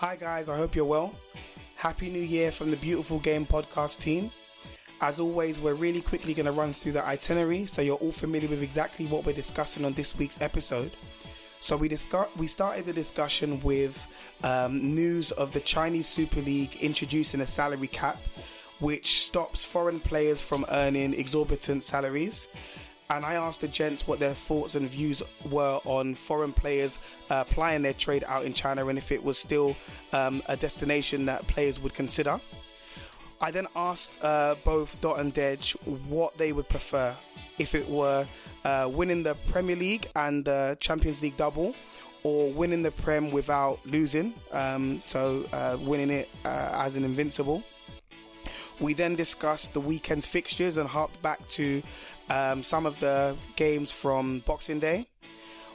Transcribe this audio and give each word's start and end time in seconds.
Hi, 0.00 0.16
guys, 0.16 0.48
I 0.48 0.56
hope 0.56 0.74
you're 0.74 0.86
well. 0.86 1.14
Happy 1.74 2.08
New 2.08 2.22
Year 2.22 2.50
from 2.50 2.70
the 2.70 2.76
Beautiful 2.78 3.18
Game 3.18 3.44
podcast 3.44 4.00
team. 4.00 4.30
As 5.02 5.20
always, 5.20 5.60
we're 5.60 5.74
really 5.74 6.00
quickly 6.00 6.32
going 6.32 6.46
to 6.46 6.52
run 6.52 6.72
through 6.72 6.92
the 6.92 7.04
itinerary 7.04 7.66
so 7.66 7.82
you're 7.82 7.98
all 7.98 8.10
familiar 8.10 8.48
with 8.48 8.62
exactly 8.62 9.04
what 9.04 9.26
we're 9.26 9.34
discussing 9.34 9.84
on 9.84 9.92
this 9.92 10.16
week's 10.16 10.40
episode. 10.40 10.92
So, 11.60 11.76
we, 11.76 11.86
discuss- 11.86 12.30
we 12.38 12.46
started 12.46 12.86
the 12.86 12.94
discussion 12.94 13.60
with 13.60 14.08
um, 14.42 14.94
news 14.94 15.32
of 15.32 15.52
the 15.52 15.60
Chinese 15.60 16.08
Super 16.08 16.40
League 16.40 16.76
introducing 16.76 17.42
a 17.42 17.46
salary 17.46 17.88
cap 17.88 18.16
which 18.78 19.20
stops 19.20 19.62
foreign 19.62 20.00
players 20.00 20.40
from 20.40 20.64
earning 20.70 21.12
exorbitant 21.12 21.82
salaries 21.82 22.48
and 23.10 23.26
I 23.26 23.34
asked 23.34 23.60
the 23.60 23.68
gents 23.68 24.06
what 24.06 24.20
their 24.20 24.34
thoughts 24.34 24.76
and 24.76 24.88
views 24.88 25.22
were 25.50 25.80
on 25.84 26.14
foreign 26.14 26.52
players 26.52 27.00
uh, 27.28 27.44
applying 27.46 27.82
their 27.82 27.92
trade 27.92 28.24
out 28.26 28.44
in 28.44 28.54
China 28.54 28.86
and 28.86 28.96
if 28.96 29.10
it 29.10 29.22
was 29.22 29.36
still 29.36 29.76
um, 30.12 30.42
a 30.46 30.56
destination 30.56 31.26
that 31.26 31.46
players 31.48 31.80
would 31.80 31.92
consider. 31.92 32.40
I 33.40 33.50
then 33.50 33.66
asked 33.74 34.22
uh, 34.22 34.54
both 34.64 35.00
Dot 35.00 35.18
and 35.18 35.34
Dej 35.34 35.72
what 36.08 36.36
they 36.38 36.52
would 36.52 36.68
prefer 36.68 37.16
if 37.58 37.74
it 37.74 37.88
were 37.88 38.26
uh, 38.64 38.88
winning 38.92 39.22
the 39.22 39.34
Premier 39.50 39.76
League 39.76 40.08
and 40.14 40.44
the 40.44 40.76
Champions 40.80 41.20
League 41.20 41.36
double 41.36 41.74
or 42.22 42.52
winning 42.52 42.82
the 42.82 42.90
Prem 42.90 43.30
without 43.30 43.80
losing, 43.86 44.34
um, 44.52 44.98
so 44.98 45.46
uh, 45.52 45.78
winning 45.80 46.10
it 46.10 46.28
uh, 46.44 46.70
as 46.74 46.96
an 46.96 47.04
invincible. 47.04 47.62
We 48.80 48.94
then 48.94 49.14
discussed 49.14 49.74
the 49.74 49.80
weekend's 49.80 50.26
fixtures 50.26 50.78
and 50.78 50.88
harked 50.88 51.20
back 51.22 51.46
to 51.48 51.82
um, 52.30 52.62
some 52.62 52.86
of 52.86 52.98
the 53.00 53.36
games 53.56 53.90
from 53.90 54.40
Boxing 54.40 54.80
Day. 54.80 55.06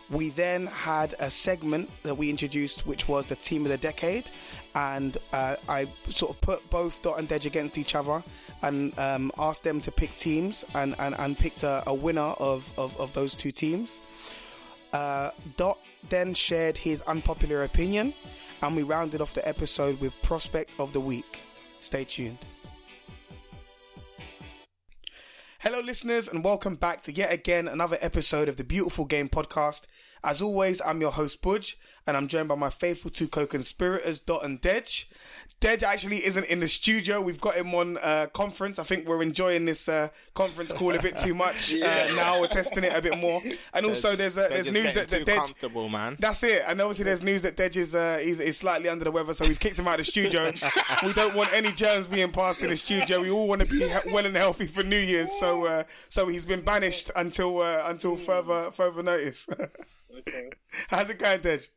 We 0.09 0.29
then 0.29 0.67
had 0.67 1.15
a 1.19 1.29
segment 1.29 1.89
that 2.03 2.15
we 2.15 2.29
introduced, 2.29 2.85
which 2.85 3.07
was 3.07 3.25
the 3.25 3.35
team 3.35 3.63
of 3.63 3.69
the 3.69 3.77
decade, 3.77 4.29
and 4.75 5.17
uh, 5.33 5.55
I 5.67 5.87
sort 6.09 6.31
of 6.31 6.41
put 6.41 6.69
both 6.69 7.01
Dot 7.01 7.17
and 7.17 7.27
Dej 7.27 7.45
against 7.45 7.77
each 7.77 7.95
other 7.95 8.23
and 8.61 8.97
um, 8.99 9.31
asked 9.37 9.63
them 9.63 9.79
to 9.81 9.91
pick 9.91 10.15
teams 10.15 10.63
and, 10.75 10.95
and, 10.99 11.15
and 11.15 11.37
picked 11.37 11.63
a, 11.63 11.83
a 11.87 11.93
winner 11.93 12.21
of, 12.21 12.71
of, 12.77 12.95
of, 12.99 13.13
those 13.13 13.33
two 13.33 13.51
teams. 13.51 13.99
Uh, 14.93 15.31
Dot 15.57 15.79
then 16.09 16.35
shared 16.35 16.77
his 16.77 17.01
unpopular 17.01 17.63
opinion, 17.63 18.13
and 18.61 18.75
we 18.75 18.83
rounded 18.83 19.21
off 19.21 19.33
the 19.33 19.47
episode 19.47 19.99
with 19.99 20.13
Prospect 20.21 20.75
of 20.79 20.93
the 20.93 21.01
Week. 21.01 21.41
Stay 21.81 22.03
tuned. 22.03 22.37
Hello, 25.67 25.79
listeners, 25.79 26.27
and 26.27 26.43
welcome 26.43 26.75
back 26.75 27.01
to 27.01 27.11
yet 27.11 27.33
again 27.33 27.67
another 27.67 27.97
episode 27.99 28.47
of 28.47 28.55
the 28.55 28.63
Beautiful 28.63 29.03
Game 29.03 29.27
Podcast. 29.27 29.87
As 30.25 30.41
always, 30.41 30.81
I'm 30.83 31.01
your 31.01 31.11
host, 31.11 31.43
Budge, 31.43 31.77
and 32.07 32.17
I'm 32.17 32.27
joined 32.27 32.47
by 32.47 32.55
my 32.55 32.71
faithful 32.71 33.11
two 33.11 33.27
co 33.27 33.45
conspirators, 33.45 34.19
Dot 34.19 34.43
and 34.43 34.59
Dej. 34.59 35.05
Dej 35.61 35.83
actually 35.83 36.17
isn't 36.25 36.45
in 36.45 36.61
the 36.61 36.67
studio. 36.67 37.21
We've 37.21 37.39
got 37.39 37.55
him 37.55 37.75
on 37.75 37.99
uh, 37.99 38.25
conference. 38.33 38.79
I 38.79 38.83
think 38.85 39.07
we're 39.07 39.21
enjoying 39.21 39.65
this 39.65 39.87
uh, 39.87 40.09
conference 40.33 40.71
call 40.71 40.95
a 40.95 41.01
bit 41.01 41.15
too 41.15 41.35
much 41.35 41.73
yeah. 41.73 42.07
uh, 42.09 42.15
now. 42.15 42.41
We're 42.41 42.47
testing 42.47 42.83
it 42.83 42.97
a 42.97 43.03
bit 43.03 43.19
more. 43.19 43.39
And 43.75 43.85
also, 43.85 44.15
there's 44.15 44.35
uh, 44.35 44.47
there's 44.49 44.65
news 44.65 44.95
that, 44.95 45.09
that 45.09 45.27
Dej. 45.27 45.35
comfortable, 45.35 45.89
man. 45.89 46.17
That's 46.19 46.41
it. 46.41 46.63
And 46.67 46.81
obviously, 46.81 47.05
there's 47.05 47.21
news 47.21 47.43
that 47.43 47.55
Dej 47.55 47.77
is, 47.77 47.93
uh, 47.93 48.17
is 48.19 48.57
slightly 48.57 48.89
under 48.89 49.05
the 49.05 49.11
weather, 49.11 49.35
so 49.35 49.47
we've 49.47 49.59
kicked 49.59 49.77
him 49.77 49.87
out 49.87 49.99
of 49.99 50.07
the 50.07 50.11
studio. 50.11 50.51
we 51.03 51.13
don't 51.13 51.35
want 51.35 51.53
any 51.53 51.71
germs 51.71 52.07
being 52.07 52.31
passed 52.31 52.63
in 52.63 52.69
the 52.69 52.75
studio. 52.75 53.21
We 53.21 53.29
all 53.29 53.47
want 53.47 53.61
to 53.61 53.67
be 53.67 53.87
well 54.11 54.25
and 54.25 54.35
healthy 54.35 54.65
for 54.65 54.81
New 54.81 54.97
Year's. 54.97 55.31
So 55.39 55.65
uh, 55.67 55.83
so 56.09 56.29
he's 56.29 56.45
been 56.45 56.61
banished 56.61 57.11
until 57.15 57.61
until 57.61 58.17
further 58.17 58.71
further 58.71 59.03
notice. 59.03 59.47
How's 60.89 61.09
it 61.09 61.19
going, 61.19 61.39
Dej? 61.39 61.67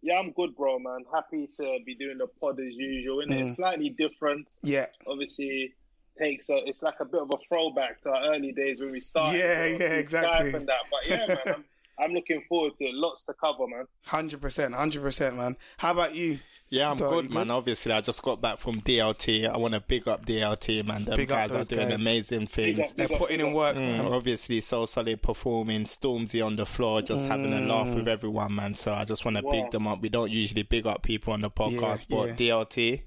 Yeah, 0.00 0.18
I'm 0.18 0.30
good, 0.32 0.56
bro, 0.56 0.78
man. 0.78 1.04
Happy 1.12 1.48
to 1.56 1.78
be 1.84 1.94
doing 1.94 2.18
the 2.18 2.28
pod 2.40 2.60
as 2.60 2.74
usual. 2.74 3.20
And 3.20 3.30
mm. 3.30 3.40
it's 3.40 3.56
slightly 3.56 3.90
different. 3.90 4.46
Yeah. 4.62 4.86
Obviously, 5.06 5.74
takes 6.18 6.50
a. 6.50 6.56
It's 6.66 6.82
like 6.82 7.00
a 7.00 7.04
bit 7.04 7.20
of 7.20 7.30
a 7.30 7.36
throwback 7.48 8.00
to 8.02 8.10
our 8.10 8.34
early 8.34 8.52
days 8.52 8.80
when 8.80 8.92
we 8.92 9.00
started. 9.00 9.38
Yeah, 9.38 9.66
yeah, 9.66 9.94
exactly. 9.94 10.52
And 10.52 10.68
that, 10.68 10.78
but 10.90 11.08
yeah, 11.08 11.26
man, 11.26 11.38
I'm, 11.46 11.64
I'm 11.98 12.12
looking 12.12 12.42
forward 12.48 12.76
to 12.76 12.84
it. 12.84 12.94
Lots 12.94 13.24
to 13.24 13.34
cover, 13.34 13.66
man. 13.66 13.86
Hundred 14.04 14.40
percent, 14.40 14.74
hundred 14.74 15.02
percent, 15.02 15.36
man. 15.36 15.56
How 15.78 15.92
about 15.92 16.14
you? 16.14 16.38
Yeah, 16.70 16.90
I'm 16.90 16.98
good, 16.98 17.30
man. 17.30 17.46
Good? 17.46 17.52
Obviously, 17.52 17.92
I 17.92 18.00
just 18.02 18.22
got 18.22 18.42
back 18.42 18.58
from 18.58 18.82
DLT. 18.82 19.48
I 19.48 19.56
want 19.56 19.74
to 19.74 19.80
big 19.80 20.06
up 20.06 20.26
DLT, 20.26 20.86
man. 20.86 21.04
Them 21.04 21.16
big 21.16 21.28
guys 21.28 21.50
are 21.52 21.64
doing 21.64 21.88
guys. 21.88 22.00
amazing 22.00 22.46
things. 22.46 22.90
Up, 22.90 22.96
They're 22.96 23.08
putting 23.08 23.40
in 23.40 23.52
work. 23.52 23.76
Mm, 23.76 24.10
obviously, 24.10 24.60
so 24.60 24.84
solid 24.84 25.22
performing. 25.22 25.84
Stormzy 25.84 26.44
on 26.44 26.56
the 26.56 26.66
floor, 26.66 27.00
just 27.00 27.24
mm. 27.24 27.28
having 27.28 27.52
a 27.54 27.60
laugh 27.60 27.88
with 27.88 28.04
mm. 28.04 28.08
everyone, 28.08 28.54
man. 28.54 28.74
So 28.74 28.92
I 28.92 29.04
just 29.04 29.24
want 29.24 29.38
to 29.38 29.42
wow. 29.42 29.52
big 29.52 29.70
them 29.70 29.86
up. 29.86 30.02
We 30.02 30.10
don't 30.10 30.30
usually 30.30 30.62
big 30.62 30.86
up 30.86 31.02
people 31.02 31.32
on 31.32 31.40
the 31.40 31.50
podcast, 31.50 32.04
yeah, 32.08 32.16
but 32.16 32.40
yeah. 32.40 32.52
DLT, 32.52 33.02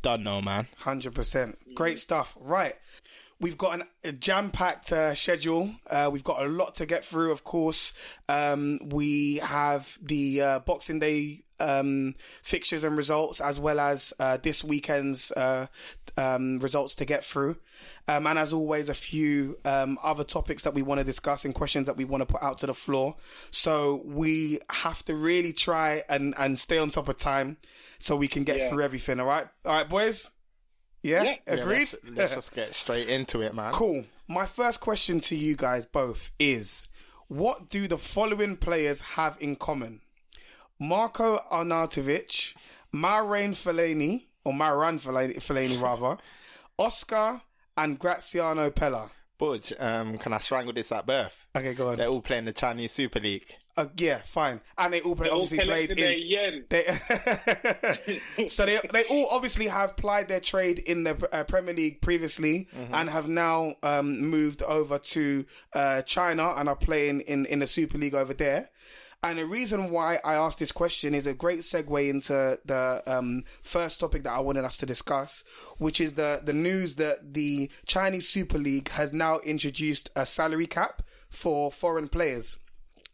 done, 0.00 0.22
no 0.22 0.40
man. 0.40 0.66
Hundred 0.78 1.14
percent, 1.14 1.58
great 1.74 1.98
stuff. 1.98 2.38
Right. 2.40 2.74
We've 3.40 3.58
got 3.58 3.80
an, 3.80 3.86
a 4.04 4.12
jam 4.12 4.50
packed 4.50 4.92
uh, 4.92 5.14
schedule. 5.14 5.74
Uh, 5.88 6.08
we've 6.12 6.24
got 6.24 6.42
a 6.42 6.48
lot 6.48 6.76
to 6.76 6.86
get 6.86 7.04
through, 7.04 7.32
of 7.32 7.44
course. 7.44 7.92
Um, 8.28 8.78
we 8.90 9.36
have 9.36 9.98
the 10.00 10.40
uh, 10.40 10.58
Boxing 10.60 10.98
Day 10.98 11.44
um, 11.60 12.14
fixtures 12.42 12.84
and 12.84 12.96
results, 12.96 13.40
as 13.40 13.58
well 13.60 13.80
as 13.80 14.12
uh, 14.18 14.38
this 14.38 14.64
weekend's 14.64 15.30
uh, 15.32 15.66
um, 16.16 16.58
results 16.58 16.94
to 16.96 17.04
get 17.04 17.24
through. 17.24 17.56
Um, 18.06 18.26
and 18.26 18.38
as 18.38 18.52
always, 18.52 18.88
a 18.88 18.94
few 18.94 19.58
um, 19.64 19.98
other 20.02 20.24
topics 20.24 20.64
that 20.64 20.74
we 20.74 20.82
want 20.82 20.98
to 20.98 21.04
discuss 21.04 21.44
and 21.44 21.54
questions 21.54 21.86
that 21.86 21.96
we 21.96 22.04
want 22.04 22.20
to 22.22 22.26
put 22.26 22.42
out 22.42 22.58
to 22.58 22.66
the 22.66 22.74
floor. 22.74 23.16
So 23.50 24.02
we 24.04 24.58
have 24.70 25.04
to 25.06 25.14
really 25.14 25.52
try 25.52 26.02
and, 26.08 26.34
and 26.38 26.58
stay 26.58 26.78
on 26.78 26.90
top 26.90 27.08
of 27.08 27.16
time 27.16 27.56
so 27.98 28.16
we 28.16 28.28
can 28.28 28.44
get 28.44 28.58
yeah. 28.58 28.68
through 28.68 28.82
everything. 28.82 29.20
All 29.20 29.26
right. 29.26 29.46
All 29.64 29.76
right, 29.76 29.88
boys. 29.88 30.30
Yeah, 31.04 31.22
yeah. 31.22 31.36
agreed. 31.46 31.88
Yeah, 31.92 31.98
let's, 32.04 32.16
let's 32.16 32.34
just 32.34 32.54
get 32.54 32.74
straight 32.74 33.08
into 33.08 33.42
it, 33.42 33.54
man. 33.54 33.72
Cool. 33.72 34.06
My 34.26 34.46
first 34.46 34.80
question 34.80 35.20
to 35.20 35.36
you 35.36 35.54
guys 35.54 35.84
both 35.84 36.30
is 36.38 36.88
What 37.28 37.68
do 37.68 37.86
the 37.86 37.98
following 37.98 38.56
players 38.56 39.02
have 39.02 39.36
in 39.38 39.56
common? 39.56 40.00
Marco 40.80 41.38
Arnautovic, 41.52 42.54
Marouane 42.94 43.54
Fellaini, 43.54 44.24
or 44.44 44.54
Marouane 44.54 44.98
Fellaini, 44.98 45.36
Fellaini 45.36 45.80
rather, 45.80 46.16
Oscar 46.78 47.42
and 47.76 47.98
Graziano 47.98 48.70
Pellè. 48.70 49.10
Budge, 49.36 49.72
um, 49.80 50.16
can 50.18 50.32
I 50.32 50.38
strangle 50.38 50.72
this 50.72 50.92
at 50.92 51.06
birth? 51.06 51.46
Okay, 51.56 51.74
go 51.74 51.90
on. 51.90 51.96
They're 51.96 52.08
all 52.08 52.20
playing 52.22 52.44
the 52.44 52.52
Chinese 52.52 52.92
Super 52.92 53.18
League. 53.18 53.46
Uh, 53.76 53.86
yeah, 53.96 54.18
fine. 54.24 54.60
And 54.78 54.92
they 54.92 55.00
all 55.00 55.16
play, 55.16 55.24
They 55.26 55.30
all 55.30 55.42
obviously 55.42 55.66
played 55.66 55.88
collected 55.90 55.98
their 55.98 56.12
in. 56.12 56.26
yen. 56.26 56.64
They, 58.38 58.46
so 58.48 58.64
they 58.66 58.78
they 58.92 59.04
all 59.10 59.28
obviously 59.30 59.66
have 59.66 59.96
plied 59.96 60.28
their 60.28 60.40
trade 60.40 60.78
in 60.78 61.04
the 61.04 61.28
uh, 61.32 61.44
Premier 61.44 61.74
League 61.74 62.00
previously 62.00 62.68
and 62.92 63.10
have 63.10 63.28
now 63.28 63.74
um, 63.82 64.20
moved 64.20 64.62
over 64.62 64.98
to 64.98 65.44
uh, 65.74 66.02
China 66.02 66.54
and 66.56 66.68
are 66.68 66.76
playing 66.76 67.20
in 67.22 67.46
in 67.46 67.58
the 67.60 67.66
Super 67.66 67.98
League 67.98 68.14
over 68.14 68.34
there. 68.34 68.70
And 69.24 69.38
the 69.38 69.46
reason 69.46 69.88
why 69.88 70.18
I 70.22 70.34
asked 70.34 70.58
this 70.58 70.70
question 70.70 71.14
is 71.14 71.26
a 71.26 71.32
great 71.32 71.60
segue 71.60 72.10
into 72.10 72.58
the 72.66 73.02
um, 73.06 73.44
first 73.62 73.98
topic 73.98 74.22
that 74.24 74.34
I 74.34 74.40
wanted 74.40 74.66
us 74.66 74.76
to 74.78 74.86
discuss, 74.86 75.44
which 75.78 75.98
is 75.98 76.12
the 76.12 76.42
the 76.44 76.52
news 76.52 76.96
that 76.96 77.32
the 77.32 77.70
Chinese 77.86 78.28
Super 78.28 78.58
League 78.58 78.90
has 78.90 79.14
now 79.14 79.38
introduced 79.38 80.10
a 80.14 80.26
salary 80.26 80.66
cap 80.66 81.00
for 81.30 81.72
foreign 81.72 82.08
players. 82.08 82.58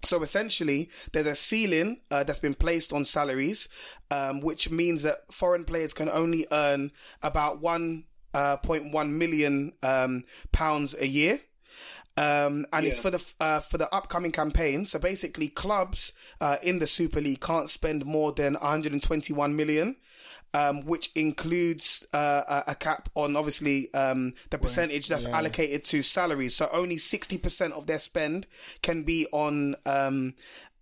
So 0.03 0.21
essentially, 0.25 0.91
there's 1.13 1.27
a 1.27 1.37
ceiling 1.37 2.01
uh, 2.11 2.25
that's 2.25 2.41
been 2.41 2.55
placed 2.55 2.93
on 2.93 3.05
salaries, 3.05 3.69
um, 4.11 4.41
which 4.41 4.69
means 4.69 5.05
that 5.05 5.33
foreign 5.33 5.65
players 5.65 5.95
can 5.95 6.09
only 6.09 6.45
earn 6.51 6.91
about 7.23 7.61
one 7.61 8.07
uh, 8.35 8.57
point 8.57 8.93
one 8.93 9.17
million 9.17 9.75
um, 9.85 10.25
pounds 10.51 10.97
a 10.99 11.07
year. 11.07 11.41
Um, 12.17 12.67
and 12.73 12.87
it's 12.87 12.99
for 12.99 13.11
the 13.11 13.25
uh, 13.41 13.61
for 13.61 13.79
the 13.79 13.93
upcoming 13.95 14.33
campaign. 14.33 14.85
So 14.85 14.99
basically, 14.99 15.49
clubs 15.49 16.13
uh, 16.41 16.57
in 16.63 16.79
the 16.79 16.87
Super 16.87 17.21
League 17.21 17.41
can't 17.41 17.71
spend 17.71 18.05
more 18.05 18.33
than 18.33 18.55
121 18.55 19.57
million, 19.57 19.97
um, 20.53 20.85
which 20.85 21.11
includes 21.15 22.07
uh, 22.13 22.63
a, 22.67 22.75
cap 22.75 23.09
on 23.15 23.37
obviously 23.37 23.93
um, 23.95 24.35
the 24.51 24.59
percentage 24.59 25.09
that's 25.09 25.27
allocated 25.27 25.85
to 25.85 26.03
salaries. 26.03 26.55
So 26.55 26.69
only 26.73 26.97
60% 26.97 27.73
of 27.73 27.87
their 27.87 27.99
spend 27.99 28.47
can 28.83 29.05
be 29.05 29.27
on 29.33 29.77
um, 29.87 30.35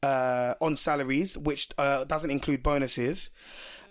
uh, 0.03 0.55
on 0.61 0.77
salaries, 0.77 1.37
which 1.37 1.69
uh, 1.77 2.05
doesn't 2.05 2.31
include 2.31 2.63
bonuses. 2.63 3.31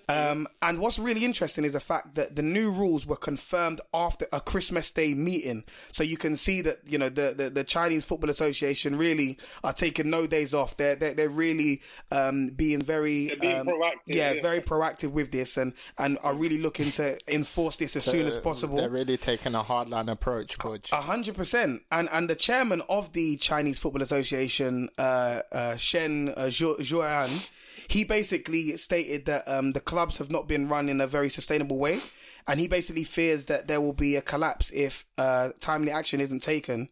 Um, 0.09 0.47
and 0.61 0.79
what's 0.79 0.97
really 0.97 1.25
interesting 1.25 1.65
is 1.65 1.73
the 1.73 1.79
fact 1.79 2.15
that 2.15 2.35
the 2.35 2.41
new 2.41 2.71
rules 2.71 3.05
were 3.05 3.17
confirmed 3.17 3.81
after 3.93 4.25
a 4.31 4.39
Christmas 4.39 4.89
Day 4.91 5.13
meeting. 5.13 5.65
So 5.91 6.03
you 6.03 6.17
can 6.17 6.35
see 6.35 6.61
that, 6.61 6.79
you 6.85 6.97
know, 6.97 7.09
the, 7.09 7.33
the, 7.35 7.49
the 7.49 7.63
Chinese 7.63 8.05
Football 8.05 8.29
Association 8.29 8.97
really 8.97 9.37
are 9.63 9.73
taking 9.73 10.09
no 10.09 10.25
days 10.25 10.53
off. 10.53 10.77
They're, 10.77 10.95
they're, 10.95 11.13
they're 11.13 11.29
really, 11.29 11.81
um, 12.11 12.47
being 12.47 12.81
very, 12.81 13.27
They're 13.27 13.37
being 13.37 13.59
um, 13.59 13.67
proactive, 13.67 13.91
yeah, 14.07 14.33
yeah. 14.33 14.41
very 14.41 14.59
proactive 14.59 15.11
with 15.11 15.31
this 15.31 15.57
and, 15.57 15.73
and 15.97 16.17
are 16.23 16.33
really 16.33 16.57
looking 16.57 16.91
to 16.91 17.17
enforce 17.33 17.75
this 17.75 17.95
as 17.95 18.05
soon 18.05 18.27
as 18.27 18.37
possible. 18.37 18.77
They're 18.77 18.89
really 18.89 19.17
taking 19.17 19.55
a 19.55 19.63
hardline 19.63 20.09
approach, 20.09 20.57
Budge. 20.57 20.89
A 20.91 21.01
hundred 21.01 21.35
percent, 21.35 21.81
and 21.91 22.07
and 22.11 22.29
the 22.29 22.35
chairman 22.35 22.81
of 22.89 23.11
the 23.13 23.37
Chinese 23.37 23.79
Football 23.79 24.01
Association, 24.01 24.89
uh, 24.97 25.41
uh, 25.51 25.75
Shen 25.75 26.29
uh, 26.29 26.45
Zhu- 26.45 26.79
Zhuan, 26.79 27.49
he 27.87 28.03
basically 28.03 28.75
stated 28.77 29.25
that 29.25 29.47
um, 29.47 29.71
the 29.71 29.79
clubs 29.79 30.17
have 30.17 30.29
not 30.29 30.47
been 30.47 30.67
run 30.67 30.89
in 30.89 31.01
a 31.01 31.07
very 31.07 31.29
sustainable 31.29 31.77
way, 31.77 31.99
and 32.47 32.59
he 32.59 32.67
basically 32.67 33.03
fears 33.03 33.47
that 33.47 33.67
there 33.67 33.81
will 33.81 33.93
be 33.93 34.15
a 34.15 34.21
collapse 34.21 34.71
if 34.71 35.05
uh, 35.17 35.49
timely 35.59 35.91
action 35.91 36.19
isn't 36.19 36.41
taken. 36.41 36.89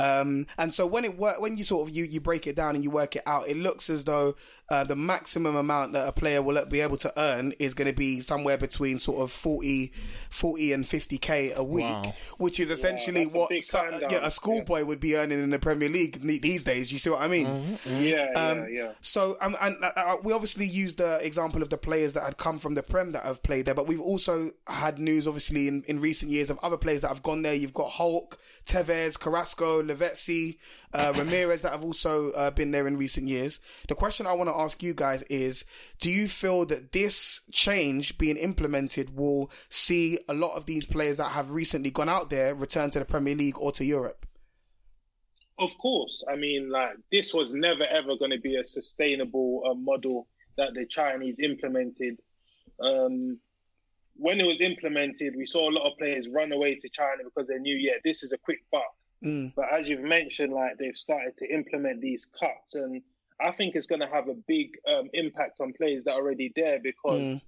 Um, 0.00 0.46
and 0.58 0.72
so 0.72 0.86
when 0.86 1.04
it 1.04 1.18
work, 1.18 1.40
when 1.40 1.56
you 1.56 1.64
sort 1.64 1.88
of 1.88 1.94
you, 1.94 2.04
you 2.04 2.20
break 2.20 2.46
it 2.46 2.56
down 2.56 2.74
and 2.74 2.82
you 2.84 2.90
work 2.90 3.16
it 3.16 3.22
out, 3.26 3.48
it 3.48 3.56
looks 3.56 3.90
as 3.90 4.04
though 4.04 4.34
uh, 4.70 4.84
the 4.84 4.96
maximum 4.96 5.56
amount 5.56 5.92
that 5.92 6.08
a 6.08 6.12
player 6.12 6.40
will 6.42 6.64
be 6.66 6.80
able 6.80 6.96
to 6.98 7.12
earn 7.20 7.52
is 7.58 7.74
going 7.74 7.86
to 7.88 7.92
be 7.96 8.20
somewhere 8.20 8.56
between 8.56 8.98
sort 8.98 9.18
of 9.20 9.30
40, 9.32 9.92
40 10.30 10.72
and 10.72 10.84
50k 10.84 11.54
a 11.54 11.62
week, 11.64 11.84
Wow. 11.84 12.14
which 12.38 12.60
is 12.60 12.70
essentially 12.70 13.24
that's 13.24 13.34
a 13.34 13.38
what 13.38 13.48
big 13.50 13.62
so- 13.62 13.98
yeah, 14.10 14.20
a 14.22 14.30
schoolboy 14.30 14.84
would 14.84 15.00
be 15.00 15.16
earning 15.16 15.42
in 15.42 15.50
the 15.50 15.58
Premier 15.58 15.88
League 15.88 16.20
these 16.22 16.64
days. 16.64 16.92
You 16.92 16.98
see 16.98 17.10
what 17.10 17.20
I 17.20 17.28
mean? 17.28 17.78
Yeah, 17.86 18.30
Um, 18.36 18.58
yeah, 18.58 18.66
yeah. 18.70 18.92
So, 19.00 19.36
um, 19.40 19.56
and 19.60 19.76
uh, 19.82 19.90
uh, 19.96 20.16
we 20.22 20.32
obviously 20.32 20.66
used 20.66 20.98
the 20.98 21.18
example 21.24 21.62
of 21.62 21.68
the 21.70 21.78
players 21.78 22.14
that 22.14 22.22
had 22.22 22.36
come 22.38 22.58
from 22.58 22.74
the 22.74 22.82
Prem 22.82 23.10
that 23.12 23.24
have 23.24 23.42
played 23.42 23.66
there, 23.66 23.74
but 23.74 23.86
we've 23.86 24.00
also 24.00 24.52
had 24.66 24.98
news, 24.98 25.26
obviously, 25.26 25.68
in, 25.68 25.82
in 25.88 26.00
recent 26.00 26.30
years 26.30 26.48
of 26.50 26.58
other 26.62 26.76
players 26.76 27.02
that 27.02 27.08
have 27.08 27.22
gone 27.22 27.42
there. 27.42 27.54
You've 27.54 27.74
got 27.74 27.90
Hulk, 27.90 28.38
Tevez, 28.66 29.18
Carrasco, 29.18 29.82
Lavezzi, 29.94 30.58
uh, 30.92 31.12
Ramirez 31.18 31.62
that 31.62 31.72
have 31.72 31.82
also 31.82 32.30
uh, 32.32 32.50
been 32.50 32.70
there 32.70 32.86
in 32.86 32.96
recent 32.96 33.28
years. 33.28 33.60
The 33.88 33.94
question 33.94 34.26
I 34.26 34.32
want 34.32 34.50
to 34.50 34.56
ask 34.56 34.82
you 34.82 34.94
guys 34.94 35.22
is, 35.24 35.64
do 35.98 36.10
you 36.10 36.28
feel 36.28 36.66
that 36.66 36.92
this 36.92 37.42
change 37.50 38.18
being 38.18 38.36
implemented 38.36 39.16
will 39.16 39.50
see 39.68 40.18
a 40.28 40.34
lot 40.34 40.56
of 40.56 40.66
these 40.66 40.86
players 40.86 41.18
that 41.18 41.30
have 41.30 41.50
recently 41.50 41.90
gone 41.90 42.08
out 42.08 42.30
there 42.30 42.54
return 42.54 42.90
to 42.90 42.98
the 42.98 43.04
Premier 43.04 43.34
League 43.34 43.58
or 43.58 43.72
to 43.72 43.84
Europe? 43.84 44.26
Of 45.58 45.76
course. 45.76 46.24
I 46.26 46.36
mean, 46.36 46.70
like, 46.70 46.96
this 47.12 47.34
was 47.34 47.52
never 47.52 47.84
ever 47.84 48.16
going 48.16 48.30
to 48.30 48.40
be 48.40 48.56
a 48.56 48.64
sustainable 48.64 49.62
uh, 49.70 49.74
model 49.74 50.26
that 50.56 50.72
the 50.74 50.86
Chinese 50.86 51.38
implemented. 51.38 52.18
Um, 52.82 53.38
when 54.16 54.40
it 54.40 54.46
was 54.46 54.60
implemented, 54.60 55.34
we 55.36 55.46
saw 55.46 55.68
a 55.68 55.72
lot 55.72 55.90
of 55.90 55.98
players 55.98 56.28
run 56.28 56.52
away 56.52 56.76
to 56.76 56.88
China 56.88 57.24
because 57.24 57.48
they 57.48 57.58
knew, 57.58 57.76
yeah, 57.76 57.94
this 58.04 58.22
is 58.22 58.32
a 58.32 58.38
quick 58.38 58.60
buck. 58.72 58.94
Mm. 59.24 59.52
But 59.54 59.66
as 59.72 59.88
you've 59.88 60.00
mentioned, 60.00 60.52
like 60.52 60.78
they've 60.78 60.96
started 60.96 61.36
to 61.38 61.46
implement 61.52 62.00
these 62.00 62.24
cuts, 62.26 62.74
and 62.74 63.02
I 63.40 63.50
think 63.50 63.74
it's 63.74 63.86
going 63.86 64.00
to 64.00 64.06
have 64.08 64.28
a 64.28 64.34
big 64.34 64.72
um, 64.88 65.10
impact 65.12 65.60
on 65.60 65.72
players 65.72 66.04
that 66.04 66.12
are 66.12 66.20
already 66.20 66.52
there 66.54 66.78
because 66.82 67.20
Mm. 67.20 67.40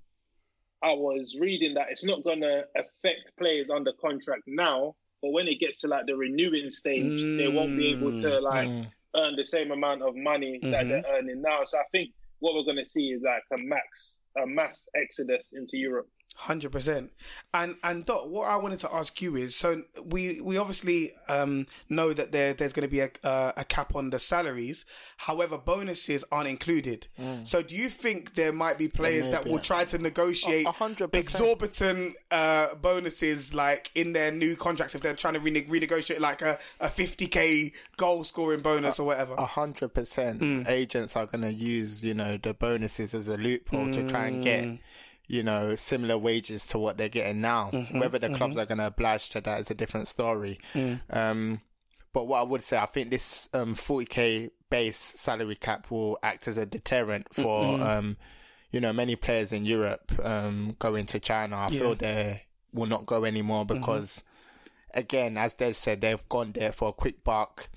I 0.82 0.92
was 0.94 1.36
reading 1.38 1.74
that 1.74 1.86
it's 1.90 2.04
not 2.04 2.24
going 2.24 2.40
to 2.40 2.66
affect 2.76 3.36
players 3.38 3.70
under 3.70 3.92
contract 3.92 4.42
now, 4.46 4.96
but 5.22 5.30
when 5.30 5.46
it 5.46 5.60
gets 5.60 5.80
to 5.82 5.88
like 5.88 6.06
the 6.06 6.16
renewing 6.16 6.70
stage, 6.70 7.38
they 7.38 7.46
won't 7.48 7.76
be 7.76 7.92
able 7.92 8.18
to 8.18 8.40
like 8.40 8.68
earn 9.14 9.36
the 9.36 9.44
same 9.44 9.70
amount 9.70 10.02
of 10.02 10.16
money 10.16 10.58
that 10.62 10.88
they're 10.88 11.04
earning 11.16 11.40
now. 11.40 11.60
So 11.64 11.78
I 11.78 11.84
think 11.92 12.10
what 12.40 12.54
we're 12.54 12.64
going 12.64 12.82
to 12.82 12.88
see 12.88 13.10
is 13.10 13.22
like 13.22 13.44
a 13.52 13.64
max, 13.64 14.16
a 14.36 14.44
mass 14.44 14.88
exodus 14.96 15.52
into 15.52 15.76
Europe. 15.76 16.08
Hundred 16.34 16.72
percent, 16.72 17.12
and 17.54 17.76
and 17.84 18.04
Dot, 18.06 18.28
what 18.28 18.48
I 18.48 18.56
wanted 18.56 18.78
to 18.80 18.92
ask 18.92 19.20
you 19.22 19.36
is, 19.36 19.54
so 19.54 19.82
we 20.04 20.40
we 20.40 20.56
obviously 20.56 21.12
um, 21.28 21.66
know 21.88 22.12
that 22.14 22.32
there 22.32 22.52
there's 22.54 22.72
going 22.72 22.88
to 22.88 22.90
be 22.90 23.00
a 23.00 23.10
uh, 23.22 23.52
a 23.56 23.64
cap 23.64 23.94
on 23.94 24.10
the 24.10 24.18
salaries. 24.18 24.84
However, 25.18 25.56
bonuses 25.58 26.24
aren't 26.32 26.48
included. 26.48 27.06
So, 27.44 27.62
do 27.62 27.76
you 27.76 27.88
think 27.88 28.34
there 28.34 28.52
might 28.52 28.76
be 28.78 28.88
players 28.88 29.28
that 29.30 29.44
will 29.46 29.60
try 29.60 29.84
to 29.84 29.98
negotiate 29.98 30.66
A- 30.66 30.70
a 30.70 30.72
hundred 30.72 31.12
percent. 31.12 31.26
exorbitant 31.26 32.16
uh, 32.32 32.74
bonuses, 32.76 33.54
like 33.54 33.90
in 33.94 34.12
their 34.14 34.32
new 34.32 34.56
contracts, 34.56 34.94
if 34.96 35.02
they're 35.02 35.14
trying 35.14 35.34
to 35.34 35.40
rene- 35.40 35.66
renegotiate 35.66 36.18
like 36.18 36.42
a 36.42 36.58
a 36.80 36.88
fifty 36.88 37.26
k 37.28 37.72
goal 37.98 38.24
scoring 38.24 38.62
bonus 38.62 38.98
or 38.98 39.06
whatever? 39.06 39.34
A 39.34 39.46
hundred 39.46 39.94
percent. 39.94 40.66
Agents 40.66 41.14
are 41.14 41.26
going 41.26 41.42
to 41.42 41.52
use, 41.52 42.02
you 42.02 42.14
know, 42.14 42.36
the 42.38 42.54
bonuses 42.54 43.14
as 43.14 43.28
a 43.28 43.36
loophole 43.36 43.92
to 43.92 44.08
try 44.08 44.26
and 44.26 44.42
get, 44.42 44.78
you 45.32 45.42
know, 45.42 45.74
similar 45.76 46.18
wages 46.18 46.66
to 46.66 46.78
what 46.78 46.98
they're 46.98 47.08
getting 47.08 47.40
now. 47.40 47.70
Whether 48.00 48.18
the 48.18 48.28
clubs 48.36 48.56
are 48.58 48.66
going 48.66 48.78
to 48.78 48.86
oblige 48.88 49.30
to 49.30 49.40
that 49.40 49.60
is 49.60 49.70
a 49.70 49.74
different 49.74 50.06
story. 50.06 50.60
Um, 51.10 51.62
but 52.12 52.26
what 52.28 52.40
I 52.40 52.42
would 52.42 52.62
say, 52.62 52.76
I 52.76 52.84
think 52.84 53.10
this 53.10 53.48
um, 53.54 53.74
40k 53.74 54.50
base 54.68 54.98
salary 54.98 55.54
cap 55.54 55.90
will 55.90 56.18
act 56.22 56.46
as 56.48 56.58
a 56.58 56.66
deterrent 56.66 57.34
for, 57.34 57.80
um, 57.82 58.18
you 58.70 58.80
know, 58.80 58.92
many 58.92 59.16
players 59.16 59.52
in 59.52 59.64
Europe 59.64 60.12
um, 60.22 60.76
going 60.78 61.06
to 61.06 61.18
China. 61.18 61.56
I 61.56 61.68
feel 61.70 61.94
they 61.94 62.42
will 62.74 62.86
not 62.86 63.06
go 63.06 63.24
anymore 63.24 63.64
because 63.64 64.22
again, 64.94 65.36
as 65.36 65.54
Des 65.54 65.72
said, 65.74 66.00
they've 66.00 66.28
gone 66.28 66.52
there 66.52 66.72
for 66.72 66.88
a 66.90 66.92
quick 66.92 67.24
buck. 67.24 67.68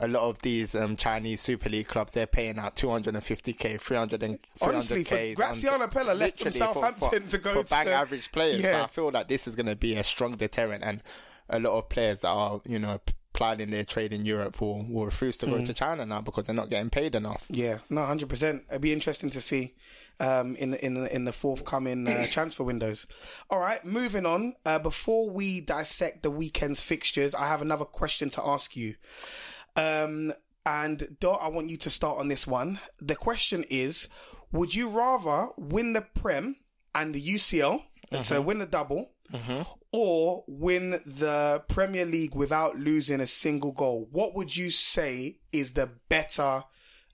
A 0.00 0.08
lot 0.08 0.22
of 0.28 0.40
these 0.40 0.74
um, 0.74 0.96
Chinese 0.96 1.40
Super 1.40 1.68
League 1.68 1.86
clubs, 1.88 2.12
they're 2.12 2.26
paying 2.26 2.58
out 2.58 2.76
250k, 2.76 3.80
300 3.80 4.22
and 4.22 4.38
300k. 4.58 4.68
Honestly, 4.68 5.04
for 5.04 5.34
Graziano 5.34 5.86
Pellè 5.86 6.16
left 6.18 6.40
from 6.40 6.50
literally 6.50 6.50
for- 6.52 6.58
Southampton 6.58 7.22
for, 7.22 7.30
to 7.30 7.38
go 7.38 7.52
for 7.54 7.64
bang 7.64 7.86
to- 7.86 7.92
average 7.92 8.32
players. 8.32 8.62
So 8.62 8.82
I 8.82 8.86
feel 8.86 9.10
that 9.12 9.28
this 9.28 9.46
is 9.46 9.54
going 9.54 9.66
to 9.66 9.76
be 9.76 9.94
a 9.96 10.04
strong 10.04 10.32
deterrent, 10.36 10.82
and 10.84 11.02
a 11.48 11.58
lot 11.60 11.78
of 11.78 11.88
players 11.88 12.20
that 12.20 12.28
are, 12.28 12.60
you 12.66 12.78
know, 12.78 12.98
p- 12.98 13.14
plying 13.32 13.70
their 13.70 13.84
trade 13.84 14.12
in 14.12 14.24
Europe 14.24 14.60
will, 14.60 14.84
will 14.84 15.04
refuse 15.06 15.36
to 15.38 15.46
go 15.46 15.54
Mm. 15.54 15.66
to 15.66 15.74
China 15.74 16.06
now 16.06 16.20
because 16.20 16.44
they're 16.44 16.54
not 16.54 16.70
getting 16.70 16.90
paid 16.90 17.14
enough. 17.14 17.44
Yeah, 17.50 17.78
no, 17.90 18.04
hundred 18.04 18.28
percent. 18.28 18.62
It'd 18.70 18.80
be 18.80 18.92
interesting 18.92 19.30
to 19.30 19.40
see 19.40 19.74
um, 20.20 20.56
in 20.56 20.70
the, 20.70 20.84
in 20.84 21.06
in 21.06 21.24
the 21.24 21.32
forthcoming 21.32 22.08
uh, 22.08 22.26
transfer 22.30 22.64
windows. 22.64 23.06
All 23.50 23.58
right, 23.58 23.84
moving 23.84 24.26
on. 24.26 24.54
Uh, 24.64 24.78
before 24.78 25.30
we 25.30 25.60
dissect 25.60 26.22
the 26.22 26.30
weekend's 26.30 26.82
fixtures, 26.82 27.34
I 27.34 27.48
have 27.48 27.62
another 27.62 27.84
question 27.84 28.30
to 28.30 28.46
ask 28.46 28.76
you. 28.76 28.94
Um, 29.76 30.32
and 30.66 31.16
Dot, 31.20 31.40
I 31.42 31.48
want 31.48 31.70
you 31.70 31.76
to 31.78 31.90
start 31.90 32.18
on 32.18 32.28
this 32.28 32.46
one. 32.46 32.80
The 33.00 33.16
question 33.16 33.64
is: 33.68 34.08
Would 34.52 34.74
you 34.74 34.88
rather 34.88 35.48
win 35.58 35.92
the 35.92 36.02
Prem 36.02 36.56
and 36.94 37.14
the 37.14 37.20
UCL, 37.22 37.82
so 38.20 38.40
win 38.40 38.60
the 38.60 38.66
double, 38.66 39.10
or 39.92 40.44
win 40.46 41.00
the 41.04 41.62
Premier 41.68 42.04
League 42.04 42.34
without 42.34 42.78
losing 42.78 43.20
a 43.20 43.26
single 43.26 43.72
goal. 43.72 44.08
What 44.12 44.34
would 44.34 44.56
you 44.56 44.70
say 44.70 45.38
is 45.52 45.74
the 45.74 45.90
better 46.08 46.64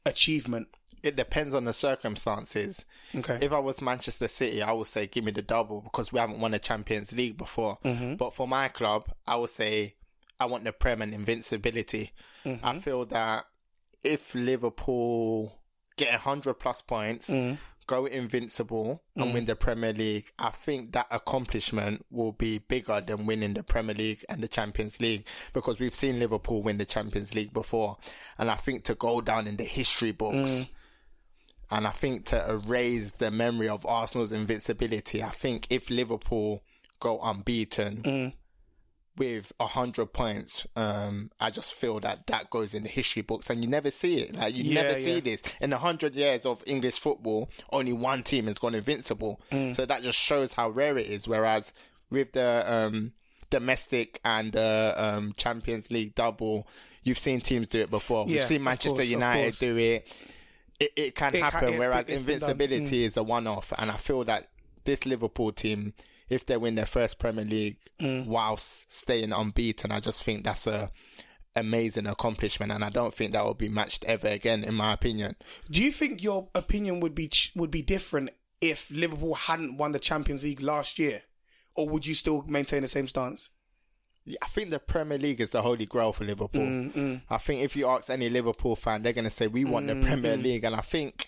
achievement? 0.04 0.69
It 1.02 1.16
depends 1.16 1.54
on 1.54 1.64
the 1.64 1.73
circumstances. 1.73 2.85
Okay. 3.14 3.38
If 3.40 3.52
I 3.52 3.59
was 3.59 3.80
Manchester 3.80 4.28
City, 4.28 4.62
I 4.62 4.73
would 4.73 4.87
say 4.87 5.07
give 5.07 5.25
me 5.25 5.33
the 5.33 5.42
double 5.42 5.80
because 5.80 6.12
we 6.12 6.19
haven't 6.19 6.40
won 6.40 6.54
a 6.54 6.59
Champions 6.59 7.12
League 7.12 7.37
before. 7.37 7.78
Mm-hmm. 7.85 8.14
But 8.16 8.35
for 8.35 8.47
my 8.47 8.69
club, 8.69 9.11
I 9.26 9.37
would 9.37 9.50
say 9.50 9.95
I 10.38 10.47
want 10.47 10.64
the 10.64 10.73
Prem 10.73 11.02
and 11.02 11.14
invincibility. 11.14 12.12
Mm-hmm. 12.45 12.66
I 12.66 12.78
feel 12.80 13.04
that 13.07 13.47
if 14.02 14.35
Liverpool 14.35 15.59
get 15.97 16.12
100 16.12 16.54
plus 16.54 16.83
points, 16.83 17.30
Mm-hmm. 17.30 17.54
go 17.87 18.07
invincible 18.07 19.02
and 19.16 19.35
win 19.35 19.47
the 19.47 19.57
Premier 19.57 19.92
League, 19.92 20.30
I 20.38 20.50
think 20.50 20.92
that 20.92 21.09
accomplishment 21.11 22.07
will 22.11 22.30
be 22.30 22.59
bigger 22.59 23.00
than 23.00 23.26
winning 23.26 23.54
the 23.54 23.64
Premier 23.64 23.97
League 23.97 24.25
and 24.28 24.40
the 24.42 24.49
Champions 24.49 25.00
League 25.00 25.26
because 25.52 25.80
we've 25.80 25.92
seen 25.95 26.21
Liverpool 26.21 26.62
win 26.62 26.78
the 26.78 26.85
Champions 26.85 27.35
League 27.35 27.52
before. 27.52 27.97
And 28.38 28.49
I 28.49 28.54
think 28.54 28.85
to 28.85 28.95
go 28.95 29.21
down 29.21 29.49
in 29.49 29.57
the 29.57 29.64
history 29.64 30.12
books, 30.12 30.69
and 31.71 31.87
I 31.87 31.91
think 31.91 32.25
to 32.27 32.50
erase 32.50 33.12
the 33.12 33.31
memory 33.31 33.69
of 33.69 33.85
Arsenal's 33.87 34.33
invincibility, 34.33 35.23
I 35.23 35.31
think 35.31 35.67
if 35.71 35.89
Liverpool 35.91 36.62
go 36.99 37.19
unbeaten 37.23 38.33
with 39.17 39.53
a 39.61 39.67
hundred 39.67 40.07
points, 40.12 40.67
um, 40.77 41.31
I 41.41 41.50
just 41.50 41.75
feel 41.75 42.00
that 42.00 42.27
that 42.29 42.49
goes 42.50 42.75
in 42.75 42.85
the 42.85 42.89
history 42.89 43.23
books, 43.23 43.50
and 43.50 43.62
you 43.62 43.69
never 43.69 43.91
see 43.91 44.17
it. 44.21 44.35
Like 44.35 44.55
you 44.55 44.65
Yeah, 44.65 44.83
never 44.83 44.95
see 44.99 45.15
yeah. 45.15 45.21
this 45.21 45.43
in 45.61 45.73
a 45.73 45.79
hundred 45.79 46.15
years 46.15 46.47
of 46.47 46.62
English 46.67 46.99
football. 46.99 47.50
Only 47.73 47.93
one 47.93 48.23
team 48.23 48.47
has 48.47 48.59
gone 48.59 48.75
invincible, 48.75 49.41
Mm. 49.50 49.77
so 49.77 49.85
that 49.87 50.03
just 50.03 50.19
shows 50.19 50.53
how 50.55 50.71
rare 50.71 50.97
it 50.97 51.07
is. 51.07 51.29
Whereas 51.29 51.73
with 52.11 52.33
the 52.33 52.65
um, 52.67 53.12
domestic 53.50 54.21
and 54.25 54.53
the 54.53 54.95
um, 54.97 55.35
Champions 55.37 55.91
League 55.91 56.15
double, 56.15 56.67
you've 57.03 57.19
seen 57.19 57.41
teams 57.41 57.69
do 57.69 57.81
it 57.81 57.91
before. 57.91 58.27
Yeah, 58.27 58.35
We've 58.37 58.45
seen 58.45 58.62
Manchester 58.65 58.97
course, 58.99 59.09
United 59.11 59.55
do 59.59 59.77
it. 59.77 60.09
It, 60.80 60.92
it 60.96 61.14
can 61.14 61.34
It 61.34 61.42
happen. 61.42 61.68
it's 61.68 61.78
whereas 61.78 62.06
been- 62.06 62.18
invincibility 62.18 63.04
is 63.04 63.16
a 63.16 63.22
one-off, 63.22 63.72
and 63.78 63.90
I 63.90 63.96
feel 63.96 64.25
that 64.25 64.49
this 64.84 65.04
Liverpool 65.06 65.52
team, 65.52 65.92
if 66.28 66.46
they 66.46 66.56
win 66.56 66.75
their 66.75 66.87
first 66.87 67.18
Premier 67.18 67.44
League 67.44 67.76
Mm. 68.00 68.26
whilst 68.26 68.90
staying 68.92 69.32
unbeaten, 69.32 69.92
I 69.92 70.00
just 70.00 70.22
think 70.22 70.44
that's 70.44 70.66
a 70.66 70.90
amazing 71.56 72.06
accomplishment, 72.06 72.70
and 72.72 72.84
I 72.84 72.90
don't 72.90 73.12
think 73.12 73.32
that 73.32 73.44
will 73.44 73.54
be 73.54 73.68
matched 73.68 74.04
ever 74.04 74.28
again, 74.28 74.62
in 74.64 74.75
my 74.75 74.92
opinion. 74.92 75.34
Do 75.70 75.82
you 75.82 75.90
think 75.92 76.22
your 76.22 76.49
opinion 76.54 77.00
would 77.00 77.14
be 77.14 77.28
ch- 77.28 77.52
would 77.56 77.70
be 77.72 77.82
different 77.82 78.30
if 78.60 78.90
Liverpool 78.90 79.34
hadn't 79.34 79.76
won 79.76 79.92
the 79.92 79.99
Champions 79.99 80.44
League 80.44 80.60
last 80.62 80.99
year, 80.99 81.22
or 81.75 81.88
would 81.88 82.06
you 82.06 82.14
still 82.14 82.42
maintain 82.42 82.82
the 82.82 82.88
same 82.88 83.08
stance? 83.08 83.50
Yeah, 84.25 84.39
I 84.43 84.47
think 84.47 84.71
the 84.71 84.79
Premier 84.79 85.19
League 85.19 85.41
is 85.41 85.50
the 85.50 85.62
holy 85.62 85.87
grail 85.87 86.12
for 86.12 86.25
Liverpool. 86.25 86.61
Mm, 86.62 87.23
I 87.31 87.39
think 87.39 87.62
if 87.62 87.75
you 87.75 87.87
ask 87.89 88.11
any 88.11 88.29
Liverpool 88.29 88.77
fan, 88.77 89.03
they're 89.03 89.12
going 89.12 89.25
to 89.25 89.31
say 89.31 89.47
we 89.47 89.65
want 89.65 89.87
the 89.87 89.97
Premier 89.97 90.37
League, 90.37 90.65
and 90.65 90.75
I 90.75 90.81
think 90.81 91.27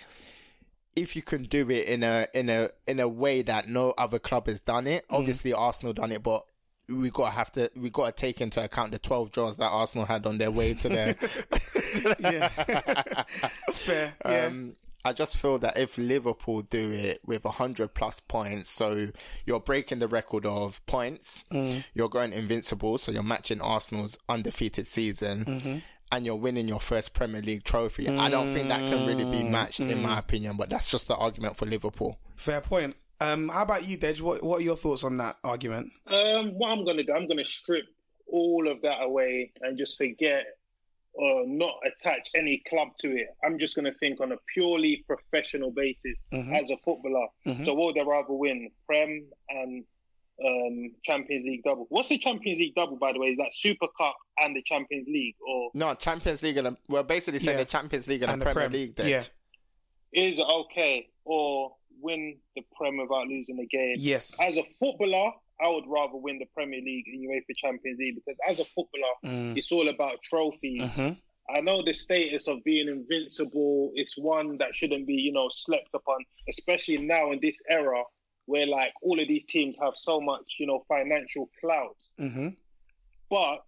if 0.94 1.16
you 1.16 1.22
can 1.22 1.44
do 1.44 1.68
it 1.70 1.86
in 1.86 2.02
a 2.02 2.26
in 2.34 2.48
a 2.50 2.68
in 2.86 3.00
a 3.00 3.08
way 3.08 3.42
that 3.42 3.68
no 3.68 3.94
other 3.96 4.18
club 4.18 4.46
has 4.46 4.60
done 4.60 4.86
it, 4.86 5.04
obviously 5.08 5.52
Arsenal 5.52 5.94
done 5.94 6.12
it, 6.12 6.22
but 6.22 6.44
we 6.88 7.10
got 7.10 7.26
to 7.26 7.30
have 7.30 7.50
to 7.52 7.70
we 7.76 7.88
got 7.90 8.14
to 8.14 8.20
take 8.20 8.40
into 8.40 8.62
account 8.62 8.92
the 8.92 8.98
12 8.98 9.30
draws 9.30 9.56
that 9.56 9.68
Arsenal 9.70 10.04
had 10.04 10.26
on 10.26 10.36
their 10.38 10.50
way 10.50 10.74
to 10.74 10.88
their 10.88 11.16
Yeah, 12.20 12.48
fair. 13.72 14.14
Yeah, 14.24 14.46
Um, 14.46 14.76
I 15.04 15.12
just 15.12 15.36
feel 15.36 15.58
that 15.58 15.78
if 15.78 15.98
Liverpool 15.98 16.62
do 16.62 16.90
it 16.92 17.20
with 17.26 17.44
100 17.44 17.92
plus 17.94 18.20
points, 18.20 18.70
so 18.70 19.08
you're 19.46 19.60
breaking 19.60 19.98
the 19.98 20.08
record 20.08 20.46
of 20.46 20.84
points, 20.86 21.42
Mm. 21.50 21.84
you're 21.94 22.08
going 22.08 22.32
invincible, 22.32 22.98
so 22.98 23.10
you're 23.10 23.22
matching 23.22 23.60
Arsenal's 23.60 24.16
undefeated 24.28 24.86
season, 24.86 25.44
Mm-hmm. 25.44 25.78
and 26.12 26.26
you're 26.26 26.36
winning 26.36 26.68
your 26.68 26.78
first 26.80 27.14
Premier 27.14 27.42
League 27.42 27.64
trophy. 27.64 28.08
I 28.08 28.28
don't 28.28 28.52
think 28.52 28.68
that 28.68 28.86
can 28.86 29.06
really 29.06 29.24
Mm. 29.24 29.32
be 29.32 29.42
matched, 29.42 29.80
in 29.80 30.02
my 30.02 30.18
opinion, 30.18 30.56
but 30.56 30.68
that's 30.68 30.90
just 30.90 31.08
the 31.08 31.16
argument 31.16 31.56
for 31.56 31.66
Liverpool. 31.66 32.18
fair 32.36 32.60
point. 32.60 32.94
Um, 33.20 33.48
how 33.50 33.62
about 33.62 33.86
you, 33.86 33.96
Dej? 33.96 34.20
What 34.20 34.42
What 34.42 34.60
are 34.60 34.64
your 34.64 34.76
thoughts 34.76 35.04
on 35.04 35.14
that 35.16 35.36
argument? 35.44 35.92
Um, 36.08 36.50
what 36.58 36.70
I'm 36.72 36.84
gonna 36.84 37.04
do, 37.04 37.12
I'm 37.12 37.28
gonna 37.28 37.44
strip 37.44 37.84
all 38.26 38.66
of 38.68 38.82
that 38.82 39.00
away 39.02 39.52
and 39.60 39.78
just 39.78 39.96
forget 39.98 40.44
or 41.14 41.46
not 41.46 41.74
attach 41.86 42.30
any 42.34 42.62
club 42.68 42.88
to 43.00 43.08
it. 43.16 43.26
I'm 43.44 43.58
just 43.58 43.76
gonna 43.76 43.92
think 44.00 44.20
on 44.20 44.32
a 44.32 44.36
purely 44.54 45.04
professional 45.06 45.70
basis 45.70 46.22
as 46.32 46.70
a 46.70 46.76
footballer. 46.78 47.26
So 47.64 47.74
what 47.74 47.94
would 47.94 47.98
I 47.98 48.04
rather 48.04 48.32
win, 48.32 48.70
Prem 48.86 49.26
and 49.48 49.84
um, 50.44 50.90
Champions 51.04 51.44
League 51.44 51.62
double? 51.64 51.86
What's 51.90 52.08
the 52.08 52.18
Champions 52.18 52.58
League 52.58 52.74
double, 52.74 52.96
by 52.96 53.12
the 53.12 53.20
way? 53.20 53.28
Is 53.28 53.36
that 53.36 53.54
Super 53.54 53.86
Cup 53.98 54.16
and 54.40 54.56
the 54.56 54.62
Champions 54.62 55.06
League, 55.06 55.36
or 55.46 55.70
No, 55.74 55.94
Champions 55.94 56.42
League, 56.42 56.56
and 56.56 56.68
the, 56.68 56.76
we're 56.88 57.02
basically 57.02 57.38
saying 57.40 57.58
Yeah. 57.58 57.64
the 57.64 57.70
Champions 57.70 58.08
League 58.08 58.22
and, 58.22 58.32
And 58.32 58.40
the 58.40 58.46
the 58.46 58.52
Premier 58.52 58.68
Prem, 58.70 58.80
League. 58.80 58.96
Then. 58.96 59.08
yeah. 59.08 59.22
is 60.12 60.40
okay, 60.40 61.08
or 61.24 61.74
win 62.00 62.38
the 62.56 62.62
Prem 62.76 62.96
without 62.96 63.28
losing 63.28 63.56
the 63.58 63.66
game? 63.66 63.94
Yes. 63.98 64.40
As 64.40 64.56
a 64.56 64.64
footballer, 64.80 65.32
I 65.60 65.68
would 65.68 65.84
rather 65.86 66.16
win 66.16 66.38
the 66.38 66.46
Premier 66.54 66.80
League 66.80 67.06
and 67.06 67.20
UEFA 67.20 67.54
Champions 67.56 67.98
League 67.98 68.16
because 68.16 68.38
as 68.48 68.58
a 68.60 68.64
footballer, 68.64 69.14
Mm. 69.24 69.56
it's 69.56 69.70
all 69.72 69.88
about 69.88 70.22
trophies. 70.22 70.82
Mhm. 70.82 71.20
I 71.48 71.60
know 71.60 71.82
the 71.82 71.92
status 71.92 72.48
of 72.48 72.62
being 72.64 72.88
invincible 72.88 73.92
is 73.96 74.16
one 74.16 74.58
that 74.58 74.74
shouldn't 74.74 75.06
be, 75.06 75.14
you 75.14 75.32
know, 75.32 75.48
slept 75.50 75.92
upon, 75.94 76.24
especially 76.48 76.98
now 76.98 77.32
in 77.32 77.40
this 77.40 77.62
era 77.68 78.02
where 78.46 78.66
like 78.66 78.92
all 79.02 79.20
of 79.20 79.28
these 79.28 79.44
teams 79.44 79.76
have 79.78 79.94
so 79.96 80.20
much, 80.20 80.56
you 80.58 80.66
know, 80.66 80.84
financial 80.88 81.50
clout. 81.60 81.96
Mhm. 82.18 82.56
But 83.28 83.64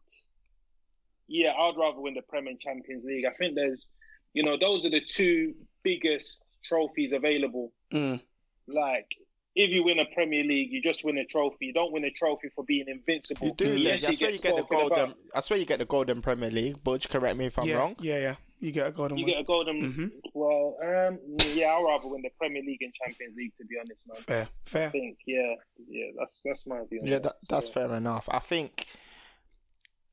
yeah, 1.27 1.53
I'd 1.55 1.77
rather 1.77 2.01
win 2.01 2.15
the 2.15 2.23
Premier 2.23 2.51
and 2.53 2.61
Champions 2.61 3.05
League. 3.05 3.25
I 3.25 3.33
think 3.35 3.55
there's, 3.55 3.93
you 4.35 4.43
know, 4.43 4.57
those 4.57 4.85
are 4.87 4.91
the 4.91 5.01
two 5.01 5.55
biggest 5.83 6.43
trophies 6.63 7.13
available. 7.13 7.73
Mm. 7.93 8.21
Like, 8.67 9.07
if 9.55 9.71
you 9.71 9.85
win 9.85 9.99
a 10.01 10.05
Premier 10.15 10.43
League, 10.45 10.73
you 10.73 10.83
just 10.83 11.05
win 11.05 11.17
a 11.19 11.25
trophy. 11.25 11.67
You 11.67 11.73
don't 11.73 11.93
win 11.93 12.05
a 12.05 12.11
trophy 12.11 12.49
for 12.55 12.65
being 12.65 12.87
invincible. 12.89 13.47
You 13.49 13.55
do, 13.55 13.77
Yes, 13.79 14.03
yeah. 14.03 14.09
That's 14.09 14.21
where 14.21 14.31
you 14.31 14.39
get 14.39 14.57
get 14.57 14.57
the 14.57 14.63
golden. 14.75 14.99
about. 15.05 15.17
That's 15.33 15.51
where 15.51 15.59
you 15.59 15.65
get 15.65 15.79
the 15.79 15.85
golden 15.85 16.23
Premier 16.23 16.51
League. 16.51 16.83
Butch, 16.83 17.09
correct 17.09 17.37
me 17.37 17.47
if 17.47 17.59
I'm 17.59 17.67
yeah, 17.67 17.77
wrong. 17.77 17.97
yeah, 18.01 18.19
yeah. 18.19 18.35
You 18.61 18.73
get 18.73 18.87
a 18.87 18.93
golden 18.93 19.19
You 19.19 19.25
one. 19.25 19.33
get 19.33 19.41
a 19.41 19.45
golden. 19.45 19.93
Mhm. 19.93 20.11
Well, 20.33 20.77
um, 20.83 21.19
yeah, 21.53 21.75
I'd 21.75 21.85
rather 21.85 22.09
win 22.09 22.23
the 22.23 22.31
Premier 22.39 22.63
League 22.63 22.81
and 22.83 22.93
Champions 22.95 23.35
League, 23.37 23.53
to 23.59 23.65
be 23.67 23.77
honest, 23.79 24.01
man. 24.09 24.17
Fair, 24.17 24.49
fair. 24.65 24.87
I 24.89 24.91
think, 24.91 25.19
yeah, 25.27 25.55
yeah, 25.89 26.07
that's 26.19 26.41
that's 26.45 26.67
my 26.67 26.81
view. 26.89 27.01
Yeah, 27.05 27.19
that, 27.19 27.37
that's 27.49 27.67
So, 27.67 27.73
fair 27.75 27.95
enough. 27.95 28.27
I 28.31 28.39
think, 28.39 28.87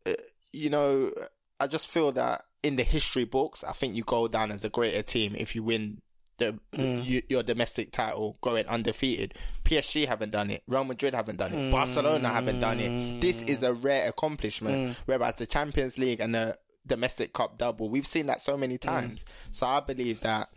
uh, 0.05 0.11
you 0.51 0.69
know, 0.69 1.11
I 1.59 1.67
just 1.67 1.87
feel 1.89 2.11
that 2.13 2.43
in 2.63 2.75
the 2.75 2.83
history 2.83 3.23
books, 3.23 3.63
I 3.63 3.71
think 3.71 3.95
you 3.95 4.03
go 4.03 4.27
down 4.27 4.51
as 4.51 4.63
a 4.65 4.69
greater 4.69 5.01
team 5.01 5.35
if 5.37 5.55
you 5.55 5.63
win 5.63 6.01
the 6.41 6.59
mm. 6.73 7.05
you, 7.05 7.21
your 7.29 7.43
domestic 7.43 7.91
title 7.91 8.37
going 8.41 8.65
undefeated. 8.67 9.33
PSG 9.63 10.07
haven't 10.07 10.31
done 10.31 10.51
it. 10.51 10.63
Real 10.67 10.83
Madrid 10.83 11.13
haven't 11.13 11.37
done 11.37 11.53
it. 11.53 11.71
Barcelona 11.71 12.29
haven't 12.29 12.59
done 12.59 12.79
it. 12.79 13.21
This 13.21 13.43
is 13.43 13.63
a 13.63 13.73
rare 13.73 14.09
accomplishment. 14.09 14.75
Mm. 14.75 14.95
Whereas 15.05 15.35
the 15.35 15.45
Champions 15.45 15.97
League 15.97 16.19
and 16.19 16.35
the 16.35 16.57
domestic 16.85 17.33
cup 17.33 17.57
double, 17.57 17.89
we've 17.89 18.07
seen 18.07 18.25
that 18.25 18.41
so 18.41 18.57
many 18.57 18.77
mm. 18.77 18.81
times. 18.81 19.23
So 19.51 19.67
I 19.67 19.79
believe 19.79 20.21
that 20.21 20.49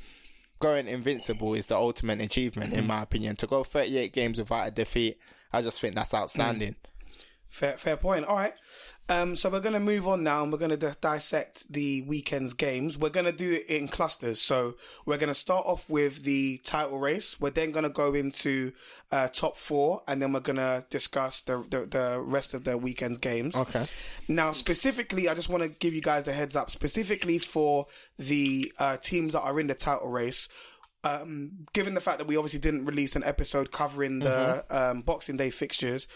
going 0.59 0.89
invincible 0.89 1.55
is 1.55 1.67
the 1.67 1.77
ultimate 1.77 2.21
achievement, 2.21 2.73
in 2.73 2.87
my 2.87 3.03
opinion. 3.03 3.37
To 3.37 3.47
go 3.47 3.63
38 3.63 4.13
games 4.13 4.39
without 4.39 4.67
a 4.67 4.71
defeat, 4.71 5.19
I 5.53 5.63
just 5.63 5.81
think 5.81 5.95
that's 5.95 6.15
outstanding. 6.15 6.77
Fair, 7.49 7.77
fair 7.77 7.97
point. 7.97 8.25
All 8.25 8.37
right. 8.37 8.55
Um, 9.09 9.37
so 9.37 9.51
we're 9.51 9.61
going 9.61 9.75
to 9.75 9.81
move 9.81 10.09
on 10.09 10.23
now 10.23 10.43
and 10.43 10.51
we're 10.51 10.59
going 10.59 10.77
to 10.79 10.97
dissect 11.01 11.71
the 11.71 12.03
weekend's 12.03 12.55
games. 12.55 12.97
We're 12.97 13.11
going 13.11 13.27
to 13.27 13.33
do 13.33 13.53
it 13.53 13.67
in 13.67 13.87
clusters. 13.87 14.41
So 14.41 14.77
we're 15.05 15.19
going 15.19 15.29
to 15.29 15.35
start 15.35 15.67
off 15.67 15.91
with 15.91 16.23
the 16.23 16.59
title 16.65 16.99
race. 16.99 17.39
We're 17.39 17.51
then 17.51 17.71
going 17.71 17.85
to 17.85 17.91
go 17.91 18.15
into 18.15 18.73
uh, 19.13 19.29
top 19.29 19.59
four 19.59 20.03
and 20.09 20.23
then 20.23 20.33
we're 20.33 20.41
going 20.41 20.57
to 20.57 20.87
discuss 20.89 21.43
the, 21.43 21.65
the, 21.69 21.87
the 21.87 22.21
rest 22.21 22.55
of 22.55 22.65
the 22.65 22.79
weekend's 22.79 23.19
games. 23.19 23.55
Okay. 23.55 23.85
Now, 24.29 24.53
specifically, 24.53 25.29
I 25.29 25.35
just 25.35 25.51
want 25.51 25.63
to 25.63 25.69
give 25.69 25.93
you 25.93 26.01
guys 26.01 26.25
the 26.25 26.33
heads 26.33 26.57
up, 26.57 26.71
specifically 26.71 27.39
for 27.39 27.87
the 28.19 28.73
uh, 28.79 28.97
teams 28.97 29.35
that 29.35 29.43
are 29.43 29.61
in 29.61 29.67
the 29.67 29.75
title 29.75 30.09
race. 30.09 30.49
Um, 31.05 31.67
given 31.75 31.93
the 31.93 32.01
fact 32.01 32.17
that 32.19 32.27
we 32.27 32.39
obviously 32.39 32.61
didn't 32.61 32.87
release 32.87 33.15
an 33.15 33.25
episode 33.25 33.71
covering 33.71 34.21
the 34.21 34.65
um, 34.71 35.03
Boxing 35.03 35.37
Day 35.37 35.51
fixtures, 35.51 36.09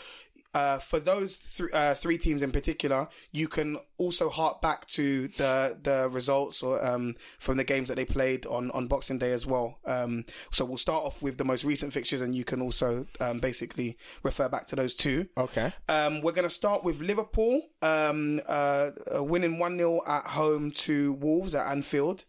uh, 0.58 0.78
for 0.78 0.98
those 0.98 1.38
th- 1.38 1.70
uh, 1.72 1.94
three 1.94 2.18
teams 2.18 2.42
in 2.42 2.50
particular, 2.50 3.08
you 3.30 3.46
can 3.46 3.78
also 3.96 4.28
hark 4.28 4.60
back 4.60 4.86
to 4.86 5.28
the 5.28 5.78
the 5.80 6.08
results 6.10 6.62
or 6.62 6.84
um, 6.84 7.14
from 7.38 7.56
the 7.56 7.64
games 7.64 7.88
that 7.88 7.94
they 7.94 8.04
played 8.04 8.44
on, 8.46 8.70
on 8.72 8.88
Boxing 8.88 9.18
Day 9.18 9.32
as 9.32 9.46
well. 9.46 9.78
Um, 9.86 10.24
so 10.50 10.64
we'll 10.64 10.76
start 10.76 11.04
off 11.04 11.22
with 11.22 11.36
the 11.38 11.44
most 11.44 11.64
recent 11.64 11.92
fixtures, 11.92 12.22
and 12.22 12.34
you 12.34 12.44
can 12.44 12.60
also 12.60 13.06
um, 13.20 13.38
basically 13.38 13.96
refer 14.24 14.48
back 14.48 14.66
to 14.68 14.76
those 14.76 14.96
two. 14.96 15.28
Okay. 15.36 15.72
Um, 15.88 16.22
we're 16.22 16.32
going 16.32 16.48
to 16.48 16.50
start 16.50 16.82
with 16.82 17.00
Liverpool 17.00 17.62
um, 17.82 18.40
uh, 18.48 18.90
winning 19.18 19.58
1 19.58 19.78
0 19.78 20.00
at 20.08 20.24
home 20.24 20.72
to 20.72 21.12
Wolves 21.14 21.54
at 21.54 21.70
Anfield. 21.70 22.24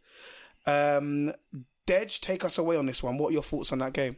Um, 0.67 1.33
Dej, 1.87 2.19
take 2.19 2.45
us 2.45 2.59
away 2.59 2.77
on 2.77 2.85
this 2.85 3.01
one. 3.01 3.17
What 3.17 3.29
are 3.29 3.33
your 3.33 3.43
thoughts 3.43 3.71
on 3.71 3.79
that 3.79 3.93
game? 3.93 4.17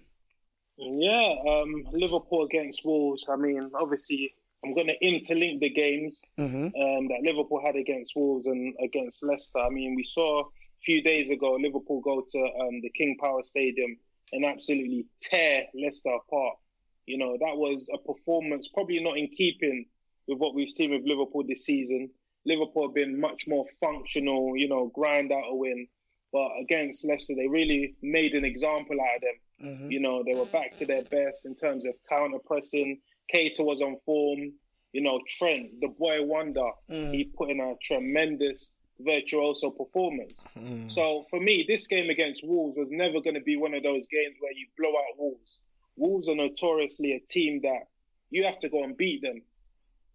Yeah, 0.82 1.36
um, 1.48 1.86
Liverpool 1.92 2.44
against 2.44 2.84
Wolves. 2.84 3.28
I 3.30 3.36
mean, 3.36 3.70
obviously, 3.80 4.34
I'm 4.66 4.74
going 4.74 4.88
to 4.88 4.98
interlink 5.06 5.60
the 5.60 5.70
games 5.70 6.24
Mm-hmm. 6.40 6.66
um, 6.66 7.08
that 7.10 7.22
Liverpool 7.24 7.62
had 7.64 7.76
against 7.76 8.16
Wolves 8.16 8.48
and 8.48 8.74
against 8.84 9.24
Leicester. 9.24 9.60
I 9.60 9.70
mean, 9.70 9.96
we 9.96 10.04
saw 10.04 10.42
a 10.42 10.50
few 10.84 11.04
days 11.04 11.30
ago 11.30 11.54
Liverpool 11.62 12.02
go 12.02 12.24
to 12.28 12.40
um, 12.40 12.82
the 12.82 12.90
King 12.90 13.16
Power 13.22 13.44
Stadium 13.44 13.98
and 14.34 14.44
absolutely 14.44 15.06
tear 15.22 15.66
Leicester 15.76 16.10
apart. 16.10 16.56
You 17.06 17.20
know, 17.20 17.34
that 17.40 17.58
was 17.58 17.88
a 17.94 17.98
performance 18.00 18.68
probably 18.68 19.04
not 19.04 19.18
in 19.18 19.28
keeping 19.28 19.86
with 20.28 20.40
what 20.40 20.56
we've 20.56 20.70
seen 20.70 20.92
with 20.92 21.04
Liverpool 21.06 21.44
this 21.48 21.66
season. 21.66 22.10
Liverpool 22.46 22.88
have 22.88 22.96
been 22.96 23.20
much 23.20 23.48
more 23.48 23.66
functional, 23.80 24.58
you 24.58 24.68
know, 24.68 24.88
grind 24.96 25.32
out 25.32 25.44
a 25.48 25.56
win. 25.56 25.88
But 26.34 26.50
against 26.60 27.08
Leicester, 27.08 27.36
they 27.36 27.48
really 27.48 27.96
made 28.02 28.34
an 28.34 28.46
example 28.46 28.98
out 29.00 29.18
of 29.18 29.22
them. 29.22 29.36
Mm-hmm. 29.64 29.92
You 29.92 30.00
know, 30.00 30.24
they 30.24 30.34
were 30.34 30.46
back 30.46 30.78
to 30.78 30.86
their 30.86 31.04
best 31.04 31.46
in 31.46 31.56
terms 31.56 31.86
of 31.86 31.94
counter 32.10 32.40
pressing. 32.46 33.00
Keita 33.34 33.66
was 33.66 33.82
on 33.82 33.98
form. 34.06 34.54
You 34.94 35.02
know, 35.02 35.22
Trent, 35.38 35.80
the 35.80 35.88
boy 35.88 36.22
wonder, 36.24 36.70
mm. 36.90 37.14
he 37.14 37.24
put 37.24 37.50
in 37.50 37.62
a 37.62 37.76
tremendous 37.82 38.74
virtuoso 39.00 39.70
performance. 39.70 40.44
Mm. 40.58 40.92
So 40.92 41.26
for 41.30 41.40
me, 41.40 41.66
this 41.68 41.88
game 41.88 42.10
against 42.10 42.46
Wolves 42.46 42.78
was 42.78 42.92
never 42.92 43.22
going 43.22 43.36
to 43.36 43.42
be 43.42 43.56
one 43.56 43.74
of 43.74 43.84
those 43.84 44.08
games 44.08 44.36
where 44.40 44.52
you 44.52 44.68
blow 44.78 44.90
out 44.90 45.18
Wolves. 45.18 45.60
Wolves 45.96 46.30
are 46.30 46.36
notoriously 46.36 47.14
a 47.14 47.20
team 47.20 47.62
that 47.64 47.88
you 48.30 48.44
have 48.46 48.60
to 48.60 48.70
go 48.70 48.84
and 48.84 48.98
beat 48.98 49.22
them. 49.22 49.42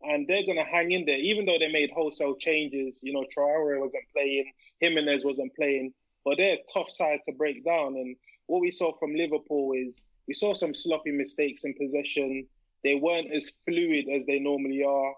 And 0.03 0.27
they're 0.29 0.45
going 0.45 0.59
to 0.59 0.65
hang 0.65 0.93
in 0.93 1.07
there, 1.07 1.19
even 1.19 1.47
though 1.47 1.59
they 1.59 1.73
made 1.73 1.91
wholesale 1.91 2.37
changes. 2.37 3.01
You 3.03 3.13
know, 3.15 3.25
Traore 3.37 3.81
wasn't 3.81 4.05
playing, 4.13 4.53
Jimenez 4.81 5.25
wasn't 5.25 5.55
playing, 5.57 5.95
but 6.25 6.37
they're 6.37 6.55
a 6.55 6.73
tough 6.73 6.91
side 6.91 7.21
to 7.27 7.35
break 7.35 7.65
down. 7.65 7.97
And 7.97 8.17
what 8.47 8.61
we 8.61 8.71
saw 8.71 8.97
from 8.99 9.15
Liverpool 9.15 9.73
is 9.73 10.05
we 10.27 10.35
saw 10.35 10.55
some 10.55 10.75
sloppy 10.75 11.13
mistakes 11.13 11.65
in 11.65 11.75
possession. 11.75 12.47
They 12.85 12.95
weren't 12.95 13.33
as 13.33 13.53
fluid 13.67 14.07
as 14.15 14.27
they 14.27 14.39
normally 14.39 14.83
are. 14.85 15.13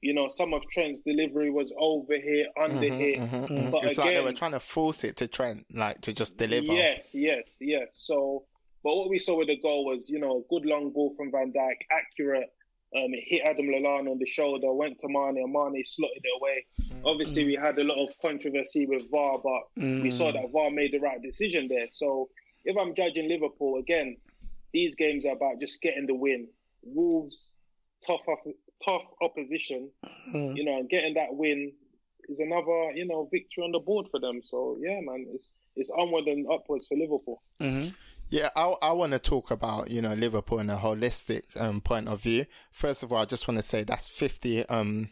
You 0.00 0.12
know, 0.12 0.28
some 0.28 0.52
of 0.52 0.62
Trent's 0.70 1.00
delivery 1.00 1.50
was 1.50 1.72
over 1.78 2.14
here, 2.14 2.46
under 2.60 2.76
mm-hmm, 2.76 2.98
here. 2.98 3.16
Mm-hmm, 3.16 3.36
mm-hmm. 3.36 3.70
But 3.70 3.84
It's 3.84 3.98
like 3.98 4.14
they 4.14 4.20
were 4.20 4.32
trying 4.32 4.52
to 4.52 4.60
force 4.60 5.02
it 5.02 5.16
to 5.16 5.28
Trent, 5.28 5.64
like 5.72 6.02
to 6.02 6.12
just 6.12 6.36
deliver. 6.36 6.72
Yes, 6.72 7.12
yes, 7.14 7.44
yes. 7.58 7.88
So, 7.94 8.44
but 8.82 8.94
what 8.94 9.08
we 9.08 9.18
saw 9.18 9.38
with 9.38 9.48
the 9.48 9.58
goal 9.58 9.86
was, 9.86 10.10
you 10.10 10.18
know, 10.18 10.44
a 10.44 10.54
good 10.54 10.66
long 10.66 10.92
ball 10.92 11.14
from 11.16 11.30
Van 11.30 11.52
Dijk, 11.52 11.76
accurate. 11.90 12.50
Um, 12.94 13.12
it 13.12 13.24
hit 13.26 13.42
Adam 13.48 13.66
Lallana 13.66 14.10
on 14.10 14.18
the 14.18 14.26
shoulder, 14.26 14.72
went 14.72 14.98
to 15.00 15.08
Mane, 15.08 15.38
and 15.38 15.52
Mane 15.52 15.82
slotted 15.84 16.22
it 16.22 16.40
away. 16.40 16.66
Mm. 16.92 17.10
Obviously, 17.10 17.44
we 17.44 17.54
had 17.60 17.76
a 17.78 17.82
lot 17.82 18.06
of 18.06 18.14
controversy 18.20 18.86
with 18.86 19.10
VAR, 19.10 19.40
but 19.42 19.62
we 19.76 19.82
mm. 19.82 20.12
saw 20.12 20.30
that 20.30 20.52
VAR 20.52 20.70
made 20.70 20.92
the 20.92 21.00
right 21.00 21.20
decision 21.20 21.66
there. 21.68 21.88
So, 21.90 22.28
if 22.64 22.76
I'm 22.76 22.94
judging 22.94 23.28
Liverpool 23.28 23.78
again, 23.78 24.16
these 24.72 24.94
games 24.94 25.24
are 25.24 25.32
about 25.32 25.60
just 25.60 25.80
getting 25.80 26.06
the 26.06 26.14
win. 26.14 26.48
Wolves, 26.82 27.50
tough, 28.06 28.22
tough 28.84 29.02
opposition, 29.22 29.90
you 30.56 30.64
know, 30.64 30.78
and 30.78 30.88
getting 30.88 31.14
that 31.14 31.28
win 31.34 31.72
is 32.28 32.40
another, 32.40 32.92
you 32.94 33.06
know, 33.06 33.28
victory 33.30 33.64
on 33.64 33.72
the 33.72 33.78
board 33.78 34.06
for 34.10 34.20
them. 34.20 34.40
So 34.42 34.78
yeah, 34.80 35.00
man, 35.00 35.26
it's 35.32 35.52
it's 35.76 35.90
onward 35.90 36.24
and 36.24 36.46
upwards 36.50 36.86
for 36.86 36.96
Liverpool. 36.96 37.42
Yeah, 38.28 38.48
I, 38.56 38.74
I 38.80 38.92
want 38.92 39.12
to 39.12 39.18
talk 39.18 39.50
about, 39.50 39.90
you 39.90 40.00
know, 40.00 40.14
Liverpool 40.14 40.58
in 40.58 40.70
a 40.70 40.76
holistic 40.76 41.60
um, 41.60 41.80
point 41.80 42.08
of 42.08 42.22
view. 42.22 42.46
First 42.72 43.02
of 43.02 43.12
all, 43.12 43.18
I 43.18 43.26
just 43.26 43.46
want 43.46 43.58
to 43.58 43.62
say 43.62 43.84
that's 43.84 44.08
50 44.08 44.66
um, 44.68 45.10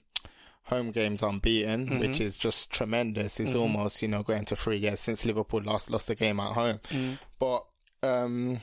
home 0.64 0.90
games 0.90 1.22
unbeaten, 1.22 1.86
mm-hmm. 1.86 1.98
which 1.98 2.20
is 2.20 2.38
just 2.38 2.70
tremendous. 2.70 3.40
It's 3.40 3.50
mm-hmm. 3.50 3.60
almost, 3.60 4.02
you 4.02 4.08
know, 4.08 4.22
going 4.22 4.44
to 4.46 4.56
three 4.56 4.78
years 4.78 5.00
since 5.00 5.24
Liverpool 5.24 5.62
last 5.62 5.90
lost 5.90 6.10
a 6.10 6.14
game 6.14 6.40
at 6.40 6.52
home. 6.52 6.80
Mm. 6.90 7.18
But 7.38 7.64
um, 8.02 8.60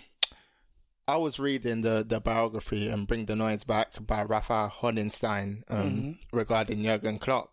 I 1.08 1.18
was 1.18 1.40
reading 1.40 1.82
the, 1.82 2.06
the 2.08 2.20
biography 2.20 2.88
and 2.88 3.08
Bring 3.08 3.26
the 3.26 3.36
Noise 3.36 3.64
Back 3.64 3.94
by 4.06 4.24
Rafa 4.24 4.72
Honigstein 4.82 5.64
um, 5.70 5.92
mm-hmm. 5.92 6.38
regarding 6.38 6.84
Jurgen 6.84 7.18
Klopp. 7.18 7.52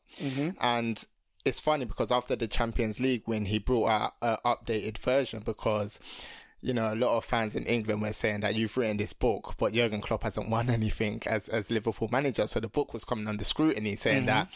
And 0.60 1.02
it's 1.44 1.60
funny 1.60 1.84
because 1.84 2.10
after 2.10 2.36
the 2.36 2.48
Champions 2.48 3.00
League 3.00 3.22
win, 3.26 3.46
he 3.46 3.58
brought 3.58 3.88
out 3.88 4.12
an 4.20 4.36
updated 4.44 4.98
version 4.98 5.42
because, 5.44 5.98
you 6.66 6.75
know, 6.75 6.92
a 6.92 6.96
lot 6.96 7.16
of 7.16 7.25
fans 7.25 7.54
in 7.54 7.62
England 7.62 8.02
were 8.02 8.12
saying 8.12 8.40
that 8.40 8.56
you've 8.56 8.76
written 8.76 8.97
this 8.97 9.12
book, 9.12 9.54
but 9.56 9.73
Jurgen 9.73 10.00
Klopp 10.00 10.25
hasn't 10.25 10.49
won 10.50 10.69
anything 10.78 11.23
as, 11.26 11.49
as 11.49 11.71
Liverpool 11.71 12.08
manager. 12.10 12.49
So 12.49 12.58
the 12.58 12.67
book 12.67 12.93
was 12.93 13.04
coming 13.04 13.28
under 13.28 13.45
scrutiny 13.45 13.95
saying 13.95 14.26
that 14.26 14.49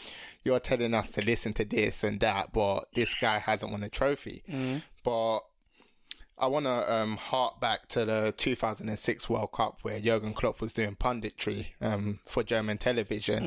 you're 0.43 0.59
telling 0.59 0.93
us 0.93 1.09
to 1.11 1.21
listen 1.23 1.53
to 1.53 1.63
this 1.63 2.03
and 2.03 2.19
that, 2.19 2.51
but 2.51 2.91
this 2.93 3.13
guy 3.13 3.39
hasn't 3.39 3.71
won 3.71 3.81
a 3.83 3.89
trophy. 3.89 4.43
But 5.05 5.39
I 6.37 6.47
want 6.47 6.65
to 6.65 6.93
um, 6.93 7.15
hark 7.15 7.61
back 7.61 7.87
to 7.89 8.03
the 8.03 8.33
2006 8.35 9.29
World 9.29 9.53
Cup 9.53 9.79
where 9.83 10.01
Jurgen 10.01 10.33
Klopp 10.33 10.59
was 10.59 10.73
doing 10.73 10.97
punditry 10.97 11.67
um, 11.79 12.19
for 12.25 12.43
German 12.43 12.77
television, 12.77 13.43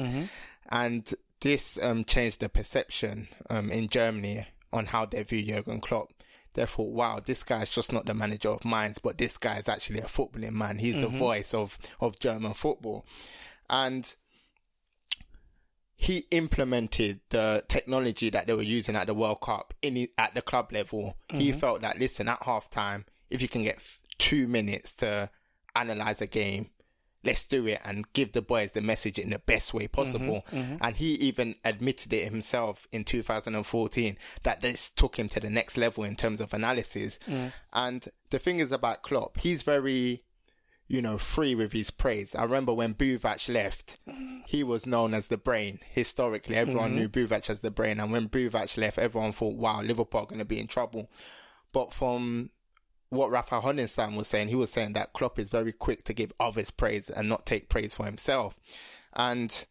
and 0.71 1.13
this 1.41 1.79
um, 1.83 2.05
changed 2.05 2.41
the 2.41 2.49
perception 2.49 3.29
um, 3.51 3.69
in 3.71 3.89
Germany 3.89 4.47
on 4.73 4.87
how 4.87 5.05
they 5.05 5.23
view 5.23 5.43
Jurgen 5.45 5.81
Klopp. 5.83 6.14
They 6.55 6.67
thought, 6.67 6.93
"Wow, 6.93 7.21
this 7.25 7.43
guy's 7.43 7.71
just 7.71 7.93
not 7.93 8.07
the 8.07 8.15
manager 8.15 8.49
of 8.49 8.65
minds, 8.65 8.99
but 8.99 9.19
this 9.19 9.37
guy 9.37 9.59
is 9.59 9.69
actually 9.69 10.01
a 10.01 10.05
footballing 10.05 10.53
man. 10.53 10.79
He's 10.79 10.97
the 10.97 11.09
mm-hmm. 11.09 11.19
voice 11.19 11.55
of 11.55 11.79
of 12.01 12.19
German 12.19 12.55
football," 12.55 13.05
and 13.69 14.15
he 15.97 16.27
implemented 16.31 17.21
the 17.31 17.65
technology 17.69 18.29
that 18.31 18.47
they 18.47 18.53
were 18.53 18.63
using 18.63 18.97
at 18.97 19.07
the 19.07 19.15
World 19.15 19.41
Cup 19.41 19.75
in 19.81 19.95
the- 19.95 20.13
at 20.19 20.35
the 20.35 20.43
club 20.43 20.73
level. 20.73 21.17
He 21.29 21.51
mm-hmm. 21.51 21.59
felt 21.59 21.83
that 21.83 21.99
listen 21.99 22.29
at 22.29 22.41
halftime, 22.41 23.05
if 23.31 23.41
you 23.41 23.49
can 23.49 23.63
get 23.63 23.79
two 24.19 24.47
minutes 24.49 24.93
to 24.95 25.31
analyze 25.75 26.21
a 26.21 26.27
game, 26.27 26.71
let's 27.25 27.45
do 27.45 27.67
it 27.67 27.81
and 27.85 28.11
give 28.13 28.33
the 28.33 28.43
boys 28.43 28.73
the 28.73 28.81
message 28.81 29.19
in 29.19 29.31
the 29.31 29.39
best 29.39 29.75
way 29.75 29.89
possible. 29.89 30.45
Mm-hmm, 30.49 30.57
mm-hmm. 30.57 30.77
And 30.81 30.97
he 30.97 31.15
even 31.15 31.57
admitted 31.65 32.13
it 32.13 32.25
himself 32.25 32.87
in 32.93 33.05
2014 33.05 34.17
that 34.43 34.61
this 34.61 34.91
took 34.91 35.19
him 35.19 35.29
to 35.31 35.41
the 35.41 35.51
next 35.51 35.77
level 35.77 36.05
in 36.05 36.17
terms 36.17 36.41
of 36.41 36.53
analysis. 36.55 37.19
Mm. 37.29 37.53
And 37.73 38.09
the 38.31 38.39
thing 38.39 38.59
is 38.59 38.73
about 38.73 39.03
Klopp, 39.03 39.39
he's 39.39 39.63
very 39.63 40.25
you 40.87 41.01
know, 41.01 41.17
free 41.17 41.55
with 41.55 41.73
his 41.73 41.91
praise. 41.91 42.35
I 42.35 42.43
remember 42.43 42.75
when 42.75 42.95
Buvac 42.95 43.53
left, 43.53 43.99
he 44.47 44.63
was 44.63 44.87
known 44.87 45.15
as 45.15 45.29
the 45.29 45.39
brain. 45.39 45.79
Historically, 45.91 46.57
everyone 46.57 46.91
mm-hmm. 46.91 46.99
knew 46.99 47.09
Buvac 47.09 47.49
as 47.49 47.61
the 47.61 47.71
brain. 47.71 47.99
And 47.99 48.13
when 48.13 48.29
Buvac 48.29 48.77
left, 48.77 48.99
everyone 48.99 49.33
thought, 49.33 49.57
wow, 49.57 49.81
Liverpool 49.81 50.21
are 50.21 50.27
going 50.27 50.41
to 50.41 50.45
be 50.45 50.61
in 50.61 50.67
trouble. 50.67 51.11
But 51.73 51.93
from 51.93 52.51
what 53.15 53.31
Rafa 53.31 53.61
Honigstein 53.61 54.17
was 54.17 54.29
saying, 54.29 54.49
he 54.49 54.55
was 54.55 54.71
saying 54.71 54.93
that 54.95 55.13
Klopp 55.13 55.39
is 55.39 55.49
very 55.49 55.73
quick 55.73 56.05
to 56.05 56.13
give 56.13 56.33
others 56.39 56.71
praise 56.71 57.11
and 57.11 57.29
not 57.29 57.47
take 57.47 57.69
praise 57.69 57.95
for 57.95 58.05
himself. 58.05 58.59
And 59.15 59.65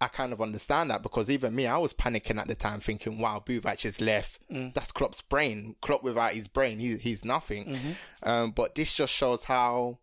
I 0.00 0.08
kind 0.08 0.32
of 0.32 0.40
understand 0.40 0.90
that 0.90 1.02
because 1.02 1.30
even 1.30 1.54
me, 1.54 1.66
I 1.66 1.78
was 1.78 1.94
panicking 1.94 2.38
at 2.38 2.48
the 2.48 2.54
time 2.54 2.80
thinking, 2.80 3.18
wow, 3.18 3.42
Buvac 3.44 3.84
is 3.84 4.00
left. 4.00 4.40
That's 4.74 4.92
Klopp's 4.92 5.22
brain. 5.22 5.76
Klopp 5.80 6.02
without 6.02 6.32
his 6.32 6.48
brain, 6.48 6.78
he, 6.78 6.96
he's 6.96 7.24
nothing. 7.24 7.76
Um, 8.22 8.50
but 8.50 8.74
this 8.74 8.94
just 8.94 9.14
shows 9.14 9.44
how 9.44 9.98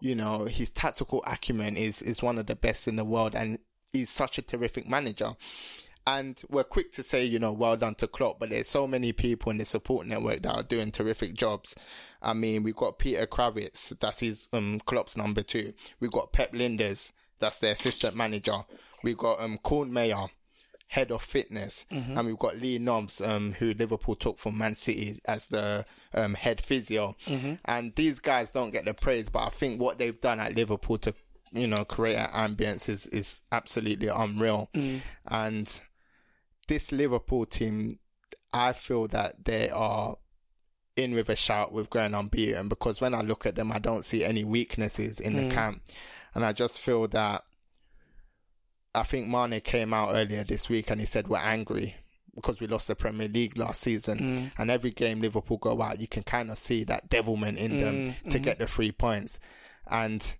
you 0.00 0.14
know, 0.14 0.44
his 0.44 0.70
tactical 0.70 1.22
acumen 1.26 1.76
is, 1.76 2.02
is 2.02 2.22
one 2.22 2.38
of 2.38 2.46
the 2.46 2.56
best 2.56 2.86
in 2.86 2.96
the 2.96 3.04
world 3.04 3.34
and 3.34 3.58
he's 3.92 4.10
such 4.10 4.38
a 4.38 4.42
terrific 4.42 4.88
manager. 4.88 5.32
And 6.06 6.40
we're 6.48 6.64
quick 6.64 6.92
to 6.92 7.02
say, 7.02 7.24
you 7.24 7.38
know, 7.38 7.52
well 7.52 7.76
done 7.76 7.96
to 7.96 8.06
Klopp, 8.06 8.38
but 8.38 8.50
there's 8.50 8.68
so 8.68 8.86
many 8.86 9.12
people 9.12 9.50
in 9.50 9.58
the 9.58 9.64
support 9.64 10.06
network 10.06 10.42
that 10.42 10.54
are 10.54 10.62
doing 10.62 10.92
terrific 10.92 11.34
jobs. 11.34 11.74
I 12.22 12.32
mean, 12.32 12.62
we've 12.62 12.76
got 12.76 12.98
Peter 12.98 13.26
Krawietz, 13.26 13.92
that's 13.98 14.20
his, 14.20 14.48
um, 14.52 14.80
Klopp's 14.86 15.16
number 15.16 15.42
two. 15.42 15.72
We've 15.98 16.12
got 16.12 16.32
Pep 16.32 16.52
Lijnders, 16.52 17.10
that's 17.40 17.58
their 17.58 17.72
assistant 17.72 18.14
manager. 18.16 18.64
We've 19.02 19.18
got, 19.18 19.40
um, 19.40 19.58
Kornmayer, 19.64 20.28
head 20.88 21.10
of 21.10 21.20
fitness, 21.22 21.84
and 21.90 22.24
we've 22.28 22.38
got 22.38 22.56
Lee 22.58 22.78
Nobes, 22.78 23.20
um, 23.20 23.54
who 23.54 23.74
Liverpool 23.74 24.14
took 24.14 24.38
from 24.38 24.56
Man 24.56 24.76
City 24.76 25.18
as 25.24 25.46
the 25.46 25.84
um, 26.14 26.34
head 26.34 26.60
physio. 26.60 27.16
And 27.64 27.92
these 27.96 28.20
guys 28.20 28.52
don't 28.52 28.70
get 28.70 28.84
the 28.84 28.94
praise, 28.94 29.28
but 29.28 29.40
I 29.40 29.48
think 29.48 29.80
what 29.80 29.98
they've 29.98 30.20
done 30.20 30.38
at 30.38 30.54
Liverpool 30.54 30.98
to, 30.98 31.12
you 31.52 31.66
know, 31.66 31.84
create 31.84 32.14
an 32.16 32.28
ambience 32.28 32.88
is 32.88 33.06
is 33.08 33.42
absolutely 33.50 34.06
unreal. 34.08 34.70
And 35.26 35.80
this 36.68 36.92
Liverpool 36.92 37.46
team, 37.46 37.98
I 38.52 38.72
feel 38.72 39.08
that 39.08 39.44
they 39.44 39.70
are 39.70 40.16
in 40.96 41.14
with 41.14 41.28
a 41.28 41.36
shout 41.36 41.72
with 41.72 41.90
going 41.90 42.14
unbeaten 42.14 42.68
because 42.68 43.00
when 43.00 43.14
I 43.14 43.20
look 43.20 43.44
at 43.46 43.54
them, 43.54 43.70
I 43.70 43.78
don't 43.78 44.04
see 44.04 44.24
any 44.24 44.44
weaknesses 44.44 45.20
in 45.20 45.34
the 45.34 45.42
hmm. 45.42 45.50
camp, 45.50 45.82
and 46.34 46.44
I 46.44 46.52
just 46.52 46.80
feel 46.80 47.06
that 47.08 47.42
I 48.94 49.02
think 49.02 49.28
Mane 49.28 49.60
came 49.60 49.92
out 49.92 50.14
earlier 50.14 50.42
this 50.42 50.70
week 50.70 50.90
and 50.90 51.00
he 51.00 51.06
said 51.06 51.28
we're 51.28 51.36
angry 51.36 51.96
because 52.34 52.60
we 52.60 52.66
lost 52.66 52.88
the 52.88 52.94
Premier 52.94 53.28
League 53.28 53.58
last 53.58 53.80
season. 53.82 54.18
Hmm. 54.18 54.46
And 54.58 54.70
every 54.70 54.90
game 54.90 55.20
Liverpool 55.20 55.58
go 55.58 55.80
out, 55.82 56.00
you 56.00 56.06
can 56.08 56.22
kind 56.22 56.50
of 56.50 56.58
see 56.58 56.84
that 56.84 57.08
devilment 57.08 57.58
in 57.58 57.80
them 57.80 58.12
hmm. 58.12 58.28
to 58.30 58.38
get 58.38 58.58
the 58.58 58.66
three 58.66 58.92
points. 58.92 59.38
And 59.90 60.36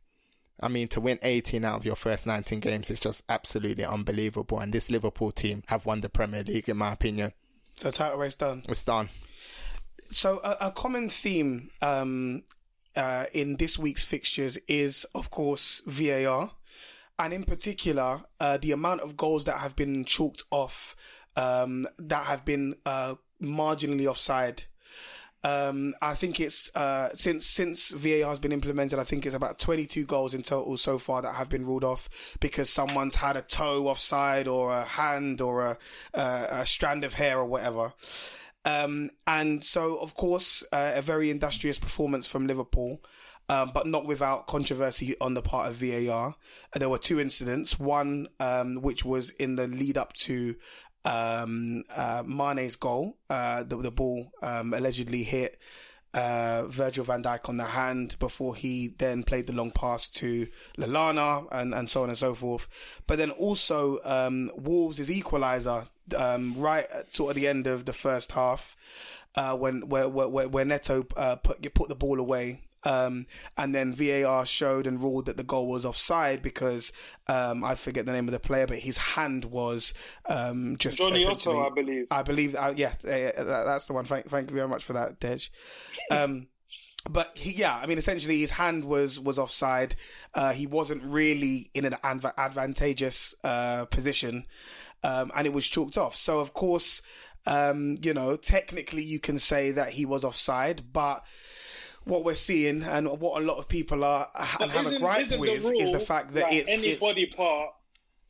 I 0.61 0.69
mean, 0.69 0.89
to 0.89 1.01
win 1.01 1.19
18 1.23 1.65
out 1.65 1.77
of 1.77 1.85
your 1.85 1.97
first 1.97 2.27
19 2.27 2.61
games 2.61 2.91
is 2.91 3.01
just 3.01 3.23
absolutely 3.29 3.85
unbelievable. 3.85 4.59
And 4.59 4.73
this 4.73 4.91
Liverpool 4.91 5.31
team 5.31 5.63
have 5.67 5.85
won 5.85 6.01
the 6.01 6.09
Premier 6.09 6.43
League, 6.43 6.69
in 6.69 6.79
my 6.79 6.93
opinion. 6.93 7.33
So 7.75 7.91
title 7.91 8.19
race 8.19 8.37
done. 8.37 8.63
It's 8.69 8.83
done. 8.83 9.11
So 10.09 10.41
a, 10.43 10.69
a 10.69 10.71
common 10.71 11.11
theme 11.11 11.71
um, 11.83 12.43
uh, 12.97 13.27
in 13.35 13.57
this 13.57 13.79
week's 13.79 14.05
fixtures 14.05 14.57
is, 14.67 15.05
of 15.15 15.31
course, 15.31 15.83
VAR. 15.87 16.53
and 17.19 17.33
in 17.35 17.45
particular, 17.45 18.23
uh, 18.41 18.57
the 18.57 18.73
amount 18.73 19.03
of 19.03 19.17
goals 19.17 19.45
that 19.45 19.59
have 19.59 19.77
been 19.77 20.05
chalked 20.05 20.43
off, 20.51 20.97
um, 21.37 21.87
that 21.99 22.25
have 22.25 22.45
been 22.45 22.77
uh, 22.87 23.17
marginally 23.43 24.07
offside. 24.07 24.65
Um, 25.47 25.95
I 26.03 26.15
think 26.15 26.41
it's 26.41 26.75
uh, 26.75 27.11
since 27.15 27.47
since 27.47 27.91
VAR 27.91 28.31
has 28.31 28.41
been 28.41 28.51
implemented. 28.51 28.99
I 28.99 29.05
think 29.05 29.25
it's 29.25 29.35
about 29.35 29.61
22 29.61 30.05
goals 30.05 30.35
in 30.35 30.43
total 30.43 30.77
so 30.77 30.99
far 30.99 31.23
that 31.23 31.37
have 31.37 31.49
been 31.49 31.65
ruled 31.65 31.85
off 31.85 32.09
because 32.41 32.69
someone's 32.69 33.15
had 33.15 33.37
a 33.37 33.43
toe 33.43 33.87
offside 33.87 34.49
or 34.49 34.73
a 34.73 34.85
hand 34.85 35.41
or 35.41 35.65
a, 35.65 35.79
a, 36.15 36.47
a 36.51 36.67
strand 36.67 37.05
of 37.05 37.15
hair 37.15 37.39
or 37.39 37.45
whatever. 37.45 37.93
Um, 38.65 39.11
and 39.29 39.63
so, 39.63 39.99
of 39.99 40.15
course, 40.15 40.65
uh, 40.73 40.95
a 40.97 41.03
very 41.03 41.31
industrious 41.31 41.79
performance 41.79 42.27
from 42.27 42.49
Liverpool. 42.49 43.01
Um, 43.49 43.71
but 43.73 43.87
not 43.87 44.07
without 44.07 44.49
controversy 44.49 45.15
on 45.21 45.35
the 45.35 45.41
part 45.41 45.69
of 45.69 45.77
VAR. 45.77 46.35
There 46.75 46.89
were 46.89 46.99
two 46.99 47.21
incidents. 47.21 47.79
One, 47.79 48.27
um, 48.41 48.83
which 48.83 49.05
was 49.05 49.31
in 49.31 49.55
the 49.55 49.69
lead 49.69 49.97
up 49.97 50.13
to 50.25 50.57
um, 51.07 51.85
uh, 51.95 52.23
Mane's 52.27 52.77
goal. 52.77 53.17
Uh, 53.31 53.63
the, 53.63 53.77
the 53.77 53.91
ball 53.91 54.33
um, 54.43 54.75
allegedly 54.75 55.23
hit 55.23 55.59
uh, 56.15 56.67
Virgil 56.67 57.05
van 57.05 57.23
Dijk 57.23 57.49
on 57.49 57.59
the 57.59 57.65
hand 57.65 58.17
before 58.19 58.55
he 58.55 58.95
then 58.99 59.23
played 59.23 59.47
the 59.47 59.53
long 59.53 59.71
pass 59.71 60.09
to 60.11 60.49
Lallana 60.79 61.47
and, 61.53 61.75
and 61.75 61.89
so 61.89 62.03
on 62.03 62.09
and 62.09 62.19
so 62.19 62.35
forth. 62.35 62.69
But 63.07 63.19
then 63.19 63.31
also 63.31 63.99
um, 64.05 64.51
Wolves' 64.57 65.11
equaliser 65.11 65.89
um, 66.17 66.55
right 66.57 66.87
at 66.91 67.13
sort 67.13 67.31
of 67.31 67.37
the 67.37 67.47
end 67.47 67.67
of 67.67 67.85
the 67.85 67.93
first 67.93 68.33
half. 68.33 68.77
Uh, 69.35 69.55
when 69.55 69.87
where, 69.91 70.09
where, 70.09 70.49
where 70.49 70.65
Neto 70.65 71.07
uh, 71.15 71.37
put 71.37 71.75
put 71.75 71.91
the 71.91 71.95
ball 71.95 72.19
away 72.19 72.63
um, 72.87 73.27
and 73.57 73.75
then 73.75 73.93
VAR 73.93 74.47
showed 74.47 74.87
and 74.87 75.03
ruled 75.03 75.27
that 75.27 75.37
the 75.37 75.43
goal 75.43 75.67
was 75.67 75.85
offside 75.85 76.41
because 76.41 76.93
um, 77.27 77.65
I 77.65 77.75
forget 77.75 78.07
the 78.07 78.13
name 78.13 78.29
of 78.29 78.33
the 78.33 78.39
player, 78.39 78.69
but 78.69 78.79
his 78.79 78.97
hand 78.97 79.45
was 79.47 79.93
um, 80.27 80.77
just 80.77 80.99
Jonny 80.99 81.27
Otto, 81.27 81.67
I 81.67 81.71
believe. 81.71 82.07
I 82.13 82.23
believe, 82.23 82.55
uh, 82.55 82.73
yeah, 82.77 82.93
uh, 83.05 83.65
that's 83.65 83.89
the 83.89 83.93
one. 83.93 84.05
Thank, 84.05 84.29
thank 84.29 84.51
you 84.51 84.57
very 84.57 84.69
much 84.69 84.85
for 84.85 84.93
that, 84.93 85.21
Dej. 85.21 85.51
Um, 86.09 86.47
but 87.11 87.37
he, 87.37 87.51
yeah, 87.51 87.77
I 87.77 87.87
mean, 87.87 87.99
essentially, 87.99 88.39
his 88.39 88.53
hand 88.53 88.85
was 88.85 89.19
was 89.19 89.39
offside. 89.39 89.97
Uh, 90.35 90.53
he 90.53 90.69
wasn't 90.69 91.03
really 91.03 91.71
in 91.75 91.85
an 91.85 91.97
adv- 92.05 92.33
advantageous 92.37 93.35
uh, 93.43 93.87
position, 93.87 94.47
um, 95.03 95.33
and 95.37 95.47
it 95.47 95.53
was 95.53 95.67
chalked 95.67 95.99
off. 95.99 96.15
So, 96.15 96.39
of 96.39 96.53
course, 96.53 97.03
um, 97.47 97.97
you 98.03 98.15
know, 98.15 98.37
technically, 98.37 99.03
you 99.03 99.19
can 99.19 99.39
say 99.39 99.73
that 99.73 99.91
he 99.91 100.05
was 100.05 100.25
offside, 100.25 100.93
but 100.93 101.25
what 102.07 102.25
we're 102.25 102.35
seeing 102.35 102.83
and 102.85 103.09
what 103.21 103.43
a 103.43 103.45
lot 103.45 103.59
of 103.59 103.69
people 103.69 104.05
are 104.05 104.29
and 104.61 104.71
have 104.71 104.87
a 104.87 104.99
gripe 104.99 105.27
with 105.39 105.65
is 105.77 105.93
the 105.93 105.99
fact 105.99 106.33
that, 106.35 106.45
that 106.45 106.53
it's 106.53 106.71
any 106.71 106.89
it's, 106.89 107.01
body 107.01 107.27
part 107.27 107.71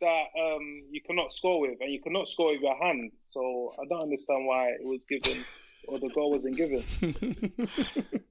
that 0.01 0.25
um, 0.39 0.83
you 0.91 1.01
cannot 1.07 1.33
score 1.33 1.61
with, 1.61 1.79
and 1.81 1.93
you 1.93 2.01
cannot 2.01 2.27
score 2.27 2.53
with 2.53 2.61
your 2.61 2.77
hand. 2.83 3.13
So 3.33 3.75
I 3.81 3.85
don't 3.87 4.03
understand 4.03 4.47
why 4.47 4.69
it 4.71 4.85
was 4.85 5.05
given 5.09 5.43
or 5.89 5.99
the 5.99 6.09
goal 6.09 6.33
wasn't 6.33 6.57
given. 6.57 6.83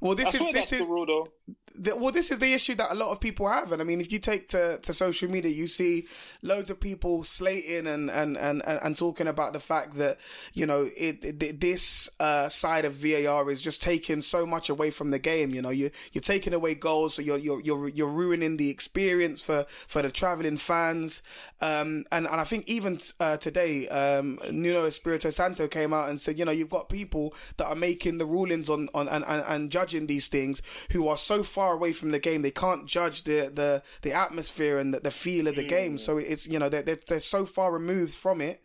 well, 0.00 0.14
this 0.14 0.40
I 0.40 0.46
is 0.46 0.54
this 0.54 0.72
is 0.72 0.86
the 0.86 0.92
rule, 0.92 1.06
though 1.06 1.28
the, 1.78 1.96
well, 1.96 2.12
this 2.12 2.30
is 2.30 2.38
the 2.38 2.52
issue 2.52 2.74
that 2.76 2.90
a 2.90 2.94
lot 2.94 3.10
of 3.10 3.20
people 3.20 3.48
have, 3.48 3.72
and 3.72 3.80
I 3.80 3.84
mean, 3.84 4.00
if 4.00 4.10
you 4.12 4.18
take 4.18 4.48
to, 4.48 4.78
to 4.78 4.92
social 4.92 5.30
media, 5.30 5.50
you 5.50 5.66
see 5.66 6.06
loads 6.42 6.70
of 6.70 6.80
people 6.80 7.24
slating 7.24 7.86
and 7.86 8.10
and, 8.10 8.36
and, 8.36 8.62
and 8.64 8.96
talking 8.96 9.26
about 9.26 9.52
the 9.52 9.60
fact 9.60 9.96
that 9.96 10.18
you 10.54 10.66
know 10.66 10.88
it, 10.96 11.24
it 11.24 11.60
this 11.60 12.10
uh, 12.20 12.48
side 12.48 12.84
of 12.84 12.94
VAR 12.94 13.50
is 13.50 13.62
just 13.62 13.82
taking 13.82 14.20
so 14.20 14.46
much 14.46 14.68
away 14.68 14.90
from 14.90 15.10
the 15.10 15.18
game. 15.18 15.50
You 15.50 15.62
know, 15.62 15.70
you 15.70 15.90
you're 16.12 16.22
taking 16.22 16.54
away 16.54 16.74
goals, 16.74 17.14
so 17.14 17.22
you're 17.22 17.38
you're 17.38 17.60
you're, 17.60 17.88
you're 17.88 18.08
ruining 18.08 18.56
the 18.56 18.70
experience 18.70 19.42
for 19.42 19.66
for 19.86 20.02
the 20.02 20.10
traveling 20.10 20.56
fans. 20.56 21.22
Um, 21.60 22.04
and 22.12 22.26
and 22.26 22.40
I 22.40 22.44
think 22.44 22.68
even 22.68 22.98
uh, 23.20 23.36
today, 23.36 23.88
um, 23.88 24.38
Nuno 24.50 24.84
Espirito 24.84 25.30
Santo 25.30 25.68
came 25.68 25.92
out 25.92 26.08
and 26.08 26.20
said, 26.20 26.38
you 26.38 26.44
know, 26.44 26.52
you've 26.52 26.70
got 26.70 26.88
people 26.88 27.34
that 27.56 27.66
are 27.66 27.74
making 27.74 28.18
the 28.18 28.26
rulings 28.26 28.70
on 28.70 28.88
on 28.94 29.08
and, 29.08 29.24
and, 29.26 29.44
and 29.46 29.70
judging 29.70 30.06
these 30.06 30.28
things 30.28 30.62
who 30.92 31.08
are 31.08 31.16
so 31.16 31.42
far 31.42 31.65
away 31.72 31.92
from 31.92 32.10
the 32.10 32.18
game. 32.18 32.42
They 32.42 32.50
can't 32.50 32.86
judge 32.86 33.24
the 33.24 33.50
the, 33.52 33.82
the 34.02 34.12
atmosphere 34.12 34.78
and 34.78 34.94
the, 34.94 35.00
the 35.00 35.10
feel 35.10 35.46
of 35.46 35.56
the 35.56 35.64
mm. 35.64 35.68
game. 35.68 35.98
So 35.98 36.18
it's 36.18 36.46
you 36.46 36.58
know 36.58 36.68
they're, 36.68 36.82
they're, 36.82 37.00
they're 37.06 37.20
so 37.20 37.46
far 37.46 37.72
removed 37.72 38.14
from 38.14 38.40
it. 38.40 38.62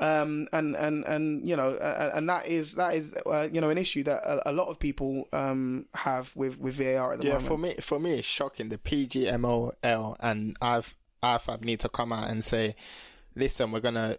Um, 0.00 0.48
and 0.52 0.74
and 0.74 1.04
and 1.04 1.48
you 1.48 1.56
know, 1.56 1.74
uh, 1.74 2.10
and 2.14 2.28
that 2.28 2.48
is 2.48 2.74
that 2.74 2.94
is 2.94 3.14
uh, 3.26 3.48
you 3.52 3.60
know 3.60 3.70
an 3.70 3.78
issue 3.78 4.02
that 4.04 4.24
a, 4.24 4.50
a 4.50 4.52
lot 4.52 4.68
of 4.68 4.80
people 4.80 5.28
um, 5.32 5.86
have 5.94 6.34
with 6.34 6.58
with 6.58 6.74
VAR 6.74 7.12
at 7.12 7.20
the 7.20 7.28
yeah, 7.28 7.34
moment. 7.34 7.48
for 7.48 7.58
me, 7.58 7.74
for 7.74 8.00
me, 8.00 8.14
it's 8.14 8.26
shocking. 8.26 8.70
The 8.70 8.78
PGMOL 8.78 9.74
and 10.20 10.56
I've 10.60 10.96
IFAB 11.22 11.64
need 11.64 11.80
to 11.80 11.88
come 11.88 12.12
out 12.12 12.28
and 12.28 12.44
say, 12.44 12.74
listen, 13.34 13.72
we're 13.72 13.80
gonna, 13.80 14.16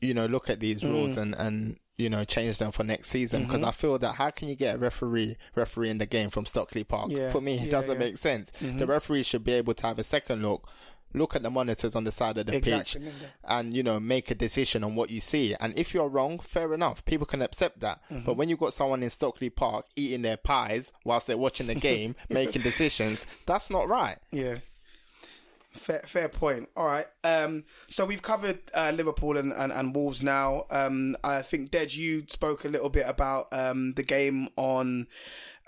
you 0.00 0.12
know, 0.12 0.26
look 0.26 0.50
at 0.50 0.60
these 0.60 0.84
rules 0.84 1.16
mm. 1.16 1.22
and 1.22 1.34
and 1.36 1.78
you 2.00 2.08
know, 2.08 2.24
change 2.24 2.58
them 2.58 2.72
for 2.72 2.82
next 2.82 3.10
season 3.10 3.42
because 3.42 3.60
mm-hmm. 3.60 3.68
I 3.68 3.72
feel 3.72 3.98
that 3.98 4.14
how 4.14 4.30
can 4.30 4.48
you 4.48 4.56
get 4.56 4.76
a 4.76 4.78
referee 4.78 5.36
referee 5.54 5.90
in 5.90 5.98
the 5.98 6.06
game 6.06 6.30
from 6.30 6.46
Stockley 6.46 6.84
Park? 6.84 7.10
Yeah. 7.10 7.30
For 7.30 7.40
me, 7.40 7.56
it 7.56 7.64
yeah, 7.64 7.70
doesn't 7.70 7.92
yeah. 7.92 8.06
make 8.06 8.18
sense. 8.18 8.52
Mm-hmm. 8.60 8.78
The 8.78 8.86
referee 8.86 9.22
should 9.22 9.44
be 9.44 9.52
able 9.52 9.74
to 9.74 9.86
have 9.86 9.98
a 9.98 10.04
second 10.04 10.42
look, 10.42 10.68
look 11.12 11.36
at 11.36 11.42
the 11.42 11.50
monitors 11.50 11.94
on 11.94 12.04
the 12.04 12.12
side 12.12 12.38
of 12.38 12.46
the 12.46 12.56
exactly. 12.56 13.02
pitch, 13.02 13.12
and 13.44 13.74
you 13.74 13.82
know, 13.82 14.00
make 14.00 14.30
a 14.30 14.34
decision 14.34 14.82
on 14.82 14.94
what 14.94 15.10
you 15.10 15.20
see. 15.20 15.54
And 15.60 15.78
if 15.78 15.92
you're 15.92 16.08
wrong, 16.08 16.38
fair 16.38 16.72
enough, 16.72 17.04
people 17.04 17.26
can 17.26 17.42
accept 17.42 17.80
that. 17.80 18.00
Mm-hmm. 18.10 18.24
But 18.24 18.36
when 18.36 18.48
you've 18.48 18.58
got 18.58 18.74
someone 18.74 19.02
in 19.02 19.10
Stockley 19.10 19.50
Park 19.50 19.86
eating 19.94 20.22
their 20.22 20.38
pies 20.38 20.92
whilst 21.04 21.26
they're 21.26 21.36
watching 21.36 21.66
the 21.66 21.74
game, 21.90 22.16
making 22.28 22.62
decisions, 22.62 23.26
that's 23.46 23.70
not 23.70 23.88
right. 23.88 24.16
Yeah. 24.32 24.56
Fair, 25.72 26.02
fair 26.04 26.28
point. 26.28 26.68
All 26.76 26.86
right. 26.86 27.06
Um, 27.22 27.64
so 27.86 28.04
we've 28.04 28.22
covered 28.22 28.58
uh, 28.74 28.92
Liverpool 28.94 29.36
and, 29.36 29.52
and, 29.52 29.72
and, 29.72 29.94
Wolves 29.94 30.22
now. 30.22 30.64
Um, 30.70 31.16
I 31.22 31.42
think, 31.42 31.70
Dej, 31.70 31.96
you 31.96 32.24
spoke 32.26 32.64
a 32.64 32.68
little 32.68 32.88
bit 32.88 33.04
about 33.06 33.46
um, 33.52 33.94
the 33.94 34.02
game 34.02 34.48
on 34.56 35.06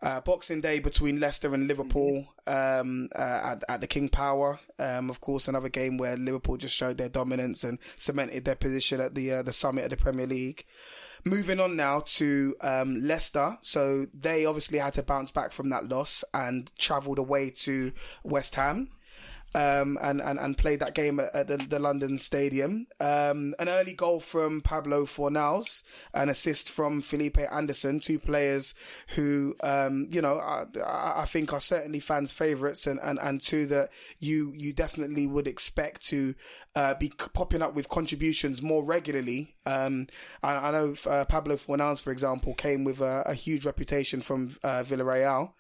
uh, 0.03 0.21
Boxing 0.21 0.61
Day 0.61 0.81
between 0.81 1.21
Leicester 1.21 1.55
and 1.55 1.69
Liverpool 1.69 2.27
um, 2.49 3.09
uh, 3.15 3.41
at, 3.45 3.65
at, 3.69 3.81
the 3.81 3.87
King 3.87 4.09
Power. 4.09 4.59
Um, 4.81 5.09
of 5.09 5.21
course, 5.21 5.47
another 5.47 5.69
game 5.69 5.99
where 5.99 6.17
Liverpool 6.17 6.57
just 6.57 6.77
showed 6.77 6.99
their 6.99 7.09
dominance 7.09 7.63
and 7.63 7.79
cemented 7.97 8.45
their 8.45 8.57
position 8.57 9.01
at 9.01 9.15
the 9.15 9.31
uh, 9.31 9.43
the 9.43 9.53
summit 9.53 9.85
of 9.85 9.91
the 9.91 9.97
Premier 9.97 10.27
League. 10.27 10.67
Moving 11.25 11.61
on 11.61 11.77
now 11.77 12.01
to 12.01 12.57
um, 12.63 12.97
Leicester. 13.07 13.57
So 13.63 14.07
they 14.13 14.45
obviously 14.45 14.79
had 14.79 14.95
to 14.95 15.05
bounce 15.05 15.31
back 15.31 15.53
from 15.53 15.71
that 15.71 15.89
loss 15.89 16.25
and 16.35 16.73
travelled 16.77 17.19
away 17.19 17.51
to 17.51 17.93
West 18.25 18.57
Ham 18.57 18.89
um, 19.55 19.99
and, 20.01 20.21
and, 20.21 20.39
and 20.39 20.57
played 20.57 20.81
that 20.81 20.95
game 20.95 21.21
at, 21.21 21.49
the, 21.49 21.57
the, 21.57 21.79
London 21.79 22.19
Stadium. 22.19 22.87
Um, 23.01 23.55
an 23.59 23.69
early 23.69 23.93
goal 23.93 24.21
from 24.21 24.61
Pablo 24.61 25.05
Fornals, 25.05 25.83
an 26.15 26.29
assist 26.29 26.71
from 26.71 27.03
Felipe 27.03 27.39
Anderson, 27.39 28.01
two 28.01 28.19
players 28.19 28.75
who, 29.09 29.55
um, 29.63 30.07
you 30.11 30.23
know, 30.23 30.39
I, 30.39 30.65
I, 31.23 31.25
think 31.27 31.53
are 31.53 31.61
certainly 31.61 32.01
fans' 32.01 32.33
favourites 32.33 32.87
and, 32.87 32.99
and, 33.03 33.19
and 33.19 33.41
two 33.41 33.67
that 33.67 33.91
you, 34.19 34.53
you 34.57 34.73
definitely 34.73 35.27
would 35.27 35.47
expect 35.47 36.07
to 36.07 36.35
uh, 36.75 36.95
be 36.95 37.13
popping 37.35 37.63
up 37.63 37.75
with 37.75 37.89
contributions 37.89 38.63
more 38.63 38.85
regularly. 38.85 39.55
Um, 39.67 40.07
I, 40.43 40.69
I, 40.69 40.71
know 40.71 40.95
uh, 41.07 41.25
Pablo 41.27 41.57
Fornals, 41.57 42.03
for 42.03 42.11
example, 42.11 42.55
came 42.55 42.85
with 42.85 43.01
a, 43.01 43.23
a 43.27 43.35
huge 43.35 43.67
reputation 43.67 44.21
from 44.23 44.57
uh, 44.65 44.83
Villarreal 44.87 45.53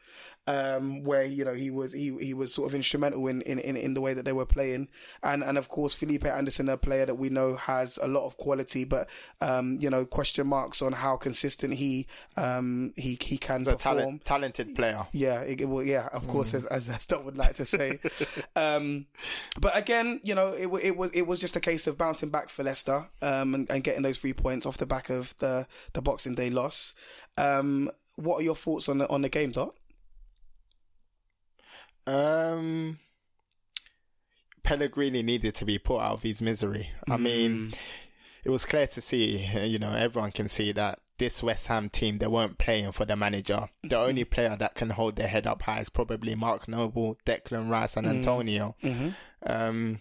um, 0.46 1.04
where 1.04 1.24
you 1.24 1.44
know 1.44 1.54
he 1.54 1.70
was 1.70 1.92
he 1.92 2.16
he 2.20 2.34
was 2.34 2.52
sort 2.52 2.68
of 2.68 2.74
instrumental 2.74 3.26
in, 3.28 3.42
in, 3.42 3.58
in, 3.60 3.76
in, 3.76 3.94
the 3.94 4.00
way 4.00 4.12
that 4.12 4.24
they 4.24 4.32
were 4.32 4.46
playing, 4.46 4.88
and 5.22 5.44
and 5.44 5.56
of 5.56 5.68
course 5.68 5.94
Felipe 5.94 6.26
Anderson, 6.26 6.68
a 6.68 6.76
player 6.76 7.06
that 7.06 7.14
we 7.14 7.30
know 7.30 7.54
has 7.54 7.98
a 8.02 8.08
lot 8.08 8.26
of 8.26 8.36
quality, 8.36 8.84
but 8.84 9.08
um, 9.40 9.78
you 9.80 9.88
know 9.88 10.04
question 10.04 10.48
marks 10.48 10.82
on 10.82 10.92
how 10.92 11.16
consistent 11.16 11.74
he 11.74 12.06
um, 12.36 12.92
he 12.96 13.16
he 13.22 13.38
can 13.38 13.60
He's 13.60 13.68
perform. 13.68 13.98
Talent, 13.98 14.24
talented 14.24 14.74
player. 14.74 15.06
Yeah, 15.12 15.42
it, 15.42 15.68
well, 15.68 15.84
yeah, 15.84 16.08
of 16.12 16.26
course, 16.26 16.52
mm. 16.52 16.54
as 16.54 16.88
as 16.88 17.02
Stott 17.02 17.24
would 17.24 17.36
like 17.36 17.54
to 17.56 17.64
say. 17.64 18.00
um, 18.56 19.06
but 19.60 19.76
again, 19.76 20.20
you 20.24 20.34
know, 20.34 20.48
it 20.48 20.68
it 20.82 20.96
was 20.96 21.12
it 21.12 21.26
was 21.26 21.38
just 21.38 21.54
a 21.54 21.60
case 21.60 21.86
of 21.86 21.96
bouncing 21.96 22.30
back 22.30 22.48
for 22.48 22.64
Leicester 22.64 23.06
um, 23.22 23.54
and, 23.54 23.70
and 23.70 23.84
getting 23.84 24.02
those 24.02 24.18
three 24.18 24.32
points 24.32 24.66
off 24.66 24.78
the 24.78 24.86
back 24.86 25.08
of 25.08 25.36
the 25.38 25.68
the 25.92 26.02
Boxing 26.02 26.34
Day 26.34 26.50
loss. 26.50 26.94
Um, 27.38 27.90
what 28.16 28.40
are 28.40 28.42
your 28.42 28.56
thoughts 28.56 28.88
on 28.88 28.98
the 28.98 29.08
on 29.08 29.22
the 29.22 29.28
game, 29.28 29.52
Dot? 29.52 29.74
Um, 32.06 32.98
Pellegrini 34.62 35.22
needed 35.22 35.54
to 35.56 35.64
be 35.64 35.78
put 35.78 35.98
out 35.98 36.12
of 36.12 36.22
his 36.22 36.42
misery. 36.42 36.90
I 37.08 37.16
mean, 37.16 37.70
mm. 37.70 37.78
it 38.44 38.50
was 38.50 38.64
clear 38.64 38.86
to 38.88 39.00
see, 39.00 39.38
you 39.64 39.78
know, 39.78 39.92
everyone 39.92 40.32
can 40.32 40.48
see 40.48 40.72
that 40.72 40.98
this 41.18 41.42
West 41.42 41.68
Ham 41.68 41.88
team, 41.88 42.18
they 42.18 42.26
weren't 42.26 42.58
playing 42.58 42.92
for 42.92 43.04
the 43.04 43.14
manager. 43.14 43.68
The 43.82 43.88
mm-hmm. 43.88 44.08
only 44.08 44.24
player 44.24 44.56
that 44.56 44.74
can 44.74 44.90
hold 44.90 45.16
their 45.16 45.28
head 45.28 45.46
up 45.46 45.62
high 45.62 45.80
is 45.80 45.88
probably 45.88 46.34
Mark 46.34 46.66
Noble, 46.66 47.16
Declan 47.24 47.70
Rice, 47.70 47.96
and 47.96 48.06
mm. 48.06 48.10
Antonio. 48.10 48.74
Mm-hmm. 48.82 49.08
Um, 49.46 50.00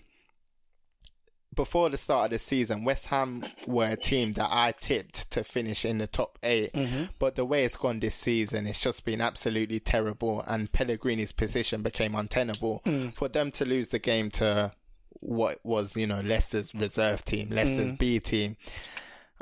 before 1.54 1.90
the 1.90 1.98
start 1.98 2.26
of 2.26 2.32
the 2.32 2.40
season, 2.40 2.84
West 2.86 3.08
Ham 3.08 3.44
were 3.68 3.88
a 3.88 3.98
team 3.98 4.32
that 4.34 4.48
I 4.50 4.74
tipped 4.80 5.32
to 5.32 5.44
finish 5.44 5.84
in 5.84 5.98
the 5.98 6.08
top 6.08 6.40
8 6.44 6.72
Mm-hmm. 6.74 7.04
But 7.20 7.36
the 7.36 7.46
way 7.46 7.66
it's 7.66 7.76
gone 7.76 8.00
this 8.00 8.16
season, 8.16 8.66
it's 8.68 8.82
just 8.82 9.04
been 9.04 9.22
absolutely 9.22 9.80
terrible. 9.80 10.44
And 10.48 10.72
Pellegrini's 10.72 11.32
position 11.32 11.82
became 11.82 12.16
untenable. 12.16 12.82
Mm. 12.86 13.14
For 13.14 13.28
them 13.28 13.52
to 13.52 13.66
lose 13.66 13.90
the 13.90 14.00
game 14.00 14.30
to 14.32 14.72
what 15.20 15.60
was, 15.64 15.96
you 15.98 16.08
know, 16.08 16.22
Leicester's 16.22 16.74
reserve 16.74 17.26
team, 17.26 17.50
Leicester's 17.50 17.92
Mm. 17.92 17.98
B 17.98 18.20
team, 18.20 18.58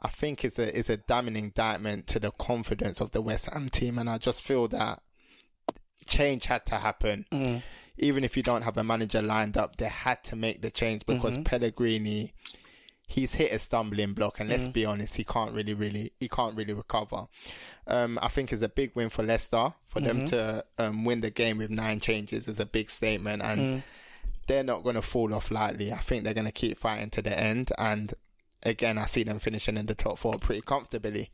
I 0.02 0.08
think 0.08 0.44
is 0.44 0.58
a 0.58 0.76
is 0.76 0.90
a 0.90 0.98
damning 0.98 1.36
indictment 1.36 2.08
to 2.08 2.20
the 2.20 2.32
confidence 2.32 3.02
of 3.02 3.12
the 3.12 3.22
West 3.22 3.50
Ham 3.52 3.70
team. 3.70 3.98
And 3.98 4.10
I 4.10 4.18
just 4.18 4.42
feel 4.42 4.68
that 4.70 5.02
change 6.06 6.48
had 6.48 6.66
to 6.68 6.76
happen. 6.76 7.26
Mm. 7.32 7.62
Even 8.00 8.24
if 8.24 8.36
you 8.38 8.44
don't 8.44 8.62
have 8.64 8.78
a 8.78 8.84
manager 8.84 9.22
lined 9.22 9.58
up, 9.58 9.76
they 9.76 9.86
had 9.86 10.24
to 10.26 10.36
make 10.36 10.62
the 10.62 10.72
change 10.72 11.06
because 11.06 11.34
Mm-hmm. 11.36 11.44
Pellegrini, 11.44 12.34
he's 13.08 13.34
hit 13.36 13.52
a 13.52 13.60
stumbling 13.60 14.14
block, 14.14 14.40
and 14.40 14.50
let's 14.50 14.68
Mm. 14.68 14.74
be 14.74 14.86
honest, 14.86 15.16
he 15.18 15.24
can't 15.24 15.52
really, 15.54 15.74
really, 15.74 16.12
he 16.20 16.28
can't 16.30 16.56
really 16.56 16.74
recover. 16.74 17.28
Um, 17.88 18.18
I 18.22 18.28
think 18.30 18.54
it's 18.54 18.62
a 18.62 18.70
big 18.70 18.92
win 18.96 19.10
for 19.10 19.24
Leicester 19.24 19.74
for 19.88 20.00
them 20.00 20.18
Mm-hmm. 20.20 20.26
to 20.28 20.66
um, 20.78 21.06
win 21.06 21.22
the 21.22 21.32
game 21.32 21.58
with 21.58 21.70
nine 21.72 22.00
changes 22.00 22.48
is 22.48 22.60
a 22.60 22.66
big 22.66 22.90
statement, 22.90 23.42
and 23.42 23.60
Mm. 23.62 23.84
they're 24.48 24.64
not 24.64 24.84
going 24.84 24.96
to 24.96 25.02
fall 25.02 25.34
off 25.34 25.52
lightly. 25.52 25.92
I 25.92 25.98
think 25.98 26.24
they're 26.24 26.34
going 26.34 26.46
to 26.46 26.52
keep 26.52 26.78
fighting 26.78 27.10
to 27.12 27.22
the 27.22 27.38
end, 27.38 27.72
and 27.78 28.14
again, 28.64 28.98
I 28.98 29.06
see 29.06 29.24
them 29.24 29.40
finishing 29.40 29.78
in 29.78 29.86
the 29.88 29.96
top 29.96 30.20
four 30.20 30.34
pretty 30.42 30.62
comfortably. 30.62 31.32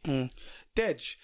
Dej, 0.75 1.15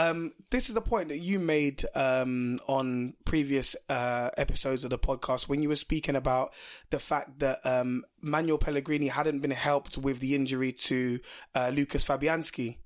um, 0.00 0.32
this 0.48 0.70
is 0.70 0.76
a 0.76 0.80
point 0.80 1.10
that 1.10 1.18
you 1.18 1.38
made 1.38 1.84
um, 1.94 2.58
on 2.66 3.14
previous 3.26 3.76
uh, 3.90 4.30
episodes 4.38 4.82
of 4.82 4.90
the 4.90 4.98
podcast 4.98 5.46
when 5.46 5.62
you 5.62 5.68
were 5.68 5.76
speaking 5.76 6.16
about 6.16 6.54
the 6.88 6.98
fact 6.98 7.38
that 7.40 7.58
um, 7.64 8.04
Manuel 8.22 8.56
Pellegrini 8.56 9.08
hadn't 9.08 9.40
been 9.40 9.50
helped 9.50 9.98
with 9.98 10.20
the 10.20 10.34
injury 10.34 10.72
to 10.72 11.20
uh, 11.54 11.70
Lucas 11.74 12.02
Fabianski. 12.02 12.78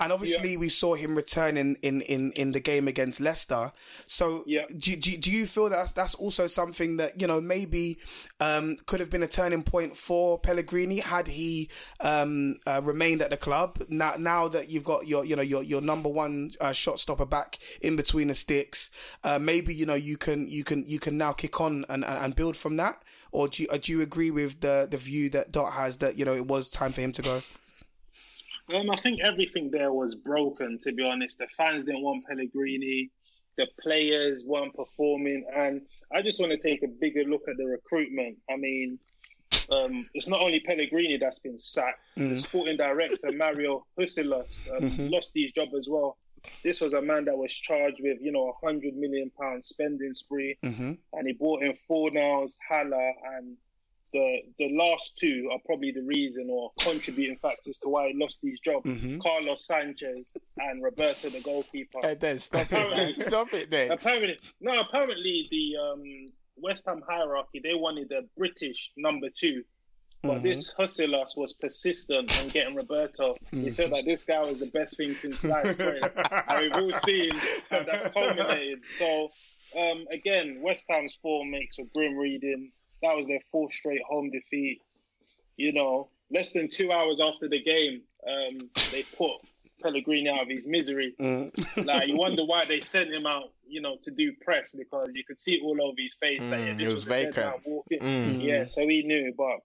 And 0.00 0.12
obviously, 0.12 0.56
we 0.56 0.68
saw 0.68 0.96
him 0.96 1.14
return 1.14 1.56
in, 1.56 1.76
in, 1.76 2.00
in, 2.00 2.32
in 2.32 2.50
the 2.50 2.58
game 2.58 2.88
against 2.88 3.20
Leicester. 3.20 3.70
So, 4.06 4.42
Yeah. 4.44 4.64
do, 4.76 4.96
do, 4.96 5.16
do 5.16 5.30
you 5.30 5.46
feel 5.46 5.68
that 5.68 5.76
that's, 5.76 5.92
that's 5.92 6.14
also 6.16 6.48
something 6.48 6.96
that, 6.96 7.20
you 7.20 7.28
know, 7.28 7.40
maybe 7.40 7.98
um, 8.40 8.76
could 8.86 8.98
have 8.98 9.08
been 9.08 9.22
a 9.22 9.28
turning 9.28 9.62
point 9.62 9.96
for 9.96 10.36
Pellegrini 10.38 10.98
had 10.98 11.28
he 11.28 11.70
um, 12.00 12.56
uh, 12.66 12.80
remained 12.82 13.22
at 13.22 13.30
the 13.30 13.36
club? 13.36 13.84
Now, 13.88 14.14
now 14.18 14.48
that 14.48 14.68
you've 14.68 14.82
got 14.82 15.06
your, 15.06 15.24
you 15.24 15.36
know, 15.36 15.42
your, 15.42 15.62
your 15.62 15.80
number 15.80 16.08
one 16.08 16.50
uh, 16.60 16.72
shot 16.72 16.98
stopper 16.98 17.24
back 17.26 17.60
in 17.80 17.94
between 17.94 18.26
the 18.26 18.34
sticks, 18.34 18.90
uh, 19.22 19.38
maybe, 19.38 19.72
you 19.72 19.86
know, 19.86 19.94
you 19.94 20.16
can, 20.16 20.48
you 20.48 20.64
can, 20.64 20.84
you 20.88 20.98
can 20.98 21.16
now 21.16 21.32
kick 21.32 21.60
on 21.60 21.84
and, 21.88 22.04
and, 22.04 22.18
and 22.18 22.34
build 22.34 22.56
from 22.56 22.76
that? 22.76 23.00
Or 23.30 23.46
do 23.46 23.62
you, 23.62 23.68
uh, 23.70 23.78
do 23.80 23.92
you 23.92 24.02
agree 24.02 24.32
with 24.32 24.60
the, 24.60 24.88
the 24.90 24.96
view 24.96 25.30
that 25.30 25.52
Dot 25.52 25.72
has 25.72 25.98
that, 25.98 26.18
you 26.18 26.24
know, 26.24 26.34
it 26.34 26.46
was 26.46 26.68
time 26.68 26.92
for 26.92 27.00
him 27.00 27.12
to 27.12 27.22
go? 27.22 27.42
Um, 28.72 28.90
I 28.90 28.96
think 28.96 29.20
everything 29.22 29.70
there 29.70 29.92
was 29.92 30.14
broken. 30.14 30.78
To 30.84 30.92
be 30.92 31.02
honest, 31.02 31.38
the 31.38 31.46
fans 31.48 31.84
didn't 31.84 32.02
want 32.02 32.26
Pellegrini, 32.26 33.10
the 33.56 33.66
players 33.80 34.44
weren't 34.46 34.74
performing, 34.74 35.44
and 35.54 35.82
I 36.12 36.22
just 36.22 36.40
want 36.40 36.52
to 36.52 36.58
take 36.58 36.82
a 36.82 36.88
bigger 36.88 37.24
look 37.24 37.42
at 37.48 37.56
the 37.56 37.66
recruitment. 37.66 38.38
I 38.50 38.56
mean, 38.56 38.98
um, 39.70 40.08
it's 40.14 40.28
not 40.28 40.40
only 40.42 40.60
Pellegrini 40.60 41.18
that's 41.18 41.38
been 41.40 41.58
sacked. 41.58 42.00
The 42.16 42.36
sporting 42.36 42.76
director 42.76 43.30
Mario 43.36 43.84
Husillos 43.98 44.60
um, 44.76 45.10
lost 45.10 45.32
his 45.34 45.52
job 45.52 45.68
as 45.78 45.88
well. 45.88 46.16
This 46.62 46.80
was 46.80 46.92
a 46.92 47.00
man 47.00 47.24
that 47.26 47.36
was 47.38 47.52
charged 47.52 48.00
with, 48.02 48.18
you 48.20 48.30
know, 48.30 48.48
a 48.50 48.66
hundred 48.66 48.94
million 48.96 49.30
pound 49.40 49.64
spending 49.64 50.14
spree, 50.14 50.56
and 51.12 51.26
he 51.26 51.32
brought 51.32 51.62
in 51.62 51.74
Fornals, 51.88 52.56
Haller, 52.68 53.12
and 53.36 53.56
the 54.14 54.38
the 54.58 54.68
last 54.70 55.18
two 55.18 55.50
are 55.52 55.58
probably 55.66 55.90
the 55.90 56.02
reason 56.02 56.46
or 56.48 56.70
contributing 56.80 57.36
factors 57.36 57.78
to 57.78 57.88
why 57.88 58.08
he 58.08 58.14
lost 58.14 58.40
his 58.42 58.60
job. 58.60 58.86
Carlos 59.20 59.66
Sanchez 59.66 60.34
and 60.56 60.82
Roberto, 60.82 61.28
the 61.28 61.40
goalkeeper. 61.40 61.98
Hey, 62.00 62.14
then 62.14 62.38
stop 62.38 62.72
it, 62.72 62.90
man. 62.90 63.18
stop 63.18 63.52
it, 63.52 63.70
then. 63.70 63.90
Apparently, 63.90 64.38
no. 64.60 64.80
Apparently, 64.80 65.48
the 65.50 65.76
um, 65.76 66.26
West 66.56 66.86
Ham 66.86 67.02
hierarchy 67.06 67.60
they 67.62 67.74
wanted 67.74 68.12
a 68.12 68.22
British 68.38 68.92
number 68.96 69.28
two, 69.34 69.64
but 70.22 70.44
this 70.44 70.72
Husillos 70.78 71.36
was 71.36 71.52
persistent 71.52 72.40
on 72.40 72.48
getting 72.48 72.76
Roberto. 72.76 73.34
He 73.50 73.72
said 73.72 73.90
that 73.90 74.04
this 74.06 74.22
guy 74.22 74.38
was 74.38 74.60
the 74.60 74.78
best 74.78 74.96
thing 74.96 75.14
since 75.14 75.40
sliced 75.40 75.76
bread, 75.76 76.12
and 76.48 76.60
we've 76.60 76.72
all 76.72 76.92
seen 76.92 77.32
that 77.70 77.84
that's 77.84 78.08
culminated. 78.10 78.84
So, 78.96 79.30
um, 79.76 80.06
again, 80.12 80.60
West 80.62 80.86
Ham's 80.88 81.18
form 81.20 81.50
makes 81.50 81.74
for 81.74 81.84
grim 81.92 82.16
reading. 82.16 82.70
That 83.04 83.16
was 83.16 83.26
their 83.26 83.40
fourth 83.52 83.72
straight 83.72 84.02
home 84.02 84.30
defeat. 84.30 84.80
You 85.56 85.72
know, 85.72 86.08
less 86.30 86.52
than 86.52 86.68
two 86.68 86.90
hours 86.90 87.20
after 87.22 87.48
the 87.48 87.62
game, 87.62 88.02
um, 88.26 88.68
they 88.90 89.04
put 89.16 89.32
Pellegrini 89.82 90.28
out 90.28 90.42
of 90.42 90.48
his 90.48 90.66
misery. 90.66 91.14
Like 91.76 92.08
you 92.08 92.16
wonder 92.16 92.44
why 92.44 92.64
they 92.64 92.80
sent 92.80 93.12
him 93.12 93.26
out, 93.26 93.52
you 93.66 93.80
know, 93.80 93.96
to 94.02 94.10
do 94.10 94.32
press 94.40 94.72
because 94.72 95.08
you 95.14 95.22
could 95.24 95.40
see 95.40 95.60
all 95.62 95.80
over 95.82 95.94
his 95.98 96.14
face 96.20 96.46
that 96.46 96.58
yeah, 96.60 96.72
Mm, 96.74 96.78
this 96.78 96.88
it 96.88 96.92
was 96.92 97.00
was, 97.00 97.04
vacant. 97.04 97.56
walking. 97.64 98.00
Mm. 98.00 98.42
Yeah, 98.42 98.66
so 98.66 98.80
he 98.88 99.02
knew. 99.02 99.32
But 99.36 99.58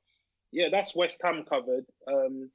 yeah, 0.52 0.68
that's 0.72 0.96
West 0.96 1.22
Ham 1.24 1.44
covered. 1.50 1.86
Um, 2.08 2.50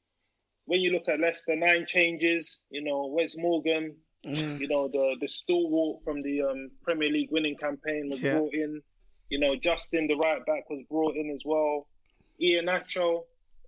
when 0.67 0.81
you 0.81 0.91
look 0.93 1.09
at 1.09 1.19
Leicester, 1.21 1.57
nine 1.57 1.85
changes. 1.87 2.61
You 2.71 2.83
know, 2.85 3.07
Wes 3.07 3.37
Morgan. 3.37 3.97
You 4.23 4.69
know, 4.69 4.89
the 4.89 5.17
the 5.21 5.29
stalwart 5.29 6.03
from 6.05 6.23
the 6.23 6.43
um, 6.43 6.67
Premier 6.83 7.11
League 7.11 7.31
winning 7.31 7.57
campaign 7.57 8.09
was 8.11 8.23
Yeah. 8.23 8.39
brought 8.39 8.55
in. 8.55 8.81
You 9.35 9.41
know, 9.41 9.57
Justin, 9.57 10.07
the 10.07 10.15
right 10.15 10.47
back, 10.47 10.71
was 10.71 10.85
brought 10.89 11.17
in 11.17 11.29
as 11.31 11.43
well. 11.45 11.89
Iheanacho, 12.41 13.25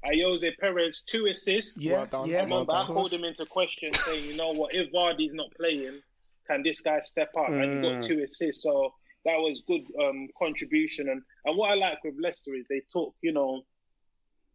Ayose 0.09 0.57
Perez, 0.61 1.03
two 1.07 1.27
assists. 1.27 1.77
Yeah, 1.77 1.95
Well 1.95 2.07
done. 2.07 2.31
yeah. 2.31 2.39
I 2.39 2.45
remember 2.45 2.73
I 2.73 2.85
called 2.85 3.13
him 3.13 3.25
into 3.25 3.45
question, 3.47 3.93
saying, 3.93 4.31
you 4.31 4.37
know 4.37 4.53
what, 4.53 4.73
if 4.77 4.93
Vardy's 4.93 5.35
not 5.35 5.49
playing, 5.57 6.01
can 6.49 6.63
this 6.63 6.83
guy 6.83 7.01
step 7.01 7.33
up? 7.37 7.49
And 7.49 7.85
he 7.85 7.91
got 7.91 8.05
two 8.05 8.23
assists, 8.23 8.63
so 8.63 8.95
that 9.25 9.39
was 9.39 9.61
good 9.67 9.83
um, 10.01 10.29
contribution. 10.39 11.09
And 11.09 11.21
and 11.47 11.57
what 11.59 11.73
I 11.73 11.75
like 11.75 11.99
with 12.05 12.15
Leicester 12.23 12.55
is 12.55 12.69
they 12.69 12.83
took, 12.93 13.17
you 13.21 13.33
know, 13.33 13.63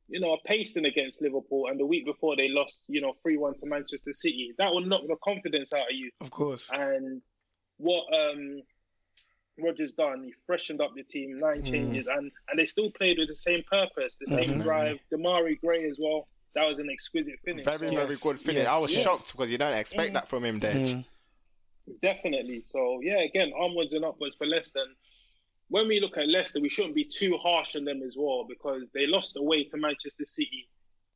you 0.07 0.21
know, 0.21 0.31
a 0.31 0.37
pasting 0.47 0.85
against 0.85 1.21
Liverpool, 1.21 1.67
and 1.67 1.77
the 1.77 1.85
week 1.85 2.05
before 2.05 2.37
they 2.37 2.47
lost, 2.47 2.85
you 2.87 3.01
know, 3.01 3.15
three 3.21 3.35
one 3.35 3.57
to 3.57 3.65
Manchester 3.65 4.13
City. 4.13 4.53
That 4.57 4.71
will 4.71 4.85
knock 4.91 5.01
the 5.09 5.17
confidence 5.21 5.73
out 5.73 5.91
of 5.91 5.97
you. 6.01 6.09
Of 6.21 6.31
course. 6.31 6.71
And 6.71 7.21
what 7.75 8.05
um 8.17 8.61
Roger's 9.63 9.93
done, 9.93 10.23
he 10.23 10.33
freshened 10.45 10.81
up 10.81 10.93
the 10.95 11.03
team, 11.03 11.37
nine 11.37 11.61
hmm. 11.61 11.65
changes, 11.65 12.07
and 12.07 12.31
and 12.49 12.59
they 12.59 12.65
still 12.65 12.91
played 12.91 13.17
with 13.17 13.27
the 13.27 13.35
same 13.35 13.63
purpose, 13.71 14.17
the 14.19 14.27
same 14.27 14.61
drive. 14.61 14.99
Demarai 15.13 15.59
Gray 15.59 15.89
as 15.89 15.97
well. 15.99 16.27
That 16.53 16.67
was 16.67 16.79
an 16.79 16.89
exquisite 16.89 17.39
finish. 17.45 17.63
Very, 17.63 17.87
So- 17.87 17.95
very 17.95 18.09
Yes, 18.09 18.21
good 18.21 18.39
finish. 18.39 18.63
yes, 18.63 18.67
I 18.67 18.79
was 18.79 18.93
yes. 18.93 19.03
shocked 19.03 19.31
because 19.31 19.49
you 19.49 19.57
don't 19.57 19.77
expect 19.77 20.11
mm. 20.11 20.13
that 20.15 20.27
from 20.27 20.43
him, 20.43 20.59
Dej. 20.59 20.93
Hmm. 20.93 21.01
Definitely. 22.01 22.61
So 22.65 22.99
yeah, 23.01 23.21
again, 23.21 23.51
onwards 23.57 23.93
and 23.93 24.05
upwards 24.05 24.35
for 24.35 24.45
Leicester. 24.45 24.79
And 24.79 24.95
when 25.69 25.87
we 25.87 25.99
look 25.99 26.17
at 26.17 26.27
Leicester, 26.27 26.59
we 26.59 26.69
shouldn't 26.69 26.95
be 26.95 27.03
too 27.03 27.37
harsh 27.37 27.75
on 27.75 27.85
them 27.85 28.01
as 28.03 28.15
well 28.17 28.45
because 28.47 28.89
they 28.93 29.07
lost 29.07 29.37
away 29.37 29.63
to 29.65 29.77
Manchester 29.77 30.25
City 30.25 30.67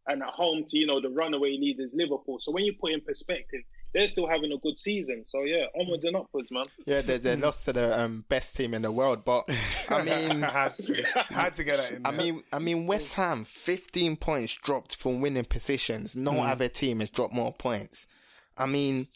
and 0.07 0.21
at 0.21 0.29
home 0.29 0.65
to 0.65 0.77
you 0.77 0.85
know 0.85 1.01
the 1.01 1.09
runaway 1.09 1.57
leaders 1.57 1.93
Liverpool. 1.95 2.39
So 2.39 2.51
when 2.51 2.63
you 2.63 2.73
put 2.73 2.91
in 2.91 3.01
perspective, 3.01 3.61
they're 3.95 4.07
still 4.09 4.27
having 4.27 4.51
a 4.51 4.57
good 4.57 4.77
season. 4.77 5.23
So 5.25 5.43
yeah, 5.45 5.65
onwards 5.79 6.03
and 6.03 6.15
upwards, 6.17 6.51
man. 6.51 6.65
Yeah, 6.85 7.01
they, 7.01 7.17
they 7.17 7.35
lost 7.37 7.65
to 7.65 7.73
the 7.73 7.99
um, 7.99 8.25
best 8.29 8.55
team 8.55 8.73
in 8.75 8.81
the 8.83 8.91
world, 8.91 9.23
but 9.25 9.45
I 9.89 10.03
mean, 10.03 10.41
had, 10.43 10.75
to, 10.75 10.93
had 11.29 11.55
to 11.55 11.63
get 11.63 11.77
that 11.77 11.91
in. 11.93 12.05
I 12.05 12.11
mean, 12.11 12.43
I 12.53 12.59
mean, 12.59 12.85
West 12.87 13.15
Ham, 13.15 13.45
15 13.45 14.17
points 14.17 14.53
dropped 14.53 14.95
from 14.97 15.21
winning 15.21 15.45
positions. 15.45 16.15
No 16.15 16.33
Mm. 16.33 16.49
other 16.49 16.67
team 16.67 16.99
has 16.99 17.09
dropped 17.09 17.33
more 17.33 17.53
points. 17.53 18.05
I 18.57 18.65
mean, 18.65 19.07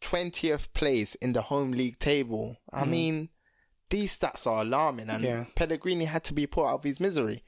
20th 0.00 0.72
place 0.74 1.14
in 1.16 1.32
the 1.32 1.42
home 1.42 1.72
league 1.72 1.98
table. 1.98 2.56
I 2.72 2.84
mean, 2.84 3.28
these 3.90 4.16
stats 4.16 4.46
are 4.46 4.62
alarming, 4.62 5.10
and 5.10 5.22
Mm. 5.24 5.26
Yeah. 5.26 5.44
Pellegrini 5.56 6.04
had 6.04 6.22
to 6.24 6.32
be 6.34 6.46
put 6.46 6.66
out 6.66 6.74
of 6.76 6.84
his 6.84 7.00
misery. 7.00 7.42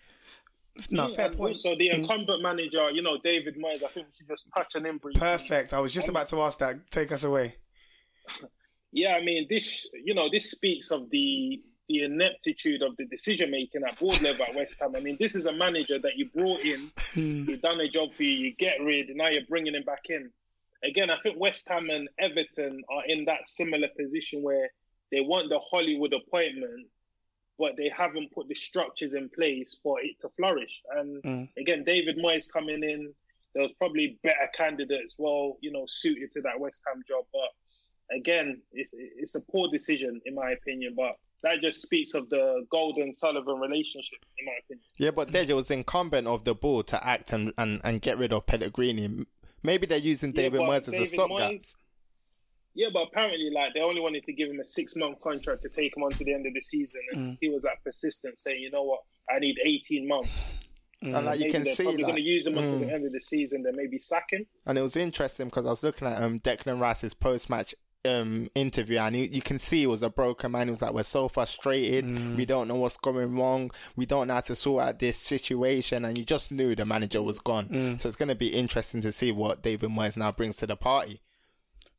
No, 0.91 1.09
fair 1.09 1.27
and 1.27 1.37
point. 1.37 1.57
also 1.57 1.77
the 1.77 1.89
mm. 1.89 1.95
incumbent 1.95 2.43
manager, 2.43 2.91
you 2.91 3.03
know, 3.03 3.19
David 3.23 3.57
Moyes. 3.57 3.83
I 3.83 3.89
think 3.89 4.07
we 4.07 4.13
should 4.17 4.29
just 4.29 4.49
touch 4.57 4.75
on 4.77 4.87
him 4.87 4.99
briefly. 4.99 5.21
Perfect. 5.21 5.75
I 5.75 5.81
was 5.81 5.93
just 5.93 6.09
about 6.09 6.29
to 6.29 6.43
ask 6.43 6.59
that. 6.61 6.91
Take 6.91 7.13
us 7.13 7.25
away. 7.25 7.57
Yeah, 8.93 9.15
I 9.15 9.25
mean, 9.25 9.47
this 9.49 9.89
you 10.05 10.15
know 10.15 10.29
this 10.31 10.51
speaks 10.51 10.91
of 10.91 11.11
the 11.11 11.63
the 11.89 12.03
ineptitude 12.05 12.83
of 12.83 12.97
the 12.97 13.05
decision 13.07 13.51
making 13.51 13.83
at 13.87 13.99
board 13.99 14.21
level 14.23 14.47
at 14.49 14.55
West 14.55 14.77
Ham. 14.81 14.93
I 14.97 15.01
mean, 15.01 15.17
this 15.21 15.35
is 15.35 15.47
a 15.47 15.53
manager 15.53 15.99
that 15.99 16.13
you 16.17 16.29
brought 16.35 16.61
in, 16.61 16.91
hmm. 16.97 17.45
he's 17.45 17.61
done 17.61 17.81
a 17.81 17.89
job 17.89 18.15
for 18.15 18.23
you, 18.23 18.31
you 18.31 18.55
get 18.57 18.81
rid, 18.81 19.09
now 19.15 19.29
you're 19.29 19.45
bringing 19.49 19.75
him 19.75 19.83
back 19.83 20.05
in. 20.09 20.31
Again, 20.85 21.11
I 21.11 21.17
think 21.23 21.39
West 21.39 21.69
Ham 21.69 21.91
and 21.91 22.09
Everton 22.19 22.83
are 22.91 23.05
in 23.07 23.25
that 23.27 23.49
similar 23.49 23.89
position 23.99 24.43
where 24.43 24.71
they 25.11 25.21
want 25.21 25.49
the 25.49 25.59
Hollywood 25.59 26.13
appointment, 26.13 26.87
but 27.63 27.77
they 27.77 27.89
haven't 27.97 28.33
put 28.33 28.49
the 28.49 28.57
structures 28.57 29.15
in 29.15 29.29
place 29.29 29.77
for 29.85 30.01
it 30.01 30.19
to 30.19 30.29
flourish. 30.31 30.83
And 30.97 31.23
mm. 31.23 31.49
again, 31.57 31.85
David 31.85 32.19
Moyes 32.19 32.53
coming 32.53 32.83
in, 32.83 33.15
there 33.55 33.63
was 33.63 33.73
probably 33.73 34.19
better 34.25 34.49
candidates, 34.53 35.15
well, 35.17 35.59
you 35.61 35.71
know, 35.71 35.85
suited 35.87 36.33
to 36.33 36.41
that 36.41 36.59
West 36.59 36.83
Ham 36.89 37.05
job, 37.07 37.25
but 37.33 38.19
again, 38.19 38.61
it's 38.73 38.95
it's 38.97 39.37
a 39.37 39.41
poor 39.41 39.69
decision 39.71 40.21
in 40.27 40.35
my 40.35 40.51
opinion. 40.51 40.95
But 40.97 41.13
that 41.45 41.61
just 41.61 41.83
speaks 41.83 42.15
of 42.15 42.29
the 42.31 42.67
Golden 42.69 43.15
Sullivan 43.15 43.61
relationship, 43.61 44.19
in 44.41 44.47
my 44.47 44.57
opinion. 44.65 44.85
Yeah, 44.99 45.13
but 45.13 45.31
Deja 45.31 45.55
was 45.55 45.71
incumbent 45.71 46.27
of 46.27 46.43
the 46.43 46.57
ball 46.57 46.83
to 46.85 47.07
act 47.07 47.33
and, 47.33 47.53
and, 47.59 47.81
and 47.85 48.03
get 48.03 48.19
rid 48.19 48.33
of 48.33 48.47
Pellegrini. 48.47 49.25
Maybe 49.63 49.87
they're 49.87 49.99
using 49.99 50.33
David 50.33 50.59
but 50.59 50.69
Moyes 50.69 50.89
as 50.89 50.89
a 50.89 50.91
David 50.93 51.09
stopgap. 51.09 51.53
Moyes- 52.73 52.81
Yeah, 52.83 52.89
but 52.93 53.09
apparently, 53.09 53.51
like 53.55 53.75
they 53.75 53.81
only 53.81 54.01
wanted 54.01 54.25
to 54.25 54.33
give 54.33 54.51
him 54.51 54.61
a 54.61 54.65
six 54.65 54.97
month 54.97 55.21
contract 55.21 55.63
to 55.63 55.69
take 55.69 55.97
him 55.97 56.03
on 56.03 56.11
to 56.13 56.25
the 56.25 56.33
end 56.35 56.47
of 56.47 56.55
the 56.55 56.61
season, 56.63 57.01
and 57.13 57.39
he 57.41 57.49
was 57.49 57.63
like 57.63 57.83
persistent, 57.85 58.39
saying, 58.39 58.61
"You 58.63 58.71
know 58.71 58.83
what? 58.83 59.01
I 59.31 59.39
need 59.39 59.57
eighteen 59.65 60.09
months." 60.09 60.31
And 61.03 61.27
like 61.27 61.39
you 61.41 61.47
Maybe 61.47 61.53
can 61.53 61.65
they're 61.65 61.75
see, 61.75 61.83
probably 61.83 62.03
going 62.05 62.15
to 62.15 62.23
use 62.23 62.47
him 62.47 62.57
until 62.57 62.79
mm. 62.79 62.87
the 62.87 62.95
end 62.95 63.05
of 63.05 63.13
the 63.13 63.21
season. 63.21 63.63
Then 63.65 63.75
maybe 63.77 63.99
sack 63.99 64.31
him. 64.31 64.47
and 64.67 64.79
it 64.79 64.83
was 64.83 64.97
interesting 64.97 65.47
because 65.47 65.67
I 65.67 65.71
was 65.71 65.83
looking 65.83 66.07
at 66.07 66.23
um 66.23 66.39
Declan 66.41 66.81
Rice's 66.81 67.13
post 67.13 67.51
match 67.51 67.75
um 68.05 68.49
interview 68.57 68.99
and 68.99 69.15
you, 69.17 69.29
you 69.31 69.41
can 69.43 69.61
see 69.61 69.81
he 69.81 69.87
was 69.87 70.03
a 70.03 70.11
broken 70.11 70.53
man. 70.53 70.69
He 70.69 70.71
was 70.71 70.81
like, 70.83 70.93
"We're 70.93 71.03
so 71.03 71.27
frustrated. 71.29 72.05
Mm. 72.05 72.37
We 72.37 72.45
don't 72.47 72.69
know 72.69 72.77
what's 72.77 72.97
going 72.97 73.37
wrong. 73.37 73.71
We 73.97 74.07
don't 74.07 74.29
know 74.29 74.35
how 74.35 74.41
to 74.43 74.55
sort 74.55 74.83
out 74.85 74.99
this 75.01 75.19
situation." 75.19 76.05
And 76.05 76.17
you 76.17 76.25
just 76.25 76.53
knew 76.53 76.75
the 76.77 76.87
manager 76.87 77.21
was 77.23 77.41
gone. 77.41 77.67
Mm. 77.69 78.01
So 78.01 78.09
it's 78.09 78.17
going 78.17 78.29
to 78.29 78.35
be 78.37 78.49
interesting 78.55 79.01
to 79.03 79.11
see 79.13 79.33
what 79.33 79.63
David 79.63 79.91
Moyes 79.91 80.17
now 80.17 80.31
brings 80.33 80.57
to 80.57 80.67
the 80.69 80.77
party. 80.77 81.21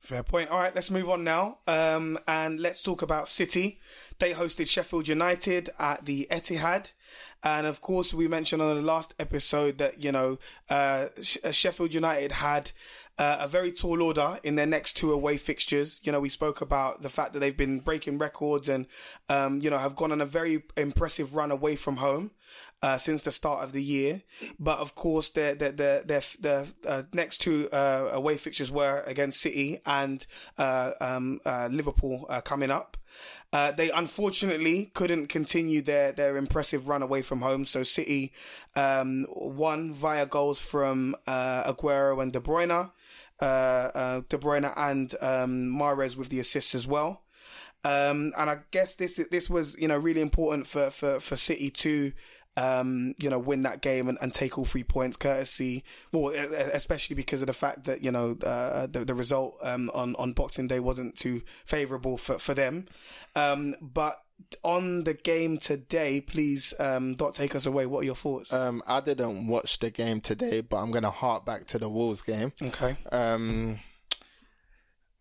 Fair 0.03 0.21
point. 0.21 0.49
All 0.49 0.59
right, 0.59 0.75
let's 0.75 0.91
move 0.91 1.09
on 1.09 1.23
now. 1.23 1.59
Um, 1.65 2.19
and 2.27 2.59
let's 2.59 2.83
talk 2.83 3.01
about 3.01 3.29
City. 3.29 3.79
They 4.19 4.33
hosted 4.33 4.67
Sheffield 4.67 5.07
United 5.07 5.69
at 5.79 6.05
the 6.05 6.27
Etihad. 6.29 6.91
And 7.41 7.65
of 7.65 7.79
course, 7.79 8.13
we 8.13 8.27
mentioned 8.27 8.61
on 8.61 8.75
the 8.75 8.81
last 8.81 9.13
episode 9.17 9.77
that, 9.77 10.03
you 10.03 10.11
know, 10.11 10.39
uh, 10.69 11.07
uh, 11.43 11.51
Sheffield 11.51 11.93
United 11.93 12.33
had 12.33 12.71
uh, 13.17 13.37
a 13.39 13.47
very 13.47 13.71
tall 13.71 14.01
order 14.01 14.39
in 14.43 14.55
their 14.55 14.65
next 14.65 14.97
two 14.97 15.13
away 15.13 15.37
fixtures. 15.37 16.01
You 16.03 16.11
know, 16.11 16.19
we 16.19 16.29
spoke 16.29 16.59
about 16.59 17.01
the 17.01 17.09
fact 17.09 17.31
that 17.33 17.39
they've 17.39 17.55
been 17.55 17.79
breaking 17.79 18.17
records 18.17 18.67
and, 18.67 18.87
um, 19.29 19.61
you 19.61 19.69
know, 19.69 19.77
have 19.77 19.95
gone 19.95 20.11
on 20.11 20.19
a 20.19 20.25
very 20.25 20.63
impressive 20.75 21.33
run 21.33 21.49
away 21.49 21.77
from 21.77 21.97
home. 21.97 22.31
Uh, 22.83 22.97
since 22.97 23.23
the 23.23 23.31
start 23.31 23.63
of 23.63 23.71
the 23.71 23.81
year, 23.81 24.21
but 24.59 24.77
of 24.79 24.93
course 24.93 25.29
their 25.29 25.55
their 25.55 25.71
their 25.71 26.03
their, 26.03 26.21
their 26.41 26.65
uh, 26.85 27.03
next 27.13 27.37
two 27.37 27.69
uh, 27.71 28.09
away 28.11 28.35
fixtures 28.35 28.73
were 28.73 29.01
against 29.07 29.39
City 29.39 29.79
and 29.85 30.27
uh, 30.57 30.91
um, 30.99 31.39
uh, 31.45 31.69
Liverpool 31.71 32.25
uh, 32.27 32.41
coming 32.41 32.69
up. 32.69 32.97
They 33.53 33.89
unfortunately 33.89 34.91
couldn't 34.93 35.27
continue 35.27 35.81
their, 35.81 36.11
their 36.11 36.35
impressive 36.35 36.89
run 36.89 37.01
away 37.01 37.21
from 37.21 37.39
home. 37.39 37.65
So 37.65 37.83
City 37.83 38.33
um, 38.75 39.27
won 39.29 39.93
via 39.93 40.25
goals 40.25 40.59
from 40.59 41.15
Aguero 41.25 42.21
and 42.21 42.33
De 42.33 42.41
Bruyne, 42.41 42.91
De 43.39 44.37
Bruyne 44.37 44.73
and 44.75 45.15
um, 45.21 45.69
Mahrez 45.69 46.17
with 46.17 46.27
the 46.27 46.41
assists 46.41 46.75
as 46.75 46.85
well. 46.85 47.23
Um, 47.85 48.31
and 48.37 48.49
I 48.49 48.59
guess 48.71 48.95
this 48.95 49.17
this 49.29 49.49
was 49.49 49.77
you 49.77 49.89
know 49.89 49.97
really 49.97 50.21
important 50.21 50.67
for 50.67 50.89
for, 50.89 51.19
for 51.19 51.35
City 51.35 51.69
to 51.69 52.13
um, 52.55 53.15
you 53.19 53.29
know, 53.29 53.39
win 53.39 53.61
that 53.61 53.81
game 53.81 54.07
and, 54.07 54.17
and 54.21 54.33
take 54.33 54.57
all 54.57 54.65
three 54.65 54.83
points, 54.83 55.17
courtesy, 55.17 55.83
well, 56.11 56.29
especially 56.73 57.15
because 57.15 57.41
of 57.41 57.47
the 57.47 57.53
fact 57.53 57.85
that, 57.85 58.03
you 58.03 58.11
know, 58.11 58.37
uh, 58.45 58.87
the, 58.87 59.05
the 59.05 59.15
result, 59.15 59.57
um, 59.63 59.89
on, 59.93 60.15
on 60.17 60.33
Boxing 60.33 60.67
Day 60.67 60.79
wasn't 60.79 61.15
too 61.15 61.41
favourable 61.65 62.17
for, 62.17 62.37
for 62.37 62.53
them. 62.53 62.85
Um, 63.35 63.75
but 63.81 64.21
on 64.63 65.03
the 65.03 65.15
game 65.15 65.57
today, 65.57 66.21
please, 66.21 66.73
um, 66.79 67.15
Dot, 67.15 67.33
take 67.33 67.55
us 67.55 67.65
away. 67.65 67.85
What 67.85 68.01
are 68.01 68.05
your 68.05 68.15
thoughts? 68.15 68.53
Um, 68.53 68.83
I 68.87 68.99
didn't 68.99 69.47
watch 69.47 69.79
the 69.79 69.89
game 69.89 70.21
today, 70.21 70.61
but 70.61 70.77
I'm 70.77 70.91
going 70.91 71.03
to 71.03 71.11
hark 71.11 71.45
back 71.45 71.65
to 71.67 71.79
the 71.79 71.89
Wolves 71.89 72.21
game. 72.21 72.53
okay. 72.61 72.97
Um, 73.11 73.79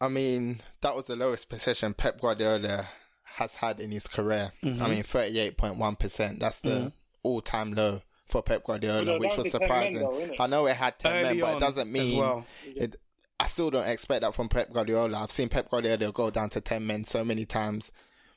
I 0.01 0.09
mean, 0.09 0.61
that 0.81 0.95
was 0.97 1.07
the 1.07 1.17
lowest 1.17 1.49
possession 1.49 1.95
Pep 1.95 2.21
Guardiola 2.21 2.89
has 3.37 3.57
had 3.57 3.81
in 3.81 3.91
his 3.91 4.07
career. 4.07 4.53
Mm-hmm. 4.63 4.83
I 4.83 4.89
mean, 4.89 5.03
38.1%. 5.03 6.39
That's 6.39 6.61
the 6.61 6.93
all 7.23 7.41
time 7.41 7.73
low 7.75 8.03
for 8.27 8.43
Pep 8.43 8.65
Guardiola, 8.65 9.05
Well, 9.05 9.19
which 9.21 9.37
was 9.37 9.45
was 9.45 9.53
the 9.53 9.59
10 9.59 9.69
men 9.69 9.93
surprising. 9.93 10.29
though. 10.39 10.45
I 10.45 10.47
know 10.47 10.67
it 10.67 10.77
had 10.77 10.99
10 10.99 11.23
men, 11.23 11.41
but 11.41 11.57
it 11.57 11.61
doesn't 11.61 11.93
mean 11.93 12.19
well. 12.19 12.47
it. 12.65 12.97
I 13.39 13.47
still 13.47 13.71
don't 13.71 13.87
expect 13.89 14.23
that 14.23 14.35
from 14.35 14.49
Pep 14.49 14.73
Guardiola. 14.73 15.19
I've 15.23 15.31
seen 15.31 15.49
Pep 15.49 15.69
Guardiola 15.69 16.13
go 16.13 16.31
down 16.31 16.49
to 16.51 16.61
10 16.61 16.87
men 16.87 17.05
so 17.05 17.25
many 17.25 17.45
times 17.45 17.91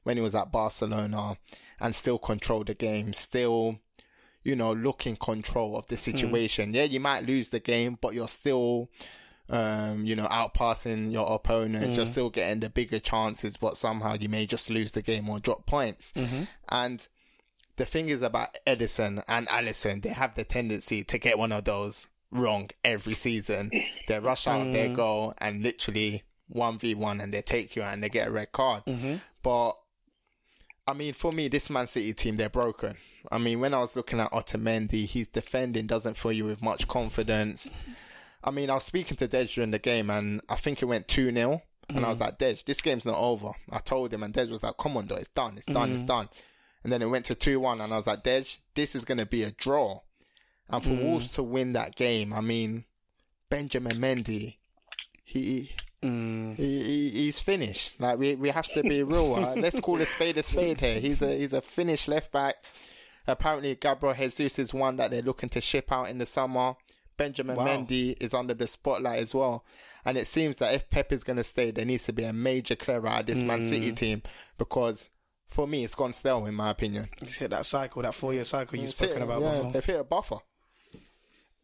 when 0.04 0.18
he 0.18 0.24
was 0.24 0.34
at 0.36 0.52
Barcelona 0.52 1.38
and 1.80 1.94
still 1.96 2.18
control 2.18 2.64
the 2.64 2.74
game, 2.74 3.14
still, 3.14 3.80
you 4.44 4.56
know, 4.56 4.74
look 4.74 5.06
in 5.08 5.16
control 5.16 5.78
of 5.78 5.86
the 5.88 5.98
situation. 5.98 6.74
Yeah, 6.74 6.84
you 6.84 7.00
might 7.00 7.26
lose 7.26 7.50
the 7.50 7.60
game, 7.60 7.98
but 8.02 8.14
you're 8.16 8.28
still, 8.28 8.90
um, 9.50 10.06
you 10.06 10.16
know, 10.16 10.26
outpassing 10.28 11.12
your 11.12 11.32
opponents. 11.34 11.98
You're 11.98 12.06
still 12.08 12.30
getting 12.32 12.60
the 12.62 12.70
bigger 12.70 13.00
chances, 13.00 13.58
but 13.58 13.78
somehow 13.78 14.16
you 14.20 14.28
may 14.30 14.46
just 14.46 14.70
lose 14.70 14.92
the 14.92 15.02
game 15.02 15.30
or 15.30 15.40
drop 15.40 15.66
points. 15.68 16.14
And 16.70 17.08
the 17.78 17.86
thing 17.86 18.10
is 18.10 18.22
about 18.22 18.58
Ederson 18.66 19.24
and 19.28 19.48
Alisson, 19.48 20.02
they 20.02 20.10
have 20.10 20.36
the 20.36 20.44
tendency 20.44 21.04
to 21.04 21.18
get 21.18 21.38
one 21.38 21.52
of 21.52 21.66
those 21.66 22.08
wrong 22.32 22.70
every 22.84 23.14
season. 23.16 23.72
They 24.08 24.20
rush 24.20 24.46
out 24.46 24.72
their 24.72 24.90
mm. 24.90 24.96
goal 24.96 25.34
and 25.40 25.64
literally 25.64 26.22
1v1 26.54 27.24
and 27.24 27.34
they 27.34 27.42
take 27.42 27.76
you 27.76 27.82
out 27.82 27.94
and 27.94 28.04
they 28.04 28.10
get 28.10 28.28
a 28.28 28.32
red 28.32 28.52
card. 28.52 28.86
Mm-hmm. 28.86 29.16
But 29.42 29.72
I 30.88 30.94
mean, 30.94 31.14
for 31.14 31.34
me, 31.34 31.48
this 31.48 31.72
Man 31.72 31.88
City 31.88 32.14
team, 32.14 32.36
they're 32.36 32.50
broken. 32.50 32.96
I 33.32 33.40
mean, 33.40 33.60
when 33.60 33.74
I 33.74 33.80
was 33.80 33.96
looking 33.96 34.20
at 34.20 34.32
Otamendi, 34.32 35.10
his 35.10 35.28
defending 35.28 35.88
doesn't 35.88 36.18
fill 36.18 36.34
you 36.34 36.46
with 36.46 36.62
much 36.62 36.88
confidence. 36.88 37.72
I 38.44 38.52
mean, 38.52 38.70
I 38.70 38.76
was 38.76 38.84
speaking 38.84 39.18
to 39.18 39.28
Dej 39.28 39.56
during 39.56 39.72
the 39.72 39.80
game 39.80 40.12
and 40.12 40.42
I 40.48 40.56
think 40.56 40.84
it 40.84 40.86
went 40.86 41.08
2 41.08 41.34
0. 41.34 41.64
And 41.90 42.06
I 42.06 42.10
was 42.10 42.20
mm-hmm. 42.20 42.26
like, 42.26 42.40
Dej, 42.40 42.64
this 42.66 42.82
game's 42.82 43.06
not 43.06 43.18
over. 43.18 43.52
I 43.72 43.80
told 43.80 44.14
him, 44.14 44.24
and 44.24 44.34
Dej 44.34 44.50
was 44.50 44.64
like, 44.64 44.78
come 44.78 44.98
on, 44.98 45.08
though, 45.08 45.16
it's 45.16 45.30
done, 45.30 45.58
it's 45.58 45.68
done, 45.68 45.92
it's 45.92 46.02
mm-hmm. 46.02 46.08
done. 46.08 46.30
And 46.86 46.94
then 46.94 47.02
it 47.02 47.10
went 47.10 47.26
to 47.26 47.34
2 47.34 47.60
1, 47.60 47.82
and 47.82 47.92
I 47.92 47.96
was 47.96 48.06
like, 48.06 48.24
Dej, 48.24 48.60
this 48.76 48.94
is 48.94 49.06
going 49.06 49.18
to 49.18 49.26
be 49.26 49.42
a 49.42 49.50
draw. 49.50 50.02
And 50.70 50.84
for 50.84 50.92
hmm. 50.92 51.02
Wolves 51.04 51.30
to 51.32 51.42
win 51.42 51.74
that 51.74 51.96
game, 51.96 52.32
I 52.32 52.42
mean, 52.42 52.86
Benjamin 53.50 53.98
Mendy, 53.98 54.58
he. 55.24 55.72
Hmm. 56.04 56.52
He, 56.52 56.84
he 56.84 57.10
he's 57.10 57.40
finished. 57.40 58.00
Like 58.00 58.20
we 58.20 58.36
we 58.36 58.50
have 58.50 58.68
to 58.74 58.84
be 58.84 59.02
real. 59.02 59.34
Uh, 59.34 59.56
let's 59.56 59.80
call 59.80 60.00
a 60.00 60.06
spade 60.06 60.38
a 60.38 60.44
spade 60.44 60.80
here. 60.80 61.00
He's 61.00 61.24
a 61.24 61.36
he's 61.36 61.54
a 61.54 61.62
finished 61.62 62.08
left 62.08 62.32
back. 62.32 62.58
Apparently, 63.26 63.74
Gabriel 63.74 64.14
Jesus 64.14 64.60
is 64.60 64.72
one 64.72 64.98
that 64.98 65.10
they're 65.10 65.24
looking 65.24 65.50
to 65.50 65.62
ship 65.62 65.92
out 65.92 66.10
in 66.10 66.20
the 66.20 66.28
summer. 66.28 66.76
Benjamin 67.18 67.56
Wow. 67.56 67.66
Mendy 67.66 68.16
is 68.22 68.36
under 68.36 68.54
the 68.54 68.68
spotlight 68.68 69.20
as 69.20 69.34
well. 69.34 69.66
And 70.04 70.20
it 70.20 70.28
seems 70.28 70.58
that 70.58 70.76
if 70.76 70.92
Pep 70.92 71.12
is 71.12 71.24
going 71.24 71.38
to 71.38 71.44
stay, 71.44 71.72
there 71.72 71.86
needs 71.86 72.06
to 72.06 72.14
be 72.14 72.26
a 72.26 72.34
major 72.34 72.76
clear 72.76 73.04
out 73.08 73.22
of 73.22 73.26
this 73.26 73.42
Man 73.42 73.64
City 73.64 73.90
hmm. 73.90 73.96
team 73.96 74.22
because 74.60 75.10
for 75.48 75.68
me, 75.68 75.84
it's 75.84 75.96
gone 75.96 76.14
stale 76.14 76.46
in 76.46 76.56
my 76.56 76.70
opinion. 76.70 77.10
Just 77.24 77.40
hit 77.40 77.52
that 77.52 77.66
cycle, 77.66 78.02
that 78.02 78.14
four 78.14 78.34
year 78.34 78.44
cycle 78.44 78.78
you've 78.78 78.90
It's 78.90 78.98
spoken 78.98 79.22
about 79.22 79.42
yeah, 79.42 79.52
before. 79.56 79.72
They've 79.72 79.86
hit 79.86 80.00
a 80.00 80.04
buffer. 80.04 80.38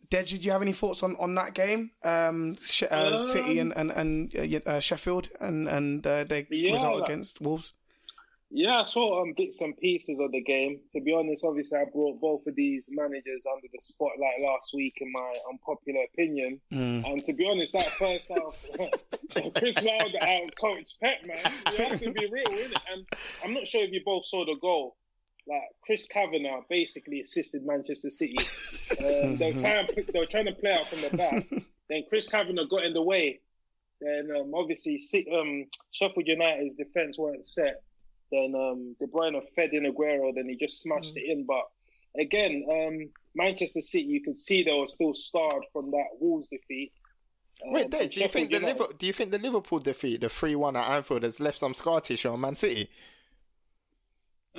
Dej, 0.09 0.29
did 0.29 0.43
you 0.45 0.51
have 0.51 0.61
any 0.61 0.73
thoughts 0.73 1.03
on, 1.03 1.15
on 1.19 1.33
that 1.35 1.53
game? 1.53 1.91
Um, 2.03 2.53
Sh- 2.55 2.83
uh, 2.91 3.15
Um, 3.17 3.25
City 3.25 3.59
and 3.59 3.71
and, 3.77 3.91
and 3.91 4.35
uh, 4.35 4.69
uh, 4.69 4.79
Sheffield 4.81 5.29
and 5.39 5.67
and 5.69 6.05
uh, 6.05 6.25
their 6.25 6.45
Yeah, 6.49 6.73
result 6.73 6.99
like- 6.99 7.09
against 7.09 7.39
Wolves. 7.41 7.73
Yeah, 8.53 8.81
I 8.81 8.85
saw 8.85 9.21
um, 9.21 9.33
bits 9.35 9.61
and 9.61 9.77
pieces 9.77 10.19
of 10.19 10.33
the 10.33 10.41
game. 10.41 10.81
To 10.91 10.99
be 10.99 11.13
honest, 11.13 11.45
obviously, 11.45 11.79
I 11.79 11.85
brought 11.85 12.19
both 12.19 12.45
of 12.45 12.55
these 12.55 12.89
managers 12.91 13.45
under 13.49 13.67
the 13.71 13.79
spotlight 13.79 14.43
last 14.43 14.73
week, 14.73 14.97
in 14.99 15.09
my 15.09 15.33
unpopular 15.49 16.01
opinion. 16.13 16.59
And 17.05 17.23
to 17.25 17.33
be 17.33 17.47
honest, 17.49 17.73
that 17.73 17.85
first 17.85 18.29
half, 18.29 19.53
Chris 19.55 19.77
Wilder 19.81 20.17
out 20.21 20.53
coached 20.59 20.99
Pep, 20.99 21.25
man. 21.25 21.37
You 21.71 21.85
have 21.85 22.01
to 22.01 22.11
be 22.11 22.27
real, 22.29 22.43
innit? 22.43 22.81
And 22.91 23.07
I'm 23.45 23.53
not 23.53 23.67
sure 23.67 23.83
if 23.83 23.91
you 23.91 24.01
both 24.03 24.25
saw 24.25 24.45
the 24.45 24.57
goal. 24.61 24.97
Like 25.47 25.61
Chris 25.85 26.07
Kavanagh 26.07 26.63
basically 26.69 27.21
assisted 27.21 27.65
Manchester 27.65 28.09
City. 28.09 28.37
Um, 28.99 29.37
they, 29.37 29.53
were 29.53 29.61
trying, 29.61 29.87
they 29.95 30.19
were 30.19 30.25
trying 30.25 30.45
to 30.45 30.53
play 30.53 30.73
out 30.73 30.87
from 30.87 31.01
the 31.01 31.17
back. 31.17 31.47
then 31.89 32.03
Chris 32.09 32.27
Kavanagh 32.27 32.67
got 32.69 32.83
in 32.83 32.93
the 32.93 33.01
way. 33.01 33.39
Then 34.01 34.29
um, 34.35 34.53
obviously 34.53 35.01
um, 35.33 35.65
Sheffield 35.91 36.27
United's 36.27 36.75
defense 36.75 37.17
weren't 37.17 37.47
set. 37.47 37.81
Then 38.31 38.53
um, 38.55 38.95
De 38.99 39.07
Bruyne 39.07 39.41
fed 39.55 39.71
in 39.73 39.83
Aguero. 39.83 40.33
Then 40.33 40.47
he 40.47 40.55
just 40.55 40.81
smashed 40.81 41.17
it 41.17 41.23
in. 41.29 41.45
But 41.45 41.63
again, 42.19 42.65
um, 42.69 43.09
Manchester 43.35 43.81
City, 43.81 44.05
you 44.05 44.21
could 44.23 44.39
see 44.39 44.63
they 44.63 44.73
were 44.73 44.87
still 44.87 45.13
scarred 45.13 45.63
from 45.73 45.91
that 45.91 46.07
Wolves 46.19 46.49
defeat. 46.49 46.91
Um, 47.65 47.73
Wait, 47.73 47.89
Dave, 47.89 48.11
do 48.11 48.21
you 48.21 48.27
think 48.27 48.49
the 48.49 48.55
United- 48.55 48.73
Liverpool, 48.73 48.95
do 48.97 49.05
you 49.05 49.13
think 49.13 49.31
the 49.31 49.39
Liverpool 49.39 49.79
defeat, 49.79 50.21
the 50.21 50.29
three 50.29 50.55
one 50.55 50.75
at 50.75 50.89
Anfield, 50.89 51.23
has 51.23 51.39
left 51.39 51.59
some 51.59 51.73
scar 51.73 52.01
tissue 52.01 52.29
on 52.29 52.41
Man 52.41 52.55
City? 52.55 52.89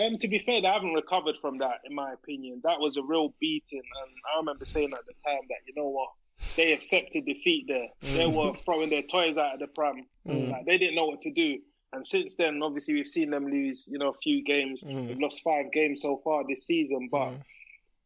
Um, 0.01 0.17
to 0.19 0.29
be 0.29 0.39
fair, 0.39 0.63
they 0.63 0.69
haven't 0.69 0.95
recovered 0.95 1.35
from 1.41 1.59
that, 1.59 1.81
in 1.85 1.95
my 1.95 2.13
opinion. 2.13 2.61
That 2.65 2.81
was 2.81 2.97
a 2.97 3.03
real 3.03 3.35
beating, 3.41 3.83
and 3.83 4.14
I 4.35 4.39
remember 4.39 4.64
saying 4.64 4.93
at 4.93 5.05
the 5.05 5.12
time 5.25 5.41
that 5.49 5.59
you 5.66 5.75
know 5.77 5.89
what, 5.89 6.09
they 6.57 6.73
accepted 6.73 7.27
defeat 7.27 7.66
there. 7.68 7.89
They 8.01 8.27
were 8.27 8.55
throwing 8.64 8.89
their 8.89 9.03
toys 9.03 9.37
out 9.37 9.55
of 9.55 9.61
the 9.61 9.66
pram. 9.66 10.07
Like, 10.25 10.64
they 10.64 10.79
didn't 10.79 10.95
know 10.95 11.07
what 11.07 11.20
to 11.23 11.31
do. 11.31 11.59
And 11.93 12.07
since 12.07 12.36
then, 12.36 12.61
obviously, 12.62 12.95
we've 12.95 13.07
seen 13.07 13.30
them 13.30 13.49
lose, 13.49 13.86
you 13.88 13.99
know, 13.99 14.11
a 14.11 14.18
few 14.22 14.43
games. 14.43 14.82
We've 14.84 15.18
lost 15.18 15.43
five 15.43 15.70
games 15.72 16.03
so 16.03 16.20
far 16.24 16.45
this 16.49 16.66
season, 16.66 17.09
but. 17.11 17.34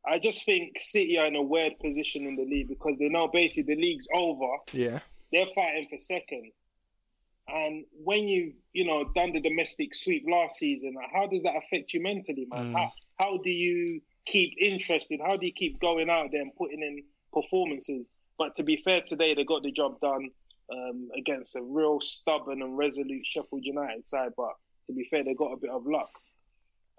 I 0.09 0.21
just 0.21 0.45
think 0.45 0.79
City 0.79 1.19
are 1.19 1.27
in 1.27 1.35
a 1.35 1.43
weird 1.43 1.81
position 1.81 2.27
in 2.27 2.37
the 2.37 2.45
league 2.45 2.69
because 2.69 2.97
they 2.99 3.09
know 3.09 3.27
basically 3.27 3.75
the 3.75 3.81
league's 3.81 4.07
over. 4.15 4.59
Yeah. 4.73 5.01
They're 5.33 5.49
fighting 5.53 5.89
for 5.91 5.99
second. 5.99 6.53
And 7.49 7.85
when 8.05 8.29
you've, 8.29 8.55
you 8.73 8.85
know, 8.85 9.11
done 9.15 9.33
the 9.33 9.41
domestic 9.41 9.95
sweep 9.95 10.25
last 10.29 10.57
season, 10.57 10.95
how 11.13 11.27
does 11.27 11.43
that 11.43 11.57
affect 11.57 11.93
you 11.93 12.03
mentally, 12.03 12.47
man? 12.51 12.73
Mm. 12.73 12.75
How, 12.75 12.93
how 13.19 13.39
do 13.43 13.51
you 13.51 14.01
keep 14.25 14.55
interested? 14.61 15.21
How 15.25 15.37
do 15.37 15.47
you 15.47 15.53
keep 15.53 15.81
going 15.81 16.11
out 16.11 16.31
there 16.33 16.43
and 16.43 16.55
putting 16.55 16.83
in 16.83 17.03
performances? 17.33 18.11
But 18.39 18.57
to 18.57 18.63
be 18.63 18.77
fair, 18.77 19.01
today 19.01 19.35
they 19.35 19.45
got 19.45 19.63
the 19.63 19.73
job 19.73 20.01
done 20.01 20.31
um, 20.73 21.09
against 21.17 21.57
a 21.57 21.63
real 21.63 22.01
stubborn 22.01 22.63
and 22.63 22.77
resolute 22.77 23.27
Sheffield 23.27 23.65
United 23.65 24.09
side. 24.09 24.33
But 24.37 24.53
to 24.87 24.93
be 24.93 25.05
fair, 25.05 25.25
they 25.25 25.35
got 25.35 25.53
a 25.53 25.57
bit 25.57 25.71
of 25.71 25.87
luck. 25.87 26.11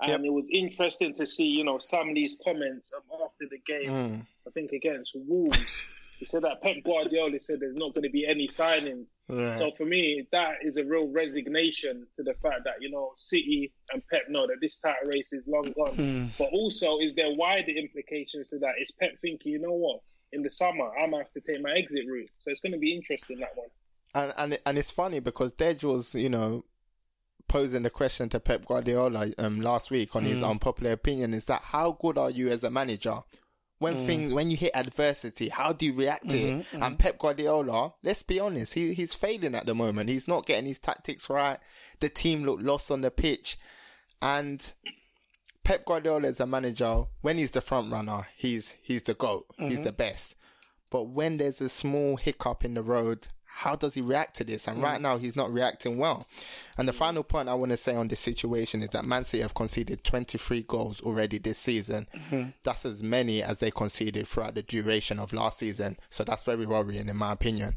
And 0.02 0.12
yep. 0.12 0.22
it 0.26 0.34
was 0.34 0.48
interesting 0.52 1.16
to 1.16 1.26
see, 1.26 1.48
you 1.48 1.64
know, 1.64 1.80
Sam 1.80 2.14
Lee's 2.14 2.38
comments 2.44 2.94
after 2.96 3.46
the 3.50 3.58
game. 3.66 3.92
Mm. 3.92 4.26
I 4.48 4.52
think 4.52 4.72
against 4.72 5.14
Wolves. 5.16 5.94
He 6.18 6.26
said 6.26 6.42
that 6.44 6.64
Pep 6.64 6.78
Guardiola 6.84 7.40
said 7.40 7.60
there's 7.60 7.76
not 7.76 7.94
going 7.94 8.04
to 8.04 8.10
be 8.10 8.26
any 8.26 8.48
signings. 8.48 9.10
So 9.28 9.72
for 9.78 9.86
me, 9.86 10.28
that 10.32 10.56
is 10.64 10.78
a 10.78 10.84
real 10.84 11.08
resignation 11.08 12.08
to 12.16 12.24
the 12.24 12.34
fact 12.42 12.62
that 12.66 12.76
you 12.82 12.90
know 12.90 13.14
City 13.18 13.72
and 13.94 14.02
Pep 14.12 14.24
know 14.28 14.48
that 14.48 14.58
this 14.60 14.80
title 14.80 15.12
race 15.12 15.32
is 15.32 15.48
long 15.48 15.72
gone. 15.76 15.96
Mm. 15.96 16.30
But 16.38 16.50
also, 16.54 16.98
is 16.98 17.14
there 17.14 17.32
wider 17.32 17.72
implications 17.72 18.50
to 18.50 18.58
that? 18.60 18.74
Is 18.82 18.92
Pep 18.92 19.12
thinking, 19.22 19.52
you 19.52 19.60
know 19.60 19.74
what? 19.74 20.00
In 20.38 20.44
the 20.44 20.52
summer, 20.52 20.90
I 20.98 21.08
might 21.08 21.24
have 21.24 21.34
to 21.34 21.42
take 21.42 21.62
my 21.62 21.72
exit 21.72 22.06
route. 22.08 22.30
So 22.40 22.52
it's 22.52 22.62
going 22.62 22.74
to 22.74 22.78
be 22.78 22.96
interesting 22.96 23.40
that 23.40 23.56
one. 23.56 23.68
And 24.14 24.34
and 24.38 24.60
and 24.66 24.78
it's 24.78 24.92
funny 24.92 25.20
because 25.20 25.52
Dej 25.54 25.84
was, 25.84 26.16
you 26.16 26.30
know, 26.30 26.64
posing 27.48 27.84
the 27.84 27.90
question 27.90 28.30
to 28.30 28.40
Pep 28.40 28.66
Guardiola 28.66 29.32
um, 29.38 29.60
last 29.62 29.92
week 29.92 30.16
on 30.16 30.24
mm. 30.24 30.28
his 30.28 30.44
unpopular 30.44 30.92
opinion 30.92 31.34
is 31.34 31.46
that 31.46 31.62
how 31.64 31.98
good 32.00 32.18
are 32.18 32.30
you 32.30 32.50
as 32.50 32.64
a 32.64 32.70
manager? 32.70 33.22
when 33.80 33.96
mm. 33.96 34.06
things 34.06 34.34
when 34.34 34.50
you 34.50 34.58
hit 34.58 34.72
adversity, 34.76 35.50
how 35.50 35.72
do 35.72 35.86
you 35.86 35.94
react 35.94 36.30
to 36.30 36.36
mm-hmm, 36.36 36.60
it? 36.60 36.66
Mm-hmm. 36.72 36.84
And 36.84 37.00
Pep 37.00 37.20
Guardiola, 37.20 37.94
let's 38.04 38.24
be 38.24 38.40
honest, 38.40 38.74
he 38.74 38.94
he's 38.94 39.14
failing 39.14 39.56
at 39.56 39.66
the 39.66 39.76
moment. 39.76 40.10
He's 40.10 40.28
not 40.28 40.46
getting 40.46 40.66
his 40.66 40.80
tactics 40.80 41.30
right. 41.30 41.60
The 42.00 42.10
team 42.10 42.44
look 42.44 42.60
lost 42.62 42.90
on 42.90 43.02
the 43.02 43.12
pitch, 43.12 43.58
and 44.22 44.74
Pep 45.68 45.84
Guardiola 45.84 46.30
is 46.30 46.40
a 46.40 46.48
manager. 46.48 47.04
When 47.20 47.38
he's 47.38 47.52
the 47.52 47.60
front 47.60 47.92
runner, 47.92 48.26
he's 48.38 48.76
he's 48.82 49.04
the 49.04 49.14
goat. 49.14 49.48
Mm-hmm. 49.60 49.68
He's 49.68 49.82
the 49.82 49.92
best. 49.92 50.36
But 50.90 51.10
when 51.10 51.36
there's 51.36 51.60
a 51.60 51.68
small 51.68 52.16
hiccup 52.16 52.64
in 52.64 52.74
the 52.74 52.82
road, 52.82 53.28
how 53.44 53.76
does 53.76 53.94
he 53.94 54.00
react 54.00 54.38
to 54.38 54.46
this? 54.46 54.66
And 54.66 54.78
mm. 54.78 54.84
right 54.84 55.02
now, 55.02 55.18
he's 55.18 55.36
not 55.36 55.52
reacting 55.52 55.98
well. 55.98 56.26
And 56.78 56.88
the 56.88 56.94
final 56.94 57.22
point 57.22 57.50
I 57.50 57.56
want 57.56 57.72
to 57.72 57.78
say 57.78 57.94
on 57.96 58.08
this 58.08 58.22
situation 58.22 58.82
is 58.82 58.90
that 58.92 59.04
Man 59.04 59.26
City 59.26 59.42
have 59.42 59.56
conceded 59.56 60.06
23 60.06 60.64
goals 60.64 61.02
already 61.02 61.38
this 61.38 61.58
season. 61.58 62.08
Mm-hmm. 62.16 62.52
That's 62.64 62.86
as 62.86 63.04
many 63.04 63.44
as 63.44 63.60
they 63.60 63.70
conceded 63.70 64.26
throughout 64.26 64.56
the 64.56 64.64
duration 64.64 65.20
of 65.20 65.34
last 65.34 65.60
season. 65.60 65.98
So 66.10 66.24
that's 66.24 66.46
very 66.46 66.66
worrying, 66.66 67.10
in 67.10 67.18
my 67.18 67.34
opinion. 67.34 67.76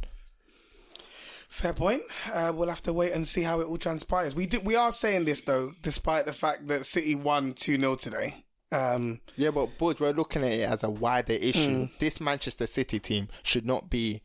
Fair 1.50 1.72
point. 1.74 2.02
Uh, 2.32 2.52
we'll 2.54 2.68
have 2.68 2.80
to 2.82 2.92
wait 2.92 3.12
and 3.12 3.26
see 3.26 3.42
how 3.42 3.60
it 3.60 3.66
all 3.66 3.76
transpires. 3.76 4.36
We 4.36 4.46
do, 4.46 4.60
we 4.60 4.76
are 4.76 4.92
saying 4.92 5.24
this 5.24 5.42
though, 5.42 5.72
despite 5.82 6.24
the 6.26 6.32
fact 6.32 6.68
that 6.68 6.86
City 6.86 7.16
won 7.16 7.54
2 7.54 7.78
0 7.78 7.96
today. 7.96 8.44
Um, 8.70 9.20
yeah, 9.36 9.50
but 9.50 9.76
Budge, 9.76 9.98
we're 9.98 10.12
looking 10.12 10.42
at 10.42 10.52
it 10.52 10.70
as 10.70 10.84
a 10.84 10.90
wider 10.90 11.32
issue. 11.32 11.88
Mm. 11.88 11.90
This 11.98 12.20
Manchester 12.20 12.66
City 12.66 13.00
team 13.00 13.28
should 13.42 13.66
not 13.66 13.90
be 13.90 14.22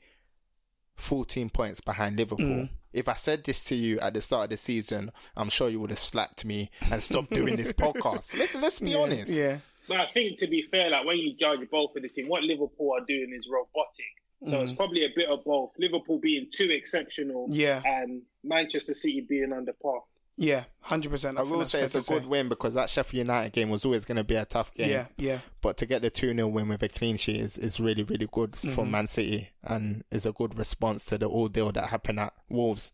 14 0.98 1.50
points 1.50 1.82
behind 1.82 2.18
Liverpool. 2.18 2.46
Mm. 2.46 2.70
If 2.94 3.10
I 3.10 3.16
said 3.16 3.44
this 3.44 3.64
to 3.66 3.76
you 3.76 4.00
at 4.02 4.14
the 4.14 4.22
start 4.22 4.46
of 4.46 4.50
the 4.52 4.58
season, 4.58 5.12
I'm 5.36 5.50
sure 5.50 5.68
you 5.68 5.80
would 5.80 5.90
have 5.90 6.00
slapped 6.00 6.46
me 6.46 6.70
and 6.92 7.02
stopped 7.02 7.32
doing 7.32 7.56
this 7.56 7.74
podcast. 7.74 8.38
Let's 8.38 8.54
let's 8.54 8.80
be 8.80 8.92
yeah, 8.92 8.98
honest. 8.98 9.32
Yeah. 9.32 9.58
But 9.88 10.00
I 10.00 10.08
think 10.08 10.38
to 10.40 10.48
be 10.48 10.62
fair, 10.62 10.92
like 10.92 11.06
when 11.06 11.18
you 11.18 11.36
judge 11.36 11.68
both 11.72 11.96
of 11.96 12.04
the 12.04 12.10
team, 12.10 12.30
what 12.30 12.44
Liverpool 12.44 12.94
are 12.96 13.06
doing 13.06 13.34
is 13.36 13.50
robotic. 13.52 14.06
So 14.48 14.62
it's 14.62 14.74
probably 14.74 15.06
a 15.06 15.10
bit 15.16 15.30
of 15.30 15.44
both. 15.44 15.72
Liverpool 15.80 16.20
being 16.20 16.48
too 16.52 16.70
exceptional, 16.70 17.48
yeah, 17.52 17.82
and 17.84 18.22
Manchester 18.44 18.94
City 18.94 19.22
being 19.22 19.52
under 19.52 19.74
par. 19.74 20.02
Yeah, 20.38 20.66
hundred 20.82 21.12
percent. 21.12 21.40
I, 21.40 21.44
will 21.44 21.66
say 21.66 21.82
it's 21.82 21.96
a 21.96 22.12
good 22.12 22.24
say. 22.24 22.28
win 22.28 22.50
because 22.50 22.74
that 22.74 22.90
Sheffield 22.90 23.28
United 23.28 23.54
game 23.54 23.70
was 23.70 23.86
always 23.86 24.04
going 24.04 24.18
to 24.18 24.24
be 24.24 24.36
a 24.36 24.46
tough 24.46 24.74
game. 24.74 24.92
Yeah, 24.92 25.06
yeah. 25.18 25.40
But 25.62 25.78
to 25.78 25.86
get 25.86 26.02
the 26.02 26.10
two 26.10 26.34
0 26.34 26.48
win 26.48 26.68
with 26.68 26.84
a 26.84 26.90
clean 26.90 27.16
sheet 27.16 27.40
is, 27.40 27.58
is 27.58 27.80
really 27.80 28.04
really 28.04 28.28
good 28.30 28.52
mm-hmm. 28.52 28.72
for 28.72 28.86
Man 28.86 29.08
City 29.08 29.50
and 29.64 30.04
is 30.12 30.26
a 30.26 30.34
good 30.34 30.58
response 30.58 31.06
to 31.06 31.18
the 31.18 31.30
ordeal 31.30 31.72
that 31.72 31.88
happened 31.88 32.20
at 32.20 32.34
Wolves. 32.50 32.92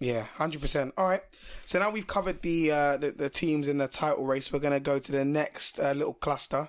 Yeah, 0.00 0.22
hundred 0.22 0.60
percent. 0.60 0.94
All 0.96 1.06
right. 1.06 1.22
So 1.64 1.78
now 1.78 1.90
we've 1.90 2.06
covered 2.06 2.42
the, 2.42 2.70
uh, 2.70 2.96
the, 2.98 3.10
the 3.10 3.30
teams 3.30 3.68
in 3.68 3.78
the 3.78 3.88
title 3.88 4.24
race. 4.24 4.52
We're 4.52 4.60
going 4.60 4.72
to 4.72 4.80
go 4.80 4.98
to 4.98 5.12
the 5.12 5.24
next 5.24 5.78
uh, 5.80 5.92
little 5.92 6.14
cluster, 6.14 6.68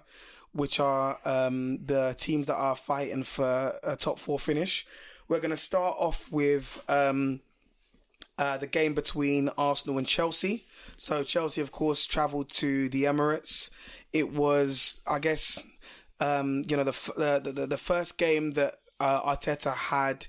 which 0.53 0.79
are 0.79 1.19
um, 1.25 1.85
the 1.85 2.15
teams 2.17 2.47
that 2.47 2.55
are 2.55 2.75
fighting 2.75 3.23
for 3.23 3.73
a 3.83 3.95
top 3.95 4.19
four 4.19 4.39
finish. 4.39 4.85
We're 5.27 5.39
going 5.39 5.51
to 5.51 5.57
start 5.57 5.95
off 5.99 6.31
with. 6.31 6.83
Um, 6.87 7.41
uh, 8.39 8.57
the 8.57 8.67
game 8.67 8.93
between 8.93 9.49
Arsenal 9.57 9.97
and 9.97 10.07
Chelsea. 10.07 10.65
So 10.95 11.23
Chelsea, 11.23 11.59
of 11.59 11.73
course, 11.73 12.05
travelled 12.05 12.49
to 12.51 12.87
the 12.87 13.03
Emirates. 13.03 13.69
It 14.13 14.31
was, 14.31 15.01
I 15.05 15.19
guess, 15.19 15.61
um, 16.21 16.63
you 16.69 16.77
know, 16.77 16.85
the, 16.85 17.41
the, 17.43 17.67
the 17.67 17.77
first 17.77 18.17
game 18.17 18.51
that 18.51 18.75
uh, 18.99 19.35
Arteta 19.35 19.73
had. 19.73 20.27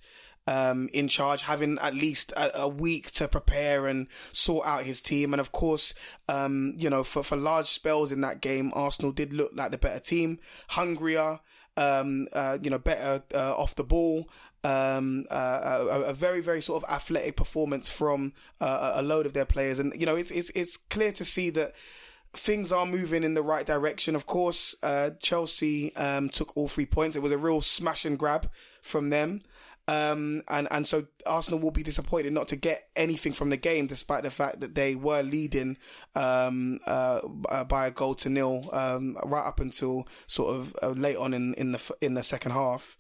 Um, 0.51 0.89
in 0.93 1.07
charge, 1.07 1.43
having 1.43 1.79
at 1.79 1.95
least 1.95 2.33
a, 2.33 2.63
a, 2.63 2.69
week 2.69 3.13
to 3.13 3.29
prepare 3.29 3.87
and 3.87 4.09
sort 4.33 4.67
out 4.67 4.83
his 4.83 5.01
team. 5.01 5.33
And 5.33 5.41
of 5.41 5.53
course, 5.53 5.95
um, 6.29 6.75
you 6.77 6.91
know, 6.91 7.05
for, 7.05 7.23
for 7.23 7.37
large 7.37 7.67
spells 7.67 8.11
in 8.11 8.23
that 8.23 8.41
game, 8.41 8.73
Arsenal 8.75 9.13
did 9.13 9.33
look 9.33 9.53
like 9.55 9.71
the 9.71 9.79
better 9.79 10.01
team, 10.01 10.41
hungrier, 10.71 11.39
um, 11.77 12.27
uh, 12.33 12.59
you 12.61 12.69
know, 12.69 12.79
better 12.79 13.23
uh, 13.33 13.55
off 13.57 13.77
the 13.77 13.85
ball, 13.85 14.29
um, 14.65 15.25
uh, 15.31 15.87
a, 15.91 16.01
a, 16.11 16.13
very 16.13 16.41
very 16.41 16.61
sort 16.61 16.83
of 16.83 16.91
athletic 16.91 17.37
performance 17.37 17.89
from 17.89 18.33
uh, 18.61 18.95
a 18.97 19.03
load 19.03 19.27
of 19.27 19.33
their 19.33 19.47
players, 19.47 19.79
and 19.79 19.93
you 19.99 20.07
know 20.07 20.17
it's 20.17 20.31
it's 20.31 20.51
it's 20.51 20.77
clear 20.77 21.13
to 21.13 21.25
see 21.25 21.51
that 21.51 21.75
things 22.35 22.71
are 22.71 22.87
moving 22.87 23.25
in 23.25 23.35
the 23.35 23.43
right 23.43 23.67
direction. 23.67 24.15
Of 24.15 24.27
course, 24.27 24.75
uh, 24.83 25.11
Chelsea 25.23 25.95
um, 25.97 26.29
took 26.29 26.57
all 26.57 26.69
three 26.69 26.87
points. 26.87 27.17
It 27.17 27.23
was 27.23 27.33
a 27.33 27.39
real 27.39 27.61
smash 27.61 28.05
and 28.05 28.19
grab 28.19 28.51
from 28.83 29.11
them. 29.11 29.41
Um, 29.91 30.45
and, 30.47 30.69
and 30.71 30.87
so 30.87 31.09
Arsenal 31.27 31.59
will 31.59 31.73
be 31.73 31.83
disappointed 31.83 32.33
not 32.33 32.47
to 32.49 32.57
get 32.57 32.89
anything 32.95 33.33
from 33.33 33.51
the 33.51 33.57
game, 33.57 33.89
despite 33.89 34.23
the 34.23 34.31
fact 34.31 34.61
that 34.61 34.77
they 34.77 34.95
were 34.95 35.23
leading, 35.23 35.79
um, 36.15 36.79
uh, 36.87 37.21
uh 37.49 37.65
by 37.65 37.89
a 37.89 37.91
goal 37.91 38.15
to 38.15 38.31
nil, 38.31 38.69
um, 38.73 39.17
right 39.25 39.45
up 39.45 39.59
until 39.59 40.07
sort 40.29 40.55
of 40.55 40.77
uh, 40.81 40.91
late 40.91 41.17
on 41.17 41.35
in, 41.35 41.55
in 41.55 41.73
the, 41.73 41.95
in 42.01 42.15
the 42.15 42.23
second 42.23 42.53
half. 42.53 42.97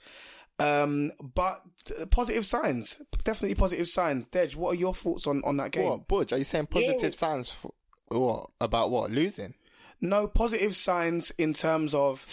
Um, 0.58 1.12
but 1.22 1.62
positive 2.10 2.44
signs, 2.44 3.00
definitely 3.22 3.54
positive 3.54 3.86
signs. 3.86 4.26
Dej, 4.26 4.56
what 4.56 4.72
are 4.72 4.78
your 4.78 4.92
thoughts 4.92 5.28
on, 5.28 5.42
on 5.44 5.58
that 5.58 5.70
game? 5.70 5.88
What, 5.88 6.08
Budge, 6.08 6.32
are 6.32 6.38
you 6.38 6.44
saying 6.44 6.66
positive 6.66 7.02
yeah. 7.02 7.10
signs 7.10 7.50
for, 7.50 7.72
what, 8.08 8.50
about 8.60 8.90
what, 8.90 9.12
losing? 9.12 9.54
No, 10.00 10.26
positive 10.26 10.74
signs 10.74 11.30
in 11.38 11.54
terms 11.54 11.94
of 11.94 12.26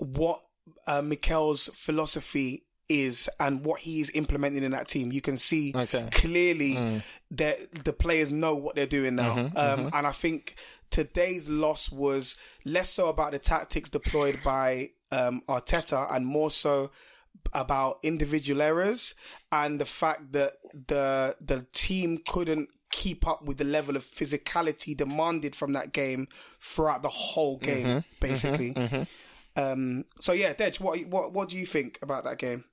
what 0.00 0.40
uh, 0.86 1.02
Mikel's 1.02 1.68
philosophy 1.74 2.64
is 2.90 3.30
and 3.38 3.64
what 3.64 3.80
he 3.80 4.00
is 4.00 4.10
implementing 4.14 4.64
in 4.64 4.72
that 4.72 4.88
team. 4.88 5.12
You 5.12 5.22
can 5.22 5.38
see 5.38 5.72
okay. 5.74 6.08
clearly 6.12 6.74
mm. 6.74 7.02
that 7.30 7.72
the 7.84 7.92
players 7.92 8.32
know 8.32 8.56
what 8.56 8.74
they're 8.74 8.86
doing 8.86 9.14
now. 9.14 9.36
Mm-hmm, 9.36 9.56
um, 9.56 9.78
mm-hmm. 9.78 9.96
And 9.96 10.06
I 10.06 10.12
think 10.12 10.56
today's 10.90 11.48
loss 11.48 11.90
was 11.90 12.36
less 12.64 12.90
so 12.90 13.08
about 13.08 13.30
the 13.30 13.38
tactics 13.38 13.88
deployed 13.88 14.40
by 14.44 14.90
um, 15.12 15.42
Arteta 15.48 16.12
and 16.14 16.26
more 16.26 16.50
so 16.50 16.90
about 17.54 18.00
individual 18.02 18.60
errors 18.60 19.14
and 19.50 19.80
the 19.80 19.84
fact 19.84 20.32
that 20.32 20.54
the 20.88 21.36
the 21.40 21.66
team 21.72 22.18
couldn't 22.28 22.68
keep 22.90 23.26
up 23.26 23.42
with 23.44 23.56
the 23.56 23.64
level 23.64 23.96
of 23.96 24.04
physicality 24.04 24.96
demanded 24.96 25.54
from 25.54 25.72
that 25.72 25.92
game 25.92 26.26
throughout 26.60 27.02
the 27.02 27.08
whole 27.08 27.56
game, 27.56 27.86
mm-hmm, 27.86 27.98
basically. 28.18 28.74
Mm-hmm, 28.74 28.96
mm-hmm. 28.96 29.02
Um, 29.56 30.04
so 30.18 30.32
yeah, 30.32 30.52
Dej, 30.54 30.80
what 30.80 31.00
what 31.06 31.32
what 31.32 31.48
do 31.48 31.56
you 31.56 31.66
think 31.66 31.98
about 32.02 32.24
that 32.24 32.38
game? 32.38 32.64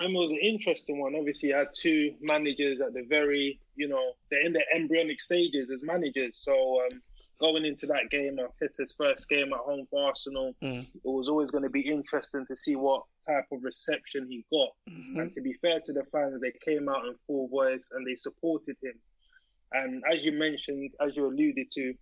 It 0.00 0.12
was 0.12 0.30
an 0.30 0.38
interesting 0.42 1.00
one. 1.00 1.14
Obviously, 1.16 1.50
you 1.50 1.56
had 1.56 1.68
two 1.74 2.14
managers 2.20 2.80
at 2.80 2.94
the 2.94 3.02
very, 3.08 3.60
you 3.76 3.88
know, 3.88 4.12
they're 4.30 4.44
in 4.44 4.52
the 4.52 4.62
embryonic 4.74 5.20
stages 5.20 5.70
as 5.70 5.82
managers. 5.84 6.40
So 6.42 6.52
um, 6.52 7.00
going 7.40 7.64
into 7.64 7.86
that 7.86 8.10
game, 8.10 8.38
Arteta's 8.38 8.94
first 8.96 9.28
game 9.28 9.52
at 9.52 9.60
home 9.60 9.86
for 9.90 10.04
Arsenal, 10.04 10.54
mm. 10.62 10.82
it 10.82 10.88
was 11.04 11.28
always 11.28 11.50
going 11.50 11.64
to 11.64 11.70
be 11.70 11.80
interesting 11.80 12.44
to 12.46 12.56
see 12.56 12.76
what 12.76 13.02
type 13.26 13.46
of 13.52 13.62
reception 13.62 14.26
he 14.28 14.44
got. 14.50 14.70
Mm-hmm. 14.90 15.20
And 15.20 15.32
to 15.32 15.40
be 15.40 15.54
fair 15.54 15.80
to 15.84 15.92
the 15.92 16.04
fans, 16.12 16.40
they 16.40 16.52
came 16.64 16.88
out 16.88 17.06
in 17.06 17.14
full 17.26 17.48
voice 17.48 17.90
and 17.94 18.06
they 18.06 18.16
supported 18.16 18.76
him. 18.82 18.94
And 19.72 20.02
as 20.10 20.24
you 20.24 20.32
mentioned, 20.32 20.90
as 21.00 21.16
you 21.16 21.26
alluded 21.26 21.70
to, 21.72 21.94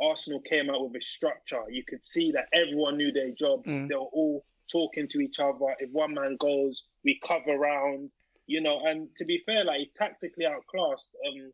Arsenal 0.00 0.40
came 0.40 0.70
out 0.70 0.88
with 0.88 1.00
a 1.00 1.04
structure. 1.04 1.62
You 1.68 1.84
could 1.84 2.04
see 2.04 2.32
that 2.32 2.48
everyone 2.52 2.96
knew 2.96 3.12
their 3.12 3.30
jobs. 3.30 3.68
Mm. 3.68 3.88
They 3.88 3.94
were 3.94 4.02
all 4.02 4.44
talking 4.70 5.08
to 5.08 5.20
each 5.20 5.38
other. 5.38 5.74
If 5.78 5.90
one 5.90 6.14
man 6.14 6.36
goes, 6.38 6.84
we 7.04 7.20
cover 7.24 7.52
around, 7.52 8.10
you 8.46 8.60
know. 8.60 8.80
And 8.84 9.08
to 9.16 9.24
be 9.24 9.42
fair, 9.46 9.64
like 9.64 9.78
he 9.78 9.90
tactically 9.94 10.46
outclassed 10.46 11.10
um, 11.26 11.52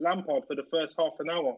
Lampard 0.00 0.44
for 0.46 0.56
the 0.56 0.66
first 0.70 0.96
half 0.98 1.14
an 1.20 1.30
hour. 1.30 1.56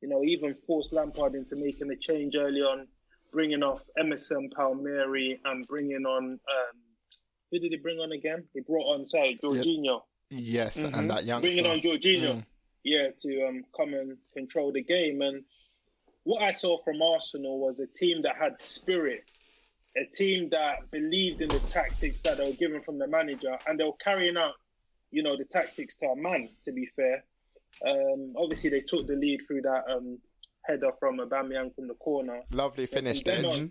You 0.00 0.08
know, 0.08 0.22
even 0.22 0.54
forced 0.66 0.92
Lampard 0.92 1.34
into 1.34 1.56
making 1.56 1.90
a 1.90 1.96
change 1.96 2.36
early 2.36 2.60
on, 2.60 2.86
bringing 3.32 3.62
off 3.64 3.82
Emerson 3.98 4.48
Palmieri 4.54 5.40
and 5.44 5.66
bringing 5.66 6.06
on 6.06 6.24
um, 6.24 6.78
who 7.50 7.58
did 7.58 7.72
he 7.72 7.78
bring 7.78 7.98
on 7.98 8.12
again? 8.12 8.44
He 8.54 8.60
brought 8.60 8.94
on 8.94 9.06
sorry 9.06 9.38
Jorginho. 9.42 10.02
Yes, 10.30 10.76
mm-hmm. 10.76 10.94
and 10.94 11.10
that 11.10 11.24
young 11.24 11.40
Bringing 11.40 11.66
on 11.66 11.80
Jorginho, 11.80 12.36
mm. 12.36 12.44
yeah, 12.84 13.08
to 13.20 13.46
um, 13.46 13.64
come 13.74 13.94
and 13.94 14.18
control 14.34 14.72
the 14.72 14.82
game. 14.82 15.22
And 15.22 15.44
what 16.24 16.42
I 16.42 16.52
saw 16.52 16.82
from 16.84 17.00
Arsenal 17.00 17.58
was 17.58 17.80
a 17.80 17.86
team 17.86 18.22
that 18.22 18.36
had 18.36 18.60
spirit, 18.60 19.24
a 19.96 20.04
team 20.14 20.50
that 20.50 20.90
believed 20.90 21.40
in 21.40 21.48
the 21.48 21.58
tactics 21.70 22.22
that 22.22 22.38
they 22.38 22.44
were 22.44 22.56
given 22.56 22.82
from 22.82 22.98
the 22.98 23.06
manager, 23.06 23.58
and 23.66 23.78
they 23.78 23.84
were 23.84 23.96
carrying 24.00 24.36
out, 24.36 24.54
you 25.10 25.22
know, 25.22 25.36
the 25.36 25.44
tactics 25.44 25.96
to 25.96 26.06
a 26.06 26.16
man. 26.16 26.48
To 26.64 26.72
be 26.72 26.86
fair, 26.96 27.24
um, 27.86 28.34
obviously 28.36 28.70
they 28.70 28.80
took 28.80 29.06
the 29.06 29.14
lead 29.14 29.42
through 29.46 29.62
that 29.62 29.84
um, 29.90 30.18
header 30.64 30.90
from 30.98 31.18
Aubameyang 31.18 31.74
from 31.74 31.88
the 31.88 31.94
corner. 31.94 32.42
Lovely 32.50 32.86
finish, 32.86 33.22
Edge. 33.26 33.70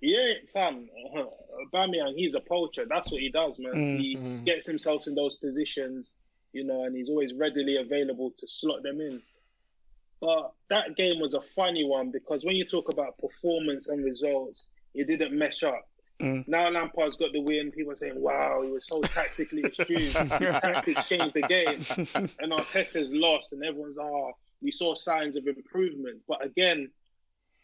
Yeah, 0.00 0.34
fam. 0.52 0.88
Uh, 1.16 1.24
Aubameyang, 1.72 2.14
he's 2.14 2.34
a 2.34 2.40
poacher. 2.40 2.84
That's 2.88 3.10
what 3.10 3.20
he 3.20 3.30
does, 3.30 3.58
man. 3.58 3.72
Mm-hmm. 3.74 4.00
He 4.00 4.16
mm. 4.16 4.44
gets 4.44 4.66
himself 4.66 5.06
in 5.06 5.14
those 5.14 5.36
positions, 5.36 6.14
you 6.52 6.64
know, 6.64 6.84
and 6.84 6.96
he's 6.96 7.10
always 7.10 7.34
readily 7.34 7.76
available 7.76 8.32
to 8.38 8.46
slot 8.48 8.82
them 8.82 9.00
in. 9.00 9.20
But 10.20 10.52
that 10.70 10.96
game 10.96 11.20
was 11.20 11.34
a 11.34 11.40
funny 11.40 11.84
one 11.84 12.10
because 12.10 12.44
when 12.44 12.56
you 12.56 12.64
talk 12.64 12.92
about 12.92 13.18
performance 13.18 13.88
and 13.88 14.04
results, 14.04 14.70
it 14.98 15.06
didn't 15.06 15.36
mesh 15.36 15.62
up. 15.62 15.88
Mm. 16.20 16.48
Now 16.48 16.68
Lampard's 16.68 17.16
got 17.16 17.32
the 17.32 17.40
win. 17.40 17.70
People 17.70 17.92
are 17.92 17.96
saying, 17.96 18.20
"Wow, 18.20 18.62
he 18.64 18.70
was 18.70 18.86
so 18.86 19.00
tactically 19.00 19.62
astute. 19.62 19.88
His 20.40 20.52
tactics 20.52 21.06
changed 21.06 21.34
the 21.34 21.42
game." 21.42 21.84
And 22.40 22.52
Arteta's 22.52 23.10
lost, 23.12 23.52
and 23.52 23.64
everyone's, 23.64 23.98
"Oh, 23.98 24.32
we 24.60 24.72
saw 24.72 24.94
signs 24.94 25.36
of 25.36 25.46
improvement." 25.46 26.20
But 26.26 26.44
again, 26.44 26.90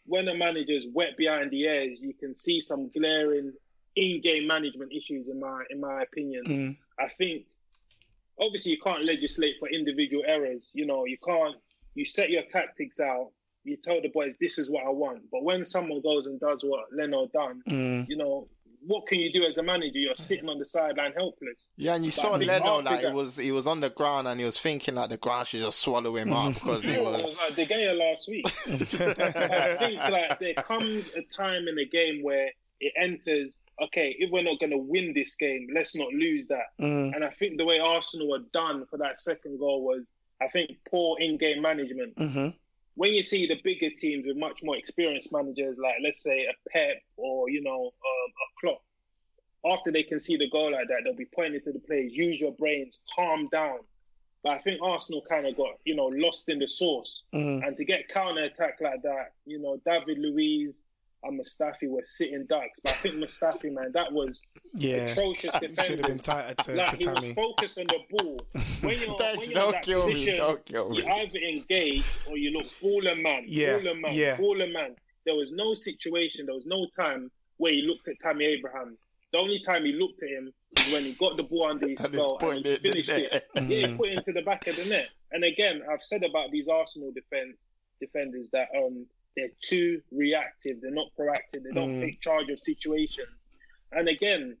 when 0.05 0.27
a 0.29 0.35
manager's 0.35 0.85
wet 0.93 1.17
behind 1.17 1.51
the 1.51 1.63
ears, 1.63 1.99
you 2.01 2.13
can 2.13 2.35
see 2.35 2.61
some 2.61 2.89
glaring 2.89 3.51
in-game 3.97 4.47
management 4.47 4.93
issues. 4.93 5.27
In 5.27 5.39
my 5.39 5.63
in 5.69 5.81
my 5.81 6.03
opinion, 6.03 6.43
mm. 6.45 6.77
I 6.97 7.09
think 7.09 7.45
obviously 8.39 8.71
you 8.71 8.79
can't 8.81 9.03
legislate 9.03 9.55
for 9.59 9.67
individual 9.67 10.23
errors. 10.25 10.71
You 10.73 10.85
know, 10.85 11.05
you 11.05 11.17
can't. 11.17 11.55
You 11.93 12.05
set 12.05 12.29
your 12.29 12.43
tactics 12.43 13.01
out. 13.01 13.31
You 13.65 13.77
tell 13.77 14.01
the 14.01 14.09
boys 14.09 14.35
this 14.39 14.57
is 14.59 14.69
what 14.69 14.85
I 14.85 14.89
want. 14.89 15.23
But 15.31 15.43
when 15.43 15.65
someone 15.65 16.01
goes 16.01 16.27
and 16.27 16.39
does 16.39 16.63
what 16.63 16.85
Leno 16.93 17.27
done, 17.27 17.61
mm. 17.69 18.07
you 18.07 18.15
know, 18.15 18.47
what 18.85 19.07
can 19.07 19.19
you 19.19 19.31
do 19.31 19.43
as 19.43 19.57
a 19.57 19.63
manager? 19.63 19.97
You're 19.97 20.15
sitting 20.15 20.47
on 20.47 20.59
the 20.59 20.65
sideline 20.65 21.13
helpless. 21.13 21.69
Yeah, 21.75 21.95
and 21.95 22.05
you 22.05 22.11
saw 22.11 22.35
Leno 22.35 22.81
like 22.81 23.03
it 23.03 23.13
was 23.13 23.37
he 23.37 23.51
was 23.51 23.67
on 23.67 23.79
the 23.79 23.89
ground 23.89 24.27
and 24.27 24.39
he 24.39 24.45
was 24.45 24.59
thinking 24.59 24.95
like 24.95 25.09
the 25.09 25.17
ground 25.17 25.47
should 25.47 25.61
just 25.61 25.79
swallow 25.79 26.15
him 26.15 26.31
up 26.33 26.53
because 26.53 26.83
he 26.83 26.97
was 26.99 27.39
like 27.39 27.55
De 27.55 27.65
Gea 27.65 27.97
last 27.97 28.27
week. 28.29 28.45
I 28.67 29.75
think 29.77 30.01
like 30.01 30.39
there 30.39 30.53
comes 30.53 31.13
a 31.15 31.23
time 31.23 31.67
in 31.67 31.75
the 31.75 31.85
game 31.85 32.23
where 32.23 32.49
it 32.79 32.93
enters. 32.97 33.57
Okay, 33.81 34.15
if 34.19 34.31
we're 34.31 34.43
not 34.43 34.57
going 34.59 34.71
to 34.71 34.77
win 34.77 35.11
this 35.13 35.35
game, 35.35 35.67
let's 35.73 35.97
not 35.97 36.07
lose 36.13 36.47
that. 36.47 36.67
Mm. 36.79 37.13
And 37.13 37.25
I 37.25 37.29
think 37.29 37.57
the 37.57 37.65
way 37.65 37.79
Arsenal 37.79 38.29
were 38.29 38.45
done 38.53 38.85
for 38.85 38.97
that 38.99 39.19
second 39.19 39.59
goal 39.59 39.83
was, 39.83 40.13
I 40.41 40.47
think, 40.47 40.77
poor 40.89 41.17
in-game 41.19 41.61
management. 41.61 42.15
Mm-hmm 42.15 42.49
when 42.95 43.13
you 43.13 43.23
see 43.23 43.47
the 43.47 43.59
bigger 43.63 43.89
teams 43.95 44.25
with 44.25 44.37
much 44.37 44.61
more 44.63 44.77
experienced 44.77 45.31
managers, 45.31 45.77
like 45.77 45.95
let's 46.03 46.23
say 46.23 46.45
a 46.45 46.69
Pep 46.69 46.97
or 47.17 47.49
you 47.49 47.61
know 47.61 47.85
um, 47.85 48.31
a 48.31 48.47
Klopp, 48.59 48.81
after 49.77 49.91
they 49.91 50.03
can 50.03 50.19
see 50.19 50.37
the 50.37 50.49
goal 50.49 50.71
like 50.71 50.87
that, 50.87 51.01
they'll 51.03 51.15
be 51.15 51.27
pointing 51.33 51.61
to 51.61 51.71
the 51.71 51.79
players, 51.79 52.15
use 52.15 52.39
your 52.39 52.53
brains, 52.53 52.99
calm 53.15 53.49
down. 53.51 53.79
But 54.43 54.53
I 54.53 54.57
think 54.59 54.81
Arsenal 54.81 55.23
kind 55.27 55.47
of 55.47 55.57
got 55.57 55.73
you 55.85 55.95
know 55.95 56.05
lost 56.05 56.49
in 56.49 56.59
the 56.59 56.67
sauce, 56.67 57.23
mm. 57.33 57.65
and 57.65 57.75
to 57.75 57.85
get 57.85 58.07
counter 58.09 58.43
attack 58.43 58.79
like 58.81 59.01
that, 59.03 59.33
you 59.45 59.59
know 59.59 59.79
David 59.85 60.19
Luiz, 60.19 60.83
and 61.27 61.39
Mustafi 61.39 61.89
were 61.89 62.03
sitting 62.03 62.45
ducks. 62.47 62.79
But 62.83 62.93
I 62.93 62.95
think 62.95 63.15
Mustafi, 63.15 63.73
man, 63.73 63.91
that 63.93 64.11
was 64.11 64.41
yeah. 64.73 65.07
atrocious 65.07 65.51
defending. 65.53 65.85
Should 65.85 65.99
have 65.99 66.07
been 66.07 66.19
tighter 66.19 66.55
to, 66.55 66.75
like, 66.75 66.97
to 66.97 66.97
he 66.97 67.07
was 67.07 67.35
focused 67.35 67.77
on 67.79 67.87
the 67.87 67.99
ball. 68.09 68.39
When 68.81 68.99
you're, 68.99 69.15
when 69.15 69.49
you're 69.49 69.65
in 69.65 69.71
that 69.71 69.83
position, 69.83 70.57
you 70.69 71.05
either 71.07 71.39
engage 71.39 72.05
or 72.29 72.37
you 72.37 72.51
look 72.51 72.67
baller 72.81 73.21
man, 73.21 73.43
yeah. 73.45 73.79
baller 73.79 73.99
man, 73.99 74.13
yeah. 74.13 74.37
baller 74.37 74.71
man. 74.71 74.95
There 75.25 75.33
was 75.33 75.51
no 75.51 75.73
situation, 75.73 76.45
there 76.45 76.53
was 76.53 76.67
no 76.67 76.87
time 76.95 77.31
where 77.57 77.71
he 77.71 77.81
looked 77.81 78.07
at 78.07 78.15
Tammy 78.21 78.45
Abraham. 78.45 78.97
The 79.33 79.39
only 79.39 79.59
time 79.59 79.85
he 79.85 79.93
looked 79.93 80.21
at 80.21 80.29
him 80.29 80.53
was 80.77 80.93
when 80.93 81.03
he 81.03 81.13
got 81.13 81.35
the 81.35 81.43
ball 81.43 81.65
under 81.65 81.87
his 81.87 81.99
skull 81.99 82.37
and 82.41 82.65
he 82.65 82.75
finished 82.77 83.09
it. 83.09 83.47
Yeah, 83.55 83.61
he 83.61 83.95
put 83.95 84.09
it 84.09 84.19
into 84.19 84.33
the 84.33 84.43
back 84.43 84.67
of 84.67 84.75
the 84.75 84.85
net. 84.87 85.09
And 85.31 85.43
again, 85.43 85.81
I've 85.91 86.03
said 86.03 86.23
about 86.23 86.51
these 86.51 86.67
Arsenal 86.67 87.11
defense 87.11 87.57
defenders 87.99 88.49
that 88.51 88.67
um 88.77 89.05
they're 89.35 89.49
too 89.61 90.01
reactive. 90.11 90.81
They're 90.81 90.91
not 90.91 91.07
proactive. 91.19 91.63
They 91.63 91.71
don't 91.73 91.99
mm. 91.99 92.01
take 92.01 92.21
charge 92.21 92.49
of 92.49 92.59
situations. 92.59 93.27
And 93.91 94.07
again, 94.07 94.57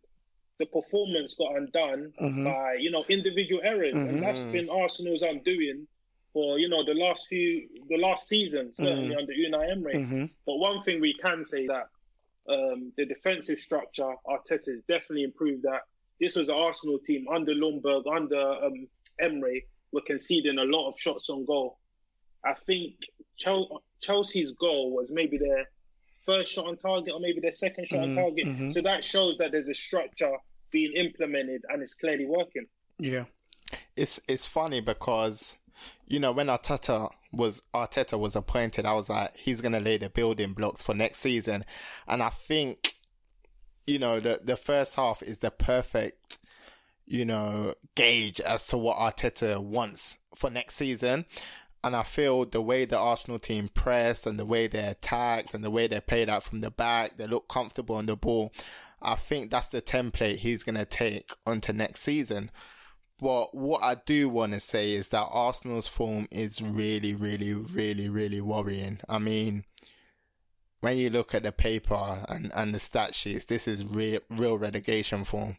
the 0.59 0.65
performance 0.65 1.35
got 1.35 1.55
undone 1.55 2.13
mm-hmm. 2.21 2.45
by 2.45 2.75
you 2.79 2.91
know 2.91 3.03
individual 3.09 3.61
errors, 3.63 3.93
mm-hmm. 3.93 4.15
and 4.15 4.23
that's 4.23 4.45
been 4.45 4.69
Arsenal's 4.69 5.21
undoing 5.21 5.87
for 6.33 6.59
you 6.59 6.69
know 6.69 6.83
the 6.85 6.93
last 6.93 7.27
few 7.27 7.67
the 7.89 7.97
last 7.97 8.27
season 8.27 8.73
certainly 8.73 9.09
mm-hmm. 9.09 9.19
under 9.19 9.33
Unai 9.33 9.71
Emery. 9.71 9.93
Mm-hmm. 9.95 10.25
But 10.45 10.57
one 10.57 10.81
thing 10.83 11.01
we 11.01 11.13
can 11.13 11.45
say 11.45 11.67
that 11.67 11.89
um, 12.47 12.91
the 12.97 13.05
defensive 13.05 13.59
structure 13.59 14.13
Arteta 14.27 14.67
has 14.67 14.81
definitely 14.81 15.23
improved. 15.23 15.63
That 15.63 15.81
this 16.19 16.35
was 16.35 16.49
an 16.49 16.55
Arsenal 16.55 16.99
team 16.99 17.27
under 17.33 17.53
Ljungberg, 17.53 18.03
under 18.13 18.41
um, 18.65 18.87
Emery, 19.19 19.65
were 19.91 20.01
conceding 20.05 20.57
a 20.57 20.63
lot 20.63 20.89
of 20.89 20.99
shots 20.99 21.29
on 21.29 21.45
goal. 21.45 21.79
I 22.45 22.53
think 22.53 22.93
Chelsea's 24.05 24.51
goal 24.51 24.95
was 24.95 25.11
maybe 25.11 25.37
their 25.37 25.65
first 26.25 26.51
shot 26.51 26.65
on 26.67 26.77
target 26.77 27.13
or 27.13 27.19
maybe 27.19 27.39
their 27.39 27.51
second 27.51 27.87
shot 27.87 27.99
mm-hmm, 27.99 28.17
on 28.17 28.23
target. 28.23 28.45
Mm-hmm. 28.45 28.71
So 28.71 28.81
that 28.81 29.03
shows 29.03 29.37
that 29.37 29.51
there's 29.51 29.69
a 29.69 29.75
structure 29.75 30.33
being 30.71 30.93
implemented 30.93 31.63
and 31.69 31.81
it's 31.81 31.95
clearly 31.95 32.25
working. 32.25 32.65
Yeah. 32.99 33.25
It's 33.95 34.19
it's 34.27 34.45
funny 34.45 34.81
because 34.81 35.57
you 36.07 36.19
know 36.19 36.31
when 36.31 36.47
Arteta 36.47 37.09
was 37.31 37.61
Arteta 37.73 38.19
was 38.19 38.35
appointed, 38.35 38.85
I 38.85 38.93
was 38.93 39.09
like 39.09 39.35
he's 39.35 39.61
going 39.61 39.73
to 39.73 39.79
lay 39.79 39.97
the 39.97 40.09
building 40.09 40.53
blocks 40.53 40.83
for 40.83 40.93
next 40.93 41.19
season, 41.19 41.65
and 42.07 42.21
I 42.21 42.29
think 42.29 42.95
you 43.87 43.99
know 43.99 44.19
the 44.19 44.41
the 44.43 44.57
first 44.57 44.95
half 44.95 45.23
is 45.23 45.39
the 45.39 45.51
perfect 45.51 46.39
you 47.05 47.25
know 47.25 47.73
gauge 47.95 48.39
as 48.41 48.67
to 48.67 48.77
what 48.77 48.97
Arteta 48.97 49.59
wants 49.59 50.17
for 50.35 50.49
next 50.49 50.75
season. 50.75 51.25
And 51.85 51.95
I 51.95 52.01
feel 52.01 52.45
the 52.45 52.63
way 52.63 52.85
the 52.85 52.97
Arsenal 52.97 53.37
team 53.37 53.69
pressed 53.71 54.25
and 54.25 54.39
the 54.39 54.45
way 54.45 54.65
they 54.65 54.83
attacked 54.83 55.53
and 55.53 55.63
the 55.63 55.69
way 55.69 55.85
they 55.85 55.99
played 55.99 56.29
out 56.29 56.41
from 56.41 56.61
the 56.61 56.71
back, 56.71 57.17
they 57.17 57.27
look 57.27 57.47
comfortable 57.47 57.97
on 57.97 58.07
the 58.07 58.15
ball. 58.15 58.51
I 59.03 59.13
think 59.13 59.51
that's 59.51 59.67
the 59.67 59.83
template 59.83 60.37
he's 60.37 60.63
going 60.63 60.77
to 60.77 60.85
take 60.85 61.29
onto 61.45 61.73
next 61.73 62.01
season. 62.01 62.49
But 63.19 63.53
what 63.53 63.83
I 63.83 63.97
do 64.03 64.29
want 64.29 64.53
to 64.53 64.59
say 64.59 64.93
is 64.93 65.09
that 65.09 65.27
Arsenal's 65.29 65.87
form 65.87 66.27
is 66.31 66.59
really, 66.59 67.13
really, 67.13 67.53
really, 67.53 68.09
really 68.09 68.41
worrying. 68.41 68.99
I 69.07 69.19
mean, 69.19 69.63
when 70.79 70.97
you 70.97 71.11
look 71.11 71.35
at 71.35 71.43
the 71.43 71.51
paper 71.51 72.25
and, 72.27 72.51
and 72.55 72.73
the 72.73 72.79
stat 72.79 73.13
sheets, 73.13 73.45
this 73.45 73.67
is 73.67 73.85
real, 73.85 74.21
real 74.31 74.57
relegation 74.57 75.23
form. 75.23 75.57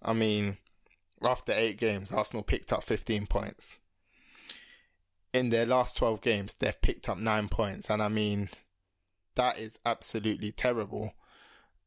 I 0.00 0.14
mean, 0.14 0.56
after 1.22 1.52
eight 1.52 1.76
games, 1.76 2.10
Arsenal 2.10 2.42
picked 2.42 2.72
up 2.72 2.84
15 2.84 3.26
points 3.26 3.76
in 5.32 5.50
their 5.50 5.66
last 5.66 5.96
12 5.96 6.20
games, 6.20 6.54
they've 6.54 6.80
picked 6.80 7.08
up 7.08 7.18
nine 7.18 7.48
points. 7.48 7.90
And 7.90 8.02
I 8.02 8.08
mean, 8.08 8.48
that 9.34 9.58
is 9.58 9.78
absolutely 9.84 10.52
terrible. 10.52 11.12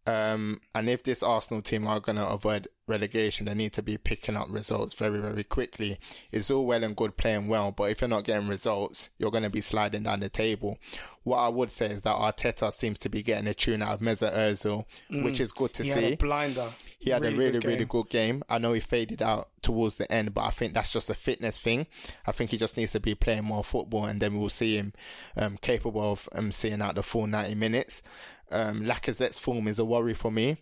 Um, 0.07 0.61
and 0.73 0.89
if 0.89 1.03
this 1.03 1.21
Arsenal 1.21 1.61
team 1.61 1.85
are 1.85 1.99
going 1.99 2.15
to 2.15 2.27
avoid 2.27 2.67
relegation, 2.87 3.45
they 3.45 3.53
need 3.53 3.73
to 3.73 3.83
be 3.83 3.97
picking 3.97 4.35
up 4.35 4.47
results 4.49 4.93
very, 4.93 5.19
very 5.19 5.43
quickly. 5.43 5.99
It's 6.31 6.49
all 6.49 6.65
well 6.65 6.83
and 6.83 6.95
good 6.95 7.17
playing 7.17 7.47
well, 7.47 7.71
but 7.71 7.91
if 7.91 8.01
you're 8.01 8.07
not 8.07 8.23
getting 8.23 8.47
results, 8.47 9.09
you're 9.19 9.31
going 9.31 9.43
to 9.43 9.49
be 9.51 9.61
sliding 9.61 10.03
down 10.03 10.21
the 10.21 10.29
table. 10.29 10.79
What 11.23 11.37
I 11.37 11.49
would 11.49 11.69
say 11.69 11.87
is 11.87 12.01
that 12.01 12.15
Arteta 12.15 12.73
seems 12.73 12.97
to 12.99 13.09
be 13.09 13.21
getting 13.21 13.47
a 13.47 13.53
tune 13.53 13.83
out 13.83 13.93
of 13.93 13.99
Mesut 13.99 14.35
Ozil, 14.35 14.85
mm. 15.11 15.23
which 15.23 15.39
is 15.39 15.51
good 15.51 15.73
to 15.75 15.83
he 15.83 15.91
see. 15.91 16.15
Blinder. 16.15 16.69
He 17.01 17.09
had 17.09 17.21
really 17.23 17.35
a 17.35 17.37
really, 17.37 17.51
good 17.59 17.65
really 17.65 17.85
good 17.85 18.09
game. 18.09 18.43
I 18.47 18.59
know 18.59 18.73
he 18.73 18.79
faded 18.79 19.21
out 19.21 19.49
towards 19.61 19.95
the 19.95 20.09
end, 20.11 20.33
but 20.33 20.41
I 20.41 20.51
think 20.51 20.73
that's 20.73 20.93
just 20.93 21.09
a 21.09 21.15
fitness 21.15 21.59
thing. 21.59 21.87
I 22.25 22.31
think 22.31 22.51
he 22.51 22.57
just 22.57 22.77
needs 22.77 22.91
to 22.91 22.99
be 22.99 23.15
playing 23.15 23.43
more 23.43 23.63
football, 23.63 24.05
and 24.05 24.21
then 24.21 24.39
we'll 24.39 24.49
see 24.49 24.77
him 24.77 24.93
um, 25.35 25.57
capable 25.57 26.11
of 26.11 26.29
um, 26.33 26.51
seeing 26.51 26.81
out 26.81 26.95
the 26.95 27.03
full 27.03 27.27
90 27.27 27.55
minutes. 27.55 28.01
Um, 28.51 28.83
Lacazette's 28.83 29.39
form 29.39 29.67
is 29.67 29.79
a 29.79 29.85
worry 29.85 30.13
for 30.13 30.31
me. 30.31 30.57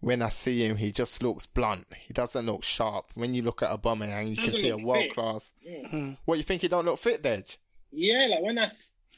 When 0.00 0.22
I 0.22 0.28
see 0.28 0.64
him, 0.64 0.76
he 0.76 0.92
just 0.92 1.22
looks 1.22 1.46
blunt. 1.46 1.86
He 1.96 2.12
doesn't 2.12 2.46
look 2.46 2.62
sharp. 2.62 3.10
When 3.14 3.34
you 3.34 3.42
look 3.42 3.62
at 3.62 3.70
Aubameyang, 3.70 4.30
you 4.30 4.36
can 4.36 4.52
see 4.52 4.68
a 4.68 4.76
world 4.76 5.10
class. 5.14 5.52
Yeah. 5.62 5.88
Hmm. 5.88 6.12
What 6.24 6.38
you 6.38 6.44
think 6.44 6.62
he 6.62 6.68
don't 6.68 6.84
look 6.84 6.98
fit, 6.98 7.22
Dej? 7.22 7.56
Yeah, 7.90 8.26
like 8.30 8.42
when 8.42 8.58
I 8.58 8.68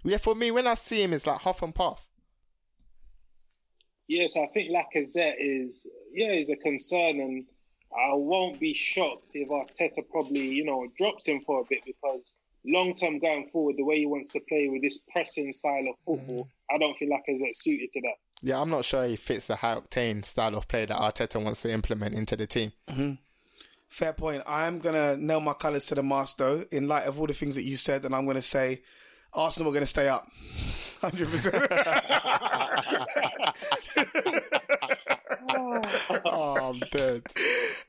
yeah, 0.05 0.19
for 0.19 0.35
me, 0.35 0.51
when 0.51 0.67
I 0.67 0.75
see 0.75 1.03
him, 1.03 1.15
it's 1.15 1.27
like 1.27 1.41
huff 1.41 1.63
and 1.63 1.75
puff. 1.75 2.07
Yes, 4.07 4.37
I 4.37 4.47
think 4.53 4.71
Lacazette 4.71 5.37
is 5.39 5.87
yeah 6.15 6.33
is 6.33 6.51
a 6.51 6.57
concern, 6.57 7.21
and 7.21 7.45
I 7.93 8.15
won't 8.15 8.61
be 8.61 8.75
shocked 8.75 9.31
if 9.35 9.49
Arteta 9.49 10.09
probably 10.11 10.47
you 10.47 10.65
know 10.65 10.87
drops 10.97 11.27
him 11.27 11.41
for 11.41 11.61
a 11.61 11.65
bit 11.69 11.81
because 11.85 12.35
long 12.67 12.95
term 12.95 13.19
going 13.19 13.49
forward, 13.49 13.77
the 13.77 13.85
way 13.85 13.99
he 13.99 14.07
wants 14.07 14.31
to 14.31 14.41
play 14.49 14.69
with 14.69 14.83
this 14.83 14.99
pressing 15.13 15.53
style 15.53 15.85
of 15.89 15.97
football, 16.07 16.45
mm. 16.45 16.75
I 16.75 16.79
don't 16.79 16.97
feel 16.97 17.09
Lacazette 17.09 17.55
suited 17.55 17.93
to 17.93 18.01
that. 18.03 18.15
Yeah, 18.43 18.61
I'm 18.61 18.71
not 18.71 18.85
sure 18.85 19.05
he 19.05 19.17
fits 19.17 19.47
the 19.47 19.57
high 19.57 19.77
octane 19.77 20.25
style 20.25 20.57
of 20.57 20.69
play 20.69 20.87
that 20.87 20.97
Arteta 20.97 21.43
wants 21.43 21.63
to 21.63 21.73
implement 21.73 22.15
into 22.15 22.37
the 22.37 22.47
team. 22.47 22.73
Mm-hmm. 22.89 23.13
Fair 23.89 24.13
point. 24.13 24.43
I'm 24.47 24.81
gonna 24.81 25.17
nail 25.17 25.41
my 25.41 25.55
colours 25.55 25.87
to 25.87 25.95
the 25.95 26.03
mast 26.03 26.39
though, 26.39 26.65
in 26.71 26.89
light 26.89 27.07
of 27.07 27.21
all 27.21 27.27
the 27.27 27.33
things 27.33 27.55
that 27.55 27.63
you 27.63 27.77
said, 27.77 28.05
and 28.05 28.15
I'm 28.15 28.27
gonna 28.27 28.43
say 28.43 28.83
Arsenal 29.33 29.71
are 29.71 29.75
gonna 29.75 29.87
stay 29.87 30.09
up. 30.09 30.27
Hundred 31.01 31.29
percent. 31.29 31.71
oh, 36.25 36.57
I'm 36.57 36.79
dead. 36.91 37.23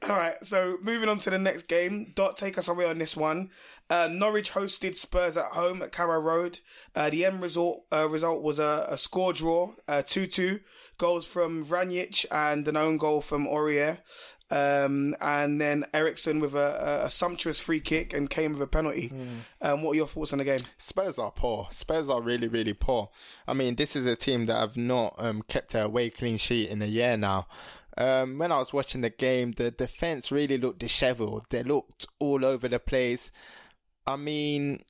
All 0.04 0.16
right, 0.16 0.44
so 0.44 0.78
moving 0.82 1.10
on 1.10 1.18
to 1.18 1.30
the 1.30 1.40
next 1.40 1.64
game. 1.64 2.12
Dot, 2.16 2.38
take 2.38 2.58
us 2.58 2.68
away 2.68 2.86
on 2.86 2.98
this 2.98 3.18
one. 3.18 3.50
Uh, 3.90 4.10
Norwich 4.12 4.52
hosted 4.52 4.96
Spurs 4.96 5.38
at 5.38 5.52
home 5.52 5.82
at 5.82 5.92
Carrow 5.92 6.20
Road. 6.20 6.60
Uh, 6.96 7.10
the 7.10 7.26
end 7.26 7.42
result 7.42 7.86
uh, 7.92 8.08
result 8.10 8.42
was 8.42 8.60
a, 8.60 8.86
a 8.90 8.98
score 8.98 9.34
draw, 9.34 9.74
uh, 9.88 10.02
two 10.06 10.28
two. 10.28 10.60
Goals 10.98 11.28
from 11.28 11.66
Vrancic 11.66 12.26
and 12.32 12.68
an 12.68 12.78
own 12.78 12.98
goal 12.98 13.22
from 13.22 13.46
Aurier. 13.48 14.00
Um, 14.52 15.16
and 15.22 15.60
then 15.60 15.86
Eriksen 15.92 16.40
with 16.40 16.54
a, 16.54 17.02
a, 17.02 17.06
a, 17.06 17.10
sumptuous 17.10 17.60
free 17.60 17.80
kick 17.80 18.14
and 18.14 18.30
Kane 18.30 18.54
with 18.54 18.62
a 18.62 18.68
penalty. 18.68 19.10
Mm. 19.10 19.40
Um, 19.64 19.82
what 19.82 19.94
are 19.94 19.96
your 19.96 20.08
thoughts 20.08 20.34
on 20.34 20.40
the 20.40 20.46
game? 20.46 20.60
Spurs 20.78 21.18
are 21.18 21.32
poor. 21.32 21.68
Spurs 21.72 22.10
are 22.10 22.22
really, 22.22 22.48
really 22.48 22.74
poor. 22.74 23.10
I 23.48 23.54
mean, 23.54 23.74
this 23.76 23.96
is 23.96 24.06
a 24.06 24.16
team 24.16 24.46
that 24.46 24.60
have 24.60 24.78
not 24.78 25.16
um, 25.18 25.42
kept 25.48 25.72
their 25.72 25.86
away 25.86 26.12
clean 26.12 26.38
sheet 26.38 26.70
in 26.70 26.80
a 26.84 26.86
year 26.86 27.18
now. 27.18 27.48
Um, 27.98 28.38
when 28.38 28.52
I 28.52 28.58
was 28.58 28.74
watching 28.74 29.02
the 29.02 29.10
game, 29.10 29.54
the 29.54 29.72
defense 29.72 30.32
really 30.32 30.58
looked 30.58 30.80
dishevelled. 30.80 31.46
They 31.50 31.64
looked 31.64 32.06
all 32.20 32.46
over 32.46 32.68
the 32.68 32.80
place. 32.80 33.32
I 34.06 34.18
mean, 34.18 34.84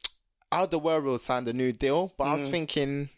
Alderweireld 0.51 1.19
signed 1.19 1.47
a 1.47 1.53
new 1.53 1.71
deal, 1.71 2.13
but 2.17 2.25
mm. 2.25 2.27
I 2.27 2.33
was 2.33 2.47
mm. 2.47 2.51
thinking, 2.51 3.09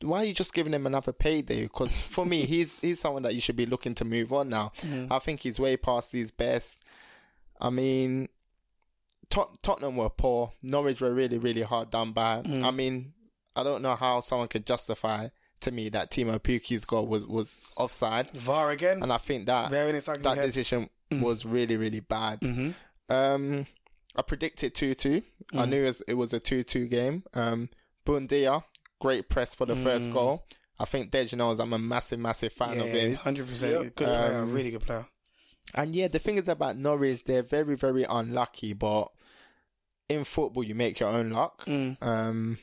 why 0.00 0.18
are 0.18 0.24
you 0.24 0.34
just 0.34 0.54
giving 0.54 0.72
him 0.72 0.86
another 0.86 1.12
payday? 1.12 1.64
Because 1.64 1.96
for 1.96 2.24
me, 2.24 2.42
he's 2.46 2.80
he's 2.80 3.00
someone 3.00 3.22
that 3.24 3.34
you 3.34 3.40
should 3.40 3.56
be 3.56 3.66
looking 3.66 3.94
to 3.96 4.04
move 4.04 4.32
on 4.32 4.48
now. 4.48 4.72
Mm. 4.80 5.08
I 5.10 5.18
think 5.18 5.40
he's 5.40 5.60
way 5.60 5.76
past 5.76 6.12
his 6.12 6.30
best. 6.30 6.82
I 7.60 7.70
mean, 7.70 8.28
Tot- 9.28 9.62
Tottenham 9.62 9.96
were 9.96 10.10
poor. 10.10 10.52
Norwich 10.62 11.00
were 11.00 11.12
really, 11.12 11.38
really 11.38 11.62
hard 11.62 11.90
done 11.90 12.12
by. 12.12 12.42
Mm. 12.42 12.64
I 12.64 12.70
mean, 12.70 13.12
I 13.54 13.62
don't 13.62 13.82
know 13.82 13.94
how 13.94 14.20
someone 14.20 14.48
could 14.48 14.66
justify 14.66 15.28
to 15.60 15.70
me 15.70 15.88
that 15.90 16.10
Teemu 16.10 16.38
Pukki's 16.40 16.84
goal 16.84 17.06
was, 17.06 17.26
was 17.26 17.60
offside. 17.76 18.30
VAR 18.32 18.70
again. 18.70 19.02
And 19.02 19.12
I 19.12 19.18
think 19.18 19.46
that 19.46 19.70
that 19.70 20.36
decision 20.42 20.90
mm. 21.10 21.20
was 21.20 21.46
really, 21.46 21.76
really 21.76 22.00
bad. 22.00 22.40
Mm-hmm. 22.40 22.70
Um, 23.12 23.66
I 24.16 24.22
predicted 24.22 24.74
2 24.74 24.94
2. 24.94 25.22
Mm. 25.52 25.60
I 25.60 25.64
knew 25.66 25.82
it 25.82 25.86
was, 25.86 26.00
it 26.02 26.14
was 26.14 26.32
a 26.32 26.40
2 26.40 26.62
2 26.62 26.86
game. 26.86 27.24
Um, 27.34 27.68
Buendia, 28.06 28.64
great 29.00 29.28
press 29.28 29.54
for 29.54 29.66
the 29.66 29.74
mm. 29.74 29.82
first 29.82 30.10
goal. 30.10 30.44
I 30.78 30.84
think 30.84 31.12
Dej 31.12 31.36
knows 31.36 31.60
I'm 31.60 31.72
a 31.72 31.78
massive, 31.78 32.18
massive 32.18 32.52
fan 32.52 32.78
yeah, 32.78 32.84
of 32.84 32.90
his. 32.90 33.18
100%. 33.18 33.60
Good 33.60 33.96
player, 33.96 34.38
um, 34.38 34.52
really 34.52 34.70
good 34.72 34.82
player. 34.82 35.06
And 35.74 35.94
yeah, 35.94 36.08
the 36.08 36.18
thing 36.18 36.36
is 36.36 36.48
about 36.48 36.76
Norwich, 36.76 37.24
they're 37.24 37.42
very, 37.42 37.76
very 37.76 38.04
unlucky, 38.04 38.72
but 38.72 39.08
in 40.08 40.24
football, 40.24 40.62
you 40.64 40.74
make 40.74 41.00
your 41.00 41.08
own 41.08 41.30
luck. 41.30 41.64
Mm. 41.66 42.02
Um, 42.02 42.58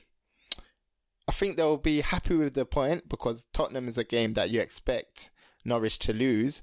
I 1.31 1.33
think 1.33 1.55
they'll 1.55 1.77
be 1.77 2.01
happy 2.01 2.35
with 2.35 2.55
the 2.55 2.65
point 2.65 3.07
because 3.07 3.45
Tottenham 3.53 3.87
is 3.87 3.97
a 3.97 4.03
game 4.03 4.33
that 4.33 4.49
you 4.49 4.59
expect 4.59 5.31
Norwich 5.63 5.97
to 5.99 6.11
lose. 6.11 6.61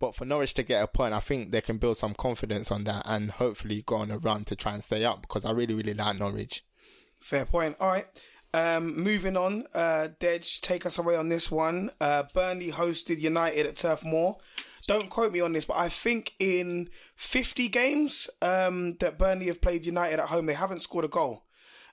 But 0.00 0.16
for 0.16 0.24
Norwich 0.24 0.52
to 0.54 0.64
get 0.64 0.82
a 0.82 0.88
point, 0.88 1.14
I 1.14 1.20
think 1.20 1.52
they 1.52 1.60
can 1.60 1.78
build 1.78 1.96
some 1.96 2.14
confidence 2.14 2.72
on 2.72 2.82
that 2.84 3.04
and 3.06 3.30
hopefully 3.30 3.84
go 3.86 3.98
on 3.98 4.10
a 4.10 4.18
run 4.18 4.44
to 4.46 4.56
try 4.56 4.74
and 4.74 4.82
stay 4.82 5.04
up 5.04 5.22
because 5.22 5.44
I 5.44 5.52
really, 5.52 5.74
really 5.74 5.94
like 5.94 6.18
Norwich. 6.18 6.64
Fair 7.20 7.44
point. 7.44 7.76
All 7.78 7.86
right. 7.86 8.06
Um, 8.52 9.00
moving 9.00 9.36
on, 9.36 9.66
uh, 9.74 10.08
Dej, 10.18 10.60
take 10.60 10.86
us 10.86 10.98
away 10.98 11.14
on 11.14 11.28
this 11.28 11.48
one. 11.48 11.90
Uh, 12.00 12.24
Burnley 12.34 12.72
hosted 12.72 13.20
United 13.20 13.64
at 13.64 13.76
Turf 13.76 14.04
Moor. 14.04 14.38
Don't 14.88 15.08
quote 15.08 15.30
me 15.30 15.40
on 15.40 15.52
this, 15.52 15.66
but 15.66 15.76
I 15.76 15.88
think 15.88 16.34
in 16.40 16.90
50 17.14 17.68
games 17.68 18.28
um, 18.42 18.96
that 18.96 19.18
Burnley 19.18 19.46
have 19.46 19.60
played 19.60 19.86
United 19.86 20.18
at 20.18 20.30
home, 20.30 20.46
they 20.46 20.54
haven't 20.54 20.82
scored 20.82 21.04
a 21.04 21.08
goal. 21.08 21.44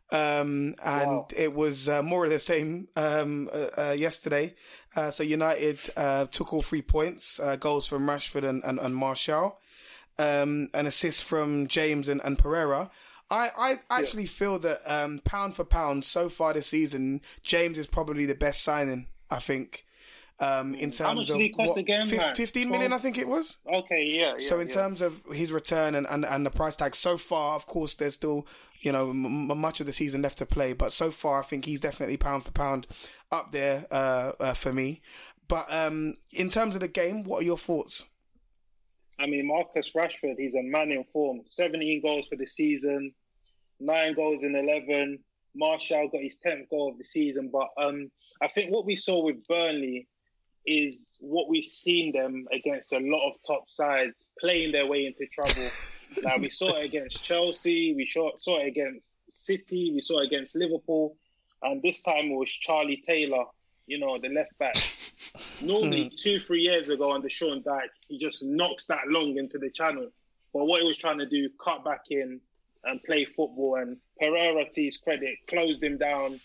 Um, 0.10 0.76
and 0.84 1.12
wow. 1.12 1.28
it 1.36 1.54
was 1.54 1.90
uh, 1.90 2.02
more 2.02 2.24
of 2.24 2.30
the 2.30 2.40
same 2.40 2.88
um, 2.96 3.50
uh, 3.52 3.90
uh, 3.90 3.92
yesterday. 3.92 4.56
Uh, 4.96 5.10
so 5.10 5.24
United 5.24 5.80
uh, 5.98 6.26
took 6.28 6.54
all 6.54 6.62
three 6.62 6.82
points, 6.82 7.40
uh, 7.40 7.58
goals 7.58 7.88
from 7.88 8.08
Rashford 8.08 8.48
and, 8.48 8.64
and, 8.64 8.80
and 8.80 8.96
Martial, 8.96 9.60
um, 10.18 10.70
an 10.74 10.86
assist 10.86 11.24
from 11.24 11.68
James 11.68 12.08
and, 12.08 12.22
and 12.24 12.40
Pereira. 12.40 12.90
I, 13.30 13.50
I 13.58 13.80
actually 13.90 14.24
yeah. 14.24 14.30
feel 14.30 14.60
that 14.60 14.80
um, 14.88 15.20
pound 15.26 15.56
for 15.56 15.66
pound 15.66 16.06
so 16.06 16.30
far 16.30 16.54
this 16.54 16.68
season, 16.68 17.22
James 17.44 17.78
is 17.78 17.88
probably 17.88 18.26
the 18.26 18.36
best 18.36 18.64
signing. 18.64 19.08
I 19.30 19.40
think 19.40 19.86
um, 20.40 20.76
in 20.76 20.92
terms 20.92 20.98
How 21.00 21.14
much 21.14 21.30
of 21.30 21.38
did 21.38 21.44
he 21.44 21.50
cost 21.50 21.70
what, 21.70 21.78
again? 21.80 22.06
15, 22.06 22.36
15 22.36 22.70
million, 22.70 22.94
I 22.94 23.00
think 23.00 23.18
it 23.18 23.28
was. 23.28 23.58
Okay, 23.72 24.04
yeah. 24.06 24.34
yeah 24.38 24.46
so 24.46 24.60
in 24.60 24.68
yeah. 24.68 24.74
terms 24.74 25.02
of 25.02 25.22
his 25.32 25.52
return 25.52 25.96
and, 25.96 26.06
and, 26.08 26.26
and 26.26 26.46
the 26.46 26.52
price 26.52 26.76
tag, 26.76 26.96
so 26.96 27.18
far, 27.18 27.56
of 27.56 27.66
course, 27.66 27.96
there's 27.96 28.14
still 28.14 28.46
you 28.82 28.92
know 28.92 29.10
m- 29.10 29.48
much 29.60 29.80
of 29.80 29.86
the 29.86 29.94
season 29.94 30.22
left 30.22 30.38
to 30.38 30.46
play, 30.46 30.74
but 30.74 30.94
so 30.94 31.10
far, 31.12 31.40
I 31.40 31.44
think 31.44 31.66
he's 31.66 31.82
definitely 31.82 32.18
pound 32.18 32.46
for 32.46 32.52
pound 32.52 32.88
up 33.32 33.52
there 33.52 33.86
uh, 33.92 34.34
uh, 34.40 34.54
for 34.54 34.72
me. 34.72 35.02
But 35.48 35.66
um, 35.74 36.16
in 36.32 36.50
terms 36.50 36.76
of 36.76 36.82
the 36.82 36.88
game, 36.88 37.24
what 37.24 37.42
are 37.42 37.46
your 37.46 37.58
thoughts? 37.58 38.06
I 39.20 39.26
mean, 39.26 39.48
Marcus 39.48 39.94
Rashford, 39.94 40.36
he's 40.38 40.56
a 40.56 40.62
man 40.62 40.92
in 40.92 41.04
form. 41.12 41.42
17 41.48 42.02
goals 42.02 42.28
for 42.28 42.36
the 42.36 42.46
season, 42.46 43.14
nine 43.80 44.14
goals 44.14 44.44
in 44.44 44.56
11. 44.56 45.20
Martial 45.56 46.08
got 46.10 46.22
his 46.22 46.38
10th 46.46 46.70
goal 46.70 46.92
of 46.92 46.98
the 46.98 47.04
season. 47.04 47.50
But 47.52 47.70
um, 47.82 48.12
I 48.42 48.48
think 48.48 48.72
what 48.72 48.86
we 48.86 48.96
saw 48.96 49.24
with 49.24 49.48
Burnley 49.48 50.08
is 50.68 51.16
what 51.20 51.50
we've 51.50 51.66
seen 51.66 52.12
them 52.12 52.46
against 52.52 52.92
a 52.92 53.00
lot 53.00 53.30
of 53.30 53.36
top 53.48 53.70
sides 53.70 54.28
playing 54.40 54.74
their 54.74 54.86
way 54.86 55.06
into 55.06 55.26
trouble. 55.32 55.70
like 56.24 56.42
we 56.42 56.50
saw 56.50 56.76
it 56.76 56.86
against 56.86 57.24
Chelsea, 57.24 57.94
we 57.96 58.06
saw, 58.06 58.32
saw 58.38 58.60
it 58.60 58.68
against 58.68 59.16
City, 59.30 59.92
we 59.94 60.02
saw 60.02 60.20
it 60.20 60.28
against 60.28 60.56
Liverpool, 60.56 61.16
and 61.64 61.82
this 61.82 62.04
time 62.04 62.32
it 62.32 62.38
was 62.38 62.52
Charlie 62.52 63.02
Taylor, 63.06 63.46
you 63.88 63.98
know, 64.00 64.18
the 64.22 64.30
left 64.30 64.58
back. 64.60 64.76
Normally, 65.62 66.10
hmm. 66.10 66.16
two, 66.22 66.40
three 66.40 66.62
years 66.62 66.90
ago 66.90 67.14
under 67.14 67.30
Sean 67.30 67.64
Dyche, 67.64 67.88
he 68.10 68.20
just 68.20 68.44
knocks 68.44 68.86
that 68.88 69.08
long 69.08 69.38
into 69.38 69.58
the 69.58 69.70
channel. 69.70 70.10
But 70.54 70.66
what 70.66 70.82
he 70.82 70.88
was 70.88 70.98
trying 70.98 71.20
to 71.20 71.26
do, 71.26 71.50
cut 71.64 71.84
back 71.84 72.02
in 72.10 72.42
and 72.84 73.04
play 73.04 73.26
football. 73.26 73.76
And 73.76 73.98
Pereira, 74.20 74.66
to 74.70 74.84
his 74.84 74.98
credit, 74.98 75.36
closed 75.50 75.84
him 75.84 75.98
down. 75.98 76.40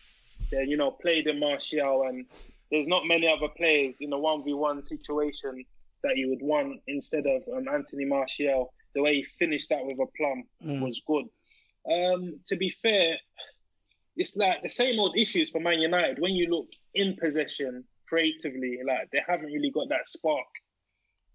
Then, 0.51 0.69
you 0.69 0.77
know, 0.77 0.91
played 0.91 1.27
in 1.27 1.41
Martial 1.41 2.05
and 2.09 2.27
there's 2.73 2.89
not 2.89 3.07
many 3.07 3.29
other 3.29 3.49
players 3.55 3.99
in 4.01 4.13
a 4.13 4.19
one 4.19 4.43
v 4.43 4.55
one 4.55 4.85
situation 4.85 5.65
that 6.03 6.17
you 6.17 6.31
would 6.31 6.43
want 6.43 6.81
instead 6.89 7.27
of 7.27 7.43
um, 7.55 7.69
Anthony 7.73 8.07
Martial. 8.07 8.73
The 8.95 9.03
way 9.03 9.17
he 9.17 9.23
finished 9.23 9.69
that 9.69 9.85
with 9.85 9.99
a 10.01 10.07
plum 10.17 10.45
mm. 10.65 10.83
was 10.83 11.03
good. 11.07 11.27
Um, 11.91 12.41
to 12.49 12.57
be 12.57 12.71
fair, 12.71 13.17
it's 14.17 14.37
like 14.37 14.63
the 14.63 14.69
same 14.69 14.99
old 14.99 15.17
issues 15.17 15.51
for 15.51 15.61
Man 15.61 15.81
United. 15.81 16.19
When 16.19 16.33
you 16.33 16.49
look 16.49 16.69
in 16.95 17.17
possession 17.17 17.85
creatively, 18.09 18.79
like 18.87 19.11
they 19.13 19.21
haven't 19.27 19.53
really 19.53 19.71
got 19.71 19.91
that 19.91 20.09
spark. 20.09 20.47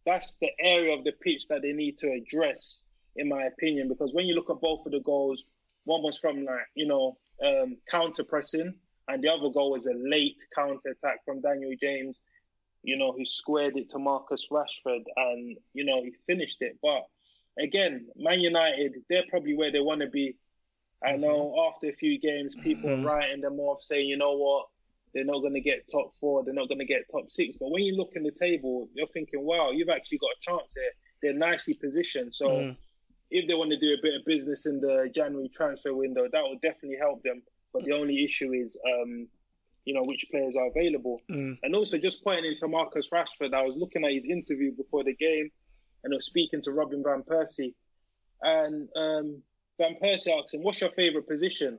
That's 0.05 0.38
the 0.38 0.49
area 0.59 0.97
of 0.97 1.03
the 1.03 1.11
pitch 1.11 1.47
that 1.49 1.61
they 1.61 1.73
need 1.73 1.97
to 1.99 2.11
address, 2.11 2.81
in 3.15 3.29
my 3.29 3.43
opinion. 3.43 3.89
Because 3.89 4.13
when 4.13 4.25
you 4.25 4.35
look 4.35 4.49
at 4.49 4.61
both 4.61 4.85
of 4.85 4.91
the 4.91 5.01
goals, 5.01 5.43
one 5.85 6.01
was 6.01 6.17
from 6.17 6.45
like 6.45 6.67
you 6.73 6.88
know 6.88 7.17
um, 7.45 7.77
counter 7.89 8.23
pressing, 8.23 8.73
and 9.07 9.23
the 9.23 9.31
other 9.31 9.49
goal 9.49 9.71
was 9.71 9.87
a 9.87 9.93
late 9.93 10.45
counter 10.53 10.89
attack 10.89 11.23
from 11.25 11.41
Daniel 11.41 11.73
James, 11.79 12.21
you 12.83 12.97
know, 12.97 13.11
who 13.11 13.25
squared 13.25 13.77
it 13.77 13.89
to 13.91 13.99
Marcus 13.99 14.47
Rashford 14.51 15.03
and, 15.15 15.57
you 15.73 15.85
know, 15.85 16.03
he 16.03 16.13
finished 16.25 16.61
it. 16.61 16.77
But 16.81 17.05
again, 17.59 18.07
Man 18.15 18.39
United, 18.39 18.95
they're 19.09 19.23
probably 19.29 19.55
where 19.55 19.71
they 19.71 19.79
want 19.79 20.01
to 20.01 20.07
be. 20.07 20.35
I 21.03 21.11
mm-hmm. 21.11 21.21
know 21.21 21.69
after 21.69 21.87
a 21.87 21.93
few 21.93 22.19
games, 22.19 22.55
people 22.55 22.89
mm-hmm. 22.89 23.05
are 23.05 23.09
writing 23.09 23.41
them 23.41 23.59
off 23.59 23.81
saying, 23.81 24.07
you 24.07 24.17
know 24.17 24.35
what, 24.35 24.67
they're 25.13 25.25
not 25.25 25.39
going 25.39 25.53
to 25.53 25.61
get 25.61 25.89
top 25.89 26.13
four, 26.19 26.43
they're 26.43 26.53
not 26.53 26.67
going 26.67 26.79
to 26.79 26.85
get 26.85 27.09
top 27.09 27.31
six. 27.31 27.57
But 27.57 27.71
when 27.71 27.83
you 27.83 27.95
look 27.95 28.11
in 28.15 28.23
the 28.23 28.31
table, 28.31 28.89
you're 28.93 29.07
thinking, 29.07 29.43
wow, 29.43 29.71
you've 29.71 29.89
actually 29.89 30.19
got 30.19 30.31
a 30.31 30.41
chance 30.41 30.73
here. 30.73 30.91
They're 31.21 31.33
nicely 31.33 31.73
positioned. 31.73 32.35
So 32.35 32.47
mm. 32.49 32.77
if 33.31 33.47
they 33.47 33.53
want 33.53 33.71
to 33.71 33.79
do 33.79 33.93
a 33.93 34.01
bit 34.01 34.15
of 34.15 34.25
business 34.25 34.65
in 34.65 34.79
the 34.79 35.09
January 35.13 35.49
transfer 35.49 35.93
window, 35.93 36.27
that 36.31 36.43
will 36.43 36.59
definitely 36.61 36.97
help 36.99 37.23
them. 37.23 37.41
But 37.78 37.86
the 37.86 37.93
only 37.93 38.23
issue 38.23 38.53
is, 38.53 38.75
um, 38.91 39.28
you 39.86 39.93
know, 39.93 40.01
which 40.05 40.25
players 40.32 40.55
are 40.55 40.67
available. 40.67 41.21
Mm. 41.30 41.59
And 41.61 41.75
also, 41.75 41.99
just 41.99 42.23
pointing 42.23 42.51
into 42.51 42.67
Marcus 42.67 43.07
Rashford, 43.13 43.53
I 43.53 43.61
was 43.61 43.78
looking 43.78 44.03
at 44.03 44.11
his 44.11 44.25
interview 44.25 44.71
before 44.71 45.03
the 45.03 45.13
game, 45.13 45.51
and 46.03 46.11
I 46.13 46.15
was 46.15 46.25
speaking 46.25 46.61
to 46.61 46.71
Robin 46.71 47.03
van 47.03 47.21
Persie, 47.21 47.75
and 48.41 48.89
um, 48.95 49.43
Van 49.78 49.95
Persie 50.01 50.36
asked 50.38 50.55
him, 50.55 50.63
"What's 50.63 50.82
your 50.82 50.89
favorite 50.91 51.28
position?" 51.28 51.78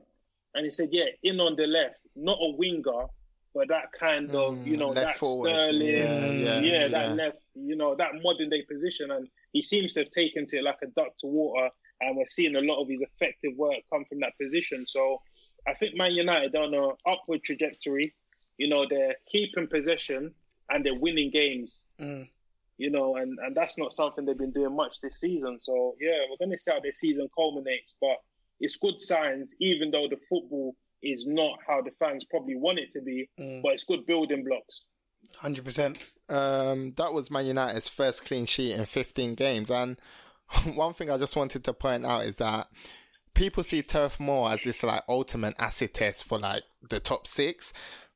And 0.55 0.63
he 0.63 0.71
said, 0.71 0.89
"Yeah, 0.91 1.05
in 1.23 1.39
on 1.41 1.57
the 1.57 1.67
left, 1.67 1.99
not 2.15 2.37
a 2.41 2.55
winger." 2.55 3.07
But 3.53 3.67
that 3.69 3.91
kind 3.99 4.29
of, 4.29 4.53
mm, 4.53 4.65
you 4.65 4.77
know, 4.77 4.93
that 4.93 5.17
forward. 5.17 5.49
Sterling, 5.49 5.81
yeah, 5.81 6.29
yeah, 6.29 6.59
yeah, 6.59 6.87
that 6.87 7.15
left, 7.15 7.39
you 7.55 7.75
know, 7.75 7.95
that 7.95 8.11
modern 8.21 8.47
day 8.47 8.61
position, 8.61 9.09
and 9.09 9.27
he 9.53 9.61
seems 9.61 9.95
to 9.95 10.01
have 10.01 10.11
taken 10.11 10.45
to 10.45 10.59
it 10.59 10.63
like 10.63 10.77
a 10.83 10.87
duck 10.87 11.17
to 11.21 11.27
water, 11.27 11.69
and 11.99 12.15
we're 12.15 12.27
seeing 12.27 12.55
a 12.55 12.61
lot 12.61 12.79
of 12.79 12.87
his 12.87 13.01
effective 13.01 13.57
work 13.57 13.77
come 13.91 14.05
from 14.05 14.19
that 14.19 14.33
position. 14.39 14.85
So 14.87 15.19
I 15.69 15.73
think 15.75 15.95
Man 15.95 16.11
United 16.11 16.55
are 16.55 16.63
on 16.63 16.73
an 16.73 16.91
upward 17.05 17.43
trajectory. 17.43 18.13
You 18.57 18.69
know, 18.69 18.85
they're 18.89 19.15
keeping 19.31 19.67
possession 19.67 20.33
and 20.69 20.85
they're 20.85 20.95
winning 20.95 21.31
games. 21.31 21.83
Mm. 22.01 22.27
you 22.77 22.89
know, 22.89 23.17
and, 23.17 23.37
and 23.39 23.55
that's 23.55 23.77
not 23.77 23.93
something 23.93 24.25
they've 24.25 24.37
been 24.37 24.51
doing 24.51 24.75
much 24.75 25.01
this 25.01 25.19
season. 25.19 25.57
So 25.59 25.95
yeah, 25.99 26.17
we're 26.29 26.43
going 26.43 26.55
to 26.55 26.59
see 26.59 26.71
how 26.71 26.79
this 26.79 26.99
season 26.99 27.27
culminates, 27.35 27.93
but 28.01 28.17
it's 28.59 28.77
good 28.77 28.99
signs, 28.99 29.55
even 29.59 29.91
though 29.91 30.07
the 30.09 30.17
football 30.29 30.75
is 31.03 31.27
not 31.27 31.59
how 31.65 31.81
the 31.81 31.91
fans 31.99 32.25
probably 32.25 32.55
want 32.55 32.79
it 32.79 32.91
to 32.93 33.01
be, 33.01 33.29
mm. 33.39 33.61
but 33.61 33.73
it's 33.73 33.83
good 33.83 34.05
building 34.05 34.43
blocks. 34.43 34.83
Hundred 35.35 35.65
percent. 35.65 36.03
Um, 36.29 36.93
that 36.97 37.13
was 37.13 37.29
Man 37.29 37.45
United's 37.45 37.89
first 37.89 38.25
clean 38.25 38.45
sheet 38.45 38.73
in 38.73 38.85
15 38.85 39.35
games, 39.35 39.69
and 39.69 39.97
one 40.73 40.93
thing 40.93 41.11
I 41.11 41.17
just 41.17 41.35
wanted 41.35 41.63
to 41.65 41.73
point 41.73 42.05
out 42.05 42.25
is 42.25 42.37
that 42.37 42.67
people 43.39 43.63
see 43.63 43.81
Turf 43.81 44.19
Moor 44.19 44.51
as 44.51 44.63
this 44.63 44.83
like 44.83 45.03
ultimate 45.07 45.55
acid 45.57 45.93
test 45.93 46.25
for 46.25 46.37
like 46.37 46.63
the 46.87 46.99
top 46.99 47.25
six, 47.25 47.71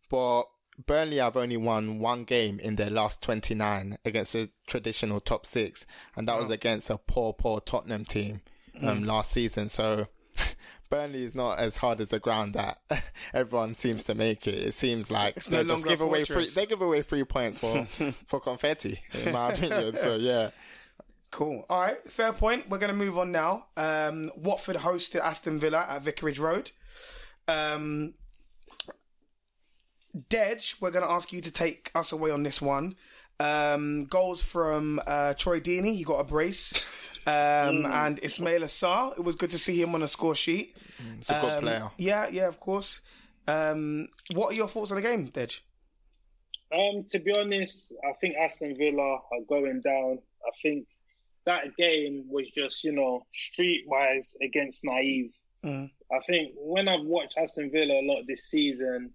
but 0.09 0.43
Burnley 0.85 1.17
have 1.17 1.37
only 1.37 1.55
won 1.55 1.99
one 1.99 2.25
game 2.25 2.59
in 2.59 2.75
their 2.75 2.89
last 2.89 3.21
29 3.21 3.97
against 4.03 4.33
the 4.33 4.49
traditional 4.67 5.21
top 5.21 5.45
six, 5.45 5.85
and 6.17 6.27
that 6.27 6.37
was 6.37 6.49
against 6.49 6.89
a 6.89 6.97
poor, 6.97 7.31
poor 7.31 7.61
Tottenham 7.61 8.03
team 8.03 8.41
um, 8.81 9.03
mm. 9.03 9.05
last 9.05 9.31
season. 9.31 9.69
So 9.69 10.07
Burnley 10.89 11.23
is 11.23 11.35
not 11.35 11.57
as 11.57 11.77
hard 11.77 12.01
as 12.01 12.09
the 12.09 12.19
ground 12.19 12.55
that 12.55 12.79
everyone 13.33 13.75
seems 13.75 14.03
to 14.03 14.15
make 14.15 14.45
it. 14.45 14.55
It 14.55 14.73
seems 14.73 15.09
like 15.09 15.37
it's 15.37 15.47
they 15.47 15.63
no 15.63 15.69
just 15.69 15.87
give 15.87 16.01
away 16.01 16.25
free. 16.25 16.47
They 16.47 16.65
give 16.65 16.81
away 16.81 17.01
three 17.01 17.23
points 17.23 17.59
for 17.59 17.85
for 18.27 18.41
confetti, 18.41 18.99
in 19.13 19.31
my 19.31 19.53
opinion. 19.53 19.95
So 19.95 20.15
yeah. 20.15 20.49
Cool. 21.33 21.65
All 21.67 21.81
right, 21.81 21.97
fair 22.07 22.31
point. 22.31 22.69
We're 22.69 22.77
going 22.77 22.91
to 22.91 22.95
move 22.95 23.17
on 23.17 23.31
now. 23.31 23.65
Um, 23.75 24.29
Watford 24.37 24.75
hosted 24.75 25.19
Aston 25.19 25.57
Villa 25.57 25.83
at 25.89 26.03
Vicarage 26.03 26.37
Road. 26.37 26.69
Um, 27.47 28.13
Dej, 30.29 30.79
we're 30.79 30.91
going 30.91 31.03
to 31.03 31.09
ask 31.09 31.33
you 31.33 31.41
to 31.41 31.51
take 31.51 31.89
us 31.95 32.11
away 32.11 32.29
on 32.29 32.43
this 32.43 32.61
one. 32.61 32.95
Um, 33.39 34.05
goals 34.05 34.43
from 34.43 35.01
uh, 35.07 35.33
Troy 35.33 35.59
Deeney, 35.59 35.95
he 35.95 36.03
got 36.03 36.19
a 36.19 36.23
brace. 36.23 36.99
Um, 37.25 37.33
mm. 37.33 37.85
And 37.85 38.19
Ismaila 38.19 38.65
Sarr, 38.65 39.17
it 39.17 39.23
was 39.23 39.37
good 39.37 39.51
to 39.51 39.57
see 39.57 39.81
him 39.81 39.95
on 39.95 40.03
a 40.03 40.09
score 40.09 40.35
sheet. 40.35 40.75
Mm, 41.01 41.19
it's 41.19 41.29
a 41.29 41.39
good 41.39 41.53
um, 41.53 41.63
player. 41.63 41.89
Yeah, 41.97 42.27
yeah, 42.27 42.49
of 42.49 42.59
course. 42.59 42.99
Um, 43.47 44.09
what 44.33 44.51
are 44.51 44.55
your 44.55 44.67
thoughts 44.67 44.91
on 44.91 44.97
the 44.97 45.01
game, 45.01 45.29
Dej? 45.29 45.61
Um, 46.73 47.05
to 47.07 47.19
be 47.19 47.33
honest, 47.33 47.93
I 48.05 48.11
think 48.19 48.35
Aston 48.35 48.75
Villa 48.77 49.19
are 49.31 49.41
going 49.47 49.79
down. 49.79 50.19
I 50.45 50.51
think 50.61 50.85
that 51.45 51.75
game 51.77 52.25
was 52.29 52.49
just, 52.49 52.83
you 52.83 52.91
know, 52.91 53.25
streetwise 53.33 54.35
against 54.41 54.85
naive. 54.85 55.33
Mm. 55.63 55.89
I 56.11 56.19
think 56.19 56.53
when 56.55 56.87
I've 56.87 57.05
watched 57.05 57.37
Aston 57.37 57.71
Villa 57.71 57.99
a 57.99 58.05
lot 58.05 58.23
this 58.27 58.45
season, 58.45 59.11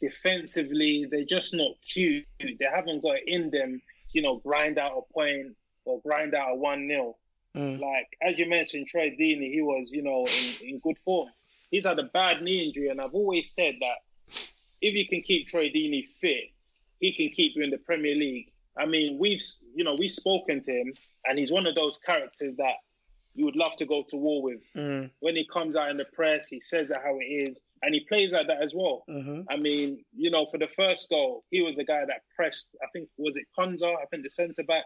defensively, 0.00 1.06
they're 1.10 1.24
just 1.24 1.54
not 1.54 1.72
cute. 1.88 2.26
They 2.40 2.66
haven't 2.72 3.02
got 3.02 3.16
it 3.16 3.24
in 3.26 3.50
them, 3.50 3.80
you 4.12 4.22
know, 4.22 4.36
grind 4.36 4.78
out 4.78 4.92
a 4.98 5.12
point 5.12 5.56
or 5.84 6.00
grind 6.00 6.34
out 6.34 6.52
a 6.52 6.54
1 6.56 6.88
0. 6.88 7.16
Mm. 7.56 7.80
Like, 7.80 8.08
as 8.22 8.38
you 8.38 8.48
mentioned, 8.48 8.88
Troy 8.88 9.10
Deeney, 9.10 9.52
he 9.52 9.60
was, 9.60 9.90
you 9.90 10.02
know, 10.02 10.26
in, 10.26 10.68
in 10.68 10.78
good 10.80 10.98
form. 10.98 11.28
He's 11.70 11.86
had 11.86 11.98
a 11.98 12.04
bad 12.04 12.42
knee 12.42 12.66
injury, 12.66 12.88
and 12.88 13.00
I've 13.00 13.14
always 13.14 13.52
said 13.52 13.74
that 13.80 14.38
if 14.80 14.94
you 14.94 15.06
can 15.06 15.22
keep 15.22 15.48
Troy 15.48 15.68
Deeney 15.68 16.06
fit, 16.06 16.50
he 16.98 17.12
can 17.12 17.30
keep 17.30 17.56
you 17.56 17.62
in 17.62 17.70
the 17.70 17.78
Premier 17.78 18.14
League. 18.14 18.51
I 18.78 18.86
mean, 18.86 19.18
we've, 19.18 19.42
you 19.74 19.84
know, 19.84 19.94
we've 19.98 20.10
spoken 20.10 20.60
to 20.62 20.72
him, 20.72 20.92
and 21.26 21.38
he's 21.38 21.52
one 21.52 21.66
of 21.66 21.74
those 21.74 21.98
characters 21.98 22.56
that 22.56 22.74
you 23.34 23.44
would 23.44 23.56
love 23.56 23.76
to 23.76 23.86
go 23.86 24.04
to 24.08 24.16
war 24.16 24.42
with. 24.42 24.62
Mm. 24.76 25.10
When 25.20 25.36
he 25.36 25.46
comes 25.46 25.76
out 25.76 25.90
in 25.90 25.96
the 25.96 26.04
press, 26.12 26.48
he 26.48 26.60
says 26.60 26.90
it 26.90 26.98
how 27.02 27.18
it 27.18 27.24
is, 27.24 27.62
and 27.82 27.94
he 27.94 28.00
plays 28.00 28.32
like 28.32 28.46
that 28.46 28.62
as 28.62 28.74
well. 28.74 29.04
Mm-hmm. 29.08 29.42
I 29.48 29.56
mean, 29.56 30.04
you 30.14 30.30
know, 30.30 30.46
for 30.46 30.58
the 30.58 30.68
first 30.68 31.08
goal, 31.08 31.44
he 31.50 31.62
was 31.62 31.76
the 31.76 31.84
guy 31.84 32.04
that 32.06 32.22
pressed. 32.36 32.68
I 32.82 32.86
think 32.92 33.08
was 33.16 33.36
it 33.36 33.44
Konsa? 33.58 33.94
I 33.94 34.06
think 34.10 34.24
the 34.24 34.30
centre 34.30 34.64
back. 34.64 34.84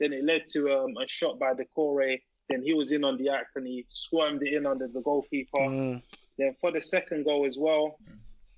Then 0.00 0.12
it 0.12 0.24
led 0.24 0.48
to 0.50 0.70
um, 0.70 0.96
a 0.96 1.06
shot 1.06 1.38
by 1.38 1.52
Doucouré. 1.52 2.20
Then 2.48 2.62
he 2.62 2.74
was 2.74 2.92
in 2.92 3.04
on 3.04 3.18
the 3.18 3.28
act 3.28 3.56
and 3.56 3.66
he 3.66 3.86
squirmed 3.88 4.42
it 4.42 4.54
in 4.54 4.66
under 4.66 4.88
the 4.88 5.00
goalkeeper. 5.00 5.58
Mm. 5.58 6.02
Then 6.38 6.54
for 6.60 6.72
the 6.72 6.80
second 6.80 7.24
goal 7.24 7.46
as 7.46 7.56
well, 7.58 7.98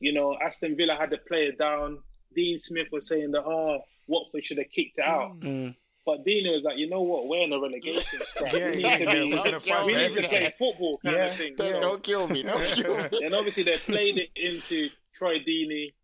you 0.00 0.12
know, 0.12 0.36
Aston 0.42 0.76
Villa 0.76 0.94
had 0.94 1.10
the 1.10 1.18
player 1.18 1.52
down. 1.52 1.98
Dean 2.34 2.58
Smith 2.58 2.88
was 2.92 3.08
saying 3.08 3.32
that, 3.32 3.44
oh, 3.44 3.80
Watford 4.06 4.44
should 4.44 4.58
have 4.58 4.70
kicked 4.70 4.98
it 4.98 5.04
out. 5.04 5.38
Mm. 5.40 5.74
But 6.06 6.24
Dean 6.24 6.46
was 6.52 6.62
like, 6.62 6.76
you 6.76 6.88
know 6.88 7.00
what? 7.00 7.28
We're 7.28 7.44
in 7.44 7.52
a 7.52 7.60
relegation 7.60 8.20
scrap. 8.28 8.52
yeah, 8.52 8.70
we 8.70 8.76
need 8.76 8.82
yeah, 8.82 8.98
to, 8.98 9.60
be, 9.60 9.68
yeah, 9.68 9.84
we 9.84 9.94
need 9.94 10.14
to 10.16 10.28
play 10.28 10.54
football 10.58 11.00
kind 11.02 11.16
yeah, 11.16 11.24
of 11.24 11.32
thing. 11.32 11.54
Don't, 11.56 11.80
don't 11.80 12.02
kill 12.02 12.28
me. 12.28 12.42
Don't 12.42 12.64
kill 12.64 12.96
me. 12.96 13.24
and 13.24 13.34
obviously 13.34 13.62
they 13.62 13.76
played 13.76 14.18
it 14.18 14.30
into 14.36 14.90
Troy 15.14 15.38
Deeney. 15.38 15.94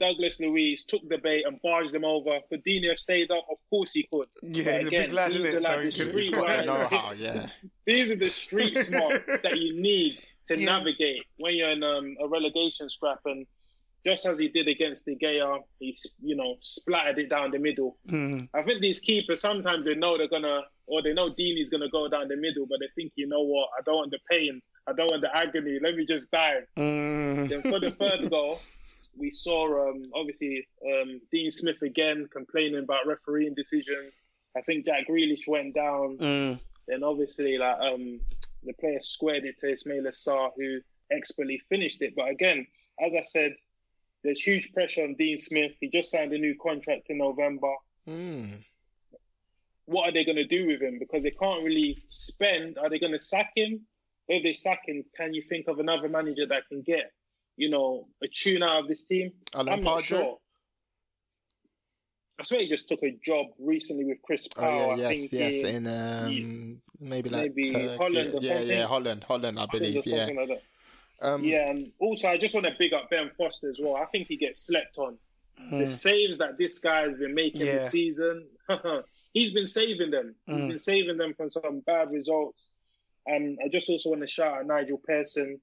Douglas 0.00 0.40
Luiz 0.40 0.84
took 0.84 1.08
the 1.08 1.18
bait 1.18 1.44
and 1.46 1.62
barged 1.62 1.92
them 1.92 2.04
over. 2.04 2.40
Could 2.48 2.64
Deeney 2.64 2.88
have 2.88 2.98
stayed 2.98 3.30
up? 3.30 3.46
Of 3.48 3.58
course 3.70 3.92
he 3.92 4.08
could. 4.12 4.26
Yeah, 4.42 4.78
he's 4.78 4.88
again, 4.88 5.02
a 5.02 5.04
big 5.04 5.12
lad, 5.12 5.30
isn't 5.32 5.46
it? 5.46 5.62
Like 5.62 5.92
so 5.92 6.18
he 6.18 6.30
could, 6.30 6.66
know-how, 6.66 7.12
yeah. 7.12 7.46
These 7.86 8.10
are 8.10 8.16
the 8.16 8.30
street 8.30 8.76
smart 8.76 9.24
that 9.26 9.58
you 9.58 9.80
need 9.80 10.18
to 10.48 10.58
yeah. 10.58 10.64
navigate 10.66 11.24
when 11.38 11.54
you're 11.54 11.70
in 11.70 11.84
um, 11.84 12.16
a 12.20 12.26
relegation 12.26 12.90
scrap. 12.90 13.20
And 13.26 13.46
just 14.06 14.26
as 14.26 14.38
he 14.38 14.48
did 14.48 14.68
against 14.68 15.06
De 15.06 15.16
Gea, 15.16 15.60
he 15.78 15.96
you 16.22 16.36
know 16.36 16.56
splattered 16.60 17.18
it 17.18 17.30
down 17.30 17.50
the 17.50 17.58
middle. 17.58 17.96
Mm. 18.08 18.48
I 18.54 18.62
think 18.62 18.80
these 18.80 19.00
keepers 19.00 19.40
sometimes 19.40 19.86
they 19.86 19.94
know 19.94 20.18
they're 20.18 20.28
gonna, 20.28 20.62
or 20.86 21.02
they 21.02 21.12
know 21.12 21.30
Deeney's 21.30 21.70
gonna 21.70 21.88
go 21.90 22.08
down 22.08 22.28
the 22.28 22.36
middle, 22.36 22.66
but 22.66 22.78
they 22.80 22.88
think, 22.94 23.12
you 23.16 23.26
know 23.26 23.42
what, 23.42 23.68
I 23.78 23.82
don't 23.84 23.96
want 23.96 24.10
the 24.10 24.18
pain, 24.30 24.60
I 24.86 24.92
don't 24.92 25.08
want 25.08 25.22
the 25.22 25.36
agony. 25.36 25.78
Let 25.82 25.96
me 25.96 26.04
just 26.06 26.30
dive. 26.30 26.66
Mm. 26.76 27.48
Then 27.48 27.62
for 27.62 27.80
the 27.80 27.90
third 27.92 28.30
goal, 28.30 28.60
we 29.16 29.30
saw 29.30 29.88
um, 29.88 30.02
obviously 30.14 30.66
um, 30.84 31.20
Dean 31.32 31.50
Smith 31.50 31.80
again 31.82 32.28
complaining 32.32 32.82
about 32.84 33.06
refereeing 33.06 33.54
decisions. 33.54 34.20
I 34.56 34.60
think 34.60 34.84
Jack 34.84 35.08
Grealish 35.08 35.48
went 35.48 35.74
down. 35.74 36.18
Mm. 36.18 36.60
Then 36.86 37.02
obviously 37.02 37.56
like 37.56 37.78
um, 37.80 38.20
the 38.62 38.74
player 38.74 39.00
squared 39.00 39.44
it 39.44 39.58
to 39.58 39.66
Ismaila 39.66 40.08
Sarr, 40.08 40.50
who 40.56 40.80
expertly 41.10 41.60
finished 41.68 42.02
it. 42.02 42.14
But 42.14 42.28
again, 42.28 42.66
as 43.04 43.14
I 43.14 43.22
said, 43.22 43.54
there's 44.24 44.40
huge 44.40 44.72
pressure 44.72 45.04
on 45.04 45.14
Dean 45.14 45.38
Smith. 45.38 45.72
He 45.80 45.90
just 45.90 46.10
signed 46.10 46.32
a 46.32 46.38
new 46.38 46.56
contract 46.60 47.10
in 47.10 47.18
November. 47.18 47.72
Mm. 48.08 48.64
What 49.84 50.08
are 50.08 50.12
they 50.12 50.24
going 50.24 50.36
to 50.36 50.46
do 50.46 50.66
with 50.66 50.80
him? 50.80 50.98
Because 50.98 51.22
they 51.22 51.30
can't 51.30 51.62
really 51.62 52.02
spend. 52.08 52.78
Are 52.78 52.88
they 52.88 52.98
going 52.98 53.12
to 53.12 53.20
sack 53.20 53.52
him? 53.54 53.82
If 54.26 54.42
they 54.42 54.54
sack 54.54 54.80
him, 54.86 55.04
can 55.14 55.34
you 55.34 55.42
think 55.46 55.68
of 55.68 55.78
another 55.78 56.08
manager 56.08 56.46
that 56.48 56.62
can 56.70 56.80
get, 56.80 57.12
you 57.58 57.68
know, 57.68 58.08
a 58.22 58.26
tune 58.26 58.62
out 58.62 58.80
of 58.80 58.88
this 58.88 59.04
team? 59.04 59.32
Alan 59.54 59.74
I'm 59.74 59.80
not 59.82 60.02
sure. 60.02 60.38
I 62.40 62.44
swear 62.44 62.60
he 62.60 62.68
just 62.68 62.88
took 62.88 63.02
a 63.02 63.16
job 63.24 63.48
recently 63.60 64.06
with 64.06 64.18
Chris 64.24 64.48
Powell. 64.48 64.92
Oh, 64.92 64.94
yeah, 64.96 65.10
yes, 65.10 65.32
yes, 65.32 65.64
in, 65.64 65.86
um, 65.86 66.80
maybe 67.00 67.28
like 67.28 67.42
maybe 67.54 67.72
Turkey. 67.72 67.96
Holland. 67.96 68.34
yeah, 68.40 68.54
something. 68.54 68.68
yeah, 68.68 68.86
Holland, 68.86 69.24
Holland, 69.28 69.60
I 69.60 69.66
believe. 69.70 70.02
Yeah. 70.04 70.30
Like 70.34 70.62
um, 71.22 71.44
yeah, 71.44 71.70
and 71.70 71.90
also 72.00 72.28
I 72.28 72.36
just 72.36 72.54
want 72.54 72.66
to 72.66 72.72
big 72.78 72.92
up 72.92 73.10
Ben 73.10 73.30
Foster 73.36 73.70
as 73.70 73.78
well. 73.80 73.96
I 73.96 74.06
think 74.06 74.26
he 74.28 74.36
gets 74.36 74.66
slept 74.66 74.98
on. 74.98 75.16
The 75.70 75.78
hmm. 75.78 75.84
saves 75.86 76.38
that 76.38 76.58
this 76.58 76.78
guy 76.80 77.02
has 77.02 77.16
been 77.16 77.34
making 77.34 77.62
yeah. 77.62 77.74
this 77.74 77.90
season, 77.90 78.46
he's 79.32 79.52
been 79.52 79.68
saving 79.68 80.10
them. 80.10 80.34
Mm. 80.48 80.54
He's 80.54 80.62
hmm. 80.62 80.68
been 80.68 80.78
saving 80.78 81.16
them 81.16 81.34
from 81.34 81.50
some 81.50 81.80
bad 81.86 82.10
results. 82.10 82.68
And 83.26 83.58
I 83.64 83.68
just 83.68 83.88
also 83.88 84.10
want 84.10 84.22
to 84.22 84.26
shout 84.26 84.58
out 84.58 84.66
Nigel 84.66 85.00
Pearson. 85.06 85.60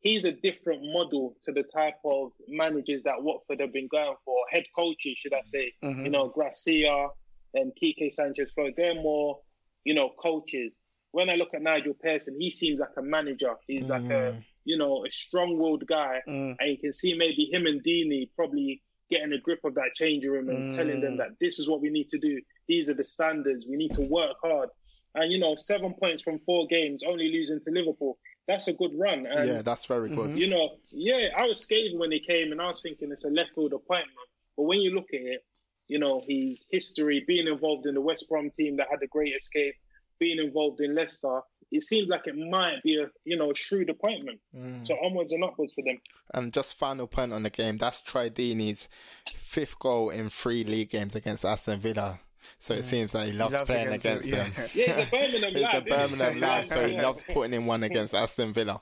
He's 0.00 0.24
a 0.24 0.32
different 0.32 0.82
model 0.82 1.36
to 1.44 1.52
the 1.52 1.62
type 1.62 1.98
of 2.04 2.32
managers 2.48 3.04
that 3.04 3.22
Watford 3.22 3.60
have 3.60 3.72
been 3.72 3.88
going 3.90 4.16
for, 4.24 4.36
head 4.50 4.64
coaches, 4.74 5.16
should 5.16 5.32
I 5.32 5.42
say. 5.44 5.72
Mm-hmm. 5.82 6.04
You 6.04 6.10
know, 6.10 6.28
Gracia 6.28 7.08
and 7.54 7.72
Quique 7.78 8.12
Sanchez 8.12 8.50
Flores. 8.50 8.74
They're 8.76 8.96
more, 8.96 9.38
you 9.84 9.94
know, 9.94 10.10
coaches. 10.20 10.76
When 11.12 11.30
I 11.30 11.36
look 11.36 11.54
at 11.54 11.62
Nigel 11.62 11.94
Pearson, 11.94 12.36
he 12.38 12.50
seems 12.50 12.80
like 12.80 12.90
a 12.98 13.02
manager. 13.02 13.54
He's 13.66 13.86
mm. 13.86 13.90
like 13.90 14.04
a 14.04 14.32
mm 14.32 14.44
you 14.64 14.78
know, 14.78 15.04
a 15.06 15.10
strong-willed 15.10 15.86
guy, 15.86 16.20
mm. 16.28 16.56
and 16.58 16.70
you 16.70 16.78
can 16.78 16.92
see 16.92 17.14
maybe 17.14 17.48
him 17.50 17.66
and 17.66 17.82
Deeney 17.82 18.28
probably 18.36 18.82
getting 19.10 19.32
a 19.32 19.38
grip 19.38 19.60
of 19.64 19.74
that 19.74 19.90
changing 19.94 20.30
room 20.30 20.48
and 20.48 20.72
mm. 20.72 20.76
telling 20.76 21.00
them 21.00 21.14
mm. 21.14 21.18
that 21.18 21.28
this 21.40 21.58
is 21.58 21.68
what 21.68 21.80
we 21.80 21.90
need 21.90 22.08
to 22.08 22.18
do. 22.18 22.40
These 22.68 22.88
are 22.88 22.94
the 22.94 23.04
standards. 23.04 23.66
We 23.68 23.76
need 23.76 23.94
to 23.94 24.02
work 24.02 24.36
hard. 24.42 24.70
And 25.14 25.30
you 25.30 25.38
know, 25.38 25.54
seven 25.56 25.94
points 25.94 26.22
from 26.22 26.38
four 26.38 26.66
games, 26.66 27.02
only 27.06 27.30
losing 27.30 27.60
to 27.60 27.70
Liverpool. 27.70 28.18
That's 28.48 28.68
a 28.68 28.72
good 28.72 28.92
run. 28.98 29.26
And, 29.26 29.48
yeah, 29.48 29.62
that's 29.62 29.86
very 29.86 30.08
good. 30.08 30.36
You 30.36 30.48
know, 30.48 30.70
yeah, 30.90 31.28
I 31.36 31.44
was 31.44 31.60
scathing 31.60 31.98
when 31.98 32.10
he 32.10 32.20
came, 32.20 32.50
and 32.50 32.60
I 32.60 32.68
was 32.68 32.80
thinking 32.80 33.12
it's 33.12 33.24
a 33.24 33.30
left 33.30 33.50
field 33.54 33.72
appointment. 33.72 34.16
But 34.56 34.64
when 34.64 34.80
you 34.80 34.94
look 34.94 35.08
at 35.12 35.20
it, 35.20 35.44
you 35.88 35.98
know, 35.98 36.22
his 36.26 36.64
history, 36.70 37.22
being 37.26 37.46
involved 37.46 37.86
in 37.86 37.94
the 37.94 38.00
West 38.00 38.26
Brom 38.28 38.50
team 38.50 38.76
that 38.78 38.88
had 38.90 39.02
a 39.02 39.06
great 39.06 39.34
escape, 39.36 39.74
being 40.18 40.38
involved 40.38 40.80
in 40.80 40.94
Leicester, 40.94 41.40
it 41.72 41.82
seems 41.82 42.08
like 42.08 42.26
it 42.26 42.36
might 42.36 42.82
be 42.82 43.00
a 43.00 43.10
you 43.24 43.36
know 43.36 43.50
a 43.50 43.54
shrewd 43.54 43.90
appointment. 43.90 44.38
Mm. 44.54 44.86
So 44.86 44.94
onwards 45.02 45.32
and 45.32 45.42
upwards 45.42 45.72
for 45.72 45.82
them. 45.82 45.98
And 46.34 46.52
just 46.52 46.78
final 46.78 47.06
point 47.06 47.32
on 47.32 47.42
the 47.42 47.50
game. 47.50 47.78
That's 47.78 48.00
Troy 48.02 48.28
Deeney's 48.28 48.88
fifth 49.34 49.78
goal 49.78 50.10
in 50.10 50.28
three 50.30 50.64
league 50.64 50.90
games 50.90 51.14
against 51.14 51.44
Aston 51.44 51.80
Villa. 51.80 52.20
So 52.58 52.74
it 52.74 52.82
mm. 52.82 52.84
seems 52.84 53.12
that 53.12 53.26
he 53.26 53.32
loves, 53.32 53.52
he 53.52 53.58
loves 53.58 53.70
playing 53.70 53.86
against, 53.88 54.28
against 54.28 54.30
them. 54.30 54.52
Yeah. 54.74 54.86
yeah, 54.86 55.04
he's 55.04 55.42
a 55.42 55.50
Birmingham 55.50 55.62
lad. 55.62 55.72
He's 55.72 55.74
a 55.74 55.96
Birmingham 55.96 56.40
lad, 56.40 56.68
so 56.68 56.86
he 56.86 57.00
loves 57.00 57.22
putting 57.24 57.54
in 57.54 57.66
one 57.66 57.82
against 57.82 58.14
Aston 58.14 58.52
Villa. 58.52 58.80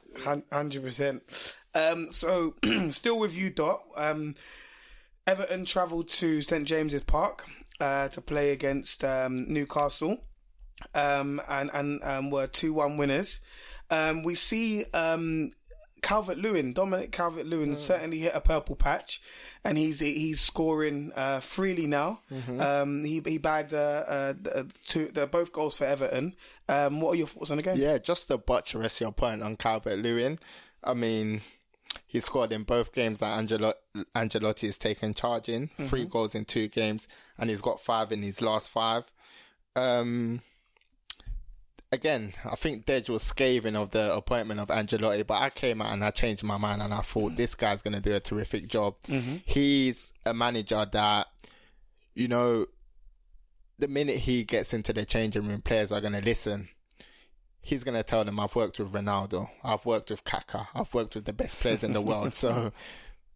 Hundred 0.51 0.83
percent. 0.83 1.57
Um, 1.75 2.11
so 2.11 2.57
still 2.89 3.19
with 3.19 3.37
you, 3.37 3.51
Dot. 3.51 3.83
Um, 3.97 4.35
Everton 5.27 5.65
travelled 5.65 6.09
to 6.09 6.41
St 6.41 6.67
James's 6.67 7.05
Park 7.05 7.47
uh, 7.81 8.09
to 8.09 8.21
play 8.21 8.51
against 8.51 9.05
um, 9.05 9.53
Newcastle, 9.53 10.19
um, 10.95 11.41
and 11.49 11.71
and 11.73 12.03
um, 12.05 12.31
were 12.31 12.47
two 12.47 12.73
one 12.73 12.97
winners. 12.97 13.41
Um, 13.91 14.23
we 14.23 14.35
see 14.35 14.85
um, 14.95 15.51
Calvert 16.03 16.39
Lewin, 16.39 16.73
Dominic 16.73 17.11
Calvert 17.13 17.47
Lewin, 17.47 17.75
certainly 17.75 18.19
hit 18.21 18.33
a 18.35 18.41
purple 18.41 18.77
patch, 18.77 19.21
and 19.65 19.77
he's 19.77 20.01
he's 20.01 20.41
scoring 20.41 21.13
uh, 21.17 21.41
freely 21.41 21.87
now. 21.87 22.21
Um, 22.61 23.05
he 23.05 23.21
he 23.25 23.39
bagged 23.39 23.75
uh, 23.75 24.05
uh, 24.09 24.33
the- 24.41 24.71
two 24.85 25.07
the 25.09 25.27
both 25.27 25.53
goals 25.53 25.75
for 25.75 25.85
Everton. 25.85 26.35
Um, 26.69 27.01
what 27.01 27.13
are 27.15 27.17
your 27.17 27.27
thoughts 27.27 27.51
on 27.51 27.57
the 27.57 27.63
game? 27.65 27.77
Yeah, 27.79 27.99
just 27.99 28.29
to 28.29 28.39
buttress 28.39 29.01
your 29.01 29.11
point 29.13 29.43
on 29.43 29.57
Calvert 29.57 29.99
Lewin. 29.99 30.39
I 30.85 30.95
mean, 30.95 31.41
he 32.07 32.21
scored 32.21 32.53
in 32.53 32.63
both 32.63 32.93
games 32.93 33.19
that 33.19 33.37
Angelo- 33.37 33.75
Ancelotti 34.15 34.67
has 34.67 34.79
taken 34.79 35.13
charge 35.15 35.49
in. 35.49 35.69
Three 35.81 36.05
goals 36.07 36.35
in 36.37 36.45
two 36.45 36.69
games, 36.69 37.09
and 37.37 37.51
he's 37.51 37.61
got 37.61 37.81
five 37.81 38.13
in 38.13 38.23
his 38.23 38.41
last 38.41 38.71
five. 38.71 39.11
Um, 39.77 40.43
again, 41.93 42.33
I 42.45 42.55
think 42.55 42.87
Dej 42.87 43.09
was 43.09 43.23
scathing 43.23 43.77
of 43.77 43.91
the 43.91 44.15
appointment 44.15 44.61
of 44.61 44.69
Ancelotti, 44.69 45.27
but 45.27 45.41
I 45.41 45.51
came 45.51 45.83
out 45.83 45.93
and 45.93 46.05
I 46.05 46.11
changed 46.11 46.43
my 46.43 46.57
mind 46.57 46.83
and 46.83 46.95
I 46.95 47.01
thought 47.01 47.37
this 47.37 47.55
guy's 47.55 47.83
going 47.83 47.95
to 47.95 48.01
do 48.01 48.15
a 48.15 48.21
terrific 48.21 48.69
job. 48.69 48.95
Mm-hmm. 49.09 49.37
He's 49.45 50.13
a 50.25 50.33
manager 50.33 50.87
that, 50.93 51.27
you 52.15 52.29
know, 52.29 52.67
the 53.79 53.89
minute 53.89 54.19
he 54.19 54.45
gets 54.45 54.73
into 54.73 54.93
the 54.93 55.05
changing 55.05 55.47
room, 55.49 55.63
players 55.63 55.91
are 55.91 56.01
going 56.01 56.13
to 56.13 56.23
listen. 56.23 56.69
He's 57.63 57.85
going 57.85 57.97
to 57.97 58.03
tell 58.03 58.25
them, 58.25 58.41
I've 58.41 58.55
worked 58.55 58.79
with 58.79 58.93
Ronaldo, 58.93 59.51
I've 59.63 59.85
worked 59.85 60.11
with 60.11 60.25
Kaka, 60.25 60.69
I've 60.75 60.93
worked 60.95 61.15
with 61.15 61.25
the 61.25 61.33
best 61.33 61.59
players 61.61 61.85
in 61.85 61.93
the 61.93 62.01
world. 62.01 62.35
So, 62.35 62.73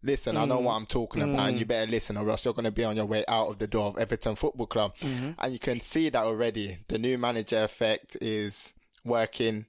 listen, 0.05 0.37
I 0.37 0.45
know 0.45 0.59
what 0.59 0.75
I'm 0.75 0.85
talking 0.85 1.21
about, 1.23 1.49
and 1.49 1.59
you 1.59 1.65
better 1.65 1.89
listen, 1.89 2.17
or 2.17 2.29
else 2.29 2.45
you're 2.45 2.53
going 2.53 2.65
to 2.65 2.71
be 2.71 2.83
on 2.83 2.95
your 2.95 3.05
way 3.05 3.23
out 3.27 3.47
of 3.49 3.57
the 3.59 3.67
door 3.67 3.87
of 3.87 3.97
Everton 3.97 4.35
Football 4.35 4.67
Club. 4.67 4.93
And 5.39 5.51
you 5.53 5.59
can 5.59 5.81
see 5.81 6.09
that 6.09 6.23
already. 6.23 6.77
The 6.87 6.97
new 6.97 7.17
manager 7.17 7.63
effect 7.63 8.15
is 8.21 8.73
working. 9.03 9.65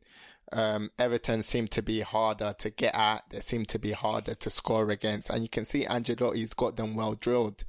Um, 0.52 0.90
Everton 0.98 1.42
seem 1.42 1.66
to 1.68 1.82
be 1.82 2.00
harder 2.00 2.54
to 2.58 2.70
get 2.70 2.94
at. 2.94 3.24
They 3.30 3.40
seem 3.40 3.64
to 3.66 3.78
be 3.78 3.92
harder 3.92 4.34
to 4.34 4.50
score 4.50 4.90
against, 4.90 5.30
and 5.30 5.42
you 5.42 5.48
can 5.48 5.64
see 5.64 5.84
Ancelotti's 5.84 6.54
got 6.54 6.76
them 6.76 6.94
well 6.94 7.14
drilled. 7.14 7.64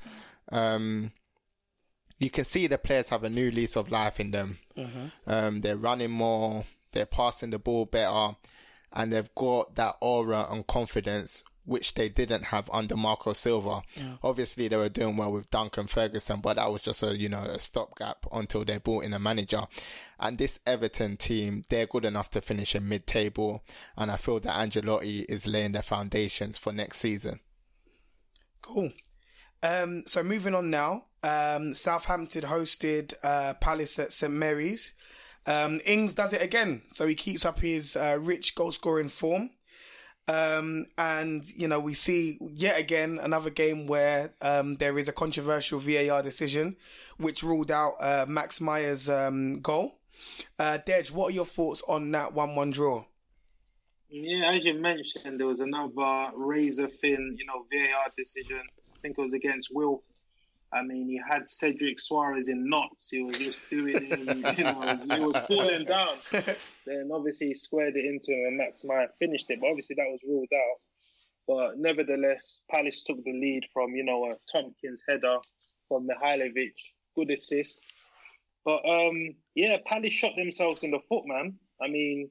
Um, 0.52 1.12
you 2.20 2.30
can 2.30 2.46
see 2.46 2.68
the 2.68 2.78
players 2.78 3.10
have 3.10 3.24
a 3.24 3.30
new 3.30 3.50
lease 3.52 3.76
of 3.76 3.92
life 3.92 4.20
in 4.20 4.32
them. 4.32 4.60
Um, 5.26 5.62
they're 5.62 5.76
running 5.78 6.12
more, 6.12 6.66
they're 6.92 7.06
passing 7.06 7.50
the 7.52 7.60
ball 7.60 7.86
better, 7.86 8.36
and 8.94 9.12
they've 9.12 9.34
got 9.36 9.76
that 9.76 9.96
aura 10.02 10.48
and 10.50 10.66
confidence 10.66 11.44
which 11.68 11.94
they 11.94 12.08
didn't 12.10 12.46
have 12.46 12.70
under 12.72 12.96
Marco 12.96 13.34
Silva. 13.34 13.84
Obviously, 14.24 14.68
they 14.68 14.78
were 14.78 14.90
doing 14.90 15.18
well 15.18 15.34
with 15.34 15.52
Duncan 15.52 15.86
Ferguson, 15.88 16.40
but 16.40 16.56
that 16.56 16.72
was 16.72 16.82
just 16.82 17.04
a 17.04 17.16
you 17.16 17.30
know 17.30 17.44
a 17.44 17.60
stopgap 17.60 18.26
until 18.32 18.64
they 18.64 18.78
brought 18.78 19.04
in 19.04 19.14
a 19.14 19.20
manager. 19.20 19.62
And 20.20 20.38
this 20.38 20.60
Everton 20.66 21.18
team, 21.18 21.64
they're 21.70 21.86
good 21.86 22.06
enough 22.06 22.32
to 22.32 22.42
finish 22.42 22.74
in 22.74 22.88
mid-table, 22.88 23.64
and 23.96 24.10
I 24.10 24.16
feel 24.16 24.40
that 24.40 24.56
Ancelotti 24.56 25.26
is 25.30 25.46
laying 25.46 25.74
the 25.74 25.84
foundations 25.84 26.58
for 26.58 26.72
next 26.72 26.98
season. 27.00 27.42
Cool. 28.62 28.90
Um, 29.62 30.04
so 30.06 30.24
moving 30.24 30.56
on 30.56 30.70
now, 30.70 31.06
um, 31.24 31.74
Southampton 31.74 32.44
hosted 32.44 33.14
uh, 33.24 33.56
Palace 33.56 34.00
at 34.00 34.14
St 34.14 34.32
Mary's. 34.32 34.94
Um, 35.46 35.80
Ings 35.86 36.14
does 36.14 36.34
it 36.34 36.42
again, 36.42 36.82
so 36.92 37.08
he 37.08 37.16
keeps 37.16 37.46
up 37.46 37.60
his 37.60 37.96
uh, 37.96 38.18
rich 38.20 38.56
goal 38.56 38.72
scoring 38.72 39.10
form. 39.10 39.50
Um, 40.30 40.88
and 40.98 41.50
you 41.56 41.70
know 41.70 41.80
we 41.80 41.94
see 41.94 42.38
yet 42.42 42.78
again 42.78 43.18
another 43.22 43.50
game 43.50 43.88
where 43.88 44.34
um, 44.42 44.76
there 44.76 44.98
is 44.98 45.08
a 45.08 45.14
controversial 45.14 45.80
VAR 45.80 46.22
decision, 46.22 46.76
which 47.18 47.44
ruled 47.44 47.72
out 47.72 47.94
uh, 48.00 48.26
Max 48.28 48.60
Meyer's 48.60 49.10
um, 49.10 49.62
goal. 49.62 50.00
Uh, 50.60 50.80
Dej, 50.86 51.12
what 51.12 51.28
are 51.28 51.36
your 51.36 51.46
thoughts 51.46 51.82
on 51.88 52.12
that 52.12 52.34
one-one 52.34 52.72
draw? 52.72 53.06
Yeah, 54.10 54.52
as 54.52 54.66
you 54.66 54.74
mentioned, 54.74 55.40
there 55.40 55.48
was 55.48 55.60
another 55.60 56.32
razor 56.36 56.88
thin, 56.88 57.38
you 57.38 57.46
know, 57.46 57.66
VAR 57.72 58.12
decision. 58.18 58.62
I 58.94 59.00
think 59.00 59.18
it 59.18 59.22
was 59.22 59.34
against 59.34 59.74
Wilf. 59.74 60.02
I 60.72 60.82
mean, 60.82 61.08
he 61.08 61.18
had 61.18 61.50
Cedric 61.50 61.98
Soares 61.98 62.50
in 62.50 62.70
knots. 62.70 63.10
He 63.10 63.22
was 63.22 63.38
just 63.38 63.70
doing 63.70 64.06
him, 64.06 64.46
you 64.58 64.64
know, 64.64 64.80
was, 64.80 65.08
he 65.08 65.20
was 65.20 65.40
falling 65.40 65.86
down. 65.86 66.16
then 66.88 67.10
obviously 67.14 67.48
he 67.48 67.56
squared 67.56 67.96
it 67.96 68.06
into 68.06 68.32
him 68.32 68.48
and 68.48 68.58
Max 68.58 68.84
Meyer 68.84 69.10
finished 69.20 69.50
it. 69.50 69.60
But 69.62 69.70
obviously 69.70 69.96
that 69.96 70.10
was 70.10 70.22
ruled 70.28 70.50
out. 70.54 70.78
But 71.48 71.78
nevertheless, 71.78 72.62
Palace 72.70 73.04
took 73.04 73.24
the 73.24 73.32
lead 73.32 73.66
from, 73.74 73.96
you 73.96 74.04
know, 74.04 74.26
a 74.32 74.36
Tomkins 74.52 75.04
header 75.08 75.38
from 75.88 76.08
Milivojevic. 76.08 76.74
Good 77.16 77.32
assist. 77.32 77.82
But 78.66 78.86
um, 78.86 79.36
yeah, 79.56 79.78
Palace 79.86 80.14
shot 80.14 80.36
themselves 80.36 80.84
in 80.84 80.92
the 80.92 81.00
foot, 81.08 81.24
man. 81.26 81.56
I 81.82 81.88
mean, 81.88 82.30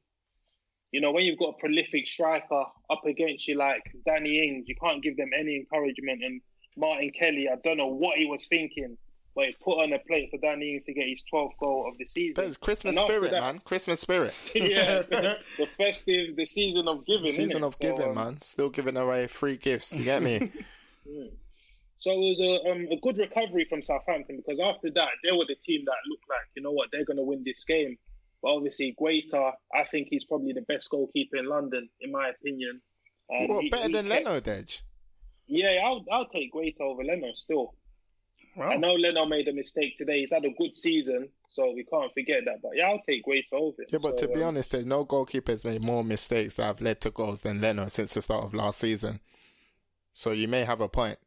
you 0.92 1.00
know, 1.00 1.12
when 1.12 1.24
you've 1.24 1.38
got 1.38 1.54
a 1.56 1.60
prolific 1.60 2.06
striker 2.06 2.64
up 2.90 3.06
against 3.06 3.48
you 3.48 3.56
like 3.56 3.82
Danny 4.04 4.42
Ings, 4.42 4.68
you 4.68 4.76
can't 4.76 5.02
give 5.02 5.16
them 5.16 5.30
any 5.36 5.56
encouragement. 5.56 6.22
And 6.22 6.40
Martin 6.76 7.10
Kelly, 7.10 7.48
I 7.50 7.56
don't 7.64 7.78
know 7.78 7.86
what 7.86 8.18
he 8.18 8.26
was 8.26 8.46
thinking, 8.46 8.96
but 9.36 9.44
he 9.44 9.54
put 9.62 9.80
on 9.82 9.92
a 9.92 9.98
plate 10.00 10.30
for 10.30 10.38
Danny 10.38 10.72
Ings 10.72 10.86
to 10.86 10.94
get 10.94 11.06
his 11.08 11.22
12th 11.32 11.58
goal 11.60 11.86
of 11.88 11.96
the 11.98 12.04
season. 12.06 12.42
There's 12.42 12.56
Christmas 12.56 12.96
And 12.96 13.04
spirit, 13.06 13.30
that- 13.32 13.40
man. 13.42 13.60
Christmas 13.64 14.00
spirit. 14.00 14.34
yeah, 14.54 15.02
the 15.08 15.68
festive, 15.76 16.34
the 16.36 16.46
season 16.46 16.88
of 16.88 17.04
giving. 17.06 17.26
The 17.26 17.32
Season 17.32 17.62
of 17.62 17.74
So, 17.74 17.86
giving, 17.92 18.08
um, 18.08 18.14
man. 18.16 18.40
Still 18.42 18.70
giving 18.70 18.96
away 18.96 19.26
free 19.28 19.56
gifts. 19.58 19.94
You 19.94 20.04
get 20.04 20.22
me? 20.22 20.50
So 21.98 22.12
it 22.12 22.18
was 22.18 22.40
a, 22.40 22.70
um, 22.70 22.88
a 22.90 23.00
good 23.00 23.18
recovery 23.18 23.66
from 23.68 23.82
Southampton 23.82 24.36
because 24.36 24.60
after 24.60 24.90
that, 24.92 25.08
they 25.24 25.32
were 25.32 25.46
the 25.48 25.56
team 25.62 25.82
that 25.86 25.94
looked 26.08 26.24
like, 26.28 26.46
you 26.54 26.62
know 26.62 26.70
what, 26.72 26.88
they're 26.92 27.04
going 27.04 27.16
to 27.16 27.22
win 27.22 27.42
this 27.44 27.64
game. 27.64 27.96
But 28.42 28.50
obviously, 28.50 28.94
Guaita, 29.00 29.52
I 29.74 29.84
think 29.84 30.08
he's 30.10 30.24
probably 30.24 30.52
the 30.52 30.60
best 30.62 30.90
goalkeeper 30.90 31.36
in 31.38 31.46
London, 31.48 31.88
in 32.00 32.12
my 32.12 32.28
opinion. 32.28 32.80
And 33.30 33.48
what 33.48 33.62
he- 33.64 33.70
better 33.70 33.86
he 33.88 33.92
than 33.94 34.08
kept- 34.08 34.24
Leno, 34.26 34.40
Dej? 34.40 34.82
Yeah, 35.48 35.80
I'll, 35.84 36.04
I'll 36.12 36.28
take 36.28 36.52
Guaita 36.52 36.80
over 36.82 37.02
Leno 37.02 37.28
still. 37.34 37.74
Wow. 38.56 38.70
I 38.70 38.76
know 38.76 38.94
Leno 38.94 39.26
made 39.26 39.48
a 39.48 39.52
mistake 39.52 39.96
today. 39.96 40.20
He's 40.20 40.32
had 40.32 40.46
a 40.46 40.50
good 40.50 40.74
season, 40.74 41.28
so 41.50 41.72
we 41.74 41.84
can't 41.84 42.12
forget 42.14 42.40
that. 42.46 42.62
But 42.62 42.72
yeah, 42.74 42.86
I'll 42.88 43.02
take 43.06 43.26
Guaita 43.26 43.52
over. 43.52 43.84
Yeah, 43.88 43.98
but 43.98 44.18
So, 44.18 44.26
to 44.26 44.32
be 44.32 44.42
um, 44.42 44.48
honest, 44.48 44.70
there's 44.70 44.86
no 44.86 45.04
goalkeepers 45.04 45.62
made 45.62 45.84
more 45.84 46.02
mistakes 46.02 46.54
that 46.54 46.64
have 46.64 46.80
led 46.80 47.02
to 47.02 47.10
goals 47.10 47.42
than 47.42 47.60
Leno 47.60 47.88
since 47.88 48.14
the 48.14 48.22
start 48.22 48.44
of 48.44 48.54
last 48.54 48.78
season. 48.78 49.20
So 50.14 50.30
you 50.30 50.48
may 50.48 50.64
have 50.64 50.80
a 50.80 50.88
point. 50.88 51.18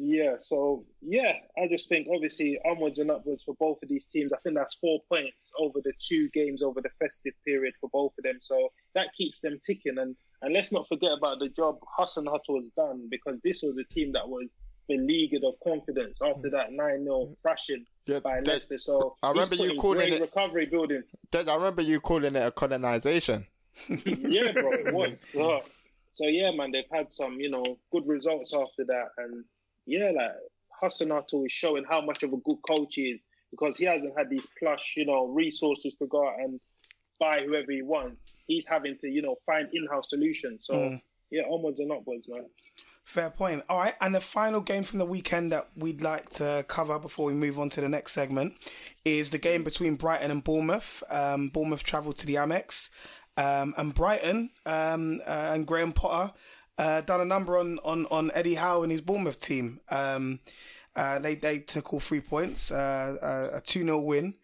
Yeah, 0.00 0.36
so 0.38 0.86
yeah, 1.02 1.32
I 1.62 1.66
just 1.68 1.88
think 1.88 2.08
obviously 2.14 2.58
onwards 2.64 2.98
and 3.00 3.10
upwards 3.10 3.42
for 3.42 3.54
both 3.58 3.82
of 3.82 3.88
these 3.90 4.06
teams. 4.06 4.32
I 4.32 4.38
think 4.38 4.54
that's 4.56 4.74
four 4.76 5.00
points 5.10 5.52
over 5.58 5.80
the 5.82 5.92
two 6.00 6.30
games 6.30 6.62
over 6.62 6.80
the 6.80 6.90
festive 6.98 7.34
period 7.44 7.74
for 7.80 7.90
both 7.92 8.12
of 8.16 8.24
them. 8.24 8.38
So 8.40 8.68
that 8.94 9.12
keeps 9.12 9.40
them 9.40 9.58
ticking. 9.62 9.98
And 9.98 10.16
and 10.40 10.54
let's 10.54 10.72
not 10.72 10.88
forget 10.88 11.10
about 11.12 11.40
the 11.40 11.48
job 11.48 11.80
Hasenhüttl 11.98 12.56
has 12.58 12.70
done 12.76 13.08
because 13.10 13.40
this 13.42 13.60
was 13.62 13.76
a 13.76 13.84
team 13.92 14.12
that 14.12 14.28
was 14.28 14.54
beleaguered 14.88 15.44
of 15.44 15.54
confidence 15.62 16.20
after 16.22 16.50
that 16.50 16.72
9 16.72 17.04
0 17.04 17.36
thrashing 17.40 17.84
Yeah, 18.06 18.20
by 18.20 18.40
that- 18.40 18.46
Leicester. 18.46 18.78
So 18.78 19.16
I 19.22 19.30
remember 19.30 19.56
you 19.56 19.76
calling 19.76 20.12
it- 20.12 20.20
recovery 20.20 20.66
building. 20.66 21.04
Dej, 21.30 21.48
I 21.48 21.54
remember 21.54 21.82
you 21.82 22.00
calling 22.00 22.34
it 22.34 22.46
a 22.46 22.50
colonization. 22.50 23.46
yeah, 23.88 24.52
bro, 24.52 24.72
it 24.72 24.94
was. 24.94 25.10
Yeah. 25.32 25.60
So 26.14 26.26
yeah, 26.26 26.50
man, 26.50 26.70
they've 26.72 26.84
had 26.92 27.12
some, 27.14 27.40
you 27.40 27.48
know, 27.48 27.62
good 27.92 28.06
results 28.08 28.52
after 28.52 28.84
that, 28.86 29.10
and 29.18 29.44
yeah, 29.86 30.10
like 30.10 30.32
Hasenhüttl 30.82 31.46
is 31.46 31.52
showing 31.52 31.84
how 31.88 32.00
much 32.00 32.22
of 32.24 32.32
a 32.32 32.36
good 32.38 32.58
coach 32.66 32.96
he 32.96 33.10
is 33.10 33.24
because 33.50 33.76
he 33.76 33.84
hasn't 33.84 34.16
had 34.18 34.28
these 34.28 34.46
plush, 34.58 34.94
you 34.96 35.04
know, 35.04 35.26
resources 35.26 35.94
to 35.96 36.06
go 36.06 36.28
out 36.28 36.40
and 36.40 36.60
buy 37.18 37.42
whoever 37.44 37.70
he 37.72 37.82
wants. 37.82 38.24
He's 38.46 38.66
having 38.66 38.96
to, 38.98 39.08
you 39.08 39.22
know, 39.22 39.36
find 39.46 39.68
in-house 39.72 40.10
solutions. 40.10 40.66
So 40.66 40.74
mm. 40.74 41.00
yeah, 41.30 41.42
onwards 41.42 41.80
and 41.80 41.92
upwards, 41.92 42.28
man. 42.28 42.46
Fair 43.08 43.30
point. 43.30 43.64
All 43.70 43.78
right, 43.78 43.94
and 44.02 44.14
the 44.14 44.20
final 44.20 44.60
game 44.60 44.84
from 44.84 44.98
the 44.98 45.06
weekend 45.06 45.50
that 45.50 45.70
we'd 45.74 46.02
like 46.02 46.28
to 46.28 46.62
cover 46.68 46.98
before 46.98 47.24
we 47.24 47.32
move 47.32 47.58
on 47.58 47.70
to 47.70 47.80
the 47.80 47.88
next 47.88 48.12
segment 48.12 48.52
is 49.02 49.30
the 49.30 49.38
game 49.38 49.64
between 49.64 49.94
Brighton 49.94 50.30
and 50.30 50.44
Bournemouth. 50.44 51.02
Um, 51.08 51.48
Bournemouth 51.48 51.82
travelled 51.82 52.16
to 52.16 52.26
the 52.26 52.34
Amex, 52.34 52.90
um, 53.38 53.72
and 53.78 53.94
Brighton 53.94 54.50
um, 54.66 55.22
uh, 55.26 55.52
and 55.54 55.66
Graham 55.66 55.94
Potter 55.94 56.34
uh, 56.76 57.00
done 57.00 57.22
a 57.22 57.24
number 57.24 57.56
on, 57.56 57.78
on, 57.82 58.04
on 58.10 58.30
Eddie 58.34 58.56
Howe 58.56 58.82
and 58.82 58.92
his 58.92 59.00
Bournemouth 59.00 59.40
team. 59.40 59.80
Um, 59.88 60.40
uh, 60.94 61.18
they 61.18 61.34
they 61.34 61.60
took 61.60 61.94
all 61.94 62.00
three 62.00 62.20
points, 62.20 62.70
uh, 62.70 63.16
uh, 63.22 63.56
a 63.56 63.60
two 63.62 63.84
0 63.84 64.00
win. 64.00 64.34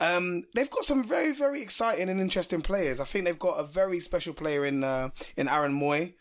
Um, 0.00 0.42
they've 0.54 0.70
got 0.70 0.84
some 0.84 1.04
very 1.04 1.32
very 1.32 1.62
exciting 1.62 2.08
and 2.08 2.20
interesting 2.20 2.60
players. 2.62 2.98
I 3.00 3.04
think 3.04 3.24
they've 3.24 3.38
got 3.38 3.60
a 3.60 3.64
very 3.64 4.00
special 4.00 4.34
player 4.34 4.64
in 4.66 4.82
uh, 4.84 5.10
in 5.36 5.48
Aaron 5.48 5.72
Mooy. 5.78 6.14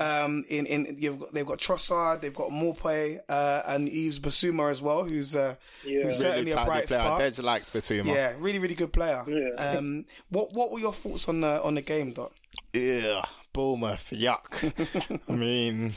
Um, 0.00 0.44
in 0.48 0.64
in 0.64 0.96
you've 0.98 1.18
got, 1.20 1.32
they've 1.34 1.44
got 1.46 1.58
Trossard, 1.58 2.22
they've 2.22 2.32
got 2.34 2.48
Maupay, 2.50 3.20
uh, 3.28 3.62
and 3.66 3.86
Yves 3.86 4.18
Bissouma 4.18 4.70
as 4.70 4.80
well, 4.80 5.04
who's 5.04 5.36
uh, 5.36 5.56
Yeah. 5.84 6.04
who's 6.04 6.18
certainly 6.18 6.52
Really 6.52 6.62
a 6.62 6.64
bright 6.64 6.86
player. 6.86 7.00
spark. 7.00 7.22
Dej 7.22 7.42
likes 7.42 7.68
Bissouma. 7.70 8.06
Yeah, 8.06 8.34
really 8.38 8.58
really 8.60 8.74
good 8.74 8.94
player. 8.94 9.22
Yeah. 9.28 9.50
Um, 9.62 10.06
what 10.30 10.54
what 10.54 10.72
were 10.72 10.80
your 10.80 10.94
thoughts 10.94 11.28
on 11.28 11.42
the 11.42 11.62
on 11.62 11.74
the 11.74 11.82
game, 11.82 12.12
Doc? 12.12 12.32
Yeah, 12.72 13.22
Bournemouth, 13.52 14.10
yuck. 14.16 15.20
I 15.28 15.32
mean, 15.32 15.92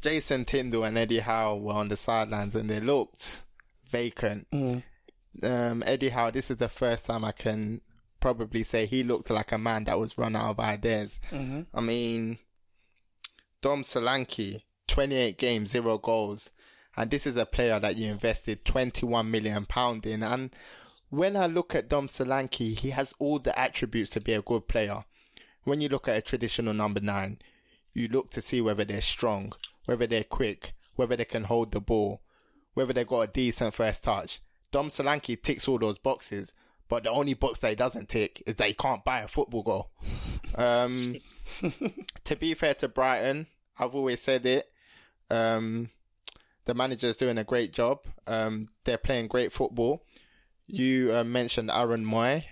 Jason 0.00 0.46
Tyndall 0.46 0.84
and 0.84 0.96
Eddie 0.96 1.18
Howe 1.20 1.56
were 1.56 1.74
on 1.74 1.90
the 1.90 1.96
sidelines 1.98 2.54
and 2.54 2.68
they 2.70 2.80
looked 2.80 3.42
vacant. 3.86 4.46
Um, 5.42 5.82
Eddie 5.86 6.10
Howe, 6.10 6.30
this 6.30 6.50
is 6.50 6.58
the 6.58 6.68
first 6.68 7.06
time 7.06 7.24
I 7.24 7.32
can 7.32 7.80
probably 8.20 8.62
say 8.62 8.86
he 8.86 9.02
looked 9.02 9.30
like 9.30 9.52
a 9.52 9.58
man 9.58 9.84
that 9.84 9.98
was 9.98 10.16
run 10.16 10.36
out 10.36 10.50
of 10.50 10.60
ideas. 10.60 11.20
I 11.74 11.80
mean, 11.80 12.38
Dom 13.60 13.82
Solanke, 13.82 14.62
28 14.88 15.36
games, 15.38 15.70
zero 15.70 15.98
goals. 15.98 16.50
And 16.96 17.10
this 17.10 17.26
is 17.26 17.36
a 17.36 17.44
player 17.46 17.80
that 17.80 17.96
you 17.96 18.10
invested 18.10 18.64
21 18.64 19.30
million 19.30 19.66
pound 19.66 20.06
in. 20.06 20.22
And 20.22 20.54
when 21.10 21.36
I 21.36 21.46
look 21.46 21.74
at 21.74 21.88
Dom 21.88 22.06
Solanke, 22.06 22.78
he 22.78 22.90
has 22.90 23.14
all 23.18 23.38
the 23.38 23.58
attributes 23.58 24.10
to 24.12 24.20
be 24.20 24.32
a 24.32 24.42
good 24.42 24.68
player. 24.68 25.04
When 25.64 25.80
you 25.80 25.88
look 25.88 26.08
at 26.08 26.16
a 26.16 26.22
traditional 26.22 26.74
number 26.74 27.00
nine, 27.00 27.38
you 27.92 28.08
look 28.08 28.30
to 28.30 28.40
see 28.40 28.60
whether 28.60 28.84
they're 28.84 29.00
strong, 29.00 29.52
whether 29.86 30.06
they're 30.06 30.24
quick, 30.24 30.72
whether 30.94 31.16
they 31.16 31.24
can 31.24 31.44
hold 31.44 31.72
the 31.72 31.80
ball, 31.80 32.20
whether 32.74 32.92
they've 32.92 33.06
got 33.06 33.20
a 33.22 33.32
decent 33.32 33.74
first 33.74 34.04
touch. 34.04 34.40
Dom 34.74 34.88
Solanke 34.88 35.40
ticks 35.40 35.68
all 35.68 35.78
those 35.78 35.98
boxes, 35.98 36.52
but 36.88 37.04
the 37.04 37.10
only 37.12 37.34
box 37.34 37.60
that 37.60 37.68
he 37.68 37.76
doesn't 37.76 38.08
tick 38.08 38.42
is 38.44 38.56
that 38.56 38.66
he 38.66 38.74
can't 38.74 39.04
buy 39.04 39.20
a 39.20 39.28
football 39.28 39.62
goal. 39.62 39.90
Um, 40.56 41.16
to 42.22 42.36
be 42.36 42.54
fair 42.54 42.74
to 42.74 42.86
Brighton, 42.86 43.48
I've 43.76 43.96
always 43.96 44.22
said 44.22 44.46
it. 44.46 44.70
Um, 45.28 45.90
the 46.64 46.74
manager's 46.74 47.16
doing 47.16 47.38
a 47.38 47.44
great 47.44 47.72
job. 47.72 48.06
Um, 48.28 48.68
they're 48.84 48.96
playing 48.96 49.26
great 49.26 49.50
football. 49.50 50.04
You 50.68 51.12
uh, 51.12 51.24
mentioned 51.24 51.72
Aaron 51.72 52.06
Mooy. 52.06 52.44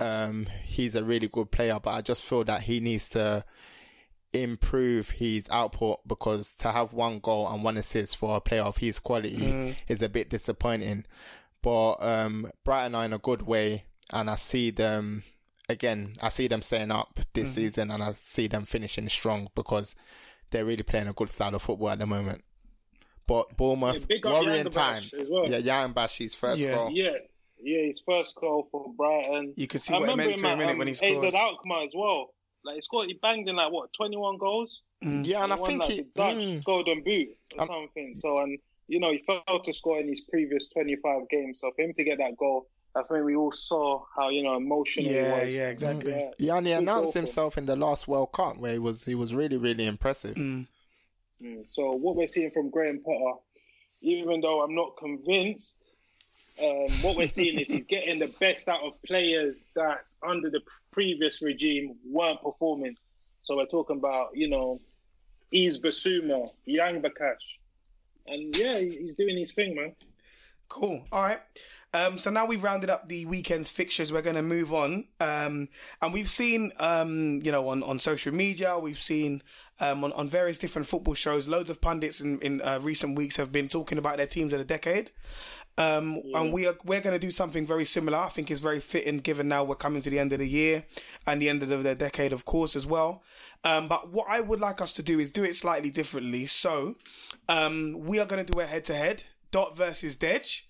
Um, 0.00 0.48
he's 0.64 0.96
a 0.96 1.04
really 1.04 1.28
good 1.28 1.52
player, 1.52 1.78
but 1.80 1.90
I 1.90 2.00
just 2.00 2.24
feel 2.24 2.42
that 2.42 2.62
he 2.62 2.80
needs 2.80 3.08
to 3.10 3.44
improve 4.32 5.10
his 5.10 5.48
output 5.50 6.00
because 6.08 6.54
to 6.54 6.72
have 6.72 6.92
one 6.92 7.20
goal 7.20 7.48
and 7.48 7.62
one 7.62 7.76
assist 7.76 8.16
for 8.16 8.36
a 8.36 8.40
player 8.40 8.62
of 8.62 8.78
his 8.78 8.98
quality 8.98 9.76
is 9.86 10.02
a 10.02 10.08
bit 10.08 10.28
disappointing. 10.28 11.06
But 11.64 11.94
um, 11.94 12.50
Brighton 12.62 12.94
are 12.94 13.06
in 13.06 13.14
a 13.14 13.18
good 13.18 13.42
way, 13.42 13.84
and 14.12 14.28
I 14.28 14.34
see 14.34 14.70
them 14.70 15.22
again. 15.68 16.12
I 16.20 16.28
see 16.28 16.46
them 16.46 16.60
staying 16.60 16.90
up 16.90 17.18
this 17.32 17.54
season, 17.54 17.90
and 17.90 18.02
I 18.02 18.12
see 18.12 18.48
them 18.48 18.66
finishing 18.66 19.08
strong 19.08 19.48
because 19.54 19.96
they're 20.50 20.66
really 20.66 20.82
playing 20.82 21.08
a 21.08 21.14
good 21.14 21.30
style 21.30 21.54
of 21.54 21.62
football 21.62 21.88
at 21.88 21.98
the 22.00 22.06
moment. 22.06 22.44
But 23.26 23.56
Bournemouth, 23.56 24.06
Yeah, 24.10 24.30
worrying 24.30 24.68
times. 24.68 25.14
Well. 25.30 25.50
Yeah, 25.50 25.60
Jahanbakhsh's 25.60 26.34
first 26.34 26.58
Yeah. 26.58 26.74
goal. 26.74 26.90
Yeah, 26.92 27.12
yeah, 27.62 27.86
his 27.86 28.02
first 28.04 28.34
goal 28.36 28.68
for 28.70 28.92
Brighton. 28.92 29.54
You 29.56 29.66
could 29.66 29.80
see 29.80 29.94
I 29.94 30.00
what 30.00 30.10
it 30.10 30.16
meant 30.16 30.34
to 30.34 30.40
him, 30.46 30.60
at, 30.60 30.68
innit, 30.68 30.72
um, 30.72 30.78
when 30.78 30.88
he 30.88 30.92
scored. 30.94 31.12
AZ 31.12 31.18
scored. 31.20 31.34
Alkmaar 31.34 31.84
as 31.84 31.94
well. 31.96 32.34
Like 32.62 32.74
he 32.76 32.82
scored, 32.82 33.08
he 33.08 33.14
banged 33.14 33.48
in 33.48 33.56
like 33.56 33.72
what 33.72 33.90
twenty 33.94 34.18
one 34.18 34.36
goals. 34.36 34.82
Yeah, 35.00 35.44
and 35.44 35.52
I 35.52 35.56
won, 35.56 35.66
think 35.70 35.80
like, 35.82 35.90
he. 35.90 36.02
Dutch 36.14 36.36
mm, 36.36 36.64
Golden 36.64 37.02
Boot 37.02 37.28
or 37.56 37.62
Um, 37.62 37.66
something. 37.68 38.12
So 38.16 38.38
and 38.40 38.58
you 38.88 39.00
know 39.00 39.12
he 39.12 39.18
failed 39.18 39.64
to 39.64 39.72
score 39.72 39.98
in 40.00 40.08
his 40.08 40.20
previous 40.20 40.68
twenty 40.68 40.96
five 40.96 41.28
games. 41.28 41.60
So 41.60 41.70
for 41.72 41.82
him 41.82 41.92
to 41.94 42.04
get 42.04 42.18
that 42.18 42.36
goal, 42.36 42.66
I 42.94 43.02
think 43.02 43.24
we 43.24 43.36
all 43.36 43.52
saw 43.52 44.04
how 44.16 44.28
you 44.28 44.42
know 44.42 44.56
emotional 44.56 45.10
Yeah, 45.10 45.36
he 45.36 45.44
was. 45.46 45.54
yeah, 45.54 45.68
exactly. 45.68 46.12
Yeah. 46.12 46.30
yeah, 46.38 46.56
and 46.56 46.66
he 46.66 46.72
announced 46.72 47.02
goal 47.02 47.12
for 47.12 47.18
him. 47.18 47.24
himself 47.24 47.58
in 47.58 47.66
the 47.66 47.76
last 47.76 48.06
World 48.08 48.32
Cup 48.32 48.58
where 48.58 48.72
he 48.72 48.78
was 48.78 49.04
he 49.04 49.14
was 49.14 49.34
really 49.34 49.56
really 49.56 49.86
impressive. 49.86 50.36
Mm. 50.36 50.66
Mm. 51.42 51.64
So 51.70 51.90
what 51.90 52.16
we're 52.16 52.28
seeing 52.28 52.50
from 52.50 52.70
Graham 52.70 53.00
Potter, 53.04 53.38
even 54.00 54.40
though 54.40 54.62
I'm 54.62 54.74
not 54.74 54.96
convinced, 54.96 55.94
um, 56.62 56.88
what 57.02 57.16
we're 57.16 57.28
seeing 57.28 57.58
is 57.58 57.70
he's 57.70 57.84
getting 57.84 58.18
the 58.18 58.32
best 58.40 58.68
out 58.68 58.82
of 58.82 59.00
players 59.02 59.66
that 59.74 60.04
under 60.26 60.48
the 60.50 60.60
previous 60.92 61.42
regime 61.42 61.96
weren't 62.08 62.40
performing. 62.42 62.96
So 63.42 63.56
we're 63.56 63.66
talking 63.66 63.96
about, 63.98 64.28
you 64.34 64.48
know, 64.48 64.80
Yves 65.52 65.78
Bissouma, 65.78 66.48
Yang 66.64 67.02
Bakash. 67.02 67.58
And 68.26 68.56
yeah, 68.56 68.78
he's 68.78 69.14
doing 69.14 69.36
his 69.36 69.52
thing, 69.52 69.74
man. 69.74 69.94
Cool. 70.68 71.04
All 71.12 71.22
right. 71.22 71.40
Um, 71.94 72.18
so 72.18 72.30
now 72.30 72.44
we've 72.44 72.62
rounded 72.62 72.90
up 72.90 73.08
the 73.08 73.24
weekend's 73.26 73.70
fixtures. 73.70 74.12
We're 74.12 74.20
going 74.22 74.36
to 74.36 74.42
move 74.42 74.74
on. 74.74 75.06
Um, 75.20 75.68
and 76.02 76.12
we've 76.12 76.28
seen, 76.28 76.72
um, 76.80 77.40
you 77.44 77.52
know, 77.52 77.68
on, 77.68 77.84
on 77.84 78.00
social 78.00 78.34
media, 78.34 78.76
we've 78.78 78.98
seen 78.98 79.42
um, 79.78 80.02
on, 80.02 80.12
on 80.12 80.28
various 80.28 80.58
different 80.58 80.88
football 80.88 81.14
shows, 81.14 81.46
loads 81.46 81.70
of 81.70 81.80
pundits 81.80 82.20
in, 82.20 82.40
in 82.40 82.60
uh, 82.62 82.80
recent 82.82 83.16
weeks 83.16 83.36
have 83.36 83.52
been 83.52 83.68
talking 83.68 83.96
about 83.96 84.16
their 84.16 84.26
teams 84.26 84.52
of 84.52 84.58
the 84.58 84.64
decade. 84.64 85.12
Um, 85.76 86.22
and 86.34 86.52
we 86.52 86.68
are 86.68 86.76
we're 86.84 87.00
going 87.00 87.18
to 87.18 87.26
do 87.26 87.32
something 87.32 87.66
very 87.66 87.84
similar. 87.84 88.18
I 88.18 88.28
think 88.28 88.48
is 88.48 88.60
very 88.60 88.78
fitting 88.78 89.18
given 89.18 89.48
now 89.48 89.64
we're 89.64 89.74
coming 89.74 90.00
to 90.02 90.10
the 90.10 90.20
end 90.20 90.32
of 90.32 90.38
the 90.38 90.48
year 90.48 90.84
and 91.26 91.42
the 91.42 91.48
end 91.48 91.64
of 91.64 91.82
the 91.82 91.94
decade, 91.96 92.32
of 92.32 92.44
course, 92.44 92.76
as 92.76 92.86
well. 92.86 93.24
Um, 93.64 93.88
but 93.88 94.12
what 94.12 94.26
I 94.28 94.40
would 94.40 94.60
like 94.60 94.80
us 94.80 94.92
to 94.94 95.02
do 95.02 95.18
is 95.18 95.32
do 95.32 95.42
it 95.42 95.56
slightly 95.56 95.90
differently. 95.90 96.46
So, 96.46 96.94
um, 97.48 97.98
we 98.04 98.20
are 98.20 98.26
going 98.26 98.44
to 98.44 98.52
do 98.52 98.60
a 98.60 98.66
head 98.66 98.84
to 98.84 98.94
head, 98.94 99.24
Dot 99.50 99.76
versus 99.76 100.16
Dej. 100.16 100.62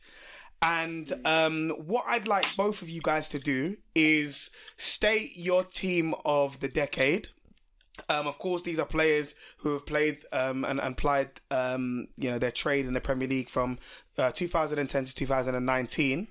And 0.64 1.12
um, 1.26 1.68
what 1.84 2.04
I'd 2.08 2.26
like 2.26 2.46
both 2.56 2.80
of 2.80 2.88
you 2.88 3.02
guys 3.02 3.28
to 3.28 3.38
do 3.38 3.76
is 3.94 4.50
state 4.78 5.32
your 5.36 5.62
team 5.62 6.14
of 6.24 6.58
the 6.60 6.68
decade. 6.68 7.28
Um, 8.08 8.26
of 8.26 8.38
course, 8.38 8.62
these 8.62 8.80
are 8.80 8.86
players 8.86 9.34
who 9.58 9.74
have 9.74 9.84
played 9.84 10.20
um, 10.32 10.64
and, 10.64 10.80
and 10.80 10.94
applied, 10.94 11.28
um, 11.50 12.08
you 12.16 12.30
know, 12.30 12.38
their 12.38 12.50
trade 12.50 12.86
in 12.86 12.94
the 12.94 13.00
Premier 13.02 13.28
League 13.28 13.50
from 13.50 13.78
uh, 14.16 14.32
2010 14.32 15.04
to 15.04 15.14
2019. 15.14 16.28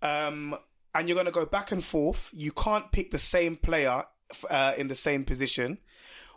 Um, 0.00 0.56
and 0.94 1.06
you're 1.06 1.14
going 1.14 1.26
to 1.26 1.32
go 1.32 1.44
back 1.44 1.70
and 1.70 1.84
forth. 1.84 2.30
You 2.32 2.52
can't 2.52 2.90
pick 2.90 3.10
the 3.10 3.18
same 3.18 3.54
player 3.54 4.02
uh, 4.48 4.72
in 4.78 4.88
the 4.88 4.94
same 4.94 5.26
position. 5.26 5.76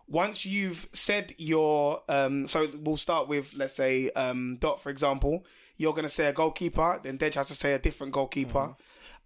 Once 0.06 0.46
you've 0.46 0.90
said 0.92 1.34
your, 1.38 2.02
um, 2.10 2.46
so 2.46 2.68
we'll 2.82 2.98
start 2.98 3.30
with, 3.30 3.54
let's 3.56 3.78
say, 3.78 4.12
Dot, 4.60 4.84
for 4.84 4.90
example. 4.90 5.46
You're 5.82 5.94
going 5.94 6.04
to 6.04 6.10
say 6.10 6.28
a 6.28 6.34
goalkeeper, 6.34 7.00
then 7.02 7.18
Dej 7.18 7.36
has 7.36 7.48
to 7.48 7.56
say 7.56 7.74
a 7.74 7.80
different 7.80 8.14
goalkeeper. 8.14 8.76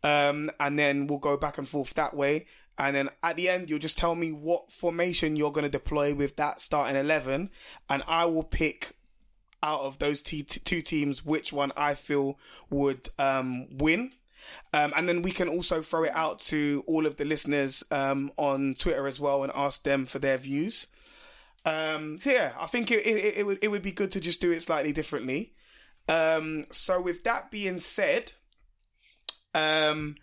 Um, 0.03 0.51
and 0.59 0.77
then 0.77 1.07
we'll 1.07 1.19
go 1.19 1.35
back 1.35 1.57
and 1.57 1.67
forth 1.67 1.93
that 1.95 2.15
way. 2.15 2.45
And 2.77 2.95
then 2.95 3.09
at 3.23 3.37
the 3.37 3.49
end, 3.49 3.69
you'll 3.69 3.79
just 3.79 3.97
tell 3.97 4.15
me 4.15 4.31
what 4.31 4.71
formation 4.71 5.35
you're 5.35 5.51
going 5.51 5.63
to 5.63 5.69
deploy 5.69 6.13
with 6.13 6.35
that 6.35 6.61
starting 6.61 6.95
11. 6.95 7.49
And 7.89 8.03
I 8.07 8.25
will 8.25 8.43
pick 8.43 8.95
out 9.63 9.81
of 9.81 9.99
those 9.99 10.21
t- 10.21 10.43
t- 10.43 10.59
two 10.59 10.81
teams 10.81 11.25
which 11.25 11.51
one 11.51 11.71
I 11.75 11.95
feel 11.95 12.37
would 12.69 13.09
um, 13.17 13.67
win. 13.77 14.11
Um, 14.73 14.93
and 14.95 15.09
then 15.09 15.21
we 15.21 15.31
can 15.31 15.49
also 15.49 15.81
throw 15.81 16.03
it 16.03 16.11
out 16.13 16.39
to 16.39 16.83
all 16.85 17.05
of 17.05 17.17
the 17.17 17.25
listeners 17.25 17.83
um, 17.91 18.31
on 18.37 18.75
Twitter 18.75 19.07
as 19.07 19.19
well 19.19 19.43
and 19.43 19.51
ask 19.55 19.83
them 19.83 20.05
for 20.05 20.19
their 20.19 20.37
views. 20.37 20.87
Um, 21.65 22.19
so 22.19 22.29
yeah, 22.29 22.53
I 22.59 22.67
think 22.67 22.91
it, 22.91 23.05
it, 23.07 23.37
it 23.37 23.45
would 23.45 23.57
it 23.63 23.69
would 23.69 23.81
be 23.81 23.91
good 23.91 24.11
to 24.11 24.19
just 24.19 24.39
do 24.39 24.51
it 24.51 24.61
slightly 24.61 24.93
differently. 24.93 25.54
Um, 26.07 26.65
so 26.71 27.01
with 27.01 27.23
that 27.23 27.49
being 27.51 27.77
said, 27.77 28.31
um, 29.53 30.15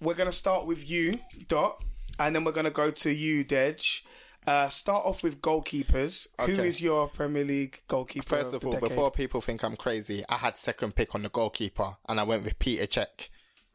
we're 0.00 0.14
gonna 0.14 0.32
start 0.32 0.66
with 0.66 0.88
you, 0.88 1.20
Dot, 1.48 1.82
and 2.18 2.34
then 2.34 2.44
we're 2.44 2.52
gonna 2.52 2.70
go 2.70 2.90
to 2.90 3.12
you, 3.12 3.44
Dej. 3.44 4.02
Uh, 4.46 4.68
start 4.68 5.06
off 5.06 5.22
with 5.22 5.40
goalkeepers. 5.40 6.26
Who 6.40 6.54
Okay. 6.54 6.66
is 6.66 6.80
your 6.80 7.08
Premier 7.08 7.44
League 7.44 7.80
goalkeeper? 7.86 8.26
First 8.26 8.54
of 8.54 8.60
the 8.62 8.66
all, 8.66 8.72
decade? 8.72 8.88
before 8.88 9.10
people 9.12 9.40
think 9.40 9.62
I'm 9.62 9.76
crazy, 9.76 10.24
I 10.28 10.38
had 10.38 10.56
second 10.58 10.96
pick 10.96 11.14
on 11.14 11.22
the 11.22 11.28
goalkeeper, 11.28 11.96
and 12.08 12.18
I 12.18 12.24
went 12.24 12.42
with 12.44 12.58
Peter 12.58 12.86
Cech. 12.86 13.28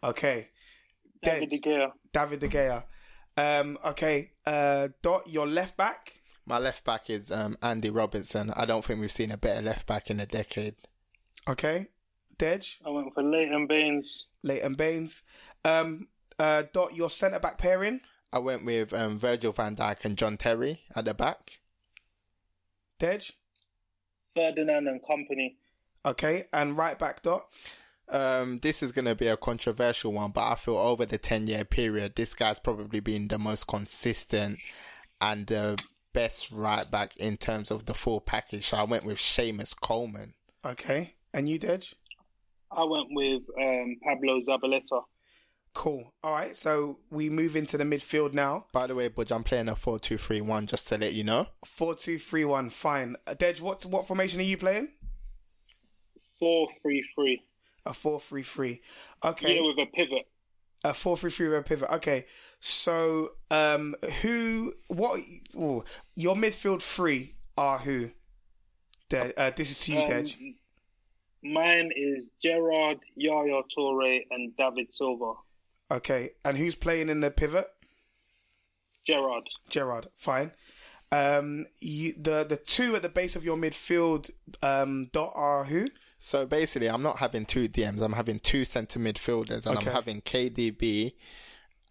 okay, 0.03 0.49
David 1.23 1.49
De 1.49 1.59
Gea. 1.59 1.91
David 2.11 2.39
De 2.41 2.47
Gea. 2.49 2.83
Um, 3.37 3.77
okay, 3.85 4.31
uh, 4.45 4.89
Dot, 5.01 5.27
your 5.29 5.47
left 5.47 5.77
back. 5.77 6.19
My 6.45 6.57
left 6.59 6.83
back 6.83 7.09
is 7.09 7.31
um, 7.31 7.57
Andy 7.61 7.89
Robertson. 7.89 8.51
I 8.55 8.65
don't 8.65 8.83
think 8.83 8.99
we've 8.99 9.11
seen 9.11 9.31
a 9.31 9.37
better 9.37 9.61
left 9.61 9.85
back 9.87 10.09
in 10.09 10.19
a 10.19 10.25
decade. 10.25 10.75
Okay, 11.47 11.87
Dej, 12.37 12.77
I 12.85 12.89
went 12.89 13.13
for 13.13 13.23
Leighton 13.23 13.67
Baines. 13.67 14.27
Leighton 14.43 14.73
Baines. 14.73 15.23
Um, 15.63 16.07
uh, 16.37 16.63
Dot, 16.73 16.95
your 16.95 17.09
centre 17.09 17.39
back 17.39 17.57
pairing. 17.57 18.01
I 18.33 18.39
went 18.39 18.65
with 18.65 18.93
um, 18.93 19.17
Virgil 19.17 19.53
van 19.53 19.75
Dijk 19.75 20.03
and 20.05 20.17
John 20.17 20.37
Terry 20.37 20.81
at 20.95 21.05
the 21.05 21.13
back. 21.13 21.59
Dej. 22.99 23.31
Ferdinand 24.35 24.87
and 24.87 25.01
Kompany. 25.01 25.55
Okay, 26.05 26.45
and 26.53 26.77
right 26.77 26.99
back 26.99 27.21
Dot. 27.21 27.47
Um, 28.09 28.59
this 28.59 28.83
is 28.83 28.91
going 28.91 29.05
to 29.05 29.15
be 29.15 29.27
a 29.27 29.35
controversial 29.35 30.13
one, 30.13 30.31
but 30.31 30.49
I 30.49 30.55
feel 30.55 30.77
over 30.77 31.05
the 31.05 31.17
10 31.17 31.47
year 31.47 31.65
period, 31.65 32.15
this 32.15 32.33
guy's 32.33 32.59
probably 32.59 32.99
been 33.01 33.27
the 33.27 33.37
most 33.37 33.67
consistent 33.67 34.59
and 35.19 35.47
the 35.47 35.77
best 36.13 36.51
right 36.51 36.89
back 36.89 37.17
in 37.17 37.37
terms 37.37 37.69
of 37.69 37.85
the 37.85 37.93
full 37.93 38.21
package. 38.21 38.67
So 38.67 38.77
I 38.77 38.83
went 38.83 39.03
with 39.03 39.17
Seamus 39.17 39.75
Coleman. 39.79 40.35
Okay, 40.65 41.15
and 41.33 41.47
you, 41.49 41.59
Dej. 41.59 41.93
I 42.71 42.83
went 42.83 43.07
with 43.11 43.43
um, 43.61 43.95
Pablo 44.03 44.39
Zabaleta. 44.39 45.03
Cool. 45.73 46.11
All 46.23 46.33
right, 46.33 46.55
so 46.55 46.97
we 47.11 47.29
move 47.29 47.55
into 47.55 47.77
the 47.77 47.83
midfield 47.83 48.33
now. 48.33 48.65
By 48.73 48.87
the 48.87 48.95
way, 48.95 49.09
Budge, 49.09 49.31
I'm 49.31 49.43
playing 49.43 49.69
a 49.69 49.75
4 49.75 49.99
2 49.99 50.17
3 50.17 50.41
1 50.41 50.65
just 50.67 50.87
to 50.87 50.97
let 50.97 51.13
you 51.13 51.23
know. 51.23 51.47
Four 51.65 51.93
two 51.95 52.17
three 52.17 52.45
one. 52.45 52.69
Fine. 52.71 53.15
Uh, 53.27 53.35
Dej, 53.35 53.61
what 53.61 53.85
what 53.85 54.07
formation 54.07 54.39
are 54.39 54.43
you 54.43 54.57
playing? 54.57 54.87
Four 56.39 56.67
three 56.81 57.05
three. 57.13 57.41
A 57.85 57.93
four 57.93 58.19
three 58.19 58.43
three. 58.43 58.81
Okay. 59.23 59.55
Yeah, 59.55 59.61
with 59.61 59.77
a 59.77 59.85
pivot. 59.93 60.27
A 60.83 60.93
four 60.93 61.17
three 61.17 61.31
three 61.31 61.49
with 61.49 61.59
a 61.59 61.63
pivot. 61.63 61.89
Okay. 61.91 62.25
So, 62.59 63.29
um, 63.51 63.95
who? 64.21 64.73
What? 64.87 65.19
ooh, 65.55 65.83
your 66.15 66.35
midfield 66.35 66.81
three 66.81 67.35
are 67.57 67.77
who? 67.79 68.09
De- 69.09 69.39
uh, 69.39 69.51
this 69.55 69.71
is 69.71 69.79
to 69.81 69.93
you, 69.93 69.99
Um, 69.99 70.05
Dej. 70.07 70.55
Mine 71.53 71.91
is 71.95 72.29
Gerrard, 72.43 72.99
Yaya 73.15 73.61
Toure, 73.75 74.21
and 74.31 74.55
David 74.57 74.93
Silva. 74.93 75.33
Okay, 75.89 76.31
and 76.43 76.57
who's 76.57 76.75
playing 76.75 77.09
in 77.09 77.19
the 77.21 77.31
pivot? 77.31 77.67
Gerrard. 79.05 79.47
Gerrard, 79.69 80.07
fine. 80.17 80.51
Um, 81.11 81.65
you, 81.79 82.13
the 82.19 82.43
the 82.43 82.57
two 82.57 82.95
at 82.95 83.01
the 83.01 83.09
base 83.09 83.35
of 83.37 83.45
your 83.45 83.55
midfield 83.55 84.29
um, 84.61 85.09
dot 85.13 85.31
are 85.35 85.63
who? 85.63 85.87
So 86.19 86.45
basically, 86.45 86.89
I'm 86.89 87.03
not 87.03 87.19
having 87.19 87.45
two 87.45 87.69
DMs. 87.69 88.01
I'm 88.01 88.13
having 88.13 88.39
two 88.39 88.65
centre 88.65 88.99
midfielders, 88.99 89.65
and 89.65 89.77
Okay. 89.77 89.89
I'm 89.89 89.95
having 89.95 90.21
KDB 90.21 91.13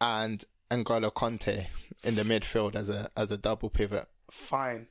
and 0.01 0.45
N'Golo 0.71 1.11
Kante 1.13 1.67
in 2.05 2.17
the 2.17 2.23
midfield 2.23 2.75
as 2.75 2.91
a 2.91 3.09
as 3.17 3.31
a 3.31 3.39
double 3.39 3.71
pivot. 3.71 4.07
Fine. 4.31 4.89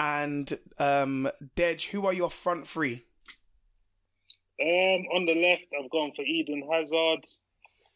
And 0.00 0.58
um, 0.78 1.28
Dej, 1.56 1.86
who 1.90 2.06
are 2.06 2.12
your 2.12 2.30
front 2.30 2.66
three? 2.66 3.04
Um, 4.60 5.06
on 5.14 5.24
the 5.26 5.34
left, 5.34 5.64
I've 5.78 5.90
gone 5.90 6.12
for 6.16 6.22
Eden 6.22 6.62
Hazard. 6.70 7.24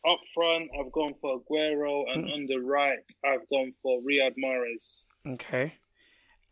Up 0.08 0.18
front, 0.34 0.68
I've 0.78 0.90
gone 0.92 1.14
for 1.20 1.40
Aguero, 1.40 2.04
and 2.12 2.24
Hmm. 2.26 2.30
on 2.32 2.46
the 2.46 2.56
right, 2.58 2.98
I've 3.24 3.48
gone 3.48 3.72
for 3.82 4.00
Riyad 4.02 4.34
Mahrez. 4.36 5.02
Okay. 5.26 5.74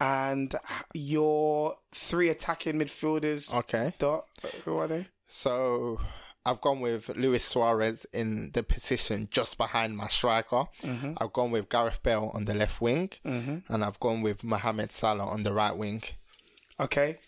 And 0.00 0.54
your 0.94 1.76
three 1.92 2.28
attacking 2.28 2.74
midfielders. 2.78 3.52
Okay. 3.60 3.92
Dot. 3.98 4.24
Who 4.64 4.76
are 4.78 4.86
they? 4.88 5.06
So 5.28 6.00
I've 6.46 6.60
gone 6.60 6.80
with 6.80 7.08
Luis 7.10 7.44
Suarez 7.44 8.06
in 8.12 8.50
the 8.52 8.62
position 8.62 9.28
just 9.30 9.58
behind 9.58 9.96
my 9.96 10.08
striker. 10.08 10.64
I've 11.18 11.32
gone 11.32 11.50
with 11.50 11.68
Gareth 11.68 12.02
Bale 12.02 12.30
on 12.34 12.44
the 12.46 12.54
left 12.54 12.80
wing, 12.80 13.10
and 13.24 13.62
I've 13.84 14.00
gone 14.00 14.22
with 14.22 14.42
Mohamed 14.44 14.90
Salah 14.90 15.24
on 15.26 15.42
the 15.42 15.52
right 15.52 15.76
wing. 15.76 16.02
Okay. 16.78 17.18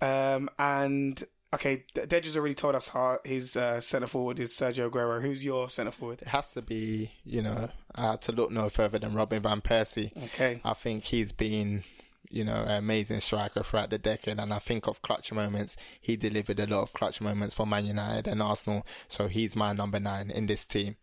Um, 0.00 0.48
and 0.58 1.22
okay, 1.54 1.84
Dej 1.94 2.24
has 2.24 2.36
already 2.36 2.54
told 2.54 2.74
us 2.74 2.88
how 2.88 3.18
his 3.24 3.56
uh, 3.56 3.80
centre 3.80 4.06
forward 4.06 4.40
is 4.40 4.56
Sergio 4.56 4.90
Aguero. 4.90 5.20
Who's 5.20 5.44
your 5.44 5.68
centre 5.68 5.90
forward? 5.90 6.22
It 6.22 6.28
has 6.28 6.52
to 6.52 6.62
be, 6.62 7.12
you 7.24 7.42
know, 7.42 7.68
had 7.94 8.22
to 8.22 8.32
look 8.32 8.50
no 8.50 8.68
further 8.68 8.98
than 8.98 9.14
Robin 9.14 9.42
van 9.42 9.60
Persie. 9.60 10.16
Okay. 10.24 10.60
I 10.64 10.72
think 10.72 11.04
he's 11.04 11.32
been, 11.32 11.84
you 12.30 12.44
know, 12.44 12.62
an 12.62 12.78
amazing 12.78 13.20
striker 13.20 13.62
throughout 13.62 13.90
the 13.90 13.98
decade. 13.98 14.38
And 14.38 14.52
I 14.52 14.58
think 14.58 14.86
of 14.86 15.02
clutch 15.02 15.32
moments, 15.32 15.76
he 16.00 16.16
delivered 16.16 16.58
a 16.58 16.66
lot 16.66 16.82
of 16.82 16.92
clutch 16.92 17.20
moments 17.20 17.54
for 17.54 17.66
Man 17.66 17.86
United 17.86 18.26
and 18.26 18.42
Arsenal. 18.42 18.86
So 19.08 19.28
he's 19.28 19.54
my 19.54 19.72
number 19.72 20.00
nine 20.00 20.30
in 20.30 20.46
this 20.46 20.64
team. 20.64 20.96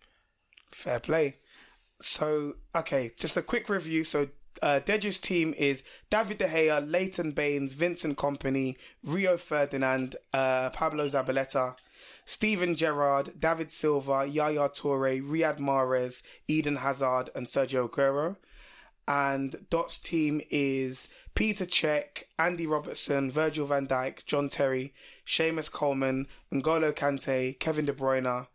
Fair 0.72 1.00
play. 1.00 1.38
So, 2.02 2.54
okay, 2.74 3.12
just 3.20 3.36
a 3.38 3.42
quick 3.42 3.68
review. 3.68 4.04
So, 4.06 4.30
uh, 4.62 4.80
team 4.80 5.54
is 5.58 5.84
David 6.10 6.38
De 6.40 6.48
Gea, 6.48 6.80
Leighton 6.90 7.32
Baines, 7.32 7.74
Vincent 7.74 8.18
Kompany, 8.18 8.78
Rio 9.04 9.38
Ferdinand, 9.38 10.16
uh, 10.34 10.70
Pablo 10.72 11.08
Zabaleta, 11.08 11.76
Steven 12.26 12.76
Gerrard, 12.76 13.40
David 13.40 13.72
Silva, 13.72 14.26
Yaya 14.28 14.70
Toure, 14.70 15.22
Riyad 15.22 15.60
Mahrez, 15.60 16.22
Eden 16.48 16.78
Hazard, 16.78 17.30
and 17.36 17.48
Sergio 17.48 17.90
Aguero. 17.90 18.36
And 19.08 19.56
Dot's 19.72 19.98
team 19.98 20.40
is 20.52 21.08
Peter 21.34 21.66
Cech, 21.66 22.26
Andy 22.38 22.68
Robertson, 22.68 23.32
Virgil 23.32 23.66
van 23.66 23.88
Dijk, 23.88 24.26
John 24.26 24.50
Terry, 24.50 24.94
Seamus 25.26 25.72
Coleman, 25.72 26.28
N'Golo 26.54 26.94
Kante, 26.94 27.58
Kevin 27.60 27.86
De 27.86 27.94
Bruyne, 27.94 28.48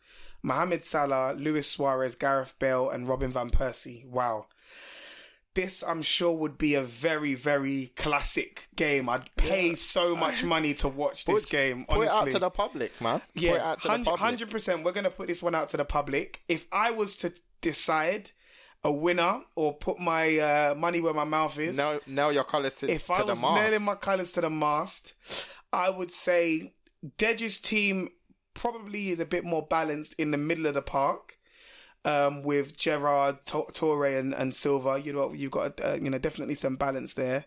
Mohamed 0.43 0.85
Salah, 0.85 1.35
Luis 1.37 1.67
Suarez, 1.67 2.15
Gareth 2.15 2.55
Bale, 2.59 2.91
and 2.91 3.09
Robin 3.09 3.33
van 3.33 3.51
Persie. 3.51 4.07
Wow. 4.07 4.47
This, 5.55 5.83
I'm 5.85 6.03
sure, 6.03 6.33
would 6.37 6.59
be 6.59 6.75
a 6.75 6.83
very, 6.83 7.35
very 7.35 7.93
classic 7.97 8.67
game. 8.75 9.09
I'd 9.09 9.35
pay 9.37 9.77
so 9.77 10.17
much 10.17 10.43
money 10.43 10.75
to 10.75 10.89
watch 10.89 11.25
this 11.27 11.45
Put- 11.45 11.51
game, 11.51 11.85
Put 11.89 11.95
it 12.03 12.11
honestly. 12.11 12.19
out 12.19 12.33
to 12.33 12.39
the 12.41 12.51
public, 12.51 13.01
man. 13.01 13.23
Yeah, 13.35 13.71
out 13.71 13.83
to 13.83 13.89
the 13.89 13.99
public. 13.99 14.19
hundred 14.21 14.51
percent. 14.51 14.83
We're 14.85 14.93
gonna 14.93 15.11
put 15.11 15.29
this 15.29 15.43
one 15.43 15.55
out 15.55 15.69
to 15.71 15.77
the 15.77 15.85
public. 15.85 16.43
If 16.49 16.67
I 16.73 16.91
was 16.91 17.17
to 17.19 17.33
decide 17.61 18.33
a 18.83 18.93
winner 18.93 19.43
or 19.55 19.75
put 19.75 19.99
my 20.01 20.39
uh, 20.39 20.75
money 20.77 21.01
where 21.01 21.15
my 21.15 21.25
mouth 21.25 21.57
is, 21.59 21.77
Nail, 21.77 22.01
nail 22.07 22.33
your 22.33 22.45
colours 22.45 22.75
to, 22.77 22.91
if 22.91 23.07
to 23.07 23.13
I 23.15 23.19
the 23.21 23.27
was 23.27 23.41
mast. 23.41 23.63
nailing 23.63 23.85
my 23.85 23.95
colours 23.95 24.33
to 24.33 24.41
the 24.43 24.51
mast, 24.51 25.15
I 25.73 25.89
would 25.89 26.11
say 26.11 26.75
Dej's 27.17 27.61
team 27.61 28.11
probably 28.55 29.09
is 29.11 29.21
a 29.21 29.25
bit 29.25 29.45
more 29.45 29.63
balanced 29.69 30.15
in 30.19 30.33
the 30.33 30.37
middle 30.39 30.67
of 30.67 30.75
the 30.75 30.83
park. 30.83 31.39
Um, 32.07 32.43
with 32.43 32.77
Gerrard, 32.79 33.39
Tor- 33.47 33.71
Torre, 33.73 34.19
and, 34.19 34.35
and 34.35 34.55
Silva, 34.55 35.01
you 35.03 35.15
know, 35.15 35.33
you've 35.33 35.51
got 35.51 35.81
uh, 35.83 35.95
you 35.95 36.11
know 36.11 36.19
definitely 36.19 36.55
some 36.55 36.77
balance 36.77 37.15
there. 37.15 37.47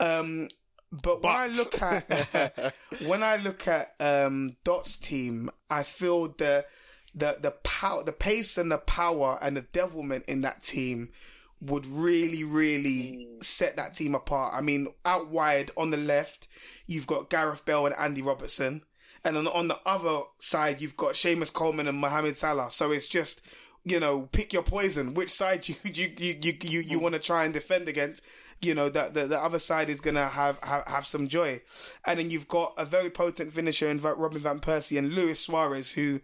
Um, 0.00 0.48
but, 0.90 1.22
when 1.22 1.36
I 1.36 1.48
look 1.48 1.82
at 1.82 2.74
when 3.06 3.22
I 3.22 3.36
look 3.36 3.68
at 3.68 3.94
um, 4.00 4.56
Dot's 4.64 4.96
team, 4.96 5.50
I 5.68 5.82
feel 5.82 6.28
the 6.28 6.64
the 7.14 7.36
the 7.40 7.50
power, 7.50 8.04
the 8.04 8.12
pace, 8.12 8.56
and 8.56 8.72
the 8.72 8.78
power 8.78 9.38
and 9.42 9.56
the 9.56 9.62
devilment 9.62 10.24
in 10.28 10.40
that 10.42 10.62
team 10.62 11.10
would 11.60 11.86
really, 11.86 12.44
really 12.44 13.28
set 13.42 13.76
that 13.76 13.94
team 13.94 14.14
apart. 14.14 14.54
I 14.54 14.60
mean, 14.60 14.88
out 15.04 15.28
wide 15.28 15.70
on 15.76 15.90
the 15.90 15.96
left, 15.96 16.46
you've 16.86 17.06
got 17.06 17.30
Gareth 17.30 17.64
Bale 17.64 17.86
and 17.86 17.94
Andy 17.96 18.22
Robertson, 18.22 18.82
and 19.24 19.36
on 19.36 19.46
on 19.46 19.68
the 19.68 19.78
other 19.86 20.20
side, 20.38 20.80
you've 20.80 20.96
got 20.96 21.14
Seamus 21.14 21.52
Coleman 21.52 21.88
and 21.88 21.98
Mohamed 21.98 22.36
Salah. 22.36 22.70
So 22.70 22.92
it's 22.92 23.06
just 23.06 23.42
you 23.84 24.00
know, 24.00 24.28
pick 24.32 24.52
your 24.52 24.62
poison. 24.62 25.14
Which 25.14 25.30
side 25.30 25.68
you 25.68 25.74
you 25.84 26.12
you 26.18 26.36
you 26.40 26.52
you, 26.62 26.80
you 26.80 26.98
want 26.98 27.14
to 27.14 27.18
try 27.18 27.44
and 27.44 27.54
defend 27.54 27.88
against? 27.88 28.22
You 28.60 28.74
know 28.74 28.88
that 28.88 29.14
the, 29.14 29.26
the 29.26 29.38
other 29.38 29.60
side 29.60 29.88
is 29.88 30.00
gonna 30.00 30.26
have, 30.26 30.58
have 30.62 30.84
have 30.86 31.06
some 31.06 31.28
joy, 31.28 31.62
and 32.04 32.18
then 32.18 32.30
you've 32.30 32.48
got 32.48 32.74
a 32.76 32.84
very 32.84 33.08
potent 33.08 33.52
finisher 33.52 33.88
in 33.88 33.98
Robin 33.98 34.40
van 34.40 34.58
Persie 34.58 34.98
and 34.98 35.14
Luis 35.14 35.38
Suarez, 35.38 35.92
who, 35.92 36.20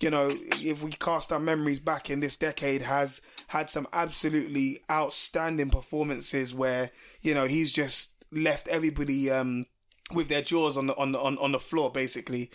you 0.00 0.10
know, 0.10 0.36
if 0.60 0.82
we 0.82 0.90
cast 0.90 1.32
our 1.32 1.38
memories 1.38 1.78
back 1.78 2.10
in 2.10 2.18
this 2.18 2.36
decade, 2.36 2.82
has 2.82 3.20
had 3.46 3.70
some 3.70 3.86
absolutely 3.92 4.80
outstanding 4.90 5.70
performances 5.70 6.52
where 6.52 6.90
you 7.22 7.34
know 7.34 7.44
he's 7.44 7.70
just 7.70 8.10
left 8.32 8.66
everybody 8.66 9.30
um, 9.30 9.64
with 10.12 10.28
their 10.28 10.42
jaws 10.42 10.76
on 10.76 10.86
the 10.86 10.96
on 10.96 11.12
the 11.12 11.20
on, 11.20 11.38
on 11.38 11.52
the 11.52 11.60
floor 11.60 11.90
basically. 11.90 12.50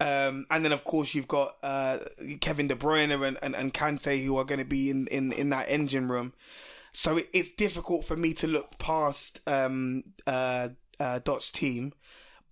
Um, 0.00 0.46
and 0.50 0.64
then 0.64 0.72
of 0.72 0.82
course 0.82 1.14
you've 1.14 1.28
got 1.28 1.56
uh, 1.62 1.98
Kevin 2.40 2.66
De 2.66 2.74
Bruyne 2.74 3.12
and, 3.12 3.38
and, 3.40 3.54
and 3.54 3.72
Kante 3.72 4.24
who 4.24 4.36
are 4.36 4.44
going 4.44 4.58
to 4.58 4.64
be 4.64 4.90
in, 4.90 5.06
in, 5.08 5.30
in 5.32 5.50
that 5.50 5.66
engine 5.68 6.08
room. 6.08 6.32
So 6.92 7.18
it, 7.18 7.28
it's 7.32 7.52
difficult 7.52 8.04
for 8.04 8.16
me 8.16 8.32
to 8.34 8.48
look 8.48 8.78
past 8.78 9.40
um, 9.46 10.02
uh, 10.26 10.70
uh, 10.98 11.20
Dot's 11.20 11.52
team, 11.52 11.92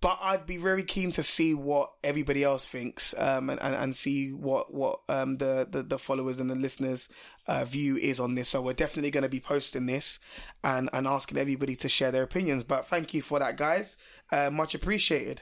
but 0.01 0.17
I'd 0.21 0.47
be 0.47 0.57
very 0.57 0.83
keen 0.83 1.11
to 1.11 1.23
see 1.23 1.53
what 1.53 1.91
everybody 2.03 2.43
else 2.43 2.65
thinks 2.65 3.13
um, 3.17 3.49
and, 3.49 3.61
and, 3.61 3.75
and 3.75 3.95
see 3.95 4.31
what 4.31 4.73
what 4.73 5.01
um, 5.09 5.37
the, 5.37 5.67
the 5.69 5.83
the 5.83 5.99
followers 5.99 6.39
and 6.39 6.49
the 6.49 6.55
listeners' 6.55 7.07
uh, 7.47 7.65
view 7.65 7.97
is 7.97 8.19
on 8.19 8.33
this. 8.33 8.49
So 8.49 8.61
we're 8.61 8.73
definitely 8.73 9.11
going 9.11 9.23
to 9.23 9.29
be 9.29 9.39
posting 9.39 9.85
this 9.85 10.19
and 10.63 10.89
and 10.91 11.05
asking 11.05 11.37
everybody 11.37 11.75
to 11.75 11.87
share 11.87 12.09
their 12.11 12.23
opinions. 12.23 12.63
But 12.63 12.87
thank 12.87 13.13
you 13.13 13.21
for 13.21 13.37
that, 13.39 13.57
guys. 13.57 13.97
Uh, 14.31 14.49
much 14.49 14.75
appreciated. 14.75 15.41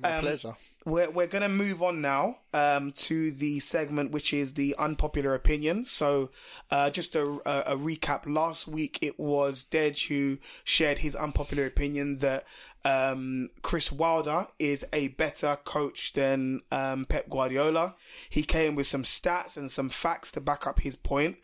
My 0.00 0.16
Um, 0.16 0.20
pleasure. 0.22 0.56
We're 0.84 1.10
we're 1.10 1.28
gonna 1.28 1.48
move 1.48 1.80
on 1.80 2.00
now 2.00 2.38
um, 2.52 2.90
to 2.92 3.30
the 3.30 3.60
segment 3.60 4.10
which 4.10 4.34
is 4.34 4.54
the 4.54 4.74
unpopular 4.78 5.32
opinion. 5.32 5.84
So, 5.84 6.30
uh, 6.72 6.90
just 6.90 7.14
a, 7.14 7.22
a, 7.46 7.74
a 7.74 7.76
recap. 7.76 8.22
Last 8.26 8.66
week 8.66 8.98
it 9.00 9.16
was 9.16 9.64
Dej 9.70 10.08
who 10.08 10.38
shared 10.64 10.98
his 10.98 11.14
unpopular 11.14 11.66
opinion 11.66 12.18
that 12.18 12.44
um, 12.84 13.50
Chris 13.62 13.92
Wilder 13.92 14.48
is 14.58 14.84
a 14.92 15.08
better 15.08 15.56
coach 15.64 16.14
than 16.14 16.62
um, 16.72 17.04
Pep 17.04 17.28
Guardiola. 17.28 17.94
He 18.28 18.42
came 18.42 18.74
with 18.74 18.88
some 18.88 19.04
stats 19.04 19.56
and 19.56 19.70
some 19.70 19.88
facts 19.88 20.32
to 20.32 20.40
back 20.40 20.66
up 20.66 20.80
his 20.80 20.96
point, 20.96 21.36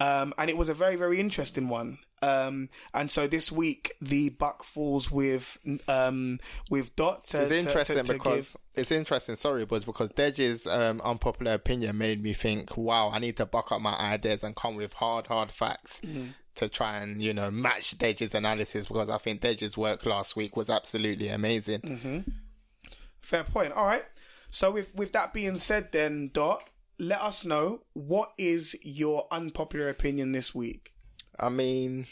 um, 0.00 0.34
and 0.36 0.50
it 0.50 0.56
was 0.56 0.68
a 0.68 0.74
very 0.74 0.96
very 0.96 1.20
interesting 1.20 1.68
one. 1.68 1.98
Um, 2.22 2.68
and 2.92 3.10
so 3.10 3.26
this 3.26 3.50
week 3.50 3.94
the 4.00 4.28
buck 4.28 4.62
falls 4.62 5.10
with 5.10 5.56
um, 5.88 6.38
with 6.68 6.94
Dot. 6.96 7.24
To, 7.26 7.42
It's 7.42 7.52
interesting 7.52 7.96
to- 7.96 8.02
to 8.04 8.12
because 8.12 8.52
give- 8.52 8.82
it's 8.82 8.90
interesting. 8.92 9.36
Sorry, 9.36 9.64
but 9.64 9.84
because 9.86 10.10
Dej's 10.10 10.66
um, 10.66 11.00
unpopular 11.02 11.52
opinion 11.54 11.96
made 11.98 12.22
me 12.22 12.32
think, 12.34 12.76
wow, 12.76 13.10
I 13.10 13.18
need 13.18 13.36
to 13.38 13.46
buck 13.46 13.72
up 13.72 13.80
my 13.80 13.94
ideas 13.98 14.44
and 14.44 14.54
come 14.54 14.76
with 14.76 14.92
hard, 14.94 15.26
hard 15.28 15.50
facts 15.50 16.00
Mm-hmm. 16.04 16.28
to 16.56 16.68
try 16.68 16.98
and 16.98 17.22
you 17.22 17.32
know 17.32 17.50
match 17.50 17.96
Dej's 17.96 18.34
analysis 18.34 18.86
because 18.86 19.08
I 19.08 19.18
think 19.18 19.40
Dej's 19.40 19.76
work 19.76 20.04
last 20.04 20.36
week 20.36 20.56
was 20.56 20.68
absolutely 20.68 21.28
amazing. 21.28 21.80
Mm-hmm. 21.80 22.18
Fair 23.20 23.44
point. 23.44 23.72
All 23.72 23.86
right. 23.86 24.04
So 24.50 24.70
with 24.72 24.94
with 24.94 25.12
that 25.12 25.32
being 25.32 25.56
said, 25.56 25.92
then 25.92 26.30
Dot, 26.34 26.68
let 26.98 27.20
us 27.22 27.44
know 27.44 27.80
what 27.94 28.32
is 28.36 28.76
your 28.82 29.26
unpopular 29.30 29.88
opinion 29.88 30.32
this 30.32 30.54
week. 30.54 30.92
I 31.40 31.48
mean, 31.48 32.06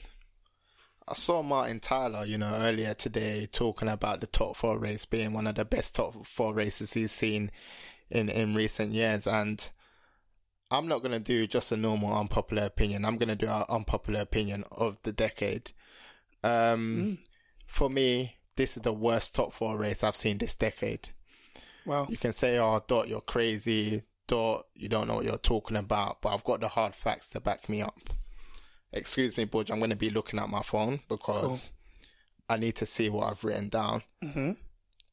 I 1.06 1.14
saw 1.14 1.42
Martin 1.42 1.80
Tyler, 1.80 2.24
you 2.24 2.38
know, 2.38 2.50
earlier 2.52 2.94
today 2.94 3.46
talking 3.46 3.88
about 3.88 4.20
the 4.20 4.26
top 4.26 4.56
four 4.56 4.78
race 4.78 5.04
being 5.04 5.32
one 5.32 5.46
of 5.46 5.54
the 5.54 5.64
best 5.64 5.94
top 5.94 6.26
four 6.26 6.54
races 6.54 6.94
he's 6.94 7.12
seen 7.12 7.50
in, 8.10 8.28
in 8.28 8.54
recent 8.54 8.92
years. 8.92 9.26
And 9.26 9.68
I'm 10.70 10.88
not 10.88 11.02
going 11.02 11.12
to 11.12 11.20
do 11.20 11.46
just 11.46 11.72
a 11.72 11.76
normal 11.76 12.18
unpopular 12.18 12.64
opinion. 12.64 13.04
I'm 13.04 13.18
going 13.18 13.28
to 13.28 13.36
do 13.36 13.48
an 13.48 13.64
unpopular 13.68 14.20
opinion 14.20 14.64
of 14.72 15.00
the 15.02 15.12
decade. 15.12 15.72
Um, 16.42 17.18
For 17.66 17.90
me, 17.90 18.36
this 18.56 18.76
is 18.76 18.82
the 18.82 18.92
worst 18.92 19.34
top 19.34 19.52
four 19.52 19.76
race 19.76 20.02
I've 20.02 20.16
seen 20.16 20.38
this 20.38 20.54
decade. 20.54 21.10
Wow. 21.84 22.06
You 22.08 22.16
can 22.16 22.32
say, 22.32 22.58
"Oh, 22.58 22.82
Dot, 22.86 23.08
you're 23.08 23.20
crazy. 23.20 24.02
Dot, 24.26 24.64
you 24.74 24.88
don't 24.88 25.06
know 25.06 25.16
what 25.16 25.24
you're 25.24 25.38
talking 25.38 25.76
about." 25.76 26.20
But 26.20 26.34
I've 26.34 26.44
got 26.44 26.60
the 26.60 26.68
hard 26.68 26.94
facts 26.94 27.30
to 27.30 27.40
back 27.40 27.68
me 27.68 27.82
up. 27.82 28.10
Excuse 28.92 29.36
me, 29.36 29.44
Budge. 29.44 29.70
I'm 29.70 29.78
going 29.78 29.90
to 29.90 29.96
be 29.96 30.10
looking 30.10 30.40
at 30.40 30.48
my 30.48 30.62
phone 30.62 31.00
because 31.08 31.70
I 32.48 32.56
need 32.56 32.76
to 32.76 32.86
see 32.86 33.08
what 33.08 33.30
I've 33.30 33.44
written 33.44 33.68
down. 33.68 34.02
Mm-hmm. 34.24 34.52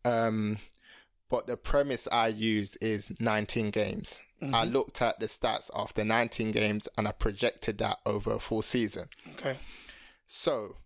Um, 0.10 0.57
but 1.30 1.47
the 1.47 1.57
premise 1.57 2.07
I 2.11 2.27
used 2.27 2.77
is 2.81 3.11
19 3.19 3.72
games. 3.72 4.19
I 4.53 4.65
looked 4.65 5.02
at 5.02 5.19
the 5.19 5.26
stats 5.27 5.69
after 5.73 6.03
19 6.03 6.52
games 6.52 6.88
and 6.97 7.07
I 7.07 7.11
projected 7.14 7.77
that 7.80 7.99
over 8.06 8.34
a 8.34 8.39
full 8.39 8.61
season. 8.61 9.07
Okay. 9.34 9.57
So, 10.27 10.77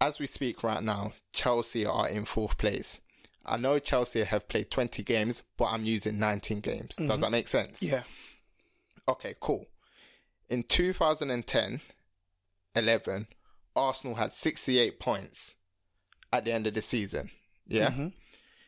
as 0.00 0.20
we 0.20 0.26
speak 0.26 0.62
right 0.62 0.82
now, 0.82 1.14
Chelsea 1.32 1.86
are 1.86 2.08
in 2.08 2.24
fourth 2.24 2.58
place. 2.58 3.00
I 3.46 3.56
know 3.56 3.78
Chelsea 3.78 4.22
have 4.22 4.48
played 4.48 4.70
20 4.70 5.02
games, 5.02 5.42
but 5.56 5.66
I'm 5.66 5.84
using 5.84 6.18
19 6.18 6.60
games. 6.60 6.96
Does 6.96 7.20
that 7.20 7.30
make 7.30 7.48
sense? 7.48 7.82
Yeah. 7.82 8.02
Okay, 9.08 9.34
cool. 9.40 9.66
In 10.50 10.64
2010 10.64 11.80
11, 12.74 13.26
Arsenal 13.74 14.16
had 14.16 14.32
68 14.32 15.00
points 15.00 15.54
at 16.32 16.44
the 16.44 16.52
end 16.52 16.66
of 16.66 16.74
the 16.74 16.82
season. 16.82 17.30
Yeah. 17.66 17.90
Mm-hmm. 17.90 18.08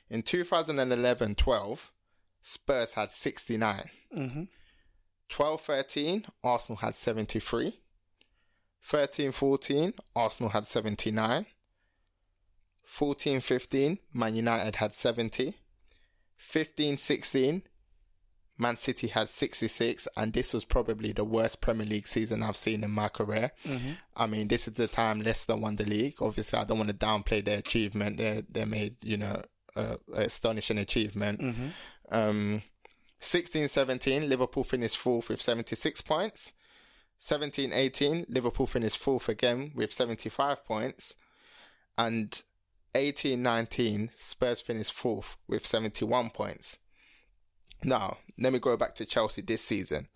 In 0.09 0.23
2011 0.23 1.35
12, 1.35 1.93
Spurs 2.43 2.95
had 2.95 3.11
69. 3.13 3.85
Mm-hmm. 4.17 4.43
12 5.29 5.61
13, 5.61 6.25
Arsenal 6.45 6.77
had 6.79 6.95
73. 6.95 7.79
13 8.85 9.33
14, 9.33 9.95
Arsenal 10.15 10.51
had 10.51 10.67
79. 10.67 11.47
14 12.85 13.41
15, 13.41 13.99
Man 14.13 14.35
United 14.37 14.77
had 14.77 14.95
70. 14.95 15.55
15 16.37 16.99
16, 16.99 17.63
Man 18.63 18.77
City 18.79 19.09
had 19.09 19.29
66, 19.29 20.09
and 20.17 20.33
this 20.33 20.55
was 20.55 20.65
probably 20.65 21.13
the 21.13 21.25
worst 21.25 21.61
Premier 21.61 21.87
League 21.87 22.07
season 22.07 22.43
I've 22.43 22.57
seen 22.57 22.83
in 22.83 22.91
my 22.91 23.09
career. 23.09 23.51
I 24.17 24.27
mean, 24.27 24.49
this 24.49 24.67
is 24.67 24.75
the 24.75 24.87
time 24.87 25.21
Leicester 25.21 25.57
won 25.57 25.77
the 25.77 25.85
league. 25.85 26.15
Obviously, 26.23 26.59
I 26.59 26.65
don't 26.65 26.79
want 26.79 26.91
to 26.91 26.97
downplay 26.97 27.45
their 27.45 27.59
achievement. 27.59 28.17
They 28.17 28.43
they 28.51 28.65
made 28.65 28.97
you 29.03 29.19
know 29.19 29.43
uh, 29.77 29.97
astonishing 30.15 30.79
achievement. 30.79 31.41
Um, 32.11 32.63
16 33.21 33.69
17, 33.69 34.29
Liverpool 34.29 34.65
finished 34.65 34.97
fourth 34.99 35.29
with 35.29 35.41
76 35.41 36.01
points. 36.01 36.53
17 37.19 37.73
18, 37.73 38.27
Liverpool 38.29 38.67
finished 38.67 38.99
fourth 38.99 39.29
again 39.29 39.71
with 39.77 39.93
75 39.93 40.65
points. 40.65 41.15
And 41.97 42.43
18 42.95 43.41
19, 43.43 44.11
Spurs 44.17 44.61
finished 44.61 44.93
fourth 44.93 45.37
with 45.47 45.65
71 45.65 46.31
points. 46.31 46.79
Now, 47.85 48.19
let 48.39 48.53
me 48.53 48.59
go 48.59 48.77
back 48.77 48.95
to 48.97 49.05
Chelsea 49.05 49.43
this 49.43 49.63
season. 49.63 50.09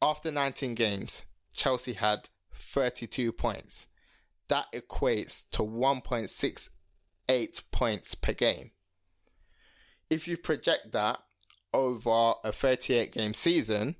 After 0.00 0.32
19 0.32 0.74
games, 0.74 1.24
Chelsea 1.52 1.92
had 1.92 2.28
32 2.54 3.32
points. 3.32 3.86
That 4.48 4.66
equates 4.72 5.44
to 5.52 5.62
1.68 5.62 7.62
points 7.70 8.14
per 8.14 8.32
game. 8.32 8.72
If 10.10 10.28
you 10.28 10.36
project 10.36 10.92
that 10.92 11.18
over 11.72 12.34
a 12.44 12.52
38 12.52 13.12
game 13.12 13.34
season, 13.34 13.96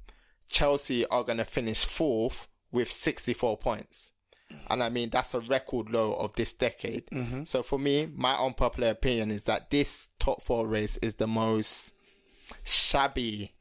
Chelsea 0.48 1.06
are 1.06 1.24
going 1.24 1.38
to 1.38 1.44
finish 1.44 1.84
fourth 1.84 2.48
with 2.70 2.90
64 2.90 3.56
points. 3.58 4.10
And 4.68 4.82
I 4.82 4.90
mean, 4.90 5.08
that's 5.08 5.34
a 5.34 5.40
record 5.40 5.90
low 5.90 6.14
of 6.14 6.34
this 6.34 6.52
decade. 6.52 7.06
Mm-hmm. 7.06 7.44
So 7.44 7.62
for 7.62 7.78
me, 7.78 8.10
my 8.14 8.34
unpopular 8.34 8.90
opinion 8.90 9.30
is 9.30 9.44
that 9.44 9.70
this 9.70 10.10
top 10.18 10.42
four 10.42 10.66
race 10.66 10.98
is 10.98 11.14
the 11.14 11.26
most 11.26 11.92
shabby, 12.64 13.52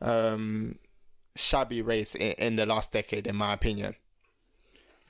um, 0.00 0.78
shabby 1.34 1.82
race 1.82 2.14
in, 2.14 2.32
in 2.38 2.56
the 2.56 2.66
last 2.66 2.92
decade, 2.92 3.26
in 3.26 3.36
my 3.36 3.52
opinion. 3.52 3.94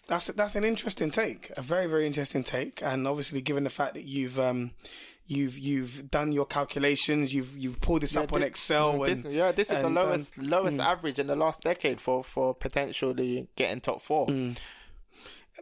That's 0.07 0.27
that's 0.29 0.55
an 0.55 0.65
interesting 0.65 1.11
take, 1.11 1.51
a 1.57 1.63
very 1.63 1.87
very 1.87 2.07
interesting 2.07 2.43
take, 2.43 2.83
and 2.83 3.09
obviously 3.09 3.41
given 3.41 3.65
the 3.65 3.71
fact 3.71 3.95
that 3.95 4.05
you've 4.05 4.39
um 4.39 4.73
you've 5.27 5.59
you've 5.59 6.11
done 6.11 6.33
your 6.33 6.45
calculations, 6.45 7.33
you've 7.33 7.57
you've 7.57 7.81
pulled 7.81 8.03
this 8.03 8.17
up 8.17 8.33
on 8.33 8.43
Excel, 8.43 8.95
mm, 8.95 9.09
and 9.09 9.25
this, 9.25 9.33
yeah, 9.33 9.53
this 9.53 9.71
is 9.71 9.79
the 9.79 9.87
and, 9.87 9.95
lowest 9.95 10.37
lowest 10.37 10.79
average 10.79 11.19
in 11.19 11.27
the 11.27 11.37
last 11.37 11.63
decade 11.63 12.01
for 12.01 12.23
for 12.23 12.55
potentially 12.55 13.49
getting 13.57 13.81
top 13.81 14.03
four. 14.03 14.27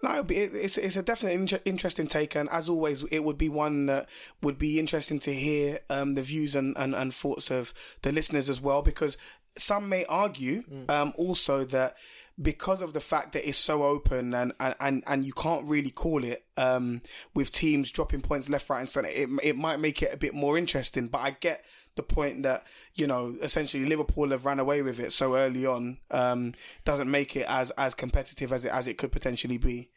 No, 0.03 0.25
it's 0.29 0.79
it's 0.79 0.97
a 0.97 1.03
definitely 1.03 1.41
inter- 1.41 1.61
interesting 1.65 2.09
take, 2.09 2.35
and 2.35 2.49
as 2.51 2.69
always, 2.69 3.05
it 3.05 3.21
would 3.21 3.39
be 3.39 3.49
one 3.49 3.87
that 3.87 4.09
would 4.43 4.59
be 4.59 4.81
interesting 4.81 5.21
to 5.21 5.33
hear 5.33 5.79
um, 5.91 6.15
the 6.15 6.23
views 6.23 6.57
and, 6.57 6.77
and, 6.77 6.93
and 6.95 7.15
thoughts 7.15 7.53
of 7.53 7.73
the 8.03 8.11
listeners 8.11 8.51
as 8.51 8.61
well, 8.61 8.83
because 8.83 9.17
some 9.57 9.89
may 9.89 10.05
argue 10.07 10.65
um, 10.89 11.13
also 11.17 11.65
that 11.65 11.95
because 12.41 12.83
of 12.83 12.95
the 12.95 13.01
fact 13.01 13.33
that 13.33 13.47
it's 13.47 13.59
so 13.59 13.85
open 13.85 14.35
and 14.35 14.53
and, 14.59 14.75
and, 14.81 15.05
and 15.07 15.25
you 15.25 15.33
can't 15.35 15.69
really 15.69 15.91
call 15.91 16.25
it 16.25 16.45
um, 16.57 17.03
with 17.35 17.53
teams 17.53 17.93
dropping 17.93 18.23
points 18.23 18.49
left, 18.49 18.69
right, 18.71 18.81
and 18.81 18.89
centre, 18.89 19.09
it 19.09 19.29
it 19.43 19.57
might 19.57 19.79
make 19.79 20.03
it 20.03 20.13
a 20.13 20.17
bit 20.17 20.35
more 20.35 20.59
interesting. 20.59 21.07
But 21.07 21.19
I 21.19 21.37
get 21.39 21.65
the 21.97 22.03
point 22.03 22.43
that 22.43 22.65
you 22.95 23.07
know 23.07 23.37
essentially 23.43 23.85
Liverpool 23.85 24.31
have 24.31 24.45
ran 24.47 24.59
away 24.59 24.83
with 24.83 24.99
it 24.99 25.13
so 25.13 25.37
early 25.37 25.67
on 25.67 25.99
um, 26.11 26.55
doesn't 26.85 27.11
make 27.11 27.37
it 27.37 27.47
as 27.49 27.71
as 27.73 27.95
competitive 27.95 28.53
as 28.53 28.65
it 28.65 28.73
as 28.73 28.89
it 28.89 28.99
could 28.99 29.13
potentially 29.13 29.59
be. 29.59 29.91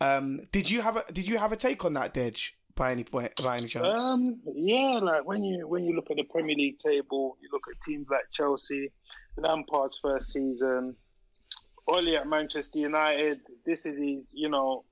Um, 0.00 0.40
did 0.50 0.70
you 0.70 0.80
have 0.80 0.96
a 0.96 1.12
did 1.12 1.28
you 1.28 1.38
have 1.38 1.52
a 1.52 1.56
take 1.56 1.84
on 1.84 1.92
that, 1.94 2.14
Dej? 2.14 2.52
By 2.74 2.90
any 2.90 3.04
point, 3.04 3.32
by 3.42 3.58
any 3.58 3.66
chance? 3.66 3.94
Um, 3.96 4.40
yeah, 4.54 4.98
like 5.02 5.26
when 5.26 5.44
you 5.44 5.68
when 5.68 5.84
you 5.84 5.94
look 5.94 6.10
at 6.10 6.16
the 6.16 6.24
Premier 6.24 6.56
League 6.56 6.78
table, 6.78 7.36
you 7.42 7.48
look 7.52 7.64
at 7.70 7.80
teams 7.82 8.08
like 8.10 8.22
Chelsea, 8.32 8.90
Lampard's 9.36 9.98
first 10.02 10.32
season, 10.32 10.96
Ole 11.86 12.16
at 12.16 12.26
Manchester 12.26 12.78
United. 12.78 13.40
This 13.66 13.84
is 13.84 13.98
his, 13.98 14.30
you 14.32 14.48
know, 14.48 14.84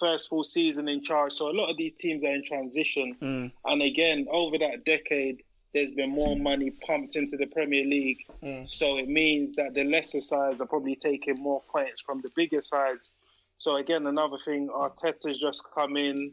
first 0.00 0.28
full 0.28 0.42
season 0.42 0.88
in 0.88 1.00
charge. 1.00 1.32
So 1.32 1.48
a 1.48 1.54
lot 1.54 1.70
of 1.70 1.76
these 1.76 1.94
teams 1.94 2.24
are 2.24 2.34
in 2.34 2.44
transition, 2.44 3.52
and 3.64 3.82
again, 3.82 4.26
over 4.28 4.58
that 4.58 4.84
decade, 4.84 5.44
there's 5.72 5.90
been 5.90 6.10
more 6.10 6.36
money 6.36 6.70
pumped 6.70 7.16
into 7.16 7.36
the 7.36 7.46
Premier 7.46 7.84
League. 7.84 8.24
Mm. 8.42 8.68
So 8.68 8.98
it 8.98 9.08
means 9.08 9.54
that 9.54 9.74
the 9.74 9.84
lesser 9.84 10.20
sides 10.20 10.60
are 10.60 10.66
probably 10.66 10.96
taking 10.96 11.36
more 11.38 11.62
points 11.70 12.02
from 12.02 12.20
the 12.20 12.30
bigger 12.36 12.60
sides. 12.60 13.10
So 13.58 13.76
again, 13.76 14.06
another 14.06 14.38
thing, 14.44 14.68
Arteta's 14.68 15.38
just 15.38 15.66
come 15.74 15.96
in. 15.96 16.32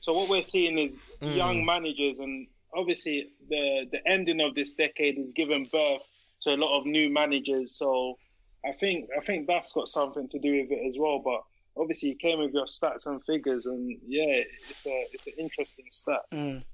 So 0.00 0.12
what 0.12 0.28
we're 0.28 0.42
seeing 0.42 0.78
is 0.78 1.00
mm. 1.20 1.36
young 1.36 1.64
managers, 1.64 2.18
and 2.18 2.48
obviously 2.74 3.28
the 3.48 3.86
the 3.92 4.06
ending 4.08 4.40
of 4.40 4.54
this 4.54 4.74
decade 4.74 5.18
is 5.18 5.32
giving 5.32 5.64
birth 5.64 6.02
to 6.42 6.54
a 6.54 6.56
lot 6.56 6.78
of 6.78 6.86
new 6.86 7.08
managers. 7.08 7.70
So 7.76 8.18
I 8.64 8.72
think 8.72 9.10
I 9.16 9.20
think 9.20 9.46
that's 9.46 9.72
got 9.72 9.88
something 9.88 10.28
to 10.28 10.38
do 10.38 10.60
with 10.60 10.72
it 10.72 10.88
as 10.88 10.96
well. 10.98 11.20
But 11.20 11.42
obviously, 11.80 12.10
you 12.10 12.16
came 12.16 12.40
with 12.40 12.52
your 12.52 12.66
stats 12.66 13.06
and 13.06 13.22
figures, 13.24 13.66
and 13.66 13.96
yeah, 14.06 14.42
it's 14.68 14.86
a 14.86 15.04
it's 15.12 15.26
an 15.28 15.34
interesting 15.38 15.86
stat. 15.90 16.22
Mm. 16.32 16.64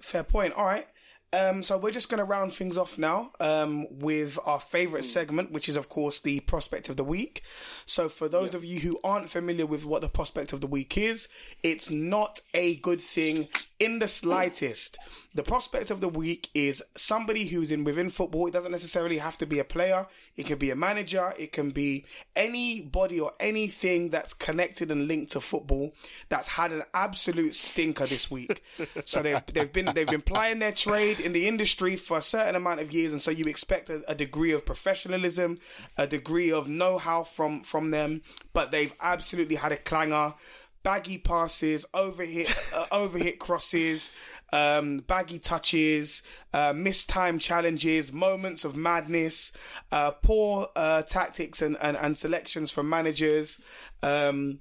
Fair 0.00 0.24
point. 0.24 0.54
All 0.54 0.64
right. 0.64 0.86
Um, 1.32 1.62
so 1.62 1.78
we're 1.78 1.92
just 1.92 2.10
going 2.10 2.18
to 2.18 2.24
round 2.24 2.52
things 2.52 2.76
off 2.76 2.98
now 2.98 3.30
um, 3.40 3.86
with 3.90 4.38
our 4.44 4.60
favourite 4.60 5.04
segment, 5.04 5.50
which 5.50 5.68
is, 5.68 5.76
of 5.76 5.88
course, 5.88 6.20
the 6.20 6.40
prospect 6.40 6.90
of 6.90 6.96
the 6.96 7.04
week. 7.04 7.42
So 7.86 8.10
for 8.10 8.28
those 8.28 8.54
of 8.54 8.64
you 8.64 8.80
who 8.80 8.98
aren't 9.02 9.30
familiar 9.30 9.64
with 9.64 9.86
what 9.86 10.02
the 10.02 10.10
prospect 10.10 10.52
of 10.52 10.60
the 10.60 10.66
week 10.66 10.98
is, 10.98 11.28
it's 11.62 11.90
not 11.90 12.40
a 12.52 12.76
good 12.76 13.00
thing 13.00 13.48
in 13.82 13.98
the 13.98 14.06
slightest. 14.06 14.96
The 15.34 15.42
prospect 15.42 15.90
of 15.90 16.00
the 16.00 16.08
week 16.08 16.50
is 16.54 16.84
somebody 16.94 17.46
who's 17.46 17.72
in 17.72 17.82
within 17.82 18.10
football. 18.10 18.46
It 18.46 18.52
doesn't 18.52 18.70
necessarily 18.70 19.18
have 19.18 19.38
to 19.38 19.46
be 19.46 19.58
a 19.58 19.64
player. 19.64 20.06
It 20.36 20.46
can 20.46 20.58
be 20.58 20.70
a 20.70 20.76
manager. 20.76 21.32
It 21.36 21.50
can 21.52 21.70
be 21.70 22.04
anybody 22.36 23.18
or 23.18 23.32
anything 23.40 24.10
that's 24.10 24.34
connected 24.34 24.92
and 24.92 25.08
linked 25.08 25.32
to 25.32 25.40
football 25.40 25.94
that's 26.28 26.48
had 26.48 26.70
an 26.70 26.82
absolute 26.94 27.56
stinker 27.56 28.06
this 28.06 28.30
week. 28.30 28.62
so 29.04 29.20
they've 29.20 29.40
they've 29.52 29.72
been 29.72 29.90
they've 29.94 30.06
been 30.06 30.20
plying 30.20 30.60
their 30.60 30.70
trade 30.70 31.18
in 31.18 31.32
the 31.32 31.48
industry 31.48 31.96
for 31.96 32.18
a 32.18 32.22
certain 32.22 32.54
amount 32.54 32.80
of 32.80 32.92
years, 32.92 33.10
and 33.10 33.20
so 33.20 33.32
you 33.32 33.46
expect 33.46 33.90
a, 33.90 34.08
a 34.08 34.14
degree 34.14 34.52
of 34.52 34.64
professionalism, 34.64 35.58
a 35.96 36.06
degree 36.06 36.52
of 36.52 36.68
know-how 36.68 37.24
from 37.24 37.62
from 37.62 37.90
them, 37.90 38.22
but 38.52 38.70
they've 38.70 38.94
absolutely 39.00 39.56
had 39.56 39.72
a 39.72 39.76
clanger 39.76 40.34
baggy 40.82 41.18
passes, 41.18 41.86
overhit, 41.94 42.50
uh, 42.74 42.86
overhit 42.92 43.38
crosses, 43.38 44.12
um, 44.52 44.98
baggy 44.98 45.38
touches, 45.38 46.22
uh, 46.52 46.72
missed 46.74 47.08
time 47.08 47.38
challenges, 47.38 48.12
moments 48.12 48.64
of 48.64 48.76
madness, 48.76 49.52
uh, 49.90 50.10
poor 50.10 50.68
uh, 50.76 51.02
tactics 51.02 51.62
and, 51.62 51.76
and, 51.82 51.96
and 51.96 52.16
selections 52.16 52.70
from 52.70 52.88
managers. 52.88 53.60
Um, 54.02 54.60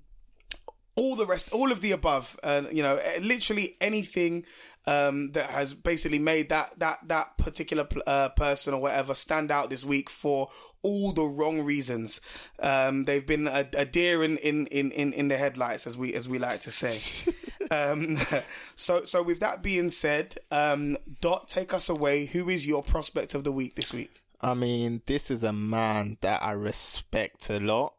all 0.96 1.16
the 1.16 1.26
rest, 1.26 1.52
all 1.52 1.72
of 1.72 1.82
the 1.82 1.92
above, 1.92 2.38
uh, 2.44 2.64
you 2.72 2.84
know, 2.84 3.00
literally 3.22 3.76
anything 3.80 4.46
um, 4.86 5.32
that 5.32 5.50
has 5.50 5.74
basically 5.74 6.20
made 6.20 6.50
that 6.50 6.78
that 6.80 7.00
that 7.08 7.38
particular 7.38 7.88
uh, 8.08 8.30
person 8.30 8.74
or 8.74 8.82
whatever 8.82 9.14
stand 9.14 9.52
out 9.52 9.70
this 9.70 9.86
week 9.86 10.10
for 10.10 10.50
all 10.82 11.12
the 11.12 11.24
wrong 11.24 11.62
reasons. 11.62 12.22
Um, 12.60 13.06
they've 13.06 13.26
been 13.26 13.48
a, 13.48 13.68
a 13.76 13.86
deer 13.86 14.24
in, 14.24 14.38
in, 14.38 14.68
in, 14.68 14.92
in, 14.92 15.14
in 15.14 15.28
the 15.28 15.38
headlights, 15.38 15.86
as 15.86 15.98
we 15.98 16.14
as 16.14 16.28
we 16.28 16.40
like 16.40 16.62
to 16.62 16.72
say. 16.72 17.32
Um, 17.70 18.18
so, 18.76 19.06
so 19.06 19.24
with 19.24 19.40
that 19.40 19.64
being 19.64 19.90
said, 19.90 20.36
um, 20.52 20.98
Dot, 21.22 21.48
take 21.48 21.74
us 21.74 21.88
away. 21.88 22.26
Who 22.26 22.50
is 22.50 22.68
your 22.68 22.84
prospect 22.84 23.34
of 23.34 23.46
the 23.46 23.52
week 23.52 23.76
this 23.76 23.94
week? 23.94 24.22
I 24.42 24.56
mean, 24.56 25.02
this 25.06 25.32
is 25.32 25.42
a 25.44 25.54
man 25.54 26.18
that 26.20 26.44
I 26.44 26.52
respect 26.52 27.50
a 27.50 27.62
lot. 27.62 27.94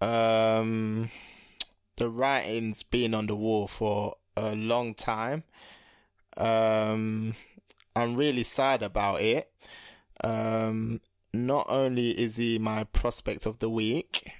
Um, 0.00 1.10
the 1.96 2.08
writing's 2.08 2.82
been 2.82 3.14
on 3.14 3.26
the 3.26 3.36
wall 3.36 3.68
for 3.68 4.16
a 4.36 4.54
long 4.56 4.94
time. 4.94 5.44
Um, 6.36 7.34
I'm 7.94 8.16
really 8.16 8.42
sad 8.42 8.82
about 8.82 9.20
it. 9.20 9.50
Um, 10.24 11.00
not 11.34 11.66
only 11.68 12.10
is 12.10 12.36
he 12.36 12.58
my 12.58 12.84
prospect 12.84 13.46
of 13.46 13.58
the 13.58 13.70
week, 13.70 14.30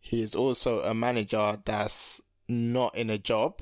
he 0.00 0.22
is 0.22 0.34
also 0.34 0.80
a 0.80 0.94
manager 0.94 1.58
that's 1.64 2.20
not 2.48 2.94
in 2.96 3.10
a 3.10 3.18
job. 3.18 3.60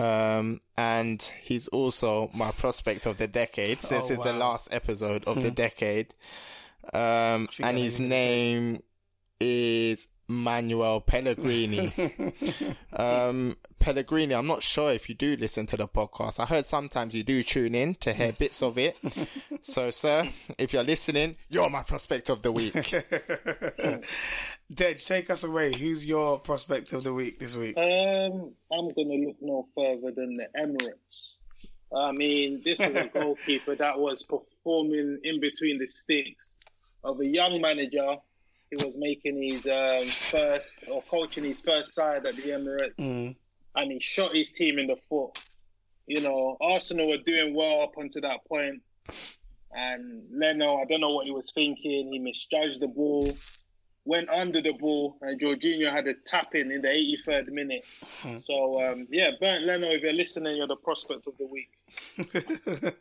Um, 0.00 0.60
and 0.76 1.22
he's 1.42 1.68
also 1.68 2.30
my 2.34 2.50
prospect 2.50 3.06
of 3.06 3.18
the 3.18 3.28
decade 3.28 3.80
since 3.80 4.10
Oh, 4.10 4.14
it's 4.14 4.24
the 4.24 4.32
last 4.32 4.68
episode 4.72 5.24
of 5.26 5.42
the 5.42 5.50
decade. 5.50 6.14
Um, 6.92 7.48
and 7.62 7.78
his 7.78 7.96
who 7.96 8.04
you're 8.04 8.10
gonna 8.10 8.20
name 8.20 8.82
is 9.38 10.08
Manuel 10.28 11.00
Pellegrini. 11.00 11.92
um, 12.92 13.56
Pellegrini, 13.78 14.34
I'm 14.34 14.46
not 14.46 14.62
sure 14.62 14.92
if 14.92 15.08
you 15.08 15.14
do 15.14 15.36
listen 15.36 15.66
to 15.66 15.76
the 15.76 15.88
podcast. 15.88 16.38
I 16.38 16.46
heard 16.46 16.64
sometimes 16.66 17.14
you 17.14 17.22
do 17.22 17.42
tune 17.42 17.74
in 17.74 17.96
to 17.96 18.12
hear 18.12 18.32
bits 18.32 18.62
of 18.62 18.78
it. 18.78 18.96
so, 19.62 19.90
sir, 19.90 20.28
if 20.58 20.72
you're 20.72 20.84
listening, 20.84 21.36
you're 21.48 21.68
my 21.68 21.82
prospect 21.82 22.30
of 22.30 22.42
the 22.42 22.52
week. 22.52 22.72
Dej, 24.72 25.04
take 25.06 25.30
us 25.30 25.44
away. 25.44 25.72
Who's 25.76 26.06
your 26.06 26.38
prospect 26.38 26.92
of 26.92 27.02
the 27.04 27.12
week 27.12 27.40
this 27.40 27.56
week? 27.56 27.76
Um, 27.76 28.52
I'm 28.72 28.88
going 28.90 29.10
to 29.10 29.26
look 29.26 29.36
no 29.40 29.66
further 29.74 30.12
than 30.14 30.36
the 30.36 30.46
Emirates. 30.56 31.34
I 31.94 32.12
mean, 32.12 32.62
this 32.64 32.80
is 32.80 32.94
a 32.94 33.08
goalkeeper 33.14 33.76
that 33.76 33.98
was 33.98 34.22
performing 34.22 35.18
in 35.24 35.40
between 35.40 35.78
the 35.78 35.88
sticks 35.88 36.56
of 37.04 37.20
a 37.20 37.26
young 37.26 37.60
manager 37.60 38.16
who 38.72 38.84
was 38.84 38.96
making 38.96 39.42
his 39.42 39.66
um, 39.66 40.02
first 40.04 40.88
or 40.90 41.02
coaching 41.02 41.44
his 41.44 41.60
first 41.60 41.94
side 41.94 42.26
at 42.26 42.36
the 42.36 42.42
Emirates, 42.42 42.94
and 43.76 43.92
he 43.92 44.00
shot 44.00 44.34
his 44.34 44.50
team 44.50 44.78
in 44.78 44.86
the 44.86 44.96
foot. 45.08 45.38
You 46.06 46.20
know, 46.22 46.56
Arsenal 46.60 47.08
were 47.08 47.18
doing 47.18 47.54
well 47.54 47.82
up 47.82 47.92
until 47.96 48.22
that 48.22 48.44
point, 48.48 48.82
and 49.72 50.24
Leno, 50.32 50.78
I 50.78 50.84
don't 50.84 51.00
know 51.00 51.10
what 51.10 51.26
he 51.26 51.32
was 51.32 51.52
thinking. 51.52 52.12
He 52.12 52.18
misjudged 52.18 52.80
the 52.80 52.88
ball 52.88 53.30
went 54.04 54.28
under 54.30 54.60
the 54.60 54.72
ball, 54.72 55.16
and 55.20 55.40
Jorginho 55.40 55.92
had 55.92 56.06
a 56.08 56.14
tap 56.14 56.54
in 56.54 56.70
in 56.70 56.82
the 56.82 56.88
83rd 56.88 57.48
minute. 57.48 57.84
So 58.44 58.82
um, 58.82 59.06
yeah, 59.10 59.30
Bernd 59.40 59.66
Leno, 59.66 59.90
if 59.90 60.02
you're 60.02 60.12
listening, 60.12 60.56
you're 60.56 60.66
the 60.66 60.76
prospect 60.76 61.26
of 61.26 61.34
the 61.38 61.46
week. 61.46 61.70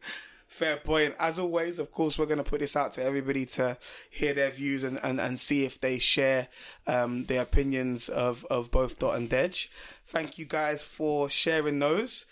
Fair 0.52 0.76
point. 0.78 1.16
As 1.18 1.40
always, 1.40 1.80
of 1.80 1.92
course, 1.92 2.20
we're 2.20 2.26
going 2.26 2.38
to 2.38 2.44
put 2.44 2.60
this 2.60 2.76
out 2.76 2.92
to 2.94 3.04
everybody 3.04 3.46
to 3.46 3.78
hear 4.10 4.34
their 4.34 4.52
views 4.52 4.84
and, 4.84 5.00
and, 5.02 5.20
and 5.20 5.40
see 5.40 5.64
if 5.64 5.80
they 5.80 5.98
share 5.98 6.50
um, 6.88 7.24
the 7.26 7.38
opinions 7.42 8.10
of, 8.10 8.46
of 8.52 8.70
both 8.70 9.00
Dot 9.00 9.16
and 9.16 9.30
Dej. 9.30 9.70
Thank 10.08 10.38
you 10.38 10.44
guys 10.46 10.84
for 10.84 11.30
sharing 11.30 11.80
those. 11.80 12.26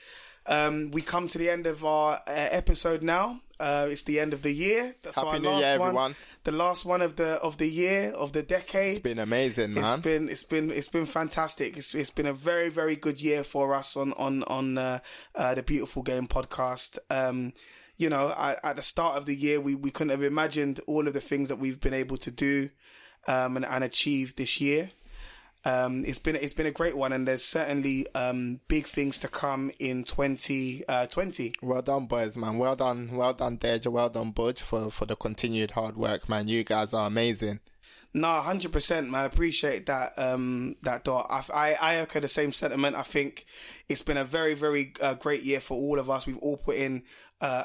Um, 0.46 0.92
we 0.92 1.02
come 1.02 1.28
to 1.30 1.38
the 1.38 1.50
end 1.50 1.66
of 1.66 1.86
our 1.86 2.16
uh, 2.16 2.20
episode 2.28 3.04
now. 3.04 3.40
Uh, 3.58 3.88
it's 3.90 4.04
the 4.04 4.20
end 4.20 4.34
of 4.34 4.42
the 4.42 4.52
year. 4.52 4.96
That's 5.02 5.16
Happy 5.16 5.28
our 5.28 5.40
New 5.40 5.50
last 5.50 5.62
Year, 5.62 5.80
one. 5.80 5.88
everyone. 5.88 6.16
The 6.44 6.52
last 6.52 6.86
one 6.86 7.02
of 7.02 7.16
the 7.16 7.28
of 7.42 7.58
the 7.58 7.68
year 7.68 8.12
of 8.12 8.34
the 8.34 8.44
decade. 8.44 8.98
It's 8.98 9.00
been 9.00 9.20
amazing, 9.20 9.72
It's 9.72 9.82
man. 9.82 10.00
been 10.02 10.30
it's 10.30 10.44
been 10.44 10.72
it's 10.72 10.88
been 10.90 11.06
fantastic. 11.06 11.78
It's 11.78 11.94
it's 11.96 12.10
been 12.10 12.26
a 12.26 12.34
very 12.34 12.70
very 12.70 12.96
good 12.98 13.22
year 13.22 13.44
for 13.44 13.74
us 13.76 13.96
on 13.98 14.14
on 14.14 14.44
on 14.44 14.78
uh, 14.78 15.00
uh, 15.36 15.56
the 15.56 15.64
Beautiful 15.64 16.04
Game 16.04 16.28
podcast. 16.28 17.00
Um, 17.10 17.54
you 18.00 18.10
know, 18.10 18.30
I, 18.30 18.56
at 18.64 18.78
the 18.78 18.82
start 18.82 19.18
of 19.18 19.26
the 19.28 19.36
year, 19.36 19.60
we 19.60 19.76
we 19.76 19.92
couldn't 19.92 20.12
have 20.12 20.24
imagined 20.24 20.80
all 20.88 21.08
of 21.08 21.14
the 21.14 21.22
things 21.22 21.50
that 21.50 21.58
we've 21.58 21.80
been 21.80 21.94
able 21.94 22.18
to 22.18 22.32
do 22.32 22.70
um, 23.28 23.58
and, 23.58 23.66
and 23.66 23.84
achieve 23.84 24.36
this 24.36 24.60
year. 24.60 24.90
Um, 25.66 26.06
it's 26.06 26.20
been 26.20 26.38
it's 26.38 26.54
been 26.54 26.66
a 26.66 26.72
great 26.72 26.96
one, 26.96 27.12
and 27.12 27.28
there's 27.28 27.44
certainly 27.44 28.08
um, 28.16 28.62
big 28.70 28.88
things 28.88 29.20
to 29.20 29.28
come 29.28 29.72
in 29.80 30.06
2020. 30.06 31.54
Well 31.62 31.82
done, 31.82 32.06
boys, 32.06 32.38
man. 32.38 32.58
Well 32.58 32.78
done, 32.78 33.10
well 33.12 33.34
done, 33.34 33.58
Dej. 33.58 33.86
Well 33.88 34.10
done, 34.10 34.32
Budge, 34.32 34.62
for 34.62 34.90
for 34.90 35.06
the 35.06 35.18
continued 35.18 35.72
hard 35.72 35.98
work, 35.98 36.30
man. 36.30 36.48
You 36.48 36.64
guys 36.64 36.94
are 36.94 37.08
amazing. 37.08 37.60
No, 38.14 38.32
hundred 38.40 38.72
percent, 38.72 39.10
man. 39.12 39.24
I 39.24 39.26
appreciate 39.26 39.88
that. 39.88 40.18
Um, 40.18 40.78
that. 40.84 41.06
I, 41.08 41.44
I, 41.54 41.74
I 41.74 41.96
echo 41.98 42.22
the 42.22 42.30
same 42.30 42.54
sentiment. 42.54 42.96
I 42.96 43.04
think 43.04 43.46
it's 43.90 44.02
been 44.02 44.18
a 44.18 44.26
very, 44.26 44.54
very 44.54 44.94
uh, 45.02 45.16
great 45.16 45.44
year 45.44 45.60
for 45.60 45.78
all 45.78 46.00
of 46.00 46.10
us. 46.10 46.26
We've 46.26 46.38
all 46.38 46.58
put 46.58 46.78
in 46.78 47.04
uh, 47.42 47.64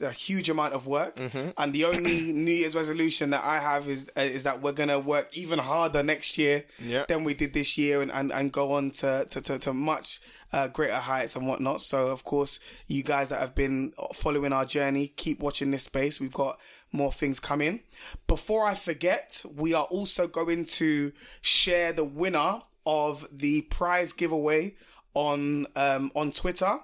a, 0.00 0.04
a, 0.04 0.08
a 0.08 0.10
huge 0.12 0.48
amount 0.48 0.72
of 0.72 0.86
work, 0.86 1.18
and 1.58 1.72
the 1.72 1.84
only 1.84 2.32
New 2.32 2.52
Year's 2.52 2.74
resolution 2.74 3.30
that 3.30 3.44
I 3.44 3.58
have 3.58 3.88
is 3.88 4.08
uh, 4.16 4.20
is 4.22 4.44
that 4.44 4.62
we're 4.62 4.72
gonna 4.72 4.98
work 4.98 5.28
even 5.36 5.58
harder 5.58 6.02
next 6.02 6.38
year 6.38 6.64
Yeah. 6.78 7.04
than 7.08 7.24
we 7.24 7.34
did 7.34 7.52
this 7.52 7.76
year, 7.76 8.00
and, 8.02 8.10
and, 8.10 8.32
and 8.32 8.50
go 8.50 8.72
on 8.72 8.90
to 8.92 9.26
to, 9.28 9.40
to, 9.42 9.58
to 9.58 9.72
much 9.74 10.20
uh, 10.52 10.68
greater 10.68 10.94
heights 10.94 11.36
and 11.36 11.46
whatnot. 11.46 11.80
So, 11.82 12.08
of 12.08 12.24
course, 12.24 12.60
you 12.88 13.02
guys 13.02 13.28
that 13.28 13.40
have 13.40 13.54
been 13.54 13.92
following 14.14 14.52
our 14.52 14.64
journey, 14.64 15.08
keep 15.08 15.40
watching 15.40 15.70
this 15.70 15.84
space. 15.84 16.18
We've 16.18 16.32
got 16.32 16.58
more 16.92 17.12
things 17.12 17.38
coming. 17.40 17.80
Before 18.26 18.66
I 18.66 18.74
forget, 18.74 19.42
we 19.54 19.74
are 19.74 19.84
also 19.84 20.26
going 20.28 20.64
to 20.80 21.12
share 21.42 21.92
the 21.92 22.04
winner 22.04 22.62
of 22.86 23.28
the 23.30 23.60
prize 23.62 24.12
giveaway 24.14 24.74
on 25.14 25.66
um, 25.76 26.10
on 26.14 26.32
Twitter. 26.32 26.78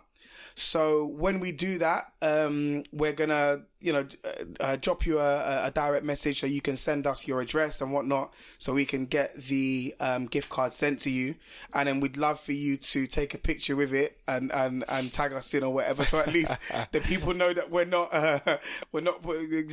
So 0.59 1.05
when 1.05 1.39
we 1.39 1.53
do 1.53 1.77
that, 1.79 2.15
um, 2.23 2.83
we're 2.91 3.13
gonna, 3.13 3.61
you 3.79 3.93
know, 3.93 4.07
uh, 4.25 4.45
uh, 4.59 4.77
drop 4.77 5.05
you 5.05 5.19
a, 5.19 5.67
a 5.67 5.71
direct 5.71 6.03
message 6.03 6.41
so 6.41 6.47
you 6.47 6.63
can 6.63 6.79
send 6.79 7.07
us 7.07 7.29
your 7.29 7.43
address 7.43 7.83
and 7.83 7.93
whatnot, 7.93 8.33
so 8.57 8.73
we 8.73 8.87
can 8.87 9.05
get 9.05 9.35
the 9.35 9.95
um, 10.01 10.25
gift 10.25 10.49
card 10.49 10.73
sent 10.73 11.01
to 11.01 11.11
you. 11.11 11.35
And 11.75 11.87
then 11.87 12.01
we'd 12.01 12.17
love 12.17 12.41
for 12.41 12.53
you 12.53 12.79
to 12.79 13.07
take 13.07 13.35
a 13.35 13.39
picture 13.39 13.77
with 13.77 13.93
it 13.93 14.19
and 14.27 14.51
and, 14.51 14.83
and 14.89 15.13
tag 15.13 15.35
us 15.35 15.53
in 15.53 15.63
or 15.63 15.75
whatever, 15.75 16.07
so 16.07 16.21
at 16.21 16.29
least 16.33 16.57
the 16.93 17.01
people 17.01 17.35
know 17.35 17.53
that 17.53 17.71
we're 17.71 17.85
not 17.85 18.09
uh, 18.15 18.57
we're 18.93 19.03
not 19.03 19.23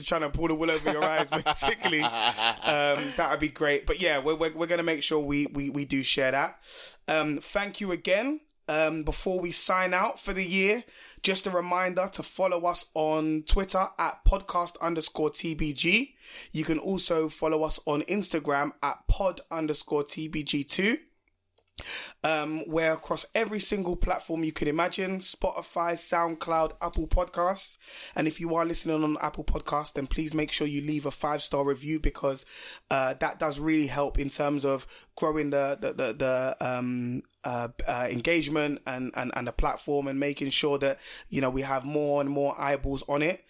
trying 0.03 0.21
to 0.21 0.29
pull 0.29 0.49
the 0.49 0.55
wool 0.55 0.69
over 0.69 0.91
your 0.91 1.05
eyes, 1.05 1.29
basically. 1.45 2.01
um, 2.01 2.99
that 3.15 3.27
would 3.31 3.39
be 3.39 3.47
great. 3.47 3.87
But 3.87 4.01
yeah, 4.01 4.19
we're 4.19 4.35
we're, 4.35 4.53
we're 4.53 4.67
gonna 4.67 4.83
make 4.83 5.01
sure 5.01 5.19
we 5.19 5.45
we 5.45 5.69
we 5.69 5.85
do 5.85 6.03
share 6.03 6.31
that. 6.31 6.59
Um, 7.07 7.39
thank 7.41 7.79
you 7.79 7.93
again 7.93 8.41
um, 8.67 9.03
before 9.03 9.39
we 9.39 9.51
sign 9.51 9.93
out 9.93 10.19
for 10.19 10.33
the 10.33 10.45
year, 10.45 10.83
just 11.21 11.47
a 11.47 11.51
reminder 11.51 12.09
to 12.13 12.23
follow 12.23 12.65
us 12.65 12.85
on 12.93 13.43
Twitter 13.47 13.85
at 13.97 14.23
podcast 14.25 14.79
underscore 14.81 15.29
TBG. 15.29 16.13
You 16.51 16.63
can 16.63 16.79
also 16.79 17.29
follow 17.29 17.63
us 17.63 17.79
on 17.85 18.01
Instagram 18.03 18.71
at 18.81 19.07
pod 19.07 19.41
underscore 19.51 20.03
TBG2. 20.03 20.97
Um, 22.23 22.63
we're 22.67 22.93
across 22.93 23.25
every 23.35 23.59
single 23.59 23.95
platform 23.95 24.43
you 24.43 24.51
can 24.51 24.67
imagine 24.67 25.19
Spotify, 25.19 25.93
SoundCloud, 25.93 26.73
Apple 26.81 27.07
Podcasts. 27.07 27.77
And 28.15 28.27
if 28.27 28.39
you 28.39 28.55
are 28.55 28.65
listening 28.65 29.03
on 29.03 29.17
Apple 29.21 29.43
Podcasts, 29.43 29.93
then 29.93 30.07
please 30.07 30.33
make 30.33 30.51
sure 30.51 30.67
you 30.67 30.81
leave 30.81 31.05
a 31.05 31.11
five 31.11 31.41
star 31.41 31.65
review 31.65 31.99
because 31.99 32.45
uh, 32.91 33.15
that 33.15 33.39
does 33.39 33.59
really 33.59 33.87
help 33.87 34.19
in 34.19 34.29
terms 34.29 34.65
of 34.65 34.87
growing 35.15 35.49
the, 35.49 35.77
the, 35.79 35.93
the, 35.93 36.13
the 36.13 36.57
um, 36.61 37.23
uh, 37.43 37.69
uh, 37.87 38.07
engagement 38.09 38.81
and, 38.85 39.11
and, 39.15 39.31
and 39.35 39.47
the 39.47 39.51
platform 39.51 40.07
and 40.07 40.19
making 40.19 40.49
sure 40.49 40.77
that, 40.79 40.99
you 41.29 41.41
know, 41.41 41.49
we 41.49 41.61
have 41.61 41.85
more 41.85 42.21
and 42.21 42.29
more 42.29 42.59
eyeballs 42.59 43.03
on 43.07 43.21
it. 43.21 43.43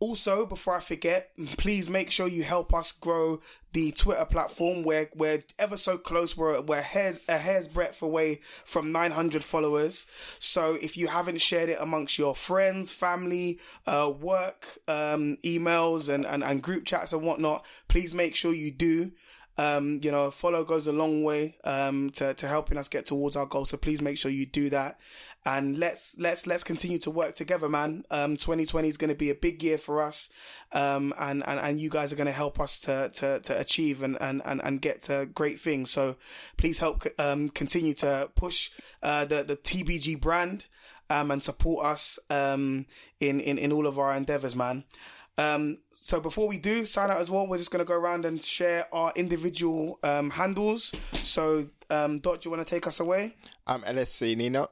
Also, 0.00 0.46
before 0.46 0.76
I 0.76 0.80
forget, 0.80 1.32
please 1.56 1.90
make 1.90 2.12
sure 2.12 2.28
you 2.28 2.44
help 2.44 2.72
us 2.72 2.92
grow 2.92 3.40
the 3.72 3.90
Twitter 3.90 4.24
platform. 4.24 4.84
We're 4.84 5.10
we're 5.16 5.40
ever 5.58 5.76
so 5.76 5.98
close. 5.98 6.36
We're 6.36 6.60
we're 6.60 6.82
hairs, 6.82 7.20
a 7.28 7.36
hair's 7.36 7.66
breadth 7.66 8.00
away 8.00 8.40
from 8.64 8.92
900 8.92 9.42
followers. 9.42 10.06
So 10.38 10.74
if 10.74 10.96
you 10.96 11.08
haven't 11.08 11.40
shared 11.40 11.68
it 11.68 11.78
amongst 11.80 12.16
your 12.16 12.36
friends, 12.36 12.92
family, 12.92 13.58
uh, 13.88 14.12
work, 14.20 14.78
um, 14.86 15.36
emails, 15.44 16.08
and, 16.08 16.24
and 16.24 16.44
and 16.44 16.62
group 16.62 16.84
chats 16.84 17.12
and 17.12 17.22
whatnot, 17.22 17.66
please 17.88 18.14
make 18.14 18.36
sure 18.36 18.54
you 18.54 18.70
do. 18.70 19.10
Um, 19.58 19.98
you 20.04 20.12
know, 20.12 20.26
a 20.26 20.30
follow 20.30 20.62
goes 20.62 20.86
a 20.86 20.92
long 20.92 21.24
way 21.24 21.56
um, 21.64 22.10
to 22.10 22.32
to 22.34 22.46
helping 22.46 22.78
us 22.78 22.88
get 22.88 23.06
towards 23.06 23.36
our 23.36 23.46
goal. 23.46 23.64
So 23.64 23.76
please 23.76 24.00
make 24.00 24.16
sure 24.16 24.30
you 24.30 24.46
do 24.46 24.70
that, 24.70 25.00
and 25.44 25.76
let's 25.76 26.16
let's 26.18 26.46
let's 26.46 26.62
continue 26.62 26.98
to 26.98 27.10
work 27.10 27.34
together, 27.34 27.68
man. 27.68 28.04
Um, 28.10 28.36
2020 28.36 28.88
is 28.88 28.96
going 28.96 29.10
to 29.10 29.16
be 29.16 29.30
a 29.30 29.34
big 29.34 29.60
year 29.62 29.76
for 29.76 30.00
us, 30.00 30.30
um, 30.72 31.12
and 31.18 31.42
and 31.44 31.58
and 31.58 31.80
you 31.80 31.90
guys 31.90 32.12
are 32.12 32.16
going 32.16 32.26
to 32.26 32.32
help 32.32 32.60
us 32.60 32.82
to 32.82 33.10
to 33.14 33.40
to 33.40 33.60
achieve 33.60 34.02
and 34.02 34.16
and 34.20 34.42
and, 34.44 34.60
and 34.62 34.80
get 34.80 35.02
to 35.02 35.26
great 35.26 35.58
things. 35.58 35.90
So 35.90 36.16
please 36.56 36.78
help 36.78 37.04
um, 37.18 37.48
continue 37.48 37.94
to 37.94 38.30
push 38.36 38.70
uh, 39.02 39.24
the 39.24 39.42
the 39.42 39.56
TBG 39.56 40.20
brand 40.20 40.66
um, 41.10 41.30
and 41.30 41.42
support 41.42 41.84
us 41.84 42.18
um, 42.30 42.86
in 43.20 43.40
in 43.40 43.58
in 43.58 43.72
all 43.72 43.86
of 43.86 43.98
our 43.98 44.14
endeavors, 44.14 44.54
man. 44.54 44.84
Um, 45.38 45.76
so 45.92 46.20
before 46.20 46.48
we 46.48 46.58
do 46.58 46.84
sign 46.84 47.10
out 47.10 47.18
as 47.18 47.30
well, 47.30 47.46
we're 47.46 47.58
just 47.58 47.70
going 47.70 47.84
to 47.84 47.88
go 47.88 47.94
around 47.94 48.24
and 48.24 48.40
share 48.40 48.92
our 48.92 49.12
individual 49.14 50.00
um, 50.02 50.30
handles. 50.30 50.92
So, 51.22 51.68
um, 51.90 52.18
Dot, 52.18 52.42
do 52.42 52.48
you 52.48 52.54
want 52.54 52.66
to 52.66 52.68
take 52.68 52.86
us 52.86 53.00
away? 53.00 53.36
I'm 53.66 53.82
LSC 53.82 54.36
Nino. 54.36 54.70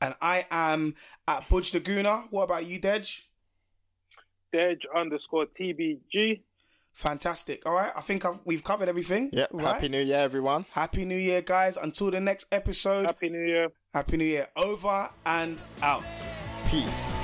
And 0.00 0.14
I 0.22 0.46
am 0.50 0.94
at 1.26 1.48
Budge 1.48 1.74
Laguna. 1.74 2.24
What 2.30 2.44
about 2.44 2.66
you, 2.66 2.80
Dej? 2.80 3.22
Dej 4.54 4.78
underscore 4.94 5.46
TBG. 5.46 6.42
Fantastic. 6.92 7.66
All 7.66 7.74
right. 7.74 7.90
I 7.96 8.00
think 8.00 8.24
I've, 8.24 8.38
we've 8.44 8.62
covered 8.62 8.88
everything. 8.88 9.30
Yep. 9.32 9.50
Right? 9.52 9.74
Happy 9.74 9.88
New 9.88 10.00
Year, 10.00 10.18
everyone. 10.18 10.64
Happy 10.70 11.04
New 11.04 11.16
Year, 11.16 11.42
guys. 11.42 11.76
Until 11.76 12.12
the 12.12 12.20
next 12.20 12.46
episode. 12.52 13.06
Happy 13.06 13.30
New 13.30 13.44
Year. 13.44 13.68
Happy 13.92 14.16
New 14.16 14.24
Year. 14.24 14.46
Over 14.54 15.10
and 15.26 15.58
out. 15.82 16.04
Peace. 16.70 17.23